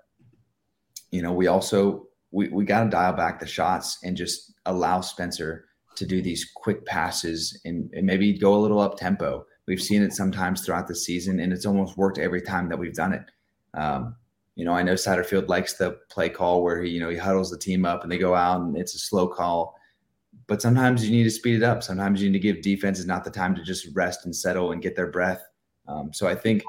you 1.12 1.22
know, 1.22 1.34
we 1.34 1.48
also 1.48 2.08
we, 2.32 2.48
we 2.48 2.64
got 2.64 2.84
to 2.84 2.90
dial 2.90 3.14
back 3.14 3.40
the 3.40 3.48
shots 3.48 4.00
and 4.04 4.16
just 4.16 4.54
allow 4.66 5.02
Spencer 5.02 5.66
to 5.96 6.06
do 6.06 6.22
these 6.22 6.50
quick 6.56 6.86
passes 6.86 7.60
and, 7.66 7.92
and 7.94 8.06
maybe 8.06 8.38
go 8.38 8.56
a 8.56 8.60
little 8.60 8.80
up 8.80 8.98
tempo. 8.98 9.46
We've 9.68 9.82
seen 9.82 10.02
it 10.02 10.14
sometimes 10.14 10.66
throughout 10.66 10.88
the 10.88 10.96
season, 10.96 11.40
and 11.40 11.54
it's 11.54 11.66
almost 11.66 11.98
worked 11.98 12.18
every 12.18 12.42
time 12.42 12.70
that 12.70 12.80
we've 12.80 12.94
done 12.94 13.14
it. 13.14 13.24
Um, 13.74 14.16
you 14.56 14.66
know, 14.66 14.74
I 14.74 14.84
know 14.84 14.94
Satterfield 14.94 15.48
likes 15.48 15.74
the 15.74 15.98
play 16.10 16.30
call 16.30 16.64
where 16.64 16.82
he, 16.82 16.92
you 16.92 17.00
know, 17.00 17.10
he 17.10 17.18
huddles 17.18 17.50
the 17.50 17.58
team 17.58 17.86
up 17.86 18.04
and 18.04 18.12
they 18.12 18.18
go 18.18 18.36
out 18.36 18.62
and 18.62 18.78
it's 18.78 18.96
a 18.96 19.00
slow 19.00 19.28
call. 19.28 19.76
But 20.48 20.62
sometimes 20.62 21.08
you 21.08 21.16
need 21.16 21.24
to 21.24 21.32
speed 21.32 21.56
it 21.56 21.64
up. 21.64 21.84
Sometimes 21.84 22.22
you 22.22 22.30
need 22.30 22.40
to 22.40 22.54
give 22.54 22.62
defenses 22.62 23.06
not 23.06 23.24
the 23.24 23.32
time 23.32 23.56
to 23.56 23.64
just 23.64 23.88
rest 23.96 24.26
and 24.26 24.36
settle 24.36 24.72
and 24.72 24.82
get 24.82 24.96
their 24.96 25.08
breath. 25.08 25.42
Um, 25.88 26.12
so 26.12 26.28
I 26.28 26.36
think, 26.36 26.64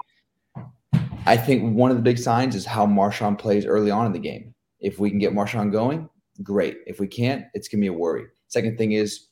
I 1.27 1.37
think 1.37 1.75
one 1.75 1.91
of 1.91 1.97
the 1.97 2.03
big 2.03 2.19
signs 2.19 2.55
is 2.55 2.65
how 2.65 2.87
Marshawn 2.87 3.39
plays 3.39 3.67
early 3.67 3.91
on 3.91 4.07
in 4.07 4.13
the 4.13 4.19
game. 4.19 4.55
If 4.81 4.99
we 4.99 5.11
can 5.11 5.19
get 5.19 5.33
Marshawn 5.33 5.73
going, 5.73 6.09
great. 6.43 6.79
If 6.87 7.01
we 7.01 7.07
can't, 7.07 7.47
it's 7.55 7.69
gonna 7.69 7.81
be 7.81 7.87
a 7.89 7.93
worry. 7.93 8.27
Second 8.53 8.77
thing 8.77 8.93
is, 8.93 9.29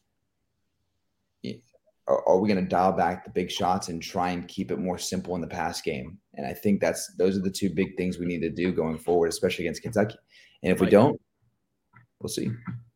are, 2.08 2.26
are 2.26 2.38
we 2.38 2.48
going 2.48 2.64
to 2.64 2.66
dial 2.66 2.92
back 2.92 3.22
the 3.22 3.30
big 3.30 3.50
shots 3.50 3.90
and 3.90 4.02
try 4.02 4.30
and 4.30 4.48
keep 4.48 4.70
it 4.70 4.78
more 4.78 4.96
simple 4.96 5.34
in 5.34 5.42
the 5.42 5.46
pass 5.46 5.82
game? 5.82 6.16
And 6.36 6.46
I 6.46 6.54
think 6.54 6.80
that's 6.80 7.14
those 7.18 7.36
are 7.36 7.42
the 7.42 7.50
two 7.50 7.68
big 7.68 7.98
things 7.98 8.18
we 8.18 8.24
need 8.24 8.40
to 8.40 8.48
do 8.48 8.72
going 8.72 8.96
forward, 8.96 9.26
especially 9.26 9.66
against 9.66 9.82
Kentucky. 9.82 10.16
And 10.62 10.72
if 10.72 10.80
we 10.80 10.88
don't, 10.88 11.20
we'll 12.18 12.30
see. 12.30 12.50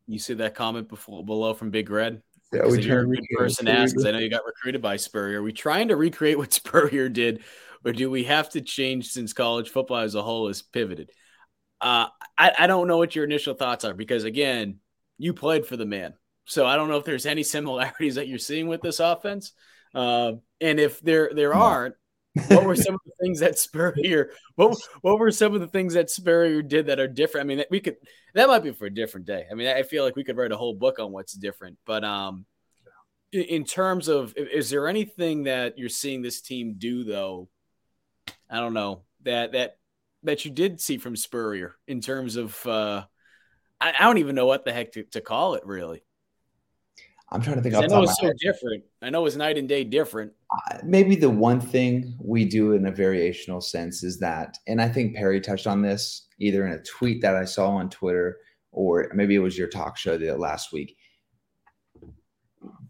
You 0.07 0.17
see 0.17 0.33
that 0.33 0.55
comment 0.55 0.89
before, 0.89 1.23
below 1.23 1.53
from 1.53 1.69
Big 1.69 1.91
Red? 1.91 2.23
Yeah, 2.51 2.65
we 2.65 2.79
good 2.79 3.23
person 3.37 3.67
asks. 3.67 4.03
I 4.03 4.09
know 4.09 4.17
you 4.17 4.31
got 4.31 4.47
recruited 4.47 4.81
by 4.81 4.95
Spurrier. 4.95 5.41
Are 5.41 5.43
we 5.43 5.53
trying 5.53 5.89
to 5.89 5.95
recreate 5.95 6.39
what 6.39 6.53
Spurrier 6.53 7.07
did, 7.07 7.43
or 7.85 7.93
do 7.93 8.09
we 8.09 8.23
have 8.23 8.49
to 8.51 8.61
change 8.61 9.09
since 9.09 9.31
college 9.31 9.69
football 9.69 9.97
as 9.97 10.15
a 10.15 10.23
whole 10.23 10.47
has 10.47 10.63
pivoted? 10.63 11.11
Uh, 11.79 12.07
I, 12.35 12.51
I 12.57 12.65
don't 12.65 12.87
know 12.87 12.97
what 12.97 13.15
your 13.15 13.25
initial 13.25 13.53
thoughts 13.53 13.85
are 13.85 13.93
because 13.93 14.23
again, 14.23 14.79
you 15.17 15.33
played 15.33 15.65
for 15.65 15.77
the 15.77 15.85
man. 15.85 16.13
So 16.45 16.65
I 16.65 16.75
don't 16.75 16.89
know 16.89 16.97
if 16.97 17.05
there's 17.05 17.25
any 17.25 17.43
similarities 17.55 18.15
that 18.15 18.27
you're 18.27 18.37
seeing 18.37 18.67
with 18.67 18.81
this 18.81 18.99
offense. 18.99 19.53
Uh, 19.93 20.33
and 20.61 20.79
if 20.79 20.99
there 21.01 21.31
there 21.33 21.53
aren't, 21.53 21.95
what 22.47 22.65
were 22.65 22.75
some 22.75 22.95
of 22.95 23.01
the 23.05 23.13
things 23.21 23.39
that 23.39 23.57
Spurrier 23.57 24.31
what 24.55 24.77
what 25.01 25.19
were 25.19 25.31
some 25.31 25.53
of 25.53 25.61
the 25.61 25.67
things 25.67 25.93
that 25.93 26.09
Spurrier 26.09 26.61
did 26.61 26.87
that 26.87 26.99
are 26.99 27.07
different? 27.07 27.45
I 27.45 27.47
mean, 27.47 27.63
we 27.69 27.79
could 27.79 27.95
that 28.33 28.47
might 28.47 28.63
be 28.63 28.71
for 28.71 28.85
a 28.85 28.93
different 28.93 29.25
day. 29.25 29.45
I 29.49 29.53
mean, 29.53 29.67
I 29.67 29.83
feel 29.83 30.03
like 30.03 30.15
we 30.15 30.23
could 30.23 30.37
write 30.37 30.51
a 30.51 30.57
whole 30.57 30.73
book 30.73 30.99
on 30.99 31.11
what's 31.11 31.33
different. 31.33 31.77
But 31.85 32.03
um, 32.03 32.45
in 33.31 33.63
terms 33.63 34.07
of, 34.07 34.33
is 34.37 34.69
there 34.69 34.87
anything 34.87 35.43
that 35.43 35.77
you're 35.77 35.89
seeing 35.89 36.21
this 36.21 36.41
team 36.41 36.75
do 36.77 37.03
though? 37.03 37.49
I 38.49 38.59
don't 38.59 38.73
know 38.73 39.03
that 39.23 39.53
that 39.53 39.77
that 40.23 40.43
you 40.43 40.51
did 40.51 40.81
see 40.81 40.97
from 40.97 41.15
Spurrier 41.15 41.75
in 41.87 42.01
terms 42.01 42.35
of. 42.35 42.65
Uh, 42.65 43.05
I, 43.81 43.93
I 43.99 44.03
don't 44.03 44.17
even 44.17 44.35
know 44.35 44.45
what 44.45 44.65
the 44.65 44.73
heck 44.73 44.91
to, 44.93 45.03
to 45.03 45.21
call 45.21 45.55
it 45.55 45.65
really. 45.65 46.03
I'm 47.31 47.41
trying 47.41 47.55
to 47.55 47.61
think. 47.61 47.73
I 47.75 47.87
know 47.87 48.03
it's 48.03 48.19
so 48.21 48.31
different. 48.39 48.83
I 49.01 49.09
know 49.09 49.25
it's 49.25 49.35
night 49.35 49.57
and 49.57 49.67
day 49.67 49.83
different. 49.83 50.31
Uh, 50.51 50.77
maybe 50.83 51.15
the 51.15 51.29
one 51.29 51.59
thing 51.59 52.15
we 52.23 52.45
do 52.45 52.73
in 52.73 52.85
a 52.85 52.91
variational 52.91 53.63
sense 53.63 54.03
is 54.03 54.19
that, 54.19 54.57
and 54.67 54.79
I 54.79 54.87
think 54.87 55.15
Perry 55.15 55.41
touched 55.41 55.65
on 55.65 55.81
this 55.81 56.27
either 56.39 56.67
in 56.67 56.73
a 56.73 56.83
tweet 56.83 57.21
that 57.23 57.35
I 57.35 57.45
saw 57.45 57.69
on 57.69 57.89
Twitter 57.89 58.37
or 58.75 59.09
maybe 59.13 59.35
it 59.35 59.39
was 59.39 59.57
your 59.57 59.69
talk 59.69 59.97
show 59.97 60.17
the 60.17 60.35
last 60.35 60.71
week. 60.71 60.97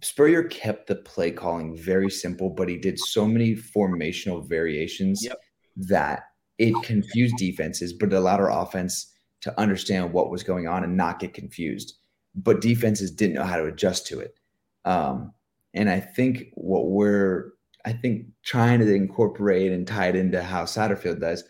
Spurrier 0.02 0.44
kept 0.44 0.88
the 0.88 0.96
play 0.96 1.32
calling 1.32 1.78
very 1.78 2.10
simple, 2.10 2.50
but 2.50 2.68
he 2.68 2.78
did 2.78 3.00
so 3.00 3.26
many 3.26 3.56
formational 3.56 4.48
variations 4.48 5.24
yep. 5.24 5.38
that 5.76 6.24
it 6.58 6.74
confused 6.84 7.36
defenses, 7.38 7.94
but 7.94 8.14
allowed 8.14 8.40
our 8.40 8.52
offense 8.52 9.14
to 9.46 9.60
understand 9.60 10.12
what 10.12 10.30
was 10.30 10.44
going 10.44 10.68
on 10.68 10.84
and 10.84 10.98
not 10.98 11.20
get 11.20 11.34
confused 11.34 11.96
but 12.36 12.62
defenses 12.62 13.12
didn't 13.12 13.36
know 13.36 13.44
how 13.44 13.58
to 13.58 13.66
adjust 13.66 14.08
to 14.08 14.20
it. 14.20 14.36
Um, 14.84 15.34
and 15.74 15.90
I 15.90 16.00
think 16.00 16.50
what 16.54 16.88
we're, 16.88 17.54
I 17.86 17.94
think 17.94 18.28
trying 18.44 18.80
to 18.80 18.94
incorporate 18.94 19.72
and 19.72 19.88
tie 19.88 20.08
it 20.08 20.16
into 20.16 20.42
how 20.44 20.64
Satterfield 20.64 21.22
does, 21.22 21.44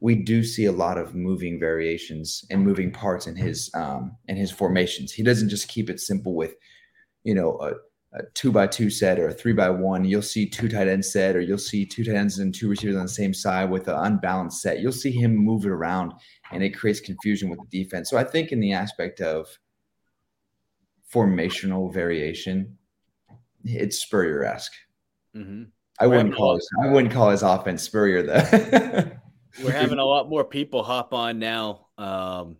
we 0.00 0.16
do 0.16 0.42
see 0.42 0.64
a 0.64 0.72
lot 0.72 0.98
of 0.98 1.14
moving 1.14 1.60
variations 1.60 2.44
and 2.50 2.64
moving 2.64 2.90
parts 2.90 3.26
in 3.26 3.36
his 3.36 3.70
um, 3.74 4.16
in 4.26 4.36
his 4.36 4.50
formations. 4.50 5.12
He 5.12 5.22
doesn't 5.22 5.48
just 5.48 5.68
keep 5.68 5.88
it 5.88 6.00
simple 6.00 6.34
with, 6.34 6.56
you 7.22 7.34
know, 7.34 7.56
a, 7.60 7.74
a 8.14 8.22
two 8.34 8.52
by 8.52 8.66
two 8.66 8.90
set 8.90 9.18
or 9.18 9.28
a 9.28 9.32
three 9.32 9.52
by 9.52 9.70
one. 9.70 10.04
You'll 10.04 10.22
see 10.22 10.46
two 10.46 10.68
tight 10.68 10.88
end 10.88 11.04
set, 11.04 11.36
or 11.36 11.40
you'll 11.40 11.58
see 11.58 11.86
two 11.86 12.04
tight 12.04 12.14
ends 12.14 12.38
and 12.38 12.54
two 12.54 12.68
receivers 12.68 12.96
on 12.96 13.02
the 13.02 13.08
same 13.08 13.32
side 13.32 13.70
with 13.70 13.88
an 13.88 13.96
unbalanced 13.96 14.60
set. 14.60 14.80
You'll 14.80 14.92
see 14.92 15.12
him 15.12 15.34
move 15.34 15.64
it 15.64 15.70
around, 15.70 16.12
and 16.50 16.62
it 16.62 16.70
creates 16.70 17.00
confusion 17.00 17.48
with 17.48 17.60
the 17.60 17.84
defense. 17.84 18.10
So 18.10 18.18
I 18.18 18.24
think 18.24 18.52
in 18.52 18.60
the 18.60 18.72
aspect 18.72 19.20
of 19.20 19.48
formational 21.12 21.92
variation, 21.92 22.76
it's 23.64 23.98
Spurrier 23.98 24.44
esque. 24.44 24.72
Mm-hmm. 25.36 25.64
I 26.00 26.06
wouldn't 26.06 26.34
call 26.34 26.56
his, 26.56 26.68
I 26.82 26.88
wouldn't 26.88 27.12
call 27.12 27.30
his 27.30 27.42
offense 27.42 27.82
Spurrier 27.82 28.22
though. 28.22 29.10
We're 29.64 29.70
having 29.70 29.98
a 29.98 30.04
lot 30.04 30.28
more 30.28 30.44
people 30.44 30.82
hop 30.82 31.12
on 31.12 31.38
now 31.38 31.88
um, 31.98 32.56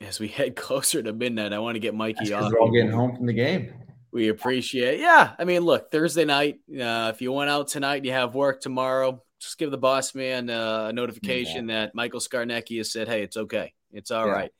as 0.00 0.20
we 0.20 0.28
head 0.28 0.56
closer 0.56 1.02
to 1.02 1.12
midnight. 1.12 1.52
I 1.52 1.58
want 1.58 1.74
to 1.74 1.80
get 1.80 1.94
Mikey 1.94 2.32
on. 2.32 2.50
We're 2.50 2.60
all 2.60 2.70
getting 2.70 2.90
home 2.90 3.16
from 3.16 3.26
the 3.26 3.32
game. 3.32 3.72
We 4.10 4.28
appreciate. 4.28 5.00
Yeah, 5.00 5.34
I 5.38 5.44
mean, 5.44 5.62
look, 5.62 5.90
Thursday 5.90 6.24
night. 6.24 6.60
Uh, 6.68 7.12
if 7.14 7.20
you 7.20 7.32
went 7.32 7.50
out 7.50 7.68
tonight, 7.68 8.04
you 8.04 8.12
have 8.12 8.34
work 8.34 8.60
tomorrow. 8.60 9.22
Just 9.38 9.58
give 9.58 9.70
the 9.70 9.78
boss 9.78 10.14
man 10.14 10.48
uh, 10.48 10.86
a 10.88 10.92
notification 10.92 11.68
yeah. 11.68 11.80
that 11.80 11.94
Michael 11.94 12.20
Scarnecchia 12.20 12.78
has 12.78 12.90
said, 12.90 13.06
"Hey, 13.06 13.22
it's 13.22 13.36
okay. 13.36 13.74
It's 13.92 14.10
all 14.10 14.26
yeah. 14.26 14.32
right." 14.32 14.50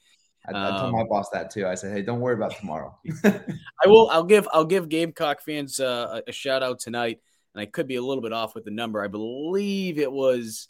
I, 0.46 0.50
I 0.50 0.70
told 0.70 0.86
um, 0.86 0.92
my 0.92 1.04
boss 1.04 1.28
that 1.30 1.50
too. 1.50 1.66
I 1.66 1.74
said, 1.74 1.92
"Hey, 1.92 2.02
don't 2.02 2.20
worry 2.20 2.34
about 2.34 2.56
tomorrow." 2.56 2.98
I 3.24 3.86
will. 3.86 4.08
I'll 4.10 4.24
give. 4.24 4.46
I'll 4.52 4.64
give 4.64 4.88
Gamecock 4.88 5.42
fans 5.42 5.80
uh, 5.80 6.20
a 6.26 6.32
shout 6.32 6.62
out 6.62 6.78
tonight, 6.78 7.20
and 7.54 7.62
I 7.62 7.66
could 7.66 7.88
be 7.88 7.96
a 7.96 8.02
little 8.02 8.22
bit 8.22 8.32
off 8.32 8.54
with 8.54 8.64
the 8.64 8.70
number. 8.70 9.02
I 9.02 9.08
believe 9.08 9.98
it 9.98 10.12
was 10.12 10.68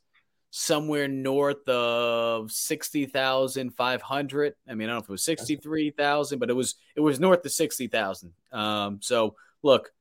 somewhere 0.50 1.08
north 1.08 1.68
of 1.68 2.50
sixty 2.50 3.06
thousand 3.06 3.70
five 3.74 4.02
hundred. 4.02 4.54
I 4.68 4.74
mean, 4.74 4.88
I 4.88 4.92
don't 4.92 4.96
know 4.96 5.04
if 5.04 5.08
it 5.08 5.12
was 5.12 5.24
sixty 5.24 5.56
three 5.56 5.90
thousand, 5.90 6.38
but 6.38 6.50
it 6.50 6.54
was 6.54 6.76
it 6.96 7.00
was 7.00 7.20
north 7.20 7.44
of 7.44 7.52
sixty 7.52 7.86
thousand. 7.86 8.32
Um, 8.52 9.00
so 9.02 9.36
look, 9.62 9.92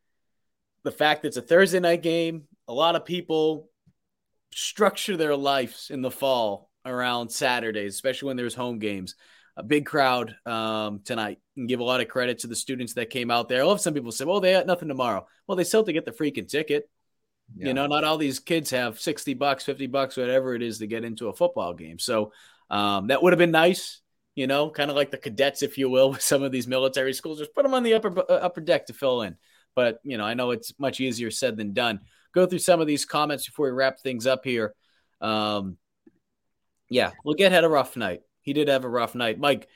the 0.83 0.91
fact 0.91 1.21
that 1.21 1.29
it's 1.29 1.37
a 1.37 1.41
Thursday 1.41 1.79
night 1.79 2.01
game, 2.01 2.43
a 2.67 2.73
lot 2.73 2.95
of 2.95 3.05
people 3.05 3.69
structure 4.53 5.17
their 5.17 5.35
lives 5.35 5.89
in 5.91 6.01
the 6.01 6.11
fall 6.11 6.69
around 6.85 7.29
Saturdays, 7.29 7.93
especially 7.93 8.27
when 8.27 8.37
there's 8.37 8.55
home 8.55 8.79
games 8.79 9.15
a 9.57 9.63
big 9.63 9.85
crowd 9.87 10.35
um, 10.45 11.01
tonight 11.03 11.39
and 11.57 11.67
give 11.67 11.79
a 11.79 11.83
lot 11.83 11.99
of 11.99 12.07
credit 12.07 12.39
to 12.39 12.47
the 12.47 12.55
students 12.55 12.93
that 12.93 13.09
came 13.09 13.31
out 13.31 13.49
there. 13.49 13.61
I 13.61 13.65
love 13.65 13.81
some 13.81 13.95
people 13.95 14.11
say, 14.11 14.23
well, 14.23 14.39
they 14.39 14.53
got 14.53 14.67
nothing 14.67 14.87
tomorrow. 14.87 15.27
Well, 15.47 15.55
they 15.55 15.63
still 15.63 15.79
have 15.79 15.87
to 15.87 15.93
get 15.93 16.05
the 16.05 16.11
freaking 16.11 16.47
ticket. 16.47 16.87
Yeah. 17.55 17.67
You 17.67 17.73
know, 17.73 17.87
not 17.87 18.03
all 18.03 18.17
these 18.17 18.39
kids 18.39 18.71
have 18.71 18.99
60 18.99 19.33
bucks, 19.35 19.63
50 19.63 19.87
bucks, 19.87 20.17
whatever 20.17 20.53
it 20.53 20.61
is 20.61 20.79
to 20.79 20.87
get 20.87 21.03
into 21.03 21.29
a 21.29 21.33
football 21.33 21.73
game. 21.73 21.99
So 21.99 22.33
um, 22.69 23.07
that 23.07 23.23
would 23.23 23.33
have 23.33 23.39
been 23.39 23.51
nice, 23.51 24.01
you 24.35 24.47
know, 24.47 24.69
kind 24.69 24.89
of 24.89 24.95
like 24.95 25.11
the 25.11 25.17
cadets, 25.17 25.63
if 25.63 25.77
you 25.77 25.89
will, 25.89 26.09
with 26.11 26.21
some 26.21 26.43
of 26.43 26.51
these 26.51 26.67
military 26.67 27.13
schools. 27.13 27.39
Just 27.39 27.53
put 27.53 27.63
them 27.63 27.73
on 27.73 27.83
the 27.83 27.93
upper 27.93 28.19
uh, 28.19 28.33
upper 28.33 28.61
deck 28.61 28.87
to 28.87 28.93
fill 28.93 29.21
in. 29.21 29.37
But, 29.75 29.99
you 30.03 30.17
know, 30.17 30.25
I 30.25 30.33
know 30.33 30.51
it's 30.51 30.73
much 30.79 30.99
easier 30.99 31.31
said 31.31 31.55
than 31.55 31.73
done. 31.73 32.01
Go 32.33 32.45
through 32.45 32.59
some 32.59 32.81
of 32.81 32.87
these 32.87 33.05
comments 33.05 33.45
before 33.45 33.67
we 33.67 33.71
wrap 33.71 33.99
things 33.99 34.25
up 34.25 34.43
here. 34.43 34.73
Um, 35.21 35.77
yeah, 36.89 37.11
we'll 37.23 37.35
get 37.35 37.51
had 37.51 37.63
a 37.63 37.69
rough 37.69 37.95
night 37.95 38.22
he 38.47 38.53
did 38.53 38.69
have 38.69 38.85
a 38.85 38.89
rough 38.89 39.13
night. 39.13 39.38
Mike, 39.38 39.67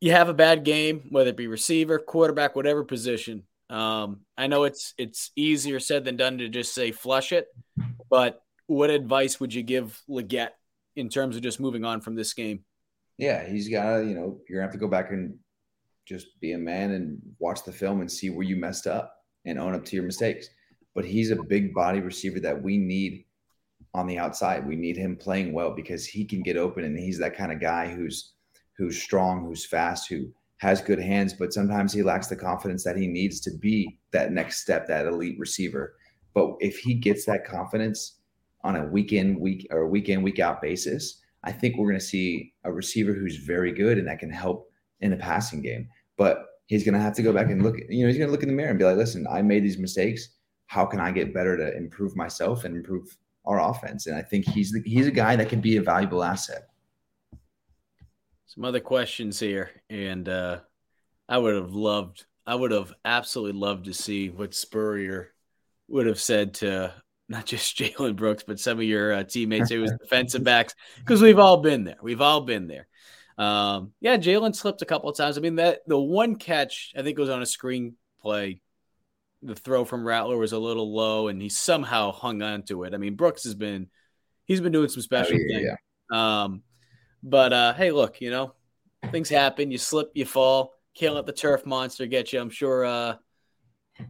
you 0.00 0.10
have 0.10 0.28
a 0.28 0.34
bad 0.34 0.64
game, 0.64 1.06
whether 1.10 1.30
it 1.30 1.36
be 1.36 1.46
receiver, 1.46 2.00
quarterback, 2.00 2.56
whatever 2.56 2.82
position. 2.82 3.44
Um, 3.70 4.20
I 4.36 4.46
know 4.46 4.64
it's 4.64 4.94
it's 4.98 5.30
easier 5.36 5.80
said 5.80 6.04
than 6.04 6.16
done 6.16 6.38
to 6.38 6.48
just 6.48 6.74
say 6.74 6.92
flush 6.92 7.32
it, 7.32 7.46
but 8.10 8.40
what 8.66 8.90
advice 8.90 9.40
would 9.40 9.54
you 9.54 9.62
give 9.62 10.02
Legette 10.08 10.50
in 10.96 11.08
terms 11.08 11.36
of 11.36 11.42
just 11.42 11.60
moving 11.60 11.84
on 11.84 12.00
from 12.00 12.14
this 12.14 12.34
game? 12.34 12.64
Yeah, 13.18 13.46
he's 13.46 13.68
got 13.68 13.98
to, 13.98 14.04
you 14.04 14.14
know, 14.14 14.40
you're 14.48 14.58
gonna 14.58 14.66
have 14.66 14.72
to 14.72 14.78
go 14.78 14.88
back 14.88 15.10
and 15.10 15.38
just 16.06 16.38
be 16.40 16.52
a 16.52 16.58
man 16.58 16.92
and 16.92 17.18
watch 17.38 17.64
the 17.64 17.72
film 17.72 18.00
and 18.00 18.10
see 18.10 18.30
where 18.30 18.44
you 18.44 18.56
messed 18.56 18.86
up 18.86 19.14
and 19.44 19.58
own 19.58 19.74
up 19.74 19.84
to 19.86 19.96
your 19.96 20.04
mistakes. 20.04 20.48
But 20.94 21.04
he's 21.04 21.30
a 21.30 21.42
big 21.42 21.74
body 21.74 22.00
receiver 22.00 22.40
that 22.40 22.62
we 22.62 22.76
need 22.76 23.24
on 23.94 24.06
the 24.06 24.18
outside. 24.18 24.66
We 24.66 24.76
need 24.76 24.96
him 24.96 25.16
playing 25.16 25.52
well 25.52 25.74
because 25.74 26.04
he 26.04 26.24
can 26.24 26.42
get 26.42 26.56
open 26.56 26.84
and 26.84 26.98
he's 26.98 27.18
that 27.18 27.36
kind 27.36 27.52
of 27.52 27.60
guy 27.60 27.88
who's 27.88 28.32
who's 28.76 29.00
strong, 29.00 29.44
who's 29.44 29.64
fast, 29.64 30.08
who 30.08 30.32
has 30.64 30.80
good 30.80 30.98
hands, 30.98 31.32
but 31.32 31.52
sometimes 31.52 31.92
he 31.92 32.02
lacks 32.02 32.26
the 32.26 32.36
confidence 32.36 32.82
that 32.84 32.96
he 32.96 33.06
needs 33.06 33.40
to 33.40 33.50
be 33.58 33.98
that 34.12 34.32
next 34.32 34.60
step, 34.60 34.86
that 34.88 35.06
elite 35.06 35.38
receiver. 35.38 35.94
But 36.34 36.56
if 36.60 36.78
he 36.78 36.94
gets 36.94 37.24
that 37.26 37.44
confidence 37.44 38.20
on 38.62 38.76
a 38.76 38.86
week 38.86 39.12
in, 39.12 39.38
week 39.38 39.66
or 39.70 39.86
week 39.88 40.08
in, 40.08 40.22
week 40.22 40.40
out 40.40 40.60
basis, 40.60 41.20
I 41.44 41.52
think 41.52 41.76
we're 41.76 41.88
going 41.88 42.00
to 42.00 42.04
see 42.04 42.54
a 42.64 42.72
receiver 42.72 43.12
who's 43.12 43.36
very 43.36 43.72
good 43.72 43.98
and 43.98 44.08
that 44.08 44.18
can 44.18 44.30
help 44.30 44.70
in 45.00 45.10
the 45.10 45.16
passing 45.16 45.62
game. 45.62 45.88
But 46.16 46.46
he's 46.66 46.84
going 46.84 46.94
to 46.94 47.00
have 47.00 47.14
to 47.16 47.22
go 47.22 47.32
back 47.32 47.50
and 47.50 47.62
look, 47.62 47.76
you 47.88 48.02
know, 48.02 48.08
he's 48.08 48.18
going 48.18 48.28
to 48.28 48.32
look 48.32 48.42
in 48.42 48.48
the 48.48 48.54
mirror 48.54 48.70
and 48.70 48.78
be 48.78 48.84
like, 48.84 48.96
listen, 48.96 49.26
I 49.30 49.42
made 49.42 49.62
these 49.62 49.78
mistakes. 49.78 50.28
How 50.66 50.86
can 50.86 50.98
I 50.98 51.12
get 51.12 51.34
better 51.34 51.56
to 51.56 51.76
improve 51.76 52.16
myself 52.16 52.64
and 52.64 52.74
improve 52.74 53.16
our 53.46 53.60
offense. 53.60 54.06
And 54.06 54.16
I 54.16 54.22
think 54.22 54.46
he's 54.48 54.72
the, 54.72 54.82
he's 54.84 55.06
a 55.06 55.12
guy 55.12 55.36
that 55.36 55.48
can 55.48 55.60
be 55.60 55.76
a 55.76 55.82
valuable 55.82 56.24
asset. 56.24 56.68
Some 58.54 58.64
other 58.64 58.78
questions 58.78 59.40
here, 59.40 59.70
and 59.90 60.28
uh, 60.28 60.60
I 61.28 61.38
would 61.38 61.56
have 61.56 61.74
loved 61.74 62.24
I 62.46 62.54
would 62.54 62.70
have 62.70 62.92
absolutely 63.04 63.58
loved 63.58 63.86
to 63.86 63.94
see 63.94 64.28
what 64.28 64.54
Spurrier 64.54 65.32
would 65.88 66.06
have 66.06 66.20
said 66.20 66.54
to 66.54 66.94
not 67.28 67.46
just 67.46 67.76
Jalen 67.78 68.14
Brooks, 68.14 68.44
but 68.46 68.60
some 68.60 68.78
of 68.78 68.84
your 68.84 69.12
uh, 69.12 69.24
teammates 69.24 69.72
It 69.72 69.78
was 69.78 69.92
defensive 70.00 70.44
backs, 70.44 70.76
because 70.98 71.20
we've 71.20 71.40
all 71.40 71.56
been 71.56 71.82
there. 71.82 71.96
We've 72.00 72.20
all 72.20 72.42
been 72.42 72.68
there. 72.68 72.86
Um, 73.38 73.92
yeah, 74.00 74.18
Jalen 74.18 74.54
slipped 74.54 74.82
a 74.82 74.86
couple 74.86 75.10
of 75.10 75.16
times. 75.16 75.36
I 75.36 75.40
mean, 75.40 75.56
that 75.56 75.80
the 75.88 75.98
one 75.98 76.36
catch 76.36 76.92
I 76.96 77.02
think 77.02 77.18
was 77.18 77.30
on 77.30 77.42
a 77.42 77.46
screen 77.46 77.96
play. 78.20 78.60
The 79.42 79.56
throw 79.56 79.84
from 79.84 80.06
Rattler 80.06 80.38
was 80.38 80.52
a 80.52 80.58
little 80.60 80.94
low, 80.94 81.26
and 81.26 81.42
he 81.42 81.48
somehow 81.48 82.12
hung 82.12 82.40
on 82.40 82.62
to 82.64 82.84
it. 82.84 82.94
I 82.94 82.98
mean, 82.98 83.16
Brooks 83.16 83.42
has 83.44 83.56
been 83.56 83.88
he's 84.44 84.60
been 84.60 84.70
doing 84.70 84.88
some 84.88 85.02
special 85.02 85.34
oh, 85.34 85.40
yeah, 85.40 85.56
things. 85.56 85.70
Yeah. 86.12 86.42
Um, 86.44 86.62
but 87.24 87.52
uh, 87.52 87.74
hey, 87.74 87.90
look, 87.90 88.20
you 88.20 88.30
know, 88.30 88.52
things 89.10 89.28
happen. 89.28 89.70
You 89.70 89.78
slip, 89.78 90.10
you 90.14 90.26
fall. 90.26 90.74
Can't 90.94 91.14
let 91.14 91.26
the 91.26 91.32
turf 91.32 91.66
monster 91.66 92.06
get 92.06 92.32
you. 92.32 92.40
I'm 92.40 92.50
sure. 92.50 92.84
Uh, 92.84 93.16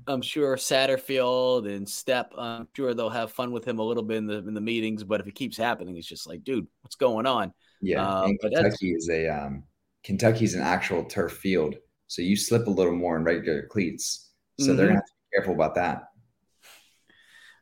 I'm 0.06 0.22
sure 0.22 0.56
Satterfield 0.56 1.70
and 1.70 1.88
Step. 1.88 2.32
I'm 2.36 2.68
sure 2.74 2.94
they'll 2.94 3.10
have 3.10 3.32
fun 3.32 3.52
with 3.52 3.66
him 3.66 3.78
a 3.78 3.82
little 3.82 4.02
bit 4.02 4.16
in 4.16 4.26
the 4.26 4.38
in 4.38 4.52
the 4.54 4.60
meetings. 4.60 5.04
But 5.04 5.20
if 5.20 5.26
it 5.26 5.34
keeps 5.34 5.56
happening, 5.56 5.96
it's 5.96 6.06
just 6.06 6.26
like, 6.26 6.42
dude, 6.42 6.66
what's 6.82 6.96
going 6.96 7.26
on? 7.26 7.52
Yeah, 7.80 8.06
uh, 8.06 8.28
Kentucky 8.40 8.92
is 8.92 9.08
a 9.08 9.28
um, 9.28 9.62
Kentucky's 10.02 10.54
an 10.54 10.62
actual 10.62 11.04
turf 11.04 11.32
field, 11.32 11.76
so 12.08 12.20
you 12.20 12.36
slip 12.36 12.66
a 12.66 12.70
little 12.70 12.94
more 12.94 13.16
in 13.16 13.24
regular 13.24 13.66
cleats. 13.66 14.30
So 14.58 14.68
mm-hmm. 14.68 14.76
they're 14.76 14.86
gonna 14.86 14.98
have 14.98 15.06
to 15.06 15.12
be 15.12 15.36
careful 15.36 15.54
about 15.54 15.74
that. 15.76 16.04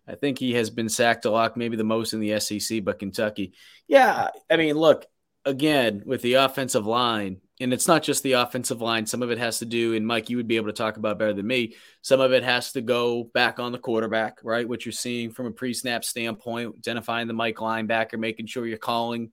I 0.06 0.14
think 0.14 0.38
he 0.38 0.54
has 0.54 0.70
been 0.70 0.88
sacked 0.88 1.24
a 1.26 1.30
lot, 1.30 1.56
maybe 1.56 1.76
the 1.76 1.84
most 1.84 2.12
in 2.12 2.20
the 2.20 2.38
SEC, 2.40 2.84
but 2.84 2.98
Kentucky. 2.98 3.52
Yeah, 3.86 4.30
I 4.50 4.56
mean, 4.56 4.74
look, 4.74 5.06
again, 5.44 6.02
with 6.06 6.22
the 6.22 6.34
offensive 6.34 6.86
line, 6.86 7.40
and 7.60 7.72
it's 7.72 7.86
not 7.86 8.02
just 8.02 8.22
the 8.22 8.32
offensive 8.32 8.80
line. 8.80 9.06
Some 9.06 9.22
of 9.22 9.30
it 9.30 9.38
has 9.38 9.58
to 9.60 9.64
do, 9.64 9.94
and 9.94 10.06
Mike, 10.06 10.30
you 10.30 10.36
would 10.36 10.48
be 10.48 10.56
able 10.56 10.66
to 10.66 10.72
talk 10.72 10.96
about 10.96 11.18
better 11.18 11.32
than 11.32 11.46
me. 11.46 11.74
Some 12.00 12.20
of 12.20 12.32
it 12.32 12.42
has 12.42 12.72
to 12.72 12.80
go 12.80 13.24
back 13.34 13.58
on 13.58 13.72
the 13.72 13.78
quarterback, 13.78 14.38
right? 14.42 14.68
What 14.68 14.84
you're 14.84 14.92
seeing 14.92 15.30
from 15.30 15.46
a 15.46 15.52
pre-snap 15.52 16.04
standpoint, 16.04 16.74
identifying 16.78 17.28
the 17.28 17.34
Mike 17.34 17.56
linebacker, 17.56 18.18
making 18.18 18.46
sure 18.46 18.66
you're 18.66 18.78
calling 18.78 19.30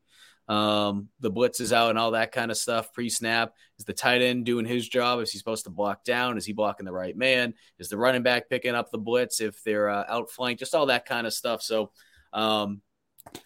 um, 0.47 1.09
the 1.19 1.29
blitz 1.29 1.59
is 1.59 1.71
out 1.71 1.91
and 1.91 1.99
all 1.99 2.11
that 2.11 2.31
kind 2.31 2.49
of 2.49 2.57
stuff. 2.57 2.91
Pre-snap 2.91 3.53
is 3.77 3.85
the 3.85 3.93
tight 3.93 4.21
end 4.21 4.45
doing 4.45 4.65
his 4.65 4.87
job? 4.87 5.19
Is 5.21 5.31
he 5.31 5.37
supposed 5.37 5.65
to 5.65 5.69
block 5.69 6.03
down? 6.03 6.37
Is 6.37 6.45
he 6.45 6.53
blocking 6.53 6.85
the 6.85 6.91
right 6.91 7.15
man? 7.15 7.53
Is 7.77 7.89
the 7.89 7.97
running 7.97 8.23
back 8.23 8.49
picking 8.49 8.73
up 8.73 8.89
the 8.91 8.97
blitz 8.97 9.41
if 9.41 9.63
they're 9.63 9.89
uh, 9.89 10.05
outflanked? 10.07 10.59
Just 10.59 10.73
all 10.73 10.87
that 10.87 11.05
kind 11.05 11.25
of 11.27 11.33
stuff. 11.33 11.61
So. 11.61 11.91
Um, 12.31 12.81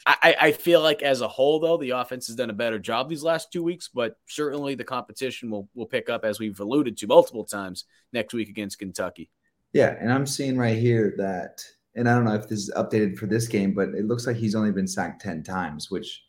I, 0.05 0.35
I 0.39 0.51
feel 0.51 0.81
like 0.81 1.01
as 1.01 1.21
a 1.21 1.27
whole, 1.27 1.59
though, 1.59 1.77
the 1.77 1.91
offense 1.91 2.27
has 2.27 2.35
done 2.35 2.49
a 2.49 2.53
better 2.53 2.79
job 2.79 3.09
these 3.09 3.23
last 3.23 3.51
two 3.51 3.63
weeks, 3.63 3.89
but 3.93 4.17
certainly 4.27 4.75
the 4.75 4.83
competition 4.83 5.49
will, 5.49 5.69
will 5.75 5.85
pick 5.85 6.09
up 6.09 6.23
as 6.23 6.39
we've 6.39 6.59
alluded 6.59 6.97
to 6.97 7.07
multiple 7.07 7.43
times 7.43 7.85
next 8.11 8.33
week 8.33 8.49
against 8.49 8.79
Kentucky. 8.79 9.29
Yeah, 9.73 9.95
and 9.99 10.11
I'm 10.11 10.27
seeing 10.27 10.57
right 10.57 10.77
here 10.77 11.13
that, 11.17 11.63
and 11.95 12.07
I 12.07 12.15
don't 12.15 12.25
know 12.25 12.35
if 12.35 12.47
this 12.47 12.59
is 12.59 12.71
updated 12.75 13.17
for 13.17 13.25
this 13.25 13.47
game, 13.47 13.73
but 13.73 13.89
it 13.89 14.05
looks 14.05 14.27
like 14.27 14.35
he's 14.35 14.55
only 14.55 14.71
been 14.71 14.87
sacked 14.87 15.21
10 15.21 15.43
times, 15.43 15.89
which 15.89 16.23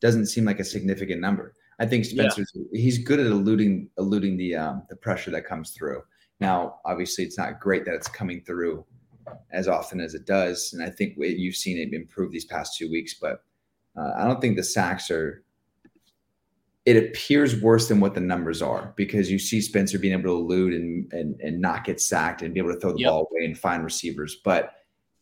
doesn't 0.00 0.26
seem 0.26 0.44
like 0.44 0.60
a 0.60 0.64
significant 0.64 1.20
number. 1.20 1.54
I 1.78 1.86
think 1.86 2.04
Spencer's 2.04 2.50
yeah. 2.54 2.80
he's 2.80 2.98
good 2.98 3.20
at 3.20 3.26
eluding 3.26 3.90
eluding 3.98 4.38
the 4.38 4.54
um, 4.56 4.82
the 4.88 4.96
pressure 4.96 5.30
that 5.32 5.44
comes 5.44 5.72
through. 5.72 6.02
Now, 6.40 6.76
obviously, 6.86 7.24
it's 7.24 7.36
not 7.36 7.60
great 7.60 7.84
that 7.84 7.94
it's 7.94 8.08
coming 8.08 8.40
through 8.40 8.84
as 9.52 9.68
often 9.68 10.00
as 10.00 10.14
it 10.14 10.26
does. 10.26 10.72
And 10.72 10.82
I 10.82 10.90
think 10.90 11.14
you've 11.16 11.56
seen 11.56 11.78
it 11.78 11.94
improve 11.94 12.32
these 12.32 12.44
past 12.44 12.76
two 12.76 12.90
weeks, 12.90 13.14
but 13.14 13.42
uh, 13.96 14.12
I 14.16 14.24
don't 14.24 14.40
think 14.40 14.56
the 14.56 14.64
sacks 14.64 15.10
are. 15.10 15.42
It 16.84 16.96
appears 16.96 17.60
worse 17.60 17.88
than 17.88 17.98
what 17.98 18.14
the 18.14 18.20
numbers 18.20 18.62
are 18.62 18.92
because 18.96 19.28
you 19.28 19.40
see 19.40 19.60
Spencer 19.60 19.98
being 19.98 20.12
able 20.12 20.22
to 20.24 20.36
elude 20.36 20.72
and 20.72 21.12
and, 21.12 21.40
and 21.40 21.60
not 21.60 21.84
get 21.84 22.00
sacked 22.00 22.42
and 22.42 22.54
be 22.54 22.60
able 22.60 22.72
to 22.72 22.78
throw 22.78 22.92
the 22.92 23.00
yep. 23.00 23.10
ball 23.10 23.28
away 23.30 23.44
and 23.44 23.58
find 23.58 23.82
receivers. 23.82 24.36
But 24.44 24.72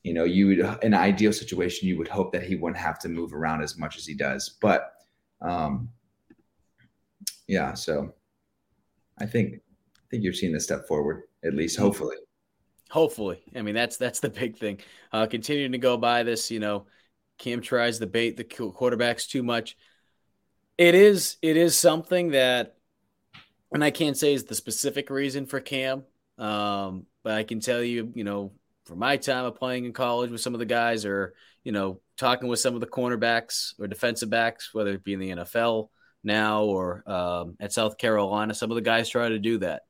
you 0.02 0.12
know, 0.12 0.24
you 0.24 0.48
would 0.48 0.58
in 0.58 0.92
an 0.92 0.94
ideal 0.94 1.32
situation, 1.32 1.88
you 1.88 1.96
would 1.96 2.08
hope 2.08 2.32
that 2.32 2.42
he 2.42 2.56
wouldn't 2.56 2.76
have 2.76 2.98
to 3.00 3.08
move 3.08 3.32
around 3.32 3.62
as 3.62 3.78
much 3.78 3.96
as 3.96 4.04
he 4.04 4.14
does. 4.14 4.58
But 4.60 4.92
um, 5.40 5.88
yeah, 7.46 7.72
so 7.72 8.12
I 9.18 9.26
think 9.26 9.60
I 9.96 10.00
think 10.10 10.22
you're 10.22 10.32
seeing 10.34 10.54
a 10.54 10.60
step 10.60 10.86
forward, 10.86 11.22
at 11.44 11.54
least 11.54 11.78
hopefully. 11.78 12.16
Hopefully, 12.94 13.42
I 13.56 13.62
mean 13.62 13.74
that's 13.74 13.96
that's 13.96 14.20
the 14.20 14.28
big 14.30 14.56
thing. 14.56 14.78
Uh, 15.12 15.26
continuing 15.26 15.72
to 15.72 15.78
go 15.78 15.96
by 15.96 16.22
this, 16.22 16.52
you 16.52 16.60
know, 16.60 16.86
Cam 17.38 17.60
tries 17.60 17.98
to 17.98 18.06
bait 18.06 18.36
the 18.36 18.44
quarterbacks 18.44 19.28
too 19.28 19.42
much. 19.42 19.76
It 20.78 20.94
is 20.94 21.36
it 21.42 21.56
is 21.56 21.76
something 21.76 22.30
that, 22.30 22.76
and 23.72 23.82
I 23.82 23.90
can't 23.90 24.16
say 24.16 24.32
is 24.32 24.44
the 24.44 24.54
specific 24.54 25.10
reason 25.10 25.44
for 25.46 25.58
Cam, 25.58 26.04
um, 26.38 27.06
but 27.24 27.32
I 27.34 27.42
can 27.42 27.58
tell 27.58 27.82
you, 27.82 28.12
you 28.14 28.22
know, 28.22 28.52
from 28.84 29.00
my 29.00 29.16
time 29.16 29.44
of 29.44 29.56
playing 29.56 29.86
in 29.86 29.92
college 29.92 30.30
with 30.30 30.40
some 30.40 30.54
of 30.54 30.60
the 30.60 30.64
guys, 30.64 31.04
or 31.04 31.34
you 31.64 31.72
know, 31.72 32.00
talking 32.16 32.48
with 32.48 32.60
some 32.60 32.76
of 32.76 32.80
the 32.80 32.86
cornerbacks 32.86 33.72
or 33.80 33.88
defensive 33.88 34.30
backs, 34.30 34.72
whether 34.72 34.92
it 34.92 35.02
be 35.02 35.14
in 35.14 35.18
the 35.18 35.30
NFL 35.30 35.88
now 36.22 36.62
or 36.62 37.02
um, 37.10 37.56
at 37.58 37.72
South 37.72 37.98
Carolina, 37.98 38.54
some 38.54 38.70
of 38.70 38.76
the 38.76 38.82
guys 38.82 39.08
try 39.08 39.30
to 39.30 39.40
do 39.40 39.58
that. 39.58 39.82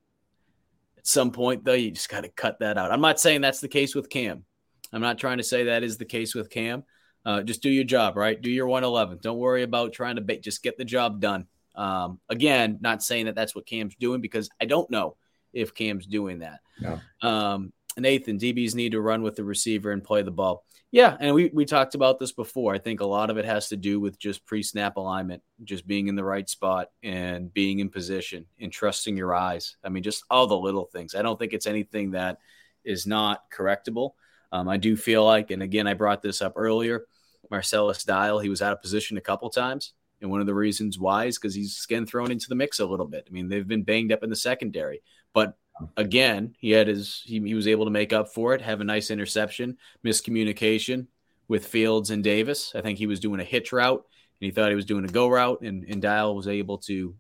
Some 1.05 1.31
point, 1.31 1.65
though, 1.65 1.75
you 1.75 1.91
just 1.91 2.09
got 2.09 2.23
to 2.23 2.29
cut 2.31 2.59
that 2.61 2.79
out. 2.79 2.91
I'm 2.91 3.01
not 3.01 3.21
saying 3.21 3.43
that's 3.43 3.61
the 3.61 3.69
case 3.69 3.95
with 3.95 4.11
Cam. 4.11 4.45
I'm 4.93 5.03
not 5.03 5.19
trying 5.19 5.39
to 5.39 5.45
say 5.45 5.65
that 5.65 5.83
is 5.83 5.99
the 5.99 6.05
case 6.05 6.35
with 6.35 6.51
Cam. 6.51 6.83
Uh, 7.27 7.43
just 7.43 7.63
do 7.63 7.71
your 7.71 7.85
job, 7.85 8.17
right? 8.17 8.41
Do 8.41 8.51
your 8.51 8.67
111. 8.67 9.19
Don't 9.23 9.39
worry 9.39 9.63
about 9.63 9.93
trying 9.93 10.17
to 10.17 10.23
bait. 10.23 10.43
Just 10.43 10.63
get 10.63 10.77
the 10.77 10.85
job 10.85 11.21
done. 11.21 11.47
Um, 11.75 12.21
again, 12.29 12.79
not 12.81 13.03
saying 13.03 13.27
that 13.27 13.35
that's 13.35 13.55
what 13.55 13.67
Cam's 13.67 13.95
doing 13.97 14.21
because 14.21 14.49
I 14.61 14.65
don't 14.65 14.91
know 14.91 15.17
if 15.53 15.75
Cam's 15.75 16.07
doing 16.07 16.41
that. 16.41 16.61
No. 16.81 17.01
Um, 17.23 17.73
Nathan, 17.99 18.39
DBs 18.39 18.75
need 18.75 18.93
to 18.93 19.01
run 19.01 19.23
with 19.23 19.37
the 19.37 19.45
receiver 19.45 19.93
and 19.93 20.03
play 20.03 20.23
the 20.23 20.31
ball. 20.31 20.65
Yeah, 20.91 21.17
and 21.19 21.35
we, 21.35 21.51
we 21.53 21.65
talked 21.65 21.97
about 21.97 22.21
this 22.21 22.33
before. 22.33 22.73
I 22.75 22.79
think 22.79 23.01
a 23.01 23.07
lot 23.07 23.29
of 23.29 23.37
it 23.37 23.45
has 23.45 23.69
to 23.71 23.77
do 23.77 23.99
with 23.99 24.19
just 24.19 24.47
pre 24.47 24.63
snap 24.63 24.97
alignment, 24.97 25.43
just 25.65 25.87
being 25.87 26.07
in 26.07 26.15
the 26.15 26.25
right 26.25 26.49
spot 26.49 26.91
and 27.03 27.53
being 27.53 27.81
in 27.81 27.89
position 27.89 28.47
and 28.61 28.71
trusting 28.71 29.17
your 29.17 29.35
eyes. 29.35 29.77
I 29.83 29.89
mean, 29.89 30.05
just 30.05 30.25
all 30.31 30.47
the 30.47 30.57
little 30.57 30.85
things. 30.85 31.15
I 31.15 31.23
don't 31.23 31.39
think 31.39 31.53
it's 31.53 31.67
anything 31.67 32.13
that 32.13 32.39
is 32.85 33.07
not 33.07 33.43
correctable. 33.53 34.13
Um, 34.53 34.69
I 34.69 34.77
do 34.77 34.97
feel 34.97 35.25
like, 35.25 35.51
and 35.51 35.65
again, 35.65 35.89
I 35.89 35.95
brought 35.95 36.23
this 36.23 36.41
up 36.41 36.53
earlier, 36.55 37.07
Marcellus 37.51 38.05
Dial, 38.05 38.39
he 38.39 38.49
was 38.49 38.63
out 38.63 38.73
of 38.73 38.81
position 38.81 39.17
a 39.17 39.21
couple 39.21 39.51
times. 39.51 39.95
And 40.21 40.31
one 40.31 40.41
of 40.41 40.47
the 40.47 40.55
reasons 40.55 40.99
why 40.99 41.25
is 41.25 41.39
because 41.39 41.55
he's 41.55 41.85
getting 41.87 42.07
thrown 42.07 42.31
into 42.31 42.49
the 42.49 42.55
mix 42.55 42.79
a 42.79 42.87
little 42.87 43.07
bit. 43.07 43.27
I 43.29 43.33
mean, 43.33 43.49
they've 43.49 43.67
been 43.67 43.83
banged 43.83 44.13
up 44.13 44.23
in 44.23 44.31
the 44.31 44.37
secondary, 44.37 45.03
but 45.33 45.59
again, 45.97 46.55
he 46.59 46.71
had 46.71 46.89
his 46.89 47.23
he, 47.25 47.41
he 47.41 47.55
was 47.55 47.67
able 47.67 47.85
to 47.85 47.91
make 47.91 48.13
up 48.13 48.29
for 48.33 48.55
it, 48.55 48.61
have 48.63 48.81
a 48.81 48.85
nice 48.85 49.11
interception, 49.11 49.77
miscommunication 50.05 51.07
with 51.49 51.67
Fields 51.67 52.11
and 52.11 52.25
Davis. 52.25 52.73
I 52.75 52.81
think 52.81 52.99
he 52.99 53.07
was 53.07 53.21
doing 53.21 53.41
a 53.41 53.45
hitch 53.45 53.73
route 53.73 54.05
and 54.41 54.47
he 54.47 54.51
thought 54.51 54.71
he 54.71 54.77
was 54.77 54.85
doing 54.85 55.05
a 55.05 55.09
go 55.09 55.29
route, 55.29 55.63
and, 55.63 55.85
and 55.85 56.03
Dial 56.03 56.35
was 56.35 56.49
able 56.49 56.79
to 56.79 57.15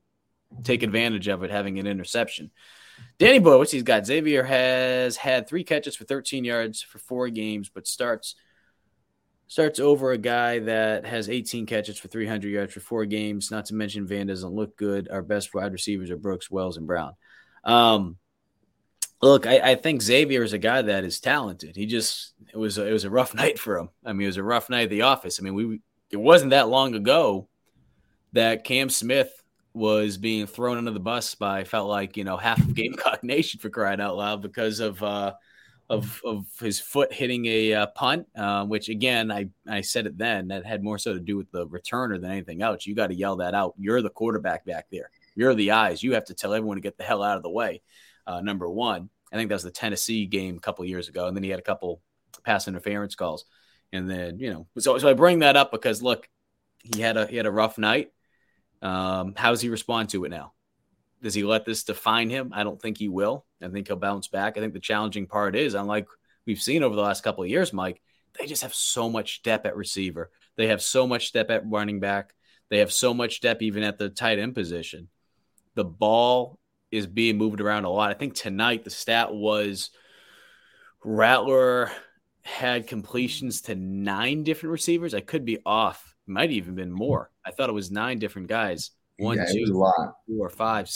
take 0.62 0.82
advantage 0.82 1.28
of 1.28 1.42
it, 1.42 1.50
having 1.50 1.78
an 1.78 1.86
interception. 1.86 2.50
Danny 3.18 3.38
Boy, 3.38 3.58
what's 3.58 3.72
he's 3.72 3.82
got 3.82 4.06
Xavier 4.06 4.44
has 4.44 5.16
had 5.16 5.48
three 5.48 5.64
catches 5.64 5.96
for 5.96 6.04
13 6.04 6.44
yards 6.44 6.82
for 6.82 6.98
four 6.98 7.28
games, 7.28 7.68
but 7.68 7.86
starts 7.86 8.36
starts 9.46 9.78
over 9.78 10.10
a 10.10 10.18
guy 10.18 10.58
that 10.60 11.04
has 11.04 11.28
18 11.28 11.66
catches 11.66 11.98
for 11.98 12.08
300 12.08 12.48
yards 12.48 12.72
for 12.72 12.80
four 12.80 13.04
games. 13.04 13.50
Not 13.50 13.66
to 13.66 13.74
mention 13.74 14.06
Vann 14.06 14.26
doesn't 14.26 14.54
look 14.54 14.76
good. 14.76 15.08
Our 15.10 15.22
best 15.22 15.54
wide 15.54 15.72
receivers 15.72 16.10
are 16.10 16.16
Brooks, 16.16 16.50
Wells, 16.50 16.76
and 16.76 16.86
Brown. 16.86 17.14
Um, 17.62 18.16
Look, 19.22 19.46
I, 19.46 19.72
I, 19.72 19.74
think 19.74 20.02
Xavier 20.02 20.42
is 20.42 20.52
a 20.52 20.58
guy 20.58 20.82
that 20.82 21.04
is 21.04 21.18
talented. 21.18 21.76
He 21.76 21.86
just 21.86 22.34
it 22.52 22.58
was 22.58 22.78
a, 22.78 22.86
it 22.86 22.92
was 22.92 23.04
a 23.04 23.10
rough 23.10 23.34
night 23.34 23.58
for 23.58 23.78
him. 23.78 23.88
I 24.04 24.12
mean, 24.12 24.24
it 24.24 24.28
was 24.28 24.36
a 24.36 24.42
rough 24.42 24.68
night 24.68 24.84
at 24.84 24.90
the 24.90 25.02
office. 25.02 25.38
I 25.40 25.42
mean, 25.42 25.54
we 25.54 25.80
it 26.10 26.16
wasn't 26.16 26.50
that 26.50 26.68
long 26.68 26.94
ago 26.94 27.48
that 28.32 28.64
Cam 28.64 28.90
Smith 28.90 29.42
was 29.72 30.16
being 30.16 30.46
thrown 30.46 30.78
under 30.78 30.92
the 30.92 31.00
bus 31.00 31.34
by 31.34 31.64
felt 31.64 31.88
like 31.88 32.16
you 32.16 32.24
know 32.24 32.36
half 32.36 32.58
of 32.58 32.74
Gamecock 32.74 33.22
Nation 33.24 33.60
for 33.60 33.70
crying 33.70 34.00
out 34.00 34.16
loud 34.16 34.42
because 34.42 34.80
of 34.80 35.02
uh, 35.02 35.32
of 35.90 36.20
of 36.24 36.46
his 36.60 36.80
foot 36.80 37.12
hitting 37.12 37.46
a 37.46 37.74
uh, 37.74 37.86
punt, 37.88 38.26
uh, 38.36 38.64
which 38.64 38.88
again 38.88 39.30
I 39.30 39.48
I 39.68 39.80
said 39.80 40.06
it 40.06 40.16
then 40.16 40.48
that 40.48 40.64
had 40.64 40.82
more 40.82 40.98
so 40.98 41.12
to 41.12 41.20
do 41.20 41.36
with 41.36 41.50
the 41.50 41.66
returner 41.66 42.20
than 42.20 42.30
anything 42.30 42.62
else. 42.62 42.86
You 42.86 42.94
got 42.94 43.08
to 43.08 43.14
yell 43.14 43.36
that 43.36 43.54
out. 43.54 43.74
You're 43.78 44.02
the 44.02 44.10
quarterback 44.10 44.64
back 44.64 44.86
there. 44.90 45.10
You're 45.34 45.54
the 45.54 45.72
eyes. 45.72 46.02
You 46.02 46.14
have 46.14 46.26
to 46.26 46.34
tell 46.34 46.54
everyone 46.54 46.76
to 46.76 46.80
get 46.82 46.96
the 46.96 47.04
hell 47.04 47.22
out 47.22 47.36
of 47.36 47.42
the 47.42 47.50
way. 47.50 47.82
Uh, 48.26 48.40
number 48.40 48.68
one. 48.68 49.10
I 49.32 49.36
think 49.36 49.48
that 49.48 49.56
was 49.56 49.64
the 49.64 49.70
Tennessee 49.70 50.26
game 50.26 50.56
a 50.56 50.60
couple 50.60 50.84
years 50.84 51.08
ago, 51.08 51.26
and 51.26 51.36
then 51.36 51.42
he 51.42 51.50
had 51.50 51.58
a 51.58 51.62
couple 51.62 52.00
pass 52.44 52.68
interference 52.68 53.16
calls, 53.16 53.44
and 53.92 54.08
then 54.08 54.38
you 54.38 54.52
know, 54.52 54.66
so 54.78 54.96
so 54.98 55.08
I 55.08 55.14
bring 55.14 55.40
that 55.40 55.56
up 55.56 55.72
because 55.72 56.02
look, 56.02 56.28
he 56.82 57.00
had 57.00 57.16
a 57.16 57.26
he 57.26 57.36
had 57.36 57.46
a 57.46 57.50
rough 57.50 57.76
night. 57.76 58.12
Um, 58.80 59.34
how 59.36 59.50
does 59.50 59.60
he 59.60 59.70
respond 59.70 60.10
to 60.10 60.24
it 60.24 60.28
now? 60.28 60.52
Does 61.20 61.34
he 61.34 61.42
let 61.42 61.64
this 61.64 61.84
define 61.84 62.30
him? 62.30 62.52
I 62.54 62.64
don't 62.64 62.80
think 62.80 62.98
he 62.98 63.08
will. 63.08 63.44
I 63.62 63.68
think 63.68 63.88
he'll 63.88 63.96
bounce 63.96 64.28
back. 64.28 64.56
I 64.56 64.60
think 64.60 64.74
the 64.74 64.78
challenging 64.78 65.26
part 65.26 65.56
is, 65.56 65.74
unlike 65.74 66.06
we've 66.46 66.60
seen 66.60 66.82
over 66.82 66.94
the 66.94 67.02
last 67.02 67.24
couple 67.24 67.42
of 67.42 67.50
years, 67.50 67.72
Mike, 67.72 68.00
they 68.38 68.46
just 68.46 68.62
have 68.62 68.74
so 68.74 69.08
much 69.08 69.42
depth 69.42 69.66
at 69.66 69.76
receiver. 69.76 70.30
They 70.56 70.68
have 70.68 70.82
so 70.82 71.06
much 71.06 71.32
depth 71.32 71.50
at 71.50 71.68
running 71.68 71.98
back. 71.98 72.34
They 72.68 72.78
have 72.78 72.92
so 72.92 73.14
much 73.14 73.40
depth 73.40 73.62
even 73.62 73.82
at 73.82 73.98
the 73.98 74.10
tight 74.10 74.38
end 74.38 74.54
position. 74.54 75.08
The 75.74 75.84
ball 75.84 76.58
is 76.94 77.06
being 77.06 77.36
moved 77.36 77.60
around 77.60 77.84
a 77.84 77.90
lot. 77.90 78.10
I 78.10 78.14
think 78.14 78.34
tonight 78.34 78.84
the 78.84 78.90
stat 78.90 79.34
was 79.34 79.90
Rattler 81.04 81.90
had 82.42 82.86
completions 82.86 83.62
to 83.62 83.74
nine 83.74 84.44
different 84.44 84.72
receivers. 84.72 85.14
I 85.14 85.20
could 85.20 85.44
be 85.44 85.58
off. 85.64 86.14
It 86.26 86.30
might 86.30 86.50
even 86.50 86.74
been 86.74 86.92
more. 86.92 87.30
I 87.44 87.50
thought 87.50 87.68
it 87.68 87.72
was 87.74 87.90
nine 87.90 88.18
different 88.18 88.48
guys. 88.48 88.90
One, 89.18 89.36
Yeah, 89.36 89.46
two, 89.52 89.60
was 89.60 89.70
a 89.70 89.74
lot. 89.74 90.14
four, 90.26 90.48
five. 90.50 90.90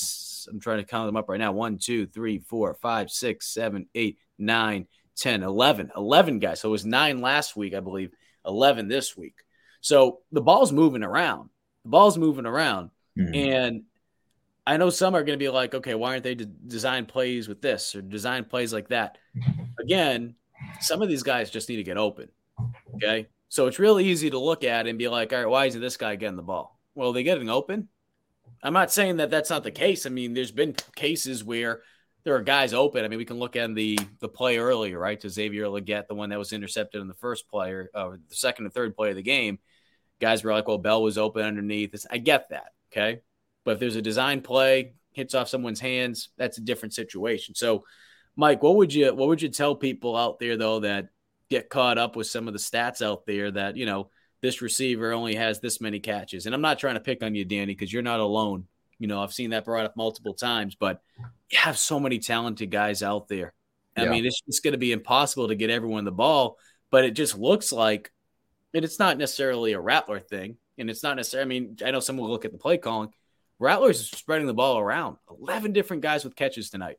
I'm 0.51 0.61
trying 0.61 0.79
to 0.79 0.85
count 0.85 1.07
them 1.09 1.17
up 1.17 1.29
right 1.29 1.39
now. 1.39 1.53
One, 1.53 1.79
two, 1.79 2.07
three, 2.07 2.39
four, 2.39 2.75
five, 2.75 3.11
six, 3.11 3.47
seven, 3.53 3.87
eight, 3.95 4.19
nine, 4.39 4.87
10, 5.17 5.43
11. 5.43 5.91
11 5.97 6.39
guys. 6.39 6.61
So 6.61 6.69
it 6.69 6.73
was 6.73 6.85
nine 6.87 7.21
last 7.21 7.57
week, 7.57 7.75
I 7.75 7.81
believe, 7.81 8.11
11 8.47 8.89
this 8.89 9.17
week. 9.17 9.35
So 9.81 10.21
the 10.33 10.41
ball's 10.41 10.73
moving 10.73 11.03
around. 11.03 11.51
The 11.85 11.91
ball's 11.91 12.17
moving 12.19 12.47
around. 12.47 12.91
Mhm. 13.19 13.37
And 13.37 13.83
I 14.69 14.77
know 14.77 14.91
some 14.91 15.15
are 15.15 15.25
going 15.25 15.39
to 15.39 15.43
be 15.43 15.49
like, 15.49 15.75
okay, 15.75 15.95
why 15.95 16.11
aren't 16.11 16.25
they 16.25 16.35
de- 16.35 16.45
design 16.45 17.07
plays 17.07 17.49
with 17.49 17.63
this 17.63 17.95
or 17.95 18.03
design 18.03 18.45
plays 18.45 18.71
like 18.71 18.89
that? 18.89 19.17
Again, 19.81 20.35
some 20.83 21.01
of 21.01 21.09
these 21.09 21.23
guys 21.23 21.51
just 21.51 21.71
need 21.71 21.77
to 21.77 21.83
get 21.83 21.97
open. 21.97 22.29
Okay. 22.95 23.29
So 23.49 23.67
it's 23.67 23.79
really 23.79 24.05
easy 24.05 24.29
to 24.29 24.39
look 24.39 24.65
at 24.65 24.87
and 24.87 24.99
be 24.99 25.09
like, 25.09 25.33
all 25.33 25.39
right, 25.39 25.49
why 25.49 25.65
isn't 25.65 25.81
this 25.81 25.97
guy 25.97 26.17
getting 26.17 26.37
the 26.37 26.43
ball? 26.43 26.79
Well, 26.95 27.15
they 27.15 27.23
getting 27.23 27.49
open. 27.49 27.89
I'm 28.63 28.75
not 28.75 28.93
saying 28.93 29.17
that 29.17 29.31
that's 29.31 29.49
not 29.49 29.65
the 29.65 29.71
case. 29.71 30.05
I 30.05 30.11
mean, 30.11 30.35
there's 30.35 30.53
been 30.53 30.75
cases 30.95 31.43
where 31.43 31.81
there 32.25 32.35
are 32.35 32.43
guys 32.43 32.75
open. 32.75 33.07
I 33.07 33.09
mean, 33.09 33.19
we 33.19 33.25
can 33.25 33.39
look 33.39 33.57
at 33.57 33.75
the 33.75 33.99
the 34.21 34.29
play 34.29 34.59
earlier, 34.59 34.99
right? 34.99 35.19
To 35.21 35.31
Xavier 35.31 35.65
Legette, 35.65 36.09
the 36.09 36.15
one 36.15 36.29
that 36.29 36.39
was 36.39 36.53
intercepted 36.53 37.01
in 37.01 37.09
the 37.09 37.15
first 37.15 37.49
player, 37.49 37.89
uh, 37.95 38.11
the 38.11 38.35
second 38.35 38.67
and 38.67 38.75
third 38.75 38.95
play 38.95 39.11
of 39.11 39.17
the 39.17 39.23
game. 39.23 39.61
Guys 40.21 40.45
were 40.45 40.53
like, 40.53 40.69
well, 40.69 40.77
Bell 40.77 41.03
was 41.03 41.17
open 41.17 41.43
underneath. 41.43 41.95
It's, 41.95 42.07
I 42.11 42.19
get 42.19 42.51
that. 42.51 42.73
Okay. 42.93 43.23
But 43.69 43.75
if 43.75 43.81
there's 43.81 43.97
a 43.97 44.01
design 44.03 44.41
play, 44.41 44.95
hits 45.13 45.35
off 45.35 45.51
someone's 45.51 45.79
hands, 45.79 46.31
that's 46.39 46.57
a 46.57 46.63
different 46.63 46.95
situation. 46.95 47.55
So, 47.55 47.85
Mike, 48.35 48.63
what 48.63 48.77
would 48.77 48.95
you 48.95 49.15
what 49.15 49.29
would 49.29 49.43
you 49.43 49.51
tell 49.51 49.77
people 49.77 50.17
out 50.17 50.39
there 50.39 50.57
though 50.57 50.81
that 50.81 51.09
get 51.51 51.69
caught 51.69 51.99
up 51.99 52.17
with 52.17 52.27
some 52.29 52.49
of 52.49 52.55
the 52.55 52.59
stats 52.59 53.03
out 53.05 53.27
there 53.27 53.51
that 53.51 53.77
you 53.77 53.85
know 53.85 54.09
this 54.41 54.63
receiver 54.63 55.13
only 55.13 55.35
has 55.35 55.61
this 55.61 55.83
many 55.83 56.01
catches? 56.01 56.47
And 56.47 56.55
I'm 56.55 56.63
not 56.63 56.79
trying 56.79 56.95
to 56.95 57.01
pick 57.01 57.23
on 57.23 57.35
you, 57.35 57.45
Danny, 57.45 57.75
because 57.75 57.93
you're 57.93 58.01
not 58.01 58.21
alone. 58.21 58.65
You 58.99 59.07
know, 59.07 59.23
I've 59.23 59.35
seen 59.35 59.51
that 59.51 59.67
brought 59.67 59.85
up 59.85 59.99
multiple 59.99 60.33
times, 60.33 60.75
but 60.75 61.03
you 61.51 61.59
have 61.59 61.77
so 61.77 62.01
many 62.01 62.19
talented 62.21 62.71
guys 62.71 63.03
out 63.03 63.29
there. 63.29 63.53
I 63.99 64.05
Yeah. 64.05 64.11
mean, 64.13 64.25
it's 64.25 64.41
just 64.41 64.65
going 64.65 64.73
to 64.73 64.79
be 64.79 64.93
impossible 64.93 65.49
to 65.49 65.55
get 65.55 65.69
everyone 65.69 66.07
the 66.07 66.11
ball, 66.11 66.57
but 66.91 67.05
it 67.05 67.11
just 67.11 67.37
looks 67.37 67.71
like, 67.71 68.11
and 68.73 68.83
it's 68.83 68.99
not 68.99 69.19
necessarily 69.19 69.73
a 69.75 69.81
Rattler 69.81 70.21
thing, 70.21 70.57
and 70.79 70.89
it's 70.89 71.03
not 71.03 71.17
necessarily. 71.17 71.45
I 71.45 71.61
mean, 71.61 71.77
I 71.85 71.91
know 71.91 72.01
someone 72.01 72.25
will 72.25 72.33
look 72.33 72.47
at 72.47 72.53
the 72.53 72.59
play 72.59 72.79
calling. 72.79 73.11
Rattler's 73.59 74.01
is 74.01 74.11
spreading 74.11 74.47
the 74.47 74.55
ball 74.55 74.79
around. 74.79 75.17
Eleven 75.31 75.73
different 75.73 76.03
guys 76.03 76.25
with 76.25 76.37
catches 76.37 76.71
tonight. 76.71 76.97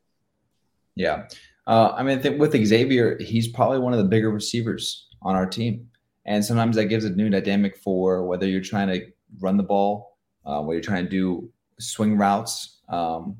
Yeah. 0.94 1.28
Uh, 1.66 1.92
I 1.96 2.02
mean, 2.02 2.38
with 2.38 2.52
Xavier, 2.66 3.18
he's 3.20 3.48
probably 3.48 3.78
one 3.78 3.92
of 3.92 3.98
the 3.98 4.04
bigger 4.04 4.30
receivers 4.30 5.08
on 5.22 5.36
our 5.36 5.46
team. 5.46 5.88
And 6.26 6.44
sometimes 6.44 6.76
that 6.76 6.86
gives 6.86 7.04
a 7.04 7.10
new 7.10 7.30
dynamic 7.30 7.76
for 7.76 8.26
whether 8.26 8.46
you're 8.46 8.60
trying 8.60 8.88
to 8.88 9.06
run 9.40 9.56
the 9.56 9.62
ball, 9.62 10.18
uh, 10.44 10.60
whether 10.60 10.74
you're 10.74 10.82
trying 10.82 11.04
to 11.04 11.10
do 11.10 11.50
swing 11.78 12.18
routes, 12.18 12.80
um, 12.88 13.36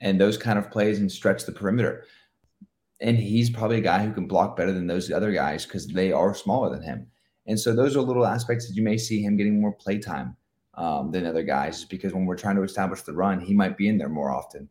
and 0.00 0.20
those 0.20 0.36
kind 0.36 0.58
of 0.58 0.70
plays 0.70 0.98
and 1.00 1.10
stretch 1.10 1.44
the 1.44 1.52
perimeter. 1.52 2.04
And 3.00 3.16
he's 3.16 3.48
probably 3.48 3.78
a 3.78 3.82
guy 3.82 4.04
who 4.04 4.12
can 4.12 4.26
block 4.26 4.56
better 4.56 4.72
than 4.72 4.86
those 4.86 5.10
other 5.10 5.32
guys 5.32 5.64
because 5.64 5.86
they 5.86 6.12
are 6.12 6.34
smaller 6.34 6.70
than 6.70 6.82
him. 6.82 7.06
And 7.46 7.58
so 7.58 7.74
those 7.74 7.96
are 7.96 8.02
little 8.02 8.26
aspects 8.26 8.68
that 8.68 8.74
you 8.74 8.82
may 8.82 8.98
see 8.98 9.22
him 9.22 9.36
getting 9.36 9.60
more 9.60 9.72
play 9.72 9.98
time 9.98 10.36
um, 10.78 11.10
than 11.10 11.26
other 11.26 11.42
guys 11.42 11.84
because 11.84 12.14
when 12.14 12.24
we're 12.24 12.36
trying 12.36 12.56
to 12.56 12.62
establish 12.62 13.02
the 13.02 13.12
run, 13.12 13.40
he 13.40 13.52
might 13.52 13.76
be 13.76 13.88
in 13.88 13.98
there 13.98 14.08
more 14.08 14.30
often. 14.30 14.68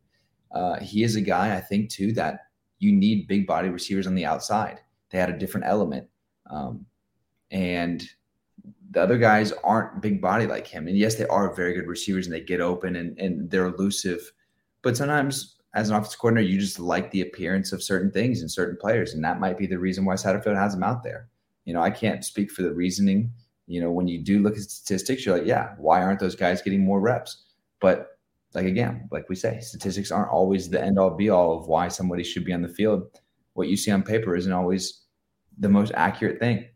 Uh, 0.50 0.80
he 0.80 1.04
is 1.04 1.16
a 1.16 1.20
guy, 1.20 1.54
I 1.54 1.60
think, 1.60 1.90
too, 1.90 2.12
that 2.14 2.46
you 2.78 2.92
need 2.92 3.28
big 3.28 3.46
body 3.46 3.68
receivers 3.68 4.06
on 4.06 4.14
the 4.14 4.24
outside. 4.24 4.80
They 5.10 5.18
had 5.18 5.28
a 5.28 5.38
different 5.38 5.66
element. 5.66 6.08
Um, 6.50 6.86
and 7.50 8.02
the 8.90 9.02
other 9.02 9.18
guys 9.18 9.52
aren't 9.62 10.00
big 10.00 10.22
body 10.22 10.46
like 10.46 10.66
him. 10.66 10.88
And 10.88 10.96
yes, 10.96 11.16
they 11.16 11.26
are 11.26 11.54
very 11.54 11.74
good 11.74 11.86
receivers 11.86 12.26
and 12.26 12.34
they 12.34 12.40
get 12.40 12.62
open 12.62 12.96
and, 12.96 13.18
and 13.18 13.50
they're 13.50 13.66
elusive. 13.66 14.32
But 14.80 14.96
sometimes 14.96 15.56
as 15.74 15.90
an 15.90 15.96
offensive 15.96 16.18
coordinator, 16.18 16.48
you 16.48 16.58
just 16.58 16.78
like 16.78 17.10
the 17.10 17.20
appearance 17.20 17.72
of 17.72 17.82
certain 17.82 18.10
things 18.10 18.40
and 18.40 18.50
certain 18.50 18.78
players. 18.80 19.12
And 19.12 19.22
that 19.24 19.40
might 19.40 19.58
be 19.58 19.66
the 19.66 19.78
reason 19.78 20.06
why 20.06 20.14
Satterfield 20.14 20.56
has 20.56 20.72
them 20.72 20.82
out 20.82 21.02
there. 21.02 21.28
You 21.66 21.74
know, 21.74 21.82
I 21.82 21.90
can't 21.90 22.24
speak 22.24 22.50
for 22.50 22.62
the 22.62 22.72
reasoning. 22.72 23.30
You 23.68 23.82
know, 23.82 23.90
when 23.90 24.08
you 24.08 24.18
do 24.18 24.40
look 24.40 24.56
at 24.56 24.62
statistics, 24.62 25.24
you're 25.24 25.38
like, 25.38 25.46
yeah, 25.46 25.74
why 25.76 26.02
aren't 26.02 26.20
those 26.20 26.34
guys 26.34 26.62
getting 26.62 26.84
more 26.84 27.00
reps? 27.00 27.44
But 27.80 28.18
like 28.54 28.64
again, 28.64 29.08
like 29.12 29.28
we 29.28 29.36
say, 29.36 29.60
statistics 29.60 30.10
aren't 30.10 30.30
always 30.30 30.70
the 30.70 30.82
end 30.82 30.98
all 30.98 31.10
be 31.10 31.28
all 31.28 31.58
of 31.58 31.68
why 31.68 31.88
somebody 31.88 32.24
should 32.24 32.44
be 32.44 32.52
on 32.52 32.62
the 32.62 32.68
field. 32.68 33.20
What 33.52 33.68
you 33.68 33.76
see 33.76 33.90
on 33.90 34.02
paper 34.02 34.34
isn't 34.34 34.52
always 34.52 35.02
the 35.58 35.68
most 35.68 35.92
accurate 35.94 36.40
thing. 36.40 36.66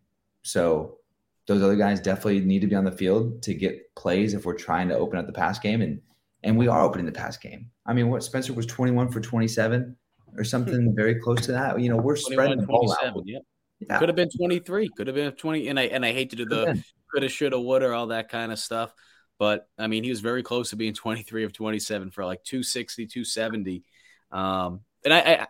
So 0.43 0.98
those 1.47 1.62
other 1.62 1.77
guys 1.77 2.01
definitely 2.01 2.40
need 2.40 2.60
to 2.60 2.66
be 2.66 2.74
on 2.74 2.85
the 2.85 2.93
field 2.93 3.43
to 3.43 3.55
get 3.55 3.94
plays 3.94 4.35
if 4.35 4.44
we're 4.44 4.55
trying 4.55 4.89
to 4.89 4.97
open 4.97 5.19
up 5.19 5.27
the 5.27 5.32
pass 5.32 5.59
game 5.59 5.81
and 5.81 6.01
and 6.44 6.59
we 6.59 6.69
are 6.69 6.82
opening 6.82 7.06
the 7.06 7.12
pass 7.12 7.36
game. 7.36 7.70
I 7.86 7.93
mean, 7.93 8.10
what 8.10 8.24
Spencer 8.24 8.52
was 8.52 8.66
21 8.66 9.10
for 9.12 9.20
27 9.20 9.97
or 10.36 10.44
something 10.44 10.89
hmm. 10.89 10.94
very 10.94 11.14
close 11.20 11.47
to 11.47 11.52
that. 11.52 11.81
You 11.81 11.89
know, 11.89 11.97
we're 11.97 12.16
spreading 12.16 12.60
the 12.60 12.66
ball 12.66 12.93
out. 12.93 13.12
27, 13.12 13.23
Yep. 13.27 13.43
Yeah. 13.88 13.98
Could 13.98 14.09
have 14.09 14.16
been 14.16 14.30
23. 14.30 14.88
Could 14.96 15.06
have 15.06 15.16
been 15.16 15.32
20. 15.32 15.68
And 15.68 15.78
I 15.78 15.84
and 15.84 16.04
I 16.04 16.12
hate 16.12 16.30
to 16.30 16.36
do 16.36 16.44
the 16.44 16.82
Could've 17.12 17.30
shoulda, 17.30 17.60
woulda, 17.60 17.92
all 17.92 18.09
that 18.09 18.28
kind 18.28 18.52
of 18.52 18.59
stuff. 18.59 18.92
But 19.38 19.68
I 19.78 19.86
mean, 19.86 20.04
he 20.04 20.10
was 20.10 20.20
very 20.20 20.42
close 20.42 20.70
to 20.70 20.76
being 20.76 20.94
23 20.94 21.44
of 21.44 21.52
27 21.52 22.10
for 22.10 22.24
like 22.24 22.44
260, 22.44 23.06
270. 23.06 23.82
Um, 24.30 24.80
and 25.04 25.12
I, 25.12 25.46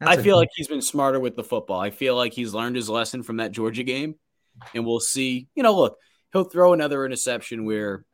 I, 0.00 0.14
I 0.14 0.16
feel 0.16 0.36
like 0.36 0.48
he's 0.54 0.68
been 0.68 0.82
smarter 0.82 1.20
with 1.20 1.36
the 1.36 1.44
football. 1.44 1.80
I 1.80 1.90
feel 1.90 2.16
like 2.16 2.32
he's 2.32 2.54
learned 2.54 2.76
his 2.76 2.88
lesson 2.88 3.22
from 3.22 3.36
that 3.36 3.52
Georgia 3.52 3.82
game. 3.82 4.16
And 4.74 4.84
we'll 4.86 5.00
see. 5.00 5.48
You 5.54 5.62
know, 5.62 5.76
look, 5.76 5.98
he'll 6.32 6.44
throw 6.44 6.72
another 6.72 7.04
interception 7.04 7.64
where 7.64 8.04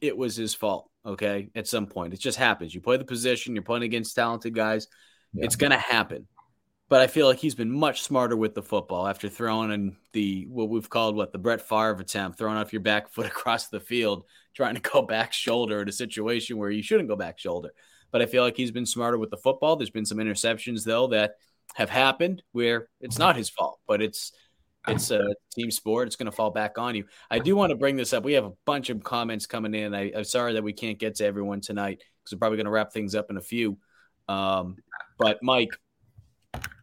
it 0.00 0.16
was 0.16 0.36
his 0.36 0.54
fault. 0.54 0.90
Okay. 1.04 1.50
At 1.54 1.68
some 1.68 1.86
point, 1.86 2.12
it 2.12 2.20
just 2.20 2.38
happens. 2.38 2.74
You 2.74 2.80
play 2.80 2.96
the 2.96 3.04
position, 3.04 3.54
you're 3.54 3.62
playing 3.62 3.84
against 3.84 4.14
talented 4.14 4.54
guys. 4.54 4.88
Yeah. 5.32 5.44
It's 5.44 5.56
going 5.56 5.72
to 5.72 5.78
happen. 5.78 6.26
But 6.88 7.00
I 7.00 7.08
feel 7.08 7.26
like 7.26 7.38
he's 7.38 7.56
been 7.56 7.70
much 7.70 8.02
smarter 8.02 8.36
with 8.36 8.54
the 8.54 8.62
football 8.62 9.08
after 9.08 9.28
throwing 9.28 9.72
in 9.72 9.96
the 10.12 10.46
what 10.48 10.68
we've 10.68 10.88
called 10.88 11.16
what 11.16 11.32
the 11.32 11.38
Brett 11.38 11.60
Favre 11.60 11.98
attempt, 12.00 12.38
throwing 12.38 12.56
off 12.56 12.72
your 12.72 12.82
back 12.82 13.08
foot 13.12 13.26
across 13.26 13.68
the 13.68 13.80
field, 13.80 14.24
trying 14.54 14.76
to 14.76 14.80
go 14.80 15.02
back 15.02 15.32
shoulder 15.32 15.82
in 15.82 15.88
a 15.88 15.92
situation 15.92 16.58
where 16.58 16.70
you 16.70 16.82
shouldn't 16.82 17.08
go 17.08 17.16
back 17.16 17.38
shoulder. 17.38 17.70
But 18.12 18.22
I 18.22 18.26
feel 18.26 18.44
like 18.44 18.56
he's 18.56 18.70
been 18.70 18.86
smarter 18.86 19.18
with 19.18 19.30
the 19.30 19.36
football. 19.36 19.76
There's 19.76 19.90
been 19.90 20.06
some 20.06 20.18
interceptions 20.18 20.84
though 20.84 21.08
that 21.08 21.34
have 21.74 21.90
happened 21.90 22.42
where 22.52 22.88
it's 23.00 23.18
not 23.18 23.36
his 23.36 23.50
fault, 23.50 23.80
but 23.86 24.00
it's 24.00 24.32
it's 24.88 25.10
a 25.10 25.34
team 25.52 25.70
sport. 25.72 26.06
It's 26.06 26.14
going 26.14 26.30
to 26.30 26.32
fall 26.32 26.50
back 26.50 26.78
on 26.78 26.94
you. 26.94 27.06
I 27.28 27.40
do 27.40 27.56
want 27.56 27.70
to 27.70 27.76
bring 27.76 27.96
this 27.96 28.12
up. 28.12 28.24
We 28.24 28.34
have 28.34 28.44
a 28.44 28.52
bunch 28.64 28.88
of 28.90 29.02
comments 29.02 29.46
coming 29.46 29.74
in. 29.74 29.94
I, 29.94 30.12
I'm 30.16 30.22
sorry 30.22 30.52
that 30.52 30.62
we 30.62 30.72
can't 30.72 30.98
get 30.98 31.16
to 31.16 31.26
everyone 31.26 31.60
tonight 31.60 31.98
because 31.98 32.32
we're 32.32 32.38
probably 32.38 32.58
going 32.58 32.66
to 32.66 32.70
wrap 32.70 32.92
things 32.92 33.16
up 33.16 33.26
in 33.28 33.36
a 33.36 33.40
few. 33.40 33.78
Um, 34.28 34.76
but 35.18 35.42
Mike, 35.42 35.70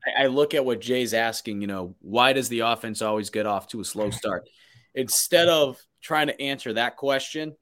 I, 0.06 0.24
I 0.24 0.28
look 0.28 0.54
at 0.54 0.66
what 0.66 0.82
Jay's 0.82 1.14
asking. 1.14 1.62
You 1.62 1.68
know, 1.68 1.96
why 2.02 2.34
does 2.34 2.50
the 2.50 2.62
offense 2.62 3.02
always 3.02 3.30
get 3.30 3.46
off 3.46 3.68
to 3.70 3.82
a 3.82 3.86
slow 3.86 4.10
start? 4.12 4.48
Instead 4.96 5.50
of 5.50 5.82
trying 6.02 6.28
to 6.28 6.42
answer 6.42 6.74
that 6.74 6.98
question, 6.98 7.56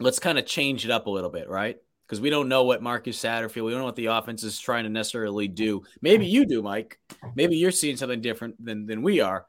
let's 0.00 0.18
kind 0.18 0.38
of 0.38 0.46
change 0.46 0.84
it 0.84 0.90
up 0.90 1.06
a 1.06 1.10
little 1.10 1.30
bit, 1.30 1.48
right? 1.48 1.76
Because 2.06 2.20
we 2.20 2.30
don't 2.30 2.48
know 2.48 2.64
what 2.64 2.82
Marcus 2.82 3.18
Satterfield, 3.18 3.64
we 3.64 3.72
don't 3.72 3.80
know 3.80 3.86
what 3.86 3.96
the 3.96 4.06
offense 4.06 4.44
is 4.44 4.58
trying 4.60 4.84
to 4.84 4.90
necessarily 4.90 5.48
do. 5.48 5.82
Maybe 6.02 6.26
hmm. 6.26 6.34
you 6.34 6.46
do, 6.46 6.62
Mike. 6.62 6.98
Maybe 7.34 7.56
you're 7.56 7.70
seeing 7.70 7.96
something 7.96 8.20
different 8.20 8.64
than 8.64 8.86
than 8.86 9.02
we 9.02 9.20
are. 9.20 9.46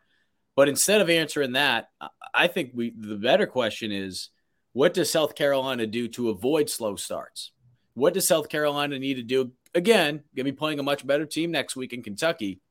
But 0.56 0.70
instead 0.70 1.02
of 1.02 1.10
answering 1.10 1.52
that, 1.52 1.90
I- 2.02 2.10
I 2.34 2.48
think 2.48 2.72
we 2.74 2.94
the 2.98 3.16
better 3.16 3.48
question 3.48 3.92
is 3.92 4.30
what 4.74 4.94
does 4.94 5.12
South 5.12 5.34
Carolina 5.34 5.88
do 5.88 6.08
to 6.10 6.30
avoid 6.30 6.70
slow 6.70 6.96
starts? 6.96 7.52
What 7.96 8.14
does 8.14 8.28
South 8.28 8.48
Carolina 8.48 9.00
need 9.00 9.16
to 9.16 9.24
do? 9.24 9.52
Again, 9.76 10.24
gonna 10.36 10.46
be 10.46 10.52
playing 10.52 10.80
a 10.80 10.84
much 10.84 11.06
better 11.06 11.26
team 11.26 11.52
next 11.52 11.76
week 11.76 11.94
in 11.94 12.04
Kentucky. 12.04 12.62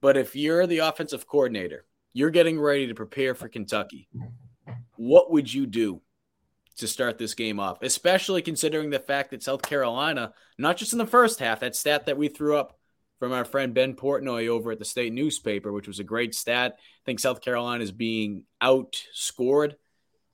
But 0.00 0.16
if 0.16 0.36
you're 0.36 0.66
the 0.66 0.78
offensive 0.78 1.26
coordinator, 1.26 1.84
you're 2.12 2.30
getting 2.30 2.60
ready 2.60 2.86
to 2.86 2.94
prepare 2.94 3.34
for 3.34 3.48
Kentucky. 3.48 4.08
What 4.96 5.30
would 5.30 5.52
you 5.52 5.66
do 5.66 6.02
to 6.76 6.86
start 6.86 7.18
this 7.18 7.34
game 7.34 7.58
off, 7.58 7.78
especially 7.82 8.42
considering 8.42 8.90
the 8.90 8.98
fact 8.98 9.30
that 9.30 9.42
South 9.42 9.62
Carolina, 9.62 10.32
not 10.58 10.76
just 10.76 10.92
in 10.92 10.98
the 10.98 11.06
first 11.06 11.40
half, 11.40 11.60
that 11.60 11.74
stat 11.74 12.06
that 12.06 12.18
we 12.18 12.28
threw 12.28 12.56
up 12.56 12.78
from 13.18 13.32
our 13.32 13.44
friend 13.44 13.72
Ben 13.72 13.94
Portnoy 13.94 14.48
over 14.48 14.72
at 14.72 14.78
the 14.78 14.84
state 14.84 15.12
newspaper, 15.12 15.72
which 15.72 15.88
was 15.88 15.98
a 16.00 16.04
great 16.04 16.34
stat. 16.34 16.76
I 16.78 17.02
think 17.06 17.18
South 17.18 17.40
Carolina 17.40 17.82
is 17.82 17.92
being 17.92 18.44
outscored 18.62 19.74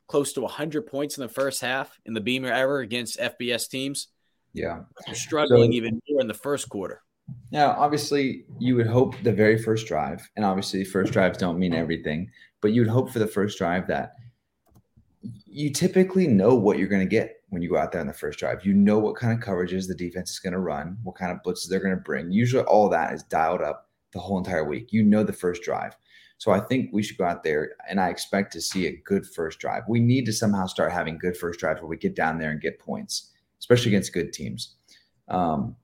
close 0.09 0.33
to 0.33 0.41
100 0.43 0.87
points 0.87 1.17
in 1.17 1.23
the 1.23 1.29
first 1.29 1.61
half 1.61 1.99
in 2.05 2.13
the 2.13 2.21
Beamer 2.21 2.53
ever 2.53 2.81
against 2.81 3.21
FBS 3.21 3.69
teams. 3.69 4.09
Yeah. 4.53 4.81
They're 5.07 5.15
struggling 5.15 5.73
So- 5.73 5.77
even 5.77 6.01
more 6.09 6.21
in 6.21 6.29
the 6.29 6.35
first 6.35 6.69
quarter. 6.69 7.03
Now, 7.51 7.71
obviously, 7.71 8.45
you 8.59 8.75
would 8.77 8.87
hope 8.89 9.15
the 9.23 9.33
very 9.33 9.57
first 9.57 9.87
drive, 9.87 10.29
and 10.37 10.45
obviously, 10.45 10.85
first 10.85 11.13
drives 11.13 11.39
don't 11.39 11.59
mean 11.59 11.73
everything, 11.73 12.31
but 12.61 12.73
you 12.73 12.81
would 12.81 12.91
hope 12.91 13.11
for 13.11 13.21
the 13.21 13.27
first 13.27 13.59
drive 13.59 13.87
that 13.87 14.15
you 15.47 15.71
typically 15.71 16.27
know 16.27 16.55
what 16.55 16.79
you're 16.79 16.89
going 16.89 17.07
to 17.07 17.09
get 17.09 17.37
when 17.51 17.63
you 17.63 17.69
go 17.69 17.77
out 17.77 17.93
there 17.93 18.01
on 18.01 18.07
the 18.09 18.13
first 18.13 18.39
drive. 18.41 18.65
You 18.65 18.75
know 18.75 18.99
what 18.99 19.15
kind 19.15 19.33
of 19.33 19.47
coverages 19.47 19.87
the 19.87 19.95
defense 19.95 20.31
is 20.33 20.41
going 20.41 20.53
to 20.53 20.59
run, 20.59 20.99
what 21.05 21.15
kind 21.15 21.31
of 21.31 21.39
blitzes 21.45 21.69
they're 21.69 21.81
going 21.81 21.95
to 21.95 22.01
bring. 22.01 22.33
Usually, 22.33 22.65
all 22.65 22.89
that 22.89 23.13
is 23.13 23.23
dialed 23.23 23.63
up 23.63 23.89
the 24.13 24.19
whole 24.19 24.39
entire 24.39 24.65
week. 24.65 24.93
You 24.93 25.03
know 25.05 25.23
the 25.23 25.33
first 25.33 25.63
drive. 25.63 25.97
So 26.39 26.51
I 26.51 26.59
think 26.59 26.91
we 26.93 27.05
should 27.05 27.19
go 27.19 27.25
out 27.25 27.45
there 27.45 27.73
and 27.89 28.01
I 28.01 28.09
expect 28.09 28.53
to 28.55 28.61
see 28.61 28.87
a 28.87 28.97
good 29.05 29.25
first 29.27 29.61
drive. 29.61 29.85
We 29.89 30.01
need 30.01 30.27
to 30.27 30.33
somehow 30.33 30.67
start 30.67 30.91
having 30.91 31.17
good 31.19 31.37
first 31.37 31.61
drives 31.61 31.81
where 31.81 31.89
we 31.89 31.97
get 31.97 32.17
down 32.17 32.39
there 32.39 32.51
and 32.51 32.61
get 32.61 32.81
points, 32.81 33.31
especially 33.63 33.93
against 33.93 34.13
good 34.13 34.33
teams. 34.33 34.75
Um, 35.29 35.77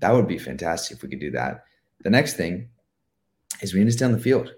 that 0.00 0.12
would 0.12 0.26
be 0.26 0.36
fantastic 0.36 0.96
if 0.96 1.02
we 1.04 1.08
could 1.08 1.20
do 1.20 1.30
that. 1.30 1.62
The 2.02 2.10
next 2.10 2.34
thing 2.36 2.68
is 3.62 3.72
we 3.72 3.78
need 3.78 3.86
to 3.86 3.92
stay 3.92 4.04
on 4.04 4.12
the 4.12 4.18
field. 4.18 4.52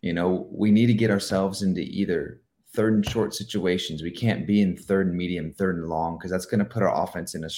You 0.00 0.14
know, 0.14 0.48
we 0.50 0.70
need 0.70 0.86
to 0.86 0.94
get 0.94 1.10
ourselves 1.10 1.60
into 1.60 1.82
either 1.82 2.40
third 2.74 2.94
and 2.94 3.06
short 3.06 3.34
situations. 3.34 4.02
We 4.02 4.10
can't 4.10 4.46
be 4.46 4.62
in 4.62 4.78
third 4.78 5.08
and 5.08 5.16
medium, 5.16 5.52
third 5.52 5.76
and 5.76 5.88
long, 5.88 6.16
because 6.16 6.30
that's 6.30 6.46
going 6.46 6.60
to 6.60 6.64
put 6.64 6.82
our 6.82 7.04
offense 7.04 7.34
in 7.34 7.44
a 7.44 7.48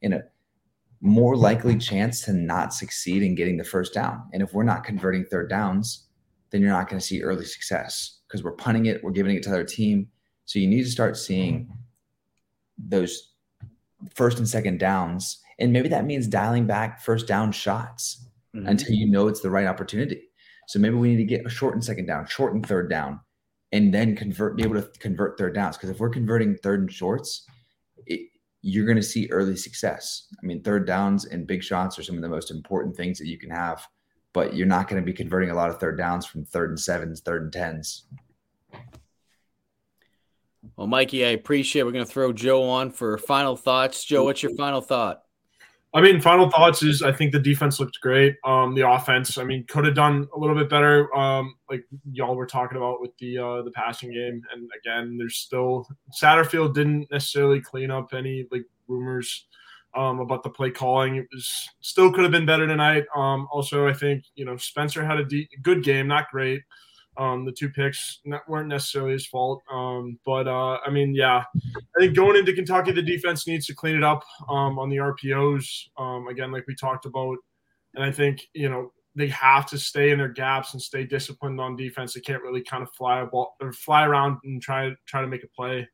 in 0.00 0.14
a 0.14 0.22
more 1.02 1.36
likely 1.36 1.76
chance 1.76 2.22
to 2.22 2.32
not 2.32 2.72
succeed 2.72 3.22
in 3.22 3.34
getting 3.34 3.58
the 3.58 3.64
first 3.64 3.92
down. 3.92 4.22
And 4.32 4.42
if 4.42 4.54
we're 4.54 4.62
not 4.62 4.82
converting 4.82 5.26
third 5.26 5.50
downs, 5.50 6.06
then 6.50 6.62
you're 6.62 6.70
not 6.70 6.88
going 6.88 6.98
to 6.98 7.06
see 7.06 7.22
early 7.22 7.44
success 7.44 8.20
because 8.26 8.42
we're 8.42 8.52
punting 8.52 8.86
it, 8.86 9.04
we're 9.04 9.10
giving 9.10 9.36
it 9.36 9.42
to 9.42 9.50
the 9.50 9.56
other 9.56 9.64
team. 9.64 10.08
So 10.46 10.58
you 10.58 10.66
need 10.66 10.84
to 10.84 10.90
start 10.90 11.18
seeing 11.18 11.70
those 12.78 13.32
first 14.14 14.38
and 14.38 14.48
second 14.48 14.78
downs. 14.78 15.38
And 15.58 15.72
maybe 15.72 15.88
that 15.88 16.04
means 16.04 16.26
dialing 16.26 16.66
back 16.66 17.00
first 17.00 17.26
down 17.26 17.52
shots 17.52 18.24
mm-hmm. 18.54 18.66
until 18.66 18.94
you 18.94 19.10
know 19.10 19.28
it's 19.28 19.40
the 19.40 19.50
right 19.50 19.66
opportunity. 19.66 20.22
So 20.68 20.78
maybe 20.78 20.96
we 20.96 21.10
need 21.10 21.16
to 21.16 21.24
get 21.24 21.46
a 21.46 21.50
short 21.50 21.74
and 21.74 21.84
second 21.84 22.06
down, 22.06 22.26
short 22.26 22.52
and 22.52 22.66
third 22.66 22.90
down, 22.90 23.20
and 23.72 23.94
then 23.94 24.16
convert, 24.16 24.56
be 24.56 24.64
able 24.64 24.82
to 24.82 24.88
convert 24.98 25.38
third 25.38 25.54
downs. 25.54 25.76
Because 25.76 25.90
if 25.90 26.00
we're 26.00 26.10
converting 26.10 26.56
third 26.56 26.80
and 26.80 26.92
shorts, 26.92 27.46
it, 28.06 28.28
you're 28.62 28.84
going 28.84 28.96
to 28.96 29.02
see 29.02 29.28
early 29.30 29.56
success. 29.56 30.26
I 30.42 30.44
mean, 30.44 30.62
third 30.62 30.86
downs 30.86 31.24
and 31.24 31.46
big 31.46 31.62
shots 31.62 31.98
are 31.98 32.02
some 32.02 32.16
of 32.16 32.22
the 32.22 32.28
most 32.28 32.50
important 32.50 32.96
things 32.96 33.18
that 33.18 33.28
you 33.28 33.38
can 33.38 33.50
have 33.50 33.86
but 34.36 34.54
you're 34.54 34.66
not 34.66 34.86
going 34.86 35.00
to 35.00 35.06
be 35.06 35.14
converting 35.14 35.48
a 35.48 35.54
lot 35.54 35.70
of 35.70 35.80
third 35.80 35.96
downs 35.96 36.26
from 36.26 36.44
third 36.44 36.68
and 36.68 36.78
sevens, 36.78 37.22
third 37.22 37.44
and 37.44 37.52
tens. 37.54 38.04
Well, 40.76 40.86
Mikey, 40.86 41.24
I 41.24 41.30
appreciate. 41.30 41.80
It. 41.80 41.84
We're 41.84 41.92
going 41.92 42.04
to 42.04 42.10
throw 42.10 42.32
Joe 42.32 42.64
on 42.64 42.90
for 42.90 43.18
final 43.18 43.56
thoughts. 43.56 44.04
Joe, 44.04 44.24
what's 44.24 44.42
your 44.42 44.54
final 44.54 44.80
thought? 44.80 45.22
I 45.94 46.02
mean, 46.02 46.20
final 46.20 46.50
thoughts 46.50 46.82
is 46.82 47.00
I 47.00 47.10
think 47.10 47.32
the 47.32 47.38
defense 47.38 47.80
looked 47.80 48.00
great. 48.02 48.36
Um, 48.44 48.74
the 48.74 48.86
offense, 48.86 49.38
I 49.38 49.44
mean, 49.44 49.64
could 49.66 49.86
have 49.86 49.94
done 49.94 50.28
a 50.34 50.38
little 50.38 50.54
bit 50.54 50.68
better. 50.68 51.14
Um, 51.16 51.54
like 51.70 51.84
y'all 52.12 52.36
were 52.36 52.46
talking 52.46 52.76
about 52.76 53.00
with 53.00 53.16
the 53.18 53.38
uh, 53.38 53.62
the 53.62 53.70
passing 53.70 54.12
game, 54.12 54.42
and 54.52 54.68
again, 54.78 55.16
there's 55.16 55.36
still 55.36 55.88
Satterfield 56.20 56.74
didn't 56.74 57.10
necessarily 57.10 57.62
clean 57.62 57.90
up 57.90 58.12
any 58.12 58.46
like 58.50 58.64
rumors 58.88 59.46
um, 59.94 60.20
about 60.20 60.42
the 60.42 60.50
play 60.50 60.70
calling. 60.70 61.16
It 61.16 61.28
was 61.32 61.68
still 61.80 62.12
could 62.12 62.24
have 62.24 62.32
been 62.32 62.46
better 62.46 62.66
tonight. 62.66 63.04
Um, 63.16 63.48
also, 63.50 63.88
I 63.88 63.94
think 63.94 64.24
you 64.34 64.44
know 64.44 64.58
Spencer 64.58 65.02
had 65.02 65.18
a 65.18 65.24
de- 65.24 65.48
good 65.62 65.82
game, 65.82 66.08
not 66.08 66.30
great. 66.30 66.60
Um, 67.18 67.44
the 67.44 67.52
two 67.52 67.70
picks 67.70 68.20
not, 68.24 68.48
weren't 68.48 68.68
necessarily 68.68 69.12
his 69.12 69.26
fault, 69.26 69.62
um, 69.72 70.18
but 70.26 70.46
uh, 70.46 70.78
I 70.84 70.90
mean, 70.90 71.14
yeah, 71.14 71.44
I 71.56 72.00
think 72.00 72.14
going 72.14 72.36
into 72.36 72.52
Kentucky, 72.52 72.92
the 72.92 73.02
defense 73.02 73.46
needs 73.46 73.66
to 73.66 73.74
clean 73.74 73.96
it 73.96 74.04
up 74.04 74.22
um, 74.48 74.78
on 74.78 74.90
the 74.90 74.96
RPOs 74.96 75.66
um, 75.96 76.28
again, 76.28 76.52
like 76.52 76.66
we 76.66 76.74
talked 76.74 77.06
about, 77.06 77.38
and 77.94 78.04
I 78.04 78.12
think 78.12 78.42
you 78.52 78.68
know 78.68 78.92
they 79.14 79.28
have 79.28 79.66
to 79.66 79.78
stay 79.78 80.10
in 80.10 80.18
their 80.18 80.28
gaps 80.28 80.74
and 80.74 80.82
stay 80.82 81.04
disciplined 81.04 81.60
on 81.60 81.74
defense. 81.74 82.12
They 82.12 82.20
can't 82.20 82.42
really 82.42 82.62
kind 82.62 82.82
of 82.82 82.92
fly 82.92 83.20
a 83.20 83.26
ball 83.26 83.56
or 83.60 83.72
fly 83.72 84.04
around 84.04 84.38
and 84.44 84.60
try 84.60 84.92
try 85.06 85.22
to 85.22 85.26
make 85.26 85.42
a 85.42 85.48
play. 85.48 85.88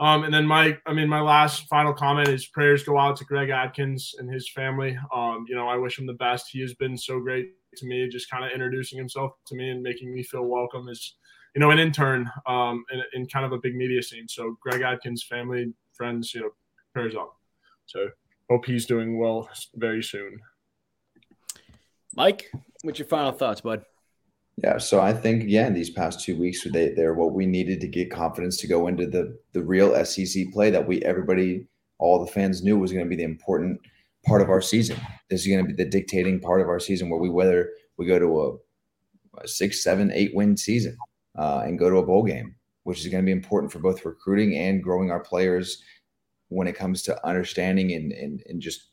Um, 0.00 0.24
and 0.24 0.34
then 0.34 0.46
my, 0.46 0.76
I 0.86 0.94
mean, 0.94 1.08
my 1.08 1.20
last 1.20 1.68
final 1.68 1.92
comment 1.92 2.28
is 2.28 2.46
prayers 2.46 2.82
go 2.82 2.98
out 2.98 3.16
to 3.18 3.24
Greg 3.24 3.50
Adkins 3.50 4.16
and 4.18 4.32
his 4.32 4.50
family. 4.50 4.98
Um, 5.14 5.44
you 5.46 5.54
know, 5.54 5.68
I 5.68 5.76
wish 5.76 5.98
him 5.98 6.06
the 6.06 6.14
best. 6.14 6.48
He 6.50 6.60
has 6.62 6.74
been 6.74 6.96
so 6.96 7.20
great 7.20 7.52
to 7.76 7.86
me, 7.86 8.08
just 8.08 8.30
kind 8.30 8.44
of 8.44 8.50
introducing 8.52 8.98
himself 8.98 9.32
to 9.46 9.54
me 9.54 9.70
and 9.70 9.82
making 9.82 10.12
me 10.12 10.22
feel 10.22 10.44
welcome 10.44 10.88
as, 10.88 11.14
you 11.54 11.60
know, 11.60 11.70
an 11.70 11.78
intern 11.78 12.30
um, 12.46 12.84
in, 12.92 13.02
in 13.14 13.26
kind 13.26 13.44
of 13.44 13.52
a 13.52 13.58
big 13.58 13.74
media 13.74 14.02
scene. 14.02 14.28
So 14.28 14.56
Greg 14.60 14.82
Adkins, 14.82 15.22
family, 15.22 15.72
friends, 15.92 16.34
you 16.34 16.42
know, 16.42 16.50
prayers 16.92 17.14
up. 17.14 17.36
So 17.86 18.08
hope 18.50 18.66
he's 18.66 18.86
doing 18.86 19.18
well 19.18 19.48
very 19.74 20.02
soon. 20.02 20.38
Mike, 22.14 22.50
what's 22.82 22.98
your 22.98 23.08
final 23.08 23.32
thoughts, 23.32 23.62
bud? 23.62 23.84
Yeah, 24.58 24.78
so 24.78 25.00
I 25.00 25.14
think 25.14 25.42
again 25.42 25.72
these 25.72 25.88
past 25.88 26.20
two 26.20 26.38
weeks 26.38 26.62
they 26.70 26.90
they're 26.90 27.14
what 27.14 27.32
we 27.32 27.46
needed 27.46 27.80
to 27.80 27.88
get 27.88 28.10
confidence 28.10 28.58
to 28.58 28.66
go 28.66 28.86
into 28.86 29.06
the 29.06 29.38
the 29.54 29.62
real 29.62 30.04
SEC 30.04 30.52
play 30.52 30.70
that 30.70 30.86
we 30.86 31.02
everybody 31.02 31.66
all 31.98 32.22
the 32.22 32.30
fans 32.30 32.62
knew 32.62 32.78
was 32.78 32.92
going 32.92 33.04
to 33.04 33.08
be 33.08 33.16
the 33.16 33.22
important 33.22 33.80
part 34.24 34.42
of 34.42 34.50
our 34.50 34.60
season. 34.60 34.98
This 35.28 35.42
is 35.42 35.46
going 35.46 35.64
to 35.64 35.72
be 35.72 35.82
the 35.82 35.88
dictating 35.88 36.40
part 36.40 36.60
of 36.60 36.68
our 36.68 36.80
season 36.80 37.10
where 37.10 37.20
we 37.20 37.28
whether 37.28 37.70
we 37.96 38.06
go 38.06 38.18
to 38.18 38.40
a, 38.40 39.42
a 39.42 39.48
six, 39.48 39.82
seven, 39.82 40.10
eight 40.12 40.32
win 40.34 40.56
season 40.56 40.96
uh, 41.38 41.62
and 41.64 41.78
go 41.78 41.90
to 41.90 41.96
a 41.96 42.06
bowl 42.06 42.22
game, 42.22 42.54
which 42.84 43.00
is 43.00 43.08
going 43.08 43.22
to 43.22 43.26
be 43.26 43.32
important 43.32 43.72
for 43.72 43.78
both 43.78 44.04
recruiting 44.04 44.56
and 44.56 44.82
growing 44.82 45.10
our 45.10 45.20
players 45.20 45.82
when 46.48 46.66
it 46.66 46.76
comes 46.76 47.02
to 47.02 47.26
understanding 47.26 47.92
and 47.92 48.12
and, 48.12 48.42
and 48.46 48.60
just 48.60 48.90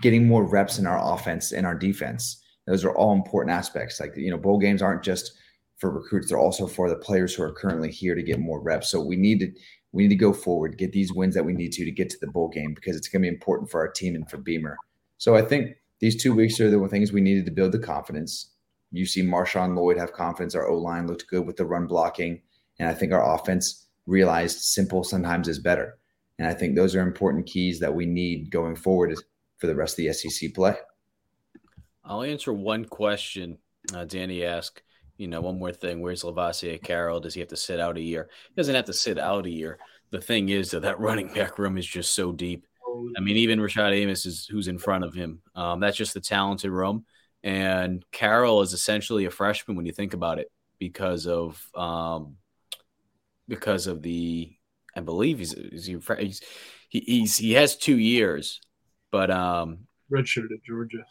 getting 0.00 0.26
more 0.26 0.44
reps 0.44 0.78
in 0.78 0.86
our 0.86 1.14
offense 1.14 1.52
and 1.52 1.66
our 1.66 1.74
defense. 1.74 2.42
Those 2.66 2.84
are 2.84 2.94
all 2.94 3.12
important 3.12 3.54
aspects. 3.54 4.00
Like, 4.00 4.12
you 4.16 4.30
know, 4.30 4.38
bowl 4.38 4.58
games 4.58 4.82
aren't 4.82 5.02
just 5.02 5.32
for 5.76 5.90
recruits, 5.90 6.28
they're 6.28 6.38
also 6.38 6.66
for 6.66 6.88
the 6.88 6.96
players 6.96 7.34
who 7.34 7.42
are 7.42 7.52
currently 7.52 7.90
here 7.90 8.14
to 8.14 8.22
get 8.22 8.38
more 8.38 8.60
reps. 8.60 8.90
So 8.90 9.00
we 9.00 9.16
need 9.16 9.40
to 9.40 9.52
we 9.92 10.04
need 10.04 10.10
to 10.10 10.16
go 10.16 10.32
forward, 10.32 10.78
get 10.78 10.92
these 10.92 11.12
wins 11.12 11.34
that 11.34 11.44
we 11.44 11.52
need 11.52 11.72
to 11.72 11.84
to 11.84 11.90
get 11.90 12.10
to 12.10 12.18
the 12.20 12.30
bowl 12.30 12.48
game 12.48 12.74
because 12.74 12.96
it's 12.96 13.08
going 13.08 13.22
to 13.22 13.28
be 13.28 13.34
important 13.34 13.70
for 13.70 13.80
our 13.80 13.88
team 13.88 14.14
and 14.14 14.28
for 14.30 14.36
Beamer. 14.36 14.76
So 15.18 15.34
I 15.34 15.42
think 15.42 15.76
these 15.98 16.22
two 16.22 16.34
weeks 16.34 16.60
are 16.60 16.70
the 16.70 16.88
things 16.88 17.12
we 17.12 17.20
needed 17.20 17.44
to 17.46 17.50
build 17.50 17.72
the 17.72 17.78
confidence. 17.78 18.52
You 18.92 19.06
see 19.06 19.22
Marshawn 19.22 19.76
Lloyd 19.76 19.98
have 19.98 20.12
confidence. 20.12 20.54
Our 20.54 20.68
O 20.68 20.76
line 20.76 21.06
looked 21.06 21.26
good 21.28 21.46
with 21.46 21.56
the 21.56 21.64
run 21.64 21.86
blocking, 21.86 22.40
and 22.78 22.88
I 22.88 22.94
think 22.94 23.12
our 23.12 23.34
offense 23.34 23.86
realized 24.06 24.60
simple 24.60 25.04
sometimes 25.04 25.48
is 25.48 25.58
better. 25.58 25.98
And 26.38 26.48
I 26.48 26.54
think 26.54 26.74
those 26.74 26.94
are 26.94 27.02
important 27.02 27.46
keys 27.46 27.80
that 27.80 27.94
we 27.94 28.06
need 28.06 28.50
going 28.50 28.74
forward 28.74 29.14
for 29.58 29.66
the 29.66 29.74
rest 29.74 29.98
of 29.98 30.04
the 30.04 30.12
SEC 30.12 30.54
play. 30.54 30.74
I'll 32.02 32.22
answer 32.22 32.52
one 32.52 32.86
question. 32.86 33.58
Uh, 33.94 34.04
Danny 34.04 34.44
asked, 34.44 34.82
you 35.20 35.28
know, 35.28 35.42
one 35.42 35.58
more 35.58 35.70
thing. 35.70 36.00
Where's 36.00 36.22
Lovasea 36.22 36.82
Carroll? 36.82 37.20
Does 37.20 37.34
he 37.34 37.40
have 37.40 37.50
to 37.50 37.56
sit 37.56 37.78
out 37.78 37.98
a 37.98 38.00
year? 38.00 38.30
He 38.48 38.54
doesn't 38.56 38.74
have 38.74 38.86
to 38.86 38.94
sit 38.94 39.18
out 39.18 39.44
a 39.44 39.50
year. 39.50 39.78
The 40.08 40.20
thing 40.20 40.48
is 40.48 40.70
that 40.70 40.80
that 40.80 40.98
running 41.08 41.32
back 41.34 41.58
room 41.58 41.76
is 41.76 41.86
just 41.86 42.14
so 42.14 42.32
deep. 42.32 42.66
I 43.16 43.20
mean, 43.20 43.36
even 43.36 43.60
Rashad 43.60 43.92
Amos 43.92 44.24
is 44.24 44.46
who's 44.46 44.66
in 44.66 44.78
front 44.78 45.04
of 45.04 45.12
him. 45.12 45.42
Um, 45.54 45.78
that's 45.78 45.96
just 45.96 46.14
the 46.14 46.20
talented 46.20 46.70
room. 46.70 47.04
And 47.42 48.02
Carroll 48.12 48.62
is 48.62 48.72
essentially 48.72 49.26
a 49.26 49.30
freshman 49.30 49.76
when 49.76 49.86
you 49.86 49.92
think 49.92 50.14
about 50.14 50.38
it, 50.38 50.50
because 50.78 51.26
of 51.26 51.62
um, 51.74 52.36
because 53.46 53.86
of 53.86 54.02
the 54.02 54.52
I 54.96 55.00
believe 55.00 55.38
he's 55.38 55.52
he's, 55.52 55.86
he's 55.86 56.40
he, 56.88 57.00
he's 57.00 57.36
he 57.36 57.52
has 57.52 57.76
two 57.76 57.98
years, 57.98 58.60
but 59.10 59.30
um, 59.30 59.80
redshirt 60.10 60.50
at 60.52 60.64
Georgia. 60.64 61.04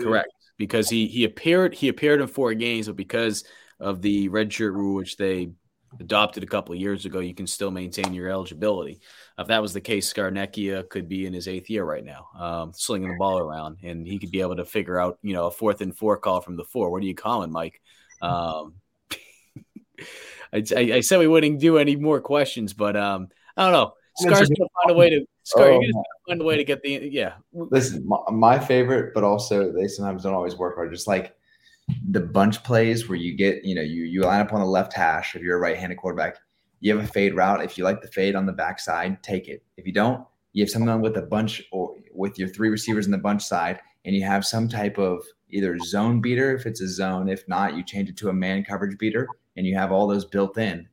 Correct 0.00 0.28
because 0.62 0.88
he 0.88 1.08
he 1.08 1.24
appeared 1.24 1.74
he 1.74 1.88
appeared 1.88 2.20
in 2.20 2.28
four 2.28 2.54
games, 2.54 2.86
but 2.86 2.94
because 2.94 3.42
of 3.80 4.00
the 4.00 4.28
redshirt 4.28 4.72
rule, 4.72 4.94
which 4.94 5.16
they 5.16 5.50
adopted 5.98 6.44
a 6.44 6.46
couple 6.46 6.72
of 6.72 6.80
years 6.80 7.04
ago, 7.04 7.18
you 7.18 7.34
can 7.34 7.48
still 7.48 7.72
maintain 7.72 8.14
your 8.14 8.30
eligibility. 8.30 9.00
If 9.36 9.48
that 9.48 9.60
was 9.60 9.72
the 9.72 9.80
case, 9.80 10.12
Scarnecchia 10.12 10.88
could 10.88 11.08
be 11.08 11.26
in 11.26 11.32
his 11.32 11.48
eighth 11.48 11.68
year 11.68 11.84
right 11.84 12.04
now, 12.04 12.28
um, 12.38 12.72
slinging 12.72 13.08
the 13.08 13.16
ball 13.18 13.40
around, 13.40 13.78
and 13.82 14.06
he 14.06 14.20
could 14.20 14.30
be 14.30 14.40
able 14.40 14.54
to 14.54 14.64
figure 14.64 15.00
out, 15.00 15.18
you 15.20 15.34
know, 15.34 15.46
a 15.46 15.50
fourth 15.50 15.80
and 15.80 15.96
four 15.96 16.16
call 16.16 16.40
from 16.40 16.54
the 16.54 16.64
four. 16.64 16.92
What 16.92 17.02
are 17.02 17.06
you 17.06 17.16
calling, 17.16 17.50
Mike? 17.50 17.82
Um, 18.20 18.74
I, 20.52 20.62
I, 20.76 21.00
said 21.00 21.18
we 21.18 21.26
wouldn't 21.26 21.58
do 21.58 21.76
any 21.76 21.96
more 21.96 22.20
questions, 22.20 22.72
but 22.72 22.96
um, 22.96 23.30
I 23.56 23.64
don't 23.64 23.72
know. 23.72 23.94
Scar's 24.16 24.48
gonna 24.48 24.70
find 24.84 24.90
a 24.92 24.94
way 24.94 25.10
to 25.10 25.26
Scar, 25.44 25.72
oh, 25.72 25.80
you 25.80 26.04
find 26.28 26.40
a 26.40 26.44
way 26.44 26.56
to 26.56 26.64
get 26.64 26.82
the 26.82 27.08
yeah. 27.10 27.34
Listen, 27.52 28.06
my, 28.06 28.18
my, 28.30 28.58
favorite, 28.58 29.12
but 29.12 29.24
also 29.24 29.72
they 29.72 29.88
sometimes 29.88 30.22
don't 30.22 30.34
always 30.34 30.56
work. 30.56 30.78
Are 30.78 30.88
just 30.88 31.08
like 31.08 31.34
the 32.10 32.20
bunch 32.20 32.62
plays 32.62 33.08
where 33.08 33.18
you 33.18 33.36
get 33.36 33.64
you 33.64 33.74
know 33.74 33.82
you 33.82 34.04
you 34.04 34.22
line 34.22 34.40
up 34.40 34.52
on 34.52 34.60
the 34.60 34.66
left 34.66 34.92
hash 34.92 35.34
if 35.34 35.42
you're 35.42 35.56
a 35.56 35.60
right-handed 35.60 35.98
quarterback. 35.98 36.36
You 36.80 36.96
have 36.96 37.04
a 37.04 37.08
fade 37.08 37.34
route. 37.34 37.62
If 37.62 37.76
you 37.76 37.84
like 37.84 38.02
the 38.02 38.08
fade 38.08 38.36
on 38.36 38.46
the 38.46 38.52
backside, 38.52 39.22
take 39.22 39.48
it. 39.48 39.64
If 39.76 39.86
you 39.86 39.92
don't, 39.92 40.24
you 40.52 40.62
have 40.62 40.70
someone 40.70 41.00
with 41.00 41.16
a 41.16 41.22
bunch 41.22 41.62
or 41.72 41.96
with 42.12 42.38
your 42.38 42.48
three 42.48 42.68
receivers 42.68 43.06
in 43.06 43.12
the 43.12 43.18
bunch 43.18 43.42
side, 43.42 43.80
and 44.04 44.14
you 44.14 44.24
have 44.24 44.44
some 44.44 44.68
type 44.68 44.98
of 44.98 45.24
either 45.50 45.76
zone 45.80 46.20
beater 46.20 46.54
if 46.54 46.66
it's 46.66 46.80
a 46.80 46.88
zone. 46.88 47.28
If 47.28 47.48
not, 47.48 47.76
you 47.76 47.82
change 47.82 48.08
it 48.08 48.16
to 48.18 48.28
a 48.28 48.32
man 48.32 48.64
coverage 48.64 48.96
beater, 48.96 49.28
and 49.56 49.66
you 49.66 49.74
have 49.74 49.90
all 49.90 50.06
those 50.06 50.24
built 50.24 50.56
in. 50.56 50.88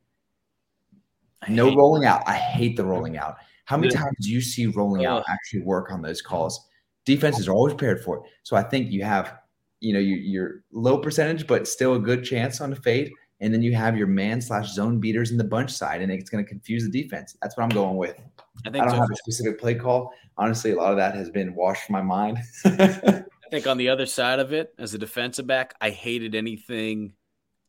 No 1.48 1.74
rolling 1.74 2.04
out. 2.04 2.22
I 2.26 2.34
hate 2.34 2.76
the 2.76 2.84
rolling 2.84 3.16
out. 3.16 3.36
How 3.70 3.76
many 3.76 3.92
times 3.94 4.16
do 4.20 4.28
you 4.28 4.40
see 4.40 4.66
rolling 4.66 5.06
out 5.06 5.22
actually 5.28 5.60
work 5.60 5.92
on 5.92 6.02
those 6.02 6.20
calls? 6.20 6.66
Defenses 7.04 7.46
are 7.46 7.52
always 7.52 7.72
prepared 7.72 8.02
for 8.02 8.16
it. 8.16 8.24
So 8.42 8.56
I 8.56 8.64
think 8.64 8.90
you 8.90 9.04
have, 9.04 9.38
you 9.78 9.92
know, 9.92 10.00
you, 10.00 10.16
you're 10.16 10.64
low 10.72 10.98
percentage, 10.98 11.46
but 11.46 11.68
still 11.68 11.94
a 11.94 11.98
good 12.00 12.24
chance 12.24 12.60
on 12.60 12.70
the 12.70 12.76
fade. 12.76 13.12
and 13.38 13.54
then 13.54 13.62
you 13.62 13.72
have 13.72 13.96
your 13.96 14.08
man 14.08 14.40
slash 14.40 14.72
zone 14.72 14.98
beaters 14.98 15.30
in 15.30 15.38
the 15.38 15.44
bunch 15.44 15.70
side, 15.70 16.02
and 16.02 16.10
it's 16.10 16.28
going 16.28 16.44
to 16.44 16.48
confuse 16.48 16.82
the 16.82 16.90
defense. 16.90 17.36
That's 17.40 17.56
what 17.56 17.62
I'm 17.62 17.68
going 17.68 17.96
with. 17.96 18.20
I, 18.66 18.70
think 18.70 18.82
I 18.82 18.86
don't 18.86 18.96
so. 18.96 19.02
have 19.02 19.10
a 19.12 19.16
specific 19.16 19.60
play 19.60 19.76
call. 19.76 20.12
Honestly, 20.36 20.72
a 20.72 20.76
lot 20.76 20.90
of 20.90 20.96
that 20.96 21.14
has 21.14 21.30
been 21.30 21.54
washed 21.54 21.86
from 21.86 21.92
my 21.92 22.02
mind. 22.02 22.38
I 22.64 23.22
think 23.52 23.68
on 23.68 23.78
the 23.78 23.90
other 23.90 24.06
side 24.06 24.40
of 24.40 24.52
it, 24.52 24.74
as 24.80 24.94
a 24.94 24.98
defensive 24.98 25.46
back, 25.46 25.76
I 25.80 25.90
hated 25.90 26.34
anything 26.34 27.12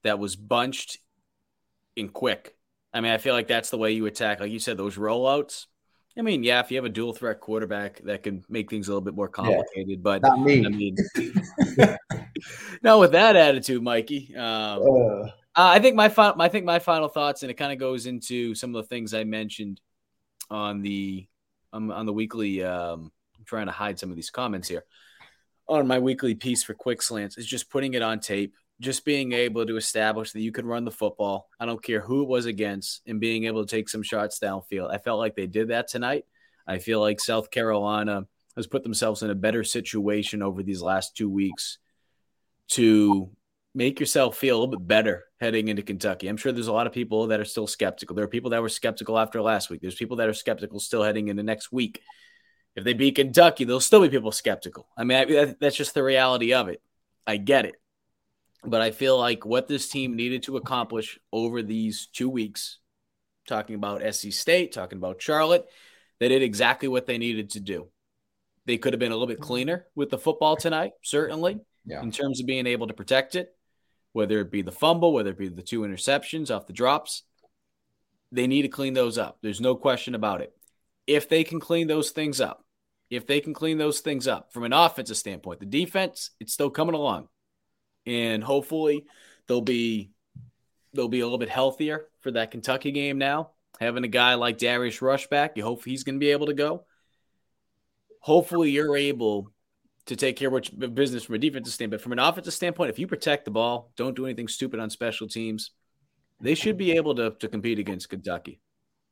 that 0.02 0.18
was 0.18 0.36
bunched 0.36 0.98
and 1.96 2.12
quick. 2.12 2.56
I 2.92 3.02
mean, 3.02 3.12
I 3.12 3.20
feel 3.20 3.36
like 3.36 3.48
that's 3.48 3.70
the 3.70 3.78
way 3.78 3.92
you 3.92 4.08
attack. 4.08 4.40
Like 4.40 4.52
you 4.52 4.58
said, 4.58 4.78
those 4.78 4.98
rollouts. 4.98 5.68
I 6.18 6.22
mean, 6.22 6.44
yeah, 6.44 6.60
if 6.60 6.72
you 6.72 6.78
have 6.78 6.86
a 6.86 6.90
dual 6.90 7.14
threat 7.14 7.40
quarterback, 7.40 8.02
that 8.04 8.24
can 8.24 8.44
make 8.50 8.70
things 8.70 8.88
a 8.88 8.92
little 8.92 9.02
bit 9.02 9.16
more 9.16 9.30
complicated. 9.30 9.88
Yeah, 9.88 9.96
but 10.02 10.22
not 10.22 10.42
me. 10.42 10.66
I 10.66 10.70
mean, 10.70 10.96
no, 12.84 13.00
with 13.00 13.14
that 13.14 13.36
attitude, 13.36 13.82
Mikey. 13.82 14.36
Um, 14.36 14.82
uh. 14.84 15.30
I 15.56 15.80
think 15.80 15.96
my 15.96 16.10
final, 16.10 16.42
I 16.42 16.50
think 16.50 16.66
my 16.66 16.80
final 16.80 17.08
thoughts, 17.08 17.44
and 17.44 17.52
it 17.52 17.56
kind 17.56 17.72
of 17.72 17.80
goes 17.80 18.06
into 18.06 18.56
some 18.56 18.76
of 18.76 18.84
the 18.84 18.88
things 18.88 19.14
I 19.14 19.24
mentioned 19.24 19.80
on 20.50 20.82
the 20.82 21.28
um, 21.74 21.92
on 21.92 22.06
the 22.06 22.14
weekly. 22.14 22.64
Um, 22.64 23.12
I'm 23.38 23.46
trying 23.46 23.68
to 23.68 23.72
hide 23.72 24.00
some 24.00 24.10
of 24.10 24.16
these 24.16 24.30
comments 24.30 24.68
here 24.68 24.84
on 25.72 25.88
my 25.88 26.00
weekly 26.00 26.36
piece 26.36 26.64
for 26.64 26.74
Quick 26.74 27.02
Slants 27.02 27.38
is 27.38 27.46
just 27.46 27.70
putting 27.70 27.94
it 27.94 28.02
on 28.02 28.20
tape, 28.20 28.56
just 28.82 29.06
being 29.06 29.32
able 29.32 29.66
to 29.66 29.78
establish 29.78 30.34
that 30.34 30.42
you 30.42 30.52
can 30.52 30.66
run 30.66 30.84
the 30.84 30.92
football. 30.92 31.48
I 31.60 31.66
don't 31.66 31.82
care 31.82 32.02
who 32.02 32.24
it 32.24 32.28
was 32.28 32.48
against, 32.48 33.02
and 33.08 33.20
being 33.20 33.46
able 33.46 33.66
to 33.66 33.70
take 33.70 33.88
some 33.88 34.04
shots 34.04 34.40
downfield. 34.40 34.94
I 34.94 34.98
felt 34.98 35.20
like 35.20 35.36
they 35.36 35.48
did 35.48 35.70
that 35.70 35.88
tonight. 35.88 36.26
I 36.68 36.80
feel 36.80 37.00
like 37.00 37.20
South 37.20 37.52
Carolina 37.52 38.26
has 38.56 38.68
put 38.68 38.84
themselves 38.84 39.24
in 39.24 39.30
a 39.30 39.36
better 39.36 39.64
situation 39.64 40.42
over 40.42 40.64
these 40.64 40.82
last 40.82 41.16
two 41.16 41.30
weeks 41.30 41.78
to 42.70 43.30
make 43.74 44.00
yourself 44.00 44.38
feel 44.38 44.56
a 44.56 44.60
little 44.60 44.78
bit 44.78 44.88
better 44.88 45.24
heading 45.40 45.70
into 45.70 45.82
Kentucky. 45.82 46.28
I'm 46.28 46.38
sure 46.38 46.52
there's 46.52 46.68
a 46.68 46.74
lot 46.74 46.88
of 46.88 46.94
people 46.94 47.28
that 47.28 47.40
are 47.40 47.46
still 47.46 47.68
skeptical. 47.68 48.16
There 48.16 48.26
are 48.26 48.30
people 48.30 48.50
that 48.52 48.62
were 48.62 48.70
skeptical 48.70 49.18
after 49.18 49.42
last 49.42 49.70
week. 49.70 49.82
There's 49.82 49.96
people 49.96 50.18
that 50.18 50.28
are 50.28 50.34
skeptical 50.34 50.80
still 50.80 51.04
heading 51.04 51.30
into 51.30 51.44
next 51.44 51.72
week. 51.72 52.02
If 52.76 52.84
they 52.84 52.94
beat 52.94 53.16
Kentucky, 53.16 53.64
there'll 53.64 53.80
still 53.80 54.02
be 54.02 54.10
people 54.10 54.32
skeptical. 54.32 54.88
I 54.98 55.04
mean, 55.04 55.56
that's 55.60 55.76
just 55.76 55.94
the 55.94 56.04
reality 56.04 56.54
of 56.54 56.68
it. 56.68 56.82
I 57.26 57.38
get 57.38 57.66
it. 57.66 57.81
But 58.64 58.82
I 58.82 58.92
feel 58.92 59.18
like 59.18 59.46
what 59.46 59.68
this 59.68 59.90
team 59.90 60.16
needed 60.16 60.44
to 60.44 60.58
accomplish 60.58 61.20
over 61.32 61.64
these 61.64 62.08
two 62.14 62.30
weeks, 62.30 62.78
talking 63.48 63.76
about 63.76 64.02
SC 64.14 64.32
State, 64.32 64.72
talking 64.72 64.98
about 64.98 65.22
Charlotte, 65.22 65.66
they 66.20 66.28
did 66.28 66.44
exactly 66.44 66.88
what 66.88 67.08
they 67.08 67.18
needed 67.18 67.52
to 67.52 67.60
do. 67.60 67.88
They 68.68 68.78
could 68.78 68.94
have 68.94 69.00
been 69.00 69.12
a 69.12 69.16
little 69.16 69.28
bit 69.28 69.40
mm-hmm. 69.40 69.48
cleaner 69.48 69.88
with 69.96 70.12
the 70.12 70.20
football 70.20 70.56
tonight, 70.56 70.92
certainly, 71.02 71.60
yeah. 71.86 72.04
in 72.04 72.12
terms 72.12 72.40
of 72.40 72.46
being 72.46 72.68
able 72.68 72.88
to 72.88 72.94
protect 72.94 73.36
it, 73.36 73.50
whether 74.14 74.40
it 74.40 74.52
be 74.52 74.62
the 74.62 74.72
fumble, 74.72 75.14
whether 75.14 75.32
it 75.32 75.40
be 75.40 75.50
the 75.50 75.64
two 75.64 75.82
interceptions 75.82 76.56
off 76.56 76.68
the 76.68 76.74
drops. 76.74 77.24
They 78.32 78.46
need 78.46 78.62
to 78.62 78.70
clean 78.70 78.94
those 78.94 79.18
up. 79.18 79.40
There's 79.42 79.60
no 79.60 79.76
question 79.76 80.14
about 80.14 80.42
it. 80.42 80.56
If 81.08 81.28
they 81.28 81.44
can 81.44 81.60
clean 81.60 81.88
those 81.88 82.12
things 82.12 82.40
up, 82.40 82.64
if 83.10 83.26
they 83.26 83.42
can 83.42 83.54
clean 83.54 83.80
those 83.80 84.00
things 84.00 84.28
up 84.28 84.54
from 84.54 84.64
an 84.64 84.72
offensive 84.72 85.18
standpoint, 85.18 85.60
the 85.60 85.66
defense, 85.66 86.30
it's 86.40 86.54
still 86.54 86.70
coming 86.70 86.96
along 86.96 87.28
and 88.06 88.44
hopefully 88.44 89.06
they'll 89.48 89.62
be 89.62 90.12
they'll 90.94 91.08
be 91.08 91.22
a 91.22 91.26
little 91.26 91.38
bit 91.38 91.50
healthier 91.50 92.08
for 92.22 92.32
that 92.32 92.52
Kentucky 92.52 92.92
game 92.92 93.18
now. 93.18 93.52
Having 93.80 94.04
a 94.04 94.10
guy 94.10 94.36
like 94.36 94.58
Darius 94.58 95.02
Rush 95.02 95.28
back, 95.28 95.58
you 95.58 95.64
hope 95.64 95.84
he's 95.84 96.04
going 96.04 96.16
to 96.16 96.20
be 96.20 96.32
able 96.32 96.48
to 96.48 96.54
go. 96.54 96.86
Hopefully, 98.20 98.70
you're 98.70 98.96
able 98.96 99.52
to 100.06 100.16
take 100.16 100.36
care 100.36 100.56
of 100.56 100.96
business 100.96 101.24
from 101.24 101.36
a 101.36 101.40
defensive 101.40 101.74
standpoint. 101.74 102.00
But 102.00 102.04
from 102.04 102.12
an 102.12 102.20
offensive 102.20 102.54
standpoint, 102.54 102.90
if 102.90 103.00
you 103.00 103.08
protect 103.08 103.46
the 103.46 103.52
ball, 103.52 103.92
don't 103.96 104.16
do 104.16 104.26
anything 104.26 104.48
stupid 104.48 104.80
on 104.80 104.90
special 104.90 105.28
teams, 105.28 105.72
they 106.40 106.56
should 106.56 106.78
be 106.78 106.92
able 106.94 107.16
to, 107.16 107.32
to 107.40 107.48
compete 107.48 107.80
against 107.80 108.10
Kentucky. 108.10 108.60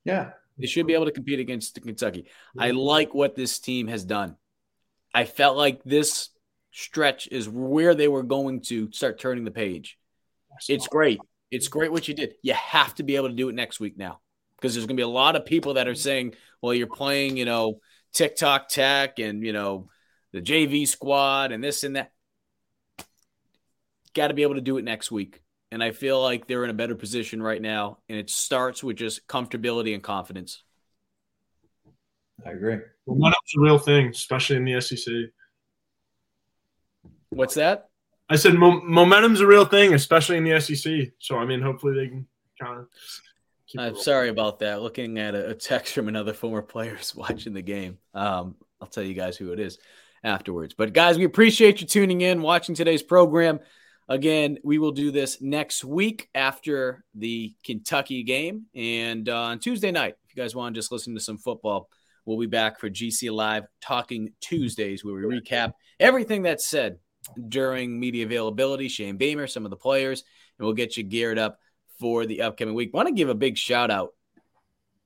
Yeah. 0.03 0.31
They 0.57 0.67
should 0.67 0.87
be 0.87 0.93
able 0.93 1.05
to 1.05 1.11
compete 1.11 1.39
against 1.39 1.81
Kentucky. 1.81 2.25
I 2.57 2.71
like 2.71 3.13
what 3.13 3.35
this 3.35 3.59
team 3.59 3.87
has 3.87 4.03
done. 4.03 4.35
I 5.13 5.25
felt 5.25 5.57
like 5.57 5.83
this 5.83 6.29
stretch 6.71 7.27
is 7.27 7.49
where 7.49 7.95
they 7.95 8.07
were 8.07 8.23
going 8.23 8.61
to 8.61 8.91
start 8.91 9.19
turning 9.19 9.43
the 9.43 9.51
page. 9.51 9.97
It's 10.67 10.87
great. 10.87 11.19
It's 11.51 11.67
great 11.67 11.91
what 11.91 12.07
you 12.07 12.13
did. 12.13 12.35
You 12.41 12.53
have 12.53 12.95
to 12.95 13.03
be 13.03 13.15
able 13.15 13.29
to 13.29 13.35
do 13.35 13.49
it 13.49 13.55
next 13.55 13.79
week 13.79 13.97
now 13.97 14.19
because 14.57 14.73
there's 14.73 14.85
going 14.85 14.97
to 14.97 15.01
be 15.01 15.03
a 15.03 15.07
lot 15.07 15.35
of 15.35 15.45
people 15.45 15.75
that 15.75 15.87
are 15.87 15.91
mm-hmm. 15.91 15.99
saying, 15.99 16.35
well, 16.61 16.73
you're 16.73 16.87
playing, 16.87 17.37
you 17.37 17.45
know, 17.45 17.79
TikTok 18.13 18.69
tech 18.69 19.19
and, 19.19 19.43
you 19.43 19.53
know, 19.53 19.89
the 20.31 20.41
JV 20.41 20.87
squad 20.87 21.51
and 21.51 21.63
this 21.63 21.83
and 21.83 21.95
that. 21.95 22.11
Got 24.13 24.27
to 24.27 24.33
be 24.33 24.43
able 24.43 24.55
to 24.55 24.61
do 24.61 24.77
it 24.77 24.83
next 24.83 25.11
week. 25.11 25.41
And 25.71 25.83
I 25.83 25.91
feel 25.91 26.21
like 26.21 26.47
they're 26.47 26.63
in 26.63 26.71
a 26.71 26.75
better 26.75 26.95
position 26.95 27.41
right 27.41 27.61
now. 27.61 27.99
And 28.09 28.17
it 28.17 28.29
starts 28.29 28.83
with 28.83 28.97
just 28.97 29.27
comfortability 29.27 29.93
and 29.93 30.03
confidence. 30.03 30.63
I 32.45 32.51
agree. 32.51 32.77
Momentum's 33.07 33.53
a 33.57 33.61
real 33.61 33.77
thing, 33.77 34.07
especially 34.07 34.57
in 34.57 34.65
the 34.65 34.81
SEC. 34.81 35.13
What's 37.29 37.55
that? 37.55 37.89
I 38.29 38.35
said 38.35 38.53
mo- 38.53 38.81
momentum's 38.81 39.41
a 39.41 39.47
real 39.47 39.65
thing, 39.65 39.93
especially 39.93 40.37
in 40.37 40.43
the 40.43 40.59
SEC. 40.59 41.11
So 41.19 41.37
I 41.37 41.45
mean, 41.45 41.61
hopefully 41.61 41.95
they 41.95 42.07
can 42.07 42.27
kind 42.61 42.79
of. 42.79 42.87
I'm 43.77 43.95
sorry 43.95 44.29
about 44.29 44.59
that. 44.59 44.81
Looking 44.81 45.19
at 45.19 45.35
a, 45.35 45.49
a, 45.49 45.53
text 45.53 45.93
from 45.93 46.07
another 46.07 46.33
former 46.33 46.63
player 46.63 46.97
watching 47.15 47.53
the 47.53 47.61
game. 47.61 47.99
Um, 48.15 48.55
I'll 48.81 48.87
tell 48.87 49.03
you 49.03 49.13
guys 49.13 49.37
who 49.37 49.51
it 49.51 49.59
is 49.59 49.77
afterwards. 50.23 50.73
But 50.75 50.93
guys, 50.93 51.17
we 51.17 51.23
appreciate 51.23 51.79
you 51.79 51.85
tuning 51.85 52.21
in, 52.21 52.41
watching 52.41 52.73
today's 52.73 53.03
program. 53.03 53.59
Again, 54.07 54.57
we 54.63 54.79
will 54.79 54.91
do 54.91 55.11
this 55.11 55.39
next 55.39 55.85
week 55.85 56.29
after 56.33 57.03
the 57.13 57.53
Kentucky 57.63 58.23
game 58.23 58.65
and 58.73 59.29
uh, 59.29 59.35
on 59.35 59.59
Tuesday 59.59 59.91
night. 59.91 60.15
If 60.25 60.35
you 60.35 60.41
guys 60.41 60.55
want 60.55 60.73
to 60.73 60.79
just 60.79 60.91
listen 60.91 61.13
to 61.13 61.19
some 61.19 61.37
football, 61.37 61.89
we'll 62.25 62.39
be 62.39 62.47
back 62.47 62.79
for 62.79 62.89
GC 62.89 63.31
Live 63.31 63.65
Talking 63.81 64.33
Tuesdays, 64.41 65.05
where 65.05 65.13
we 65.13 65.21
recap 65.21 65.73
everything 65.99 66.41
that's 66.41 66.67
said 66.67 66.97
during 67.47 67.99
media 67.99 68.25
availability, 68.25 68.87
Shane 68.87 69.17
Beamer, 69.17 69.47
some 69.47 69.65
of 69.65 69.71
the 69.71 69.77
players, 69.77 70.23
and 70.57 70.65
we'll 70.65 70.75
get 70.75 70.97
you 70.97 71.03
geared 71.03 71.39
up 71.39 71.59
for 71.99 72.25
the 72.25 72.41
upcoming 72.41 72.73
week. 72.73 72.93
Want 72.93 73.07
to 73.07 73.13
give 73.13 73.29
a 73.29 73.35
big 73.35 73.57
shout 73.57 73.91
out. 73.91 74.13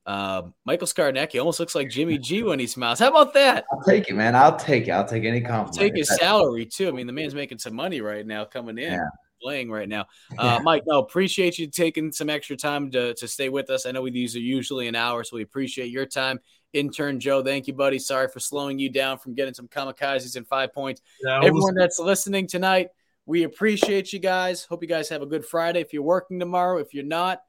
Uh, 0.06 0.44
Michael 0.66 0.88
Scarnecchia 0.88 1.40
almost 1.40 1.60
looks 1.60 1.76
like 1.76 1.90
Jimmy 1.90 2.18
G 2.18 2.44
when 2.44 2.60
he 2.60 2.68
smiles. 2.68 3.00
How 3.00 3.10
about 3.10 3.34
that? 3.36 3.66
I'll 3.72 3.84
take 3.84 4.10
it, 4.10 4.16
man. 4.16 4.36
I'll 4.36 4.58
take 4.58 4.88
it. 4.88 4.92
I'll 4.92 5.08
take 5.08 5.24
any 5.24 5.40
compliment. 5.40 5.78
I'll 5.78 5.84
take 5.84 5.96
his 5.96 6.14
salary 6.18 6.66
too. 6.66 6.90
I 6.90 6.92
mean, 6.92 7.08
the 7.08 7.14
man's 7.14 7.34
making 7.34 7.60
some 7.60 7.74
money 7.74 8.02
right 8.02 8.26
now 8.26 8.46
coming 8.46 8.78
in. 8.78 8.94
Yeah. 8.94 9.08
Playing 9.42 9.70
right 9.70 9.90
now, 9.90 10.06
uh, 10.38 10.62
Mike. 10.64 10.84
No, 10.88 11.00
appreciate 11.00 11.60
you 11.60 11.68
taking 11.68 12.14
some 12.14 12.30
extra 12.30 12.56
time 12.56 12.90
to, 12.92 13.14
to 13.16 13.28
stay 13.28 13.50
with 13.50 13.70
us. 13.70 13.86
I 13.86 13.92
know 13.92 14.10
these 14.10 14.38
are 14.38 14.40
usually 14.40 14.88
an 14.88 14.96
hour, 14.96 15.22
so 15.26 15.36
we 15.36 15.44
appreciate 15.44 15.90
your 15.90 16.06
time 16.06 16.40
intern 16.74 17.20
Joe. 17.20 17.44
Thank 17.44 17.68
you, 17.68 17.74
buddy. 17.74 18.00
Sorry 18.00 18.28
for 18.28 18.40
slowing 18.40 18.80
you 18.80 18.90
down 18.90 19.20
from 19.20 19.34
getting 19.36 19.54
some 19.54 19.68
kamikazes 19.68 20.36
and 20.36 20.48
five 20.48 20.74
points. 20.74 21.02
Yeah, 21.24 21.38
Everyone 21.44 21.76
that's 21.76 22.00
listening 22.00 22.48
tonight, 22.48 22.90
we 23.26 23.44
appreciate 23.44 24.12
you 24.12 24.20
guys. 24.20 24.64
Hope 24.66 24.82
you 24.82 24.90
guys 24.90 25.08
have 25.10 25.22
a 25.22 25.26
good 25.26 25.46
Friday. 25.46 25.80
If 25.80 25.94
you're 25.94 26.04
working 26.04 26.40
tomorrow, 26.40 26.80
if 26.80 26.94
you're 26.94 27.06
not, 27.06 27.42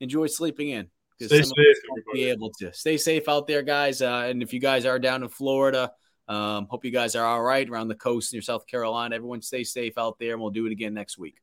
enjoy 0.00 0.26
sleeping 0.26 0.70
in 0.70 0.88
because 1.18 1.48
some 1.48 1.54
safe, 1.56 1.76
be 2.12 2.24
able 2.24 2.50
to 2.58 2.72
stay 2.72 2.96
safe 2.96 3.28
out 3.28 3.46
there, 3.46 3.62
guys. 3.62 4.02
Uh, 4.02 4.26
and 4.26 4.42
if 4.42 4.52
you 4.52 4.58
guys 4.58 4.84
are 4.84 4.98
down 4.98 5.22
in 5.22 5.28
Florida, 5.28 5.92
um, 6.28 6.66
hope 6.68 6.84
you 6.84 6.90
guys 6.90 7.14
are 7.14 7.26
all 7.26 7.42
right 7.42 7.68
around 7.68 7.88
the 7.88 7.94
coast 7.94 8.32
near 8.32 8.42
South 8.42 8.66
Carolina. 8.66 9.14
Everyone 9.14 9.42
stay 9.42 9.64
safe 9.64 9.98
out 9.98 10.18
there, 10.18 10.32
and 10.32 10.40
we'll 10.40 10.50
do 10.50 10.66
it 10.66 10.72
again 10.72 10.94
next 10.94 11.18
week. 11.18 11.36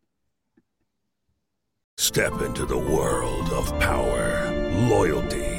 Step 1.97 2.41
into 2.41 2.65
the 2.65 2.77
world 2.77 3.49
of 3.49 3.77
power, 3.79 4.69
loyalty 4.89 5.58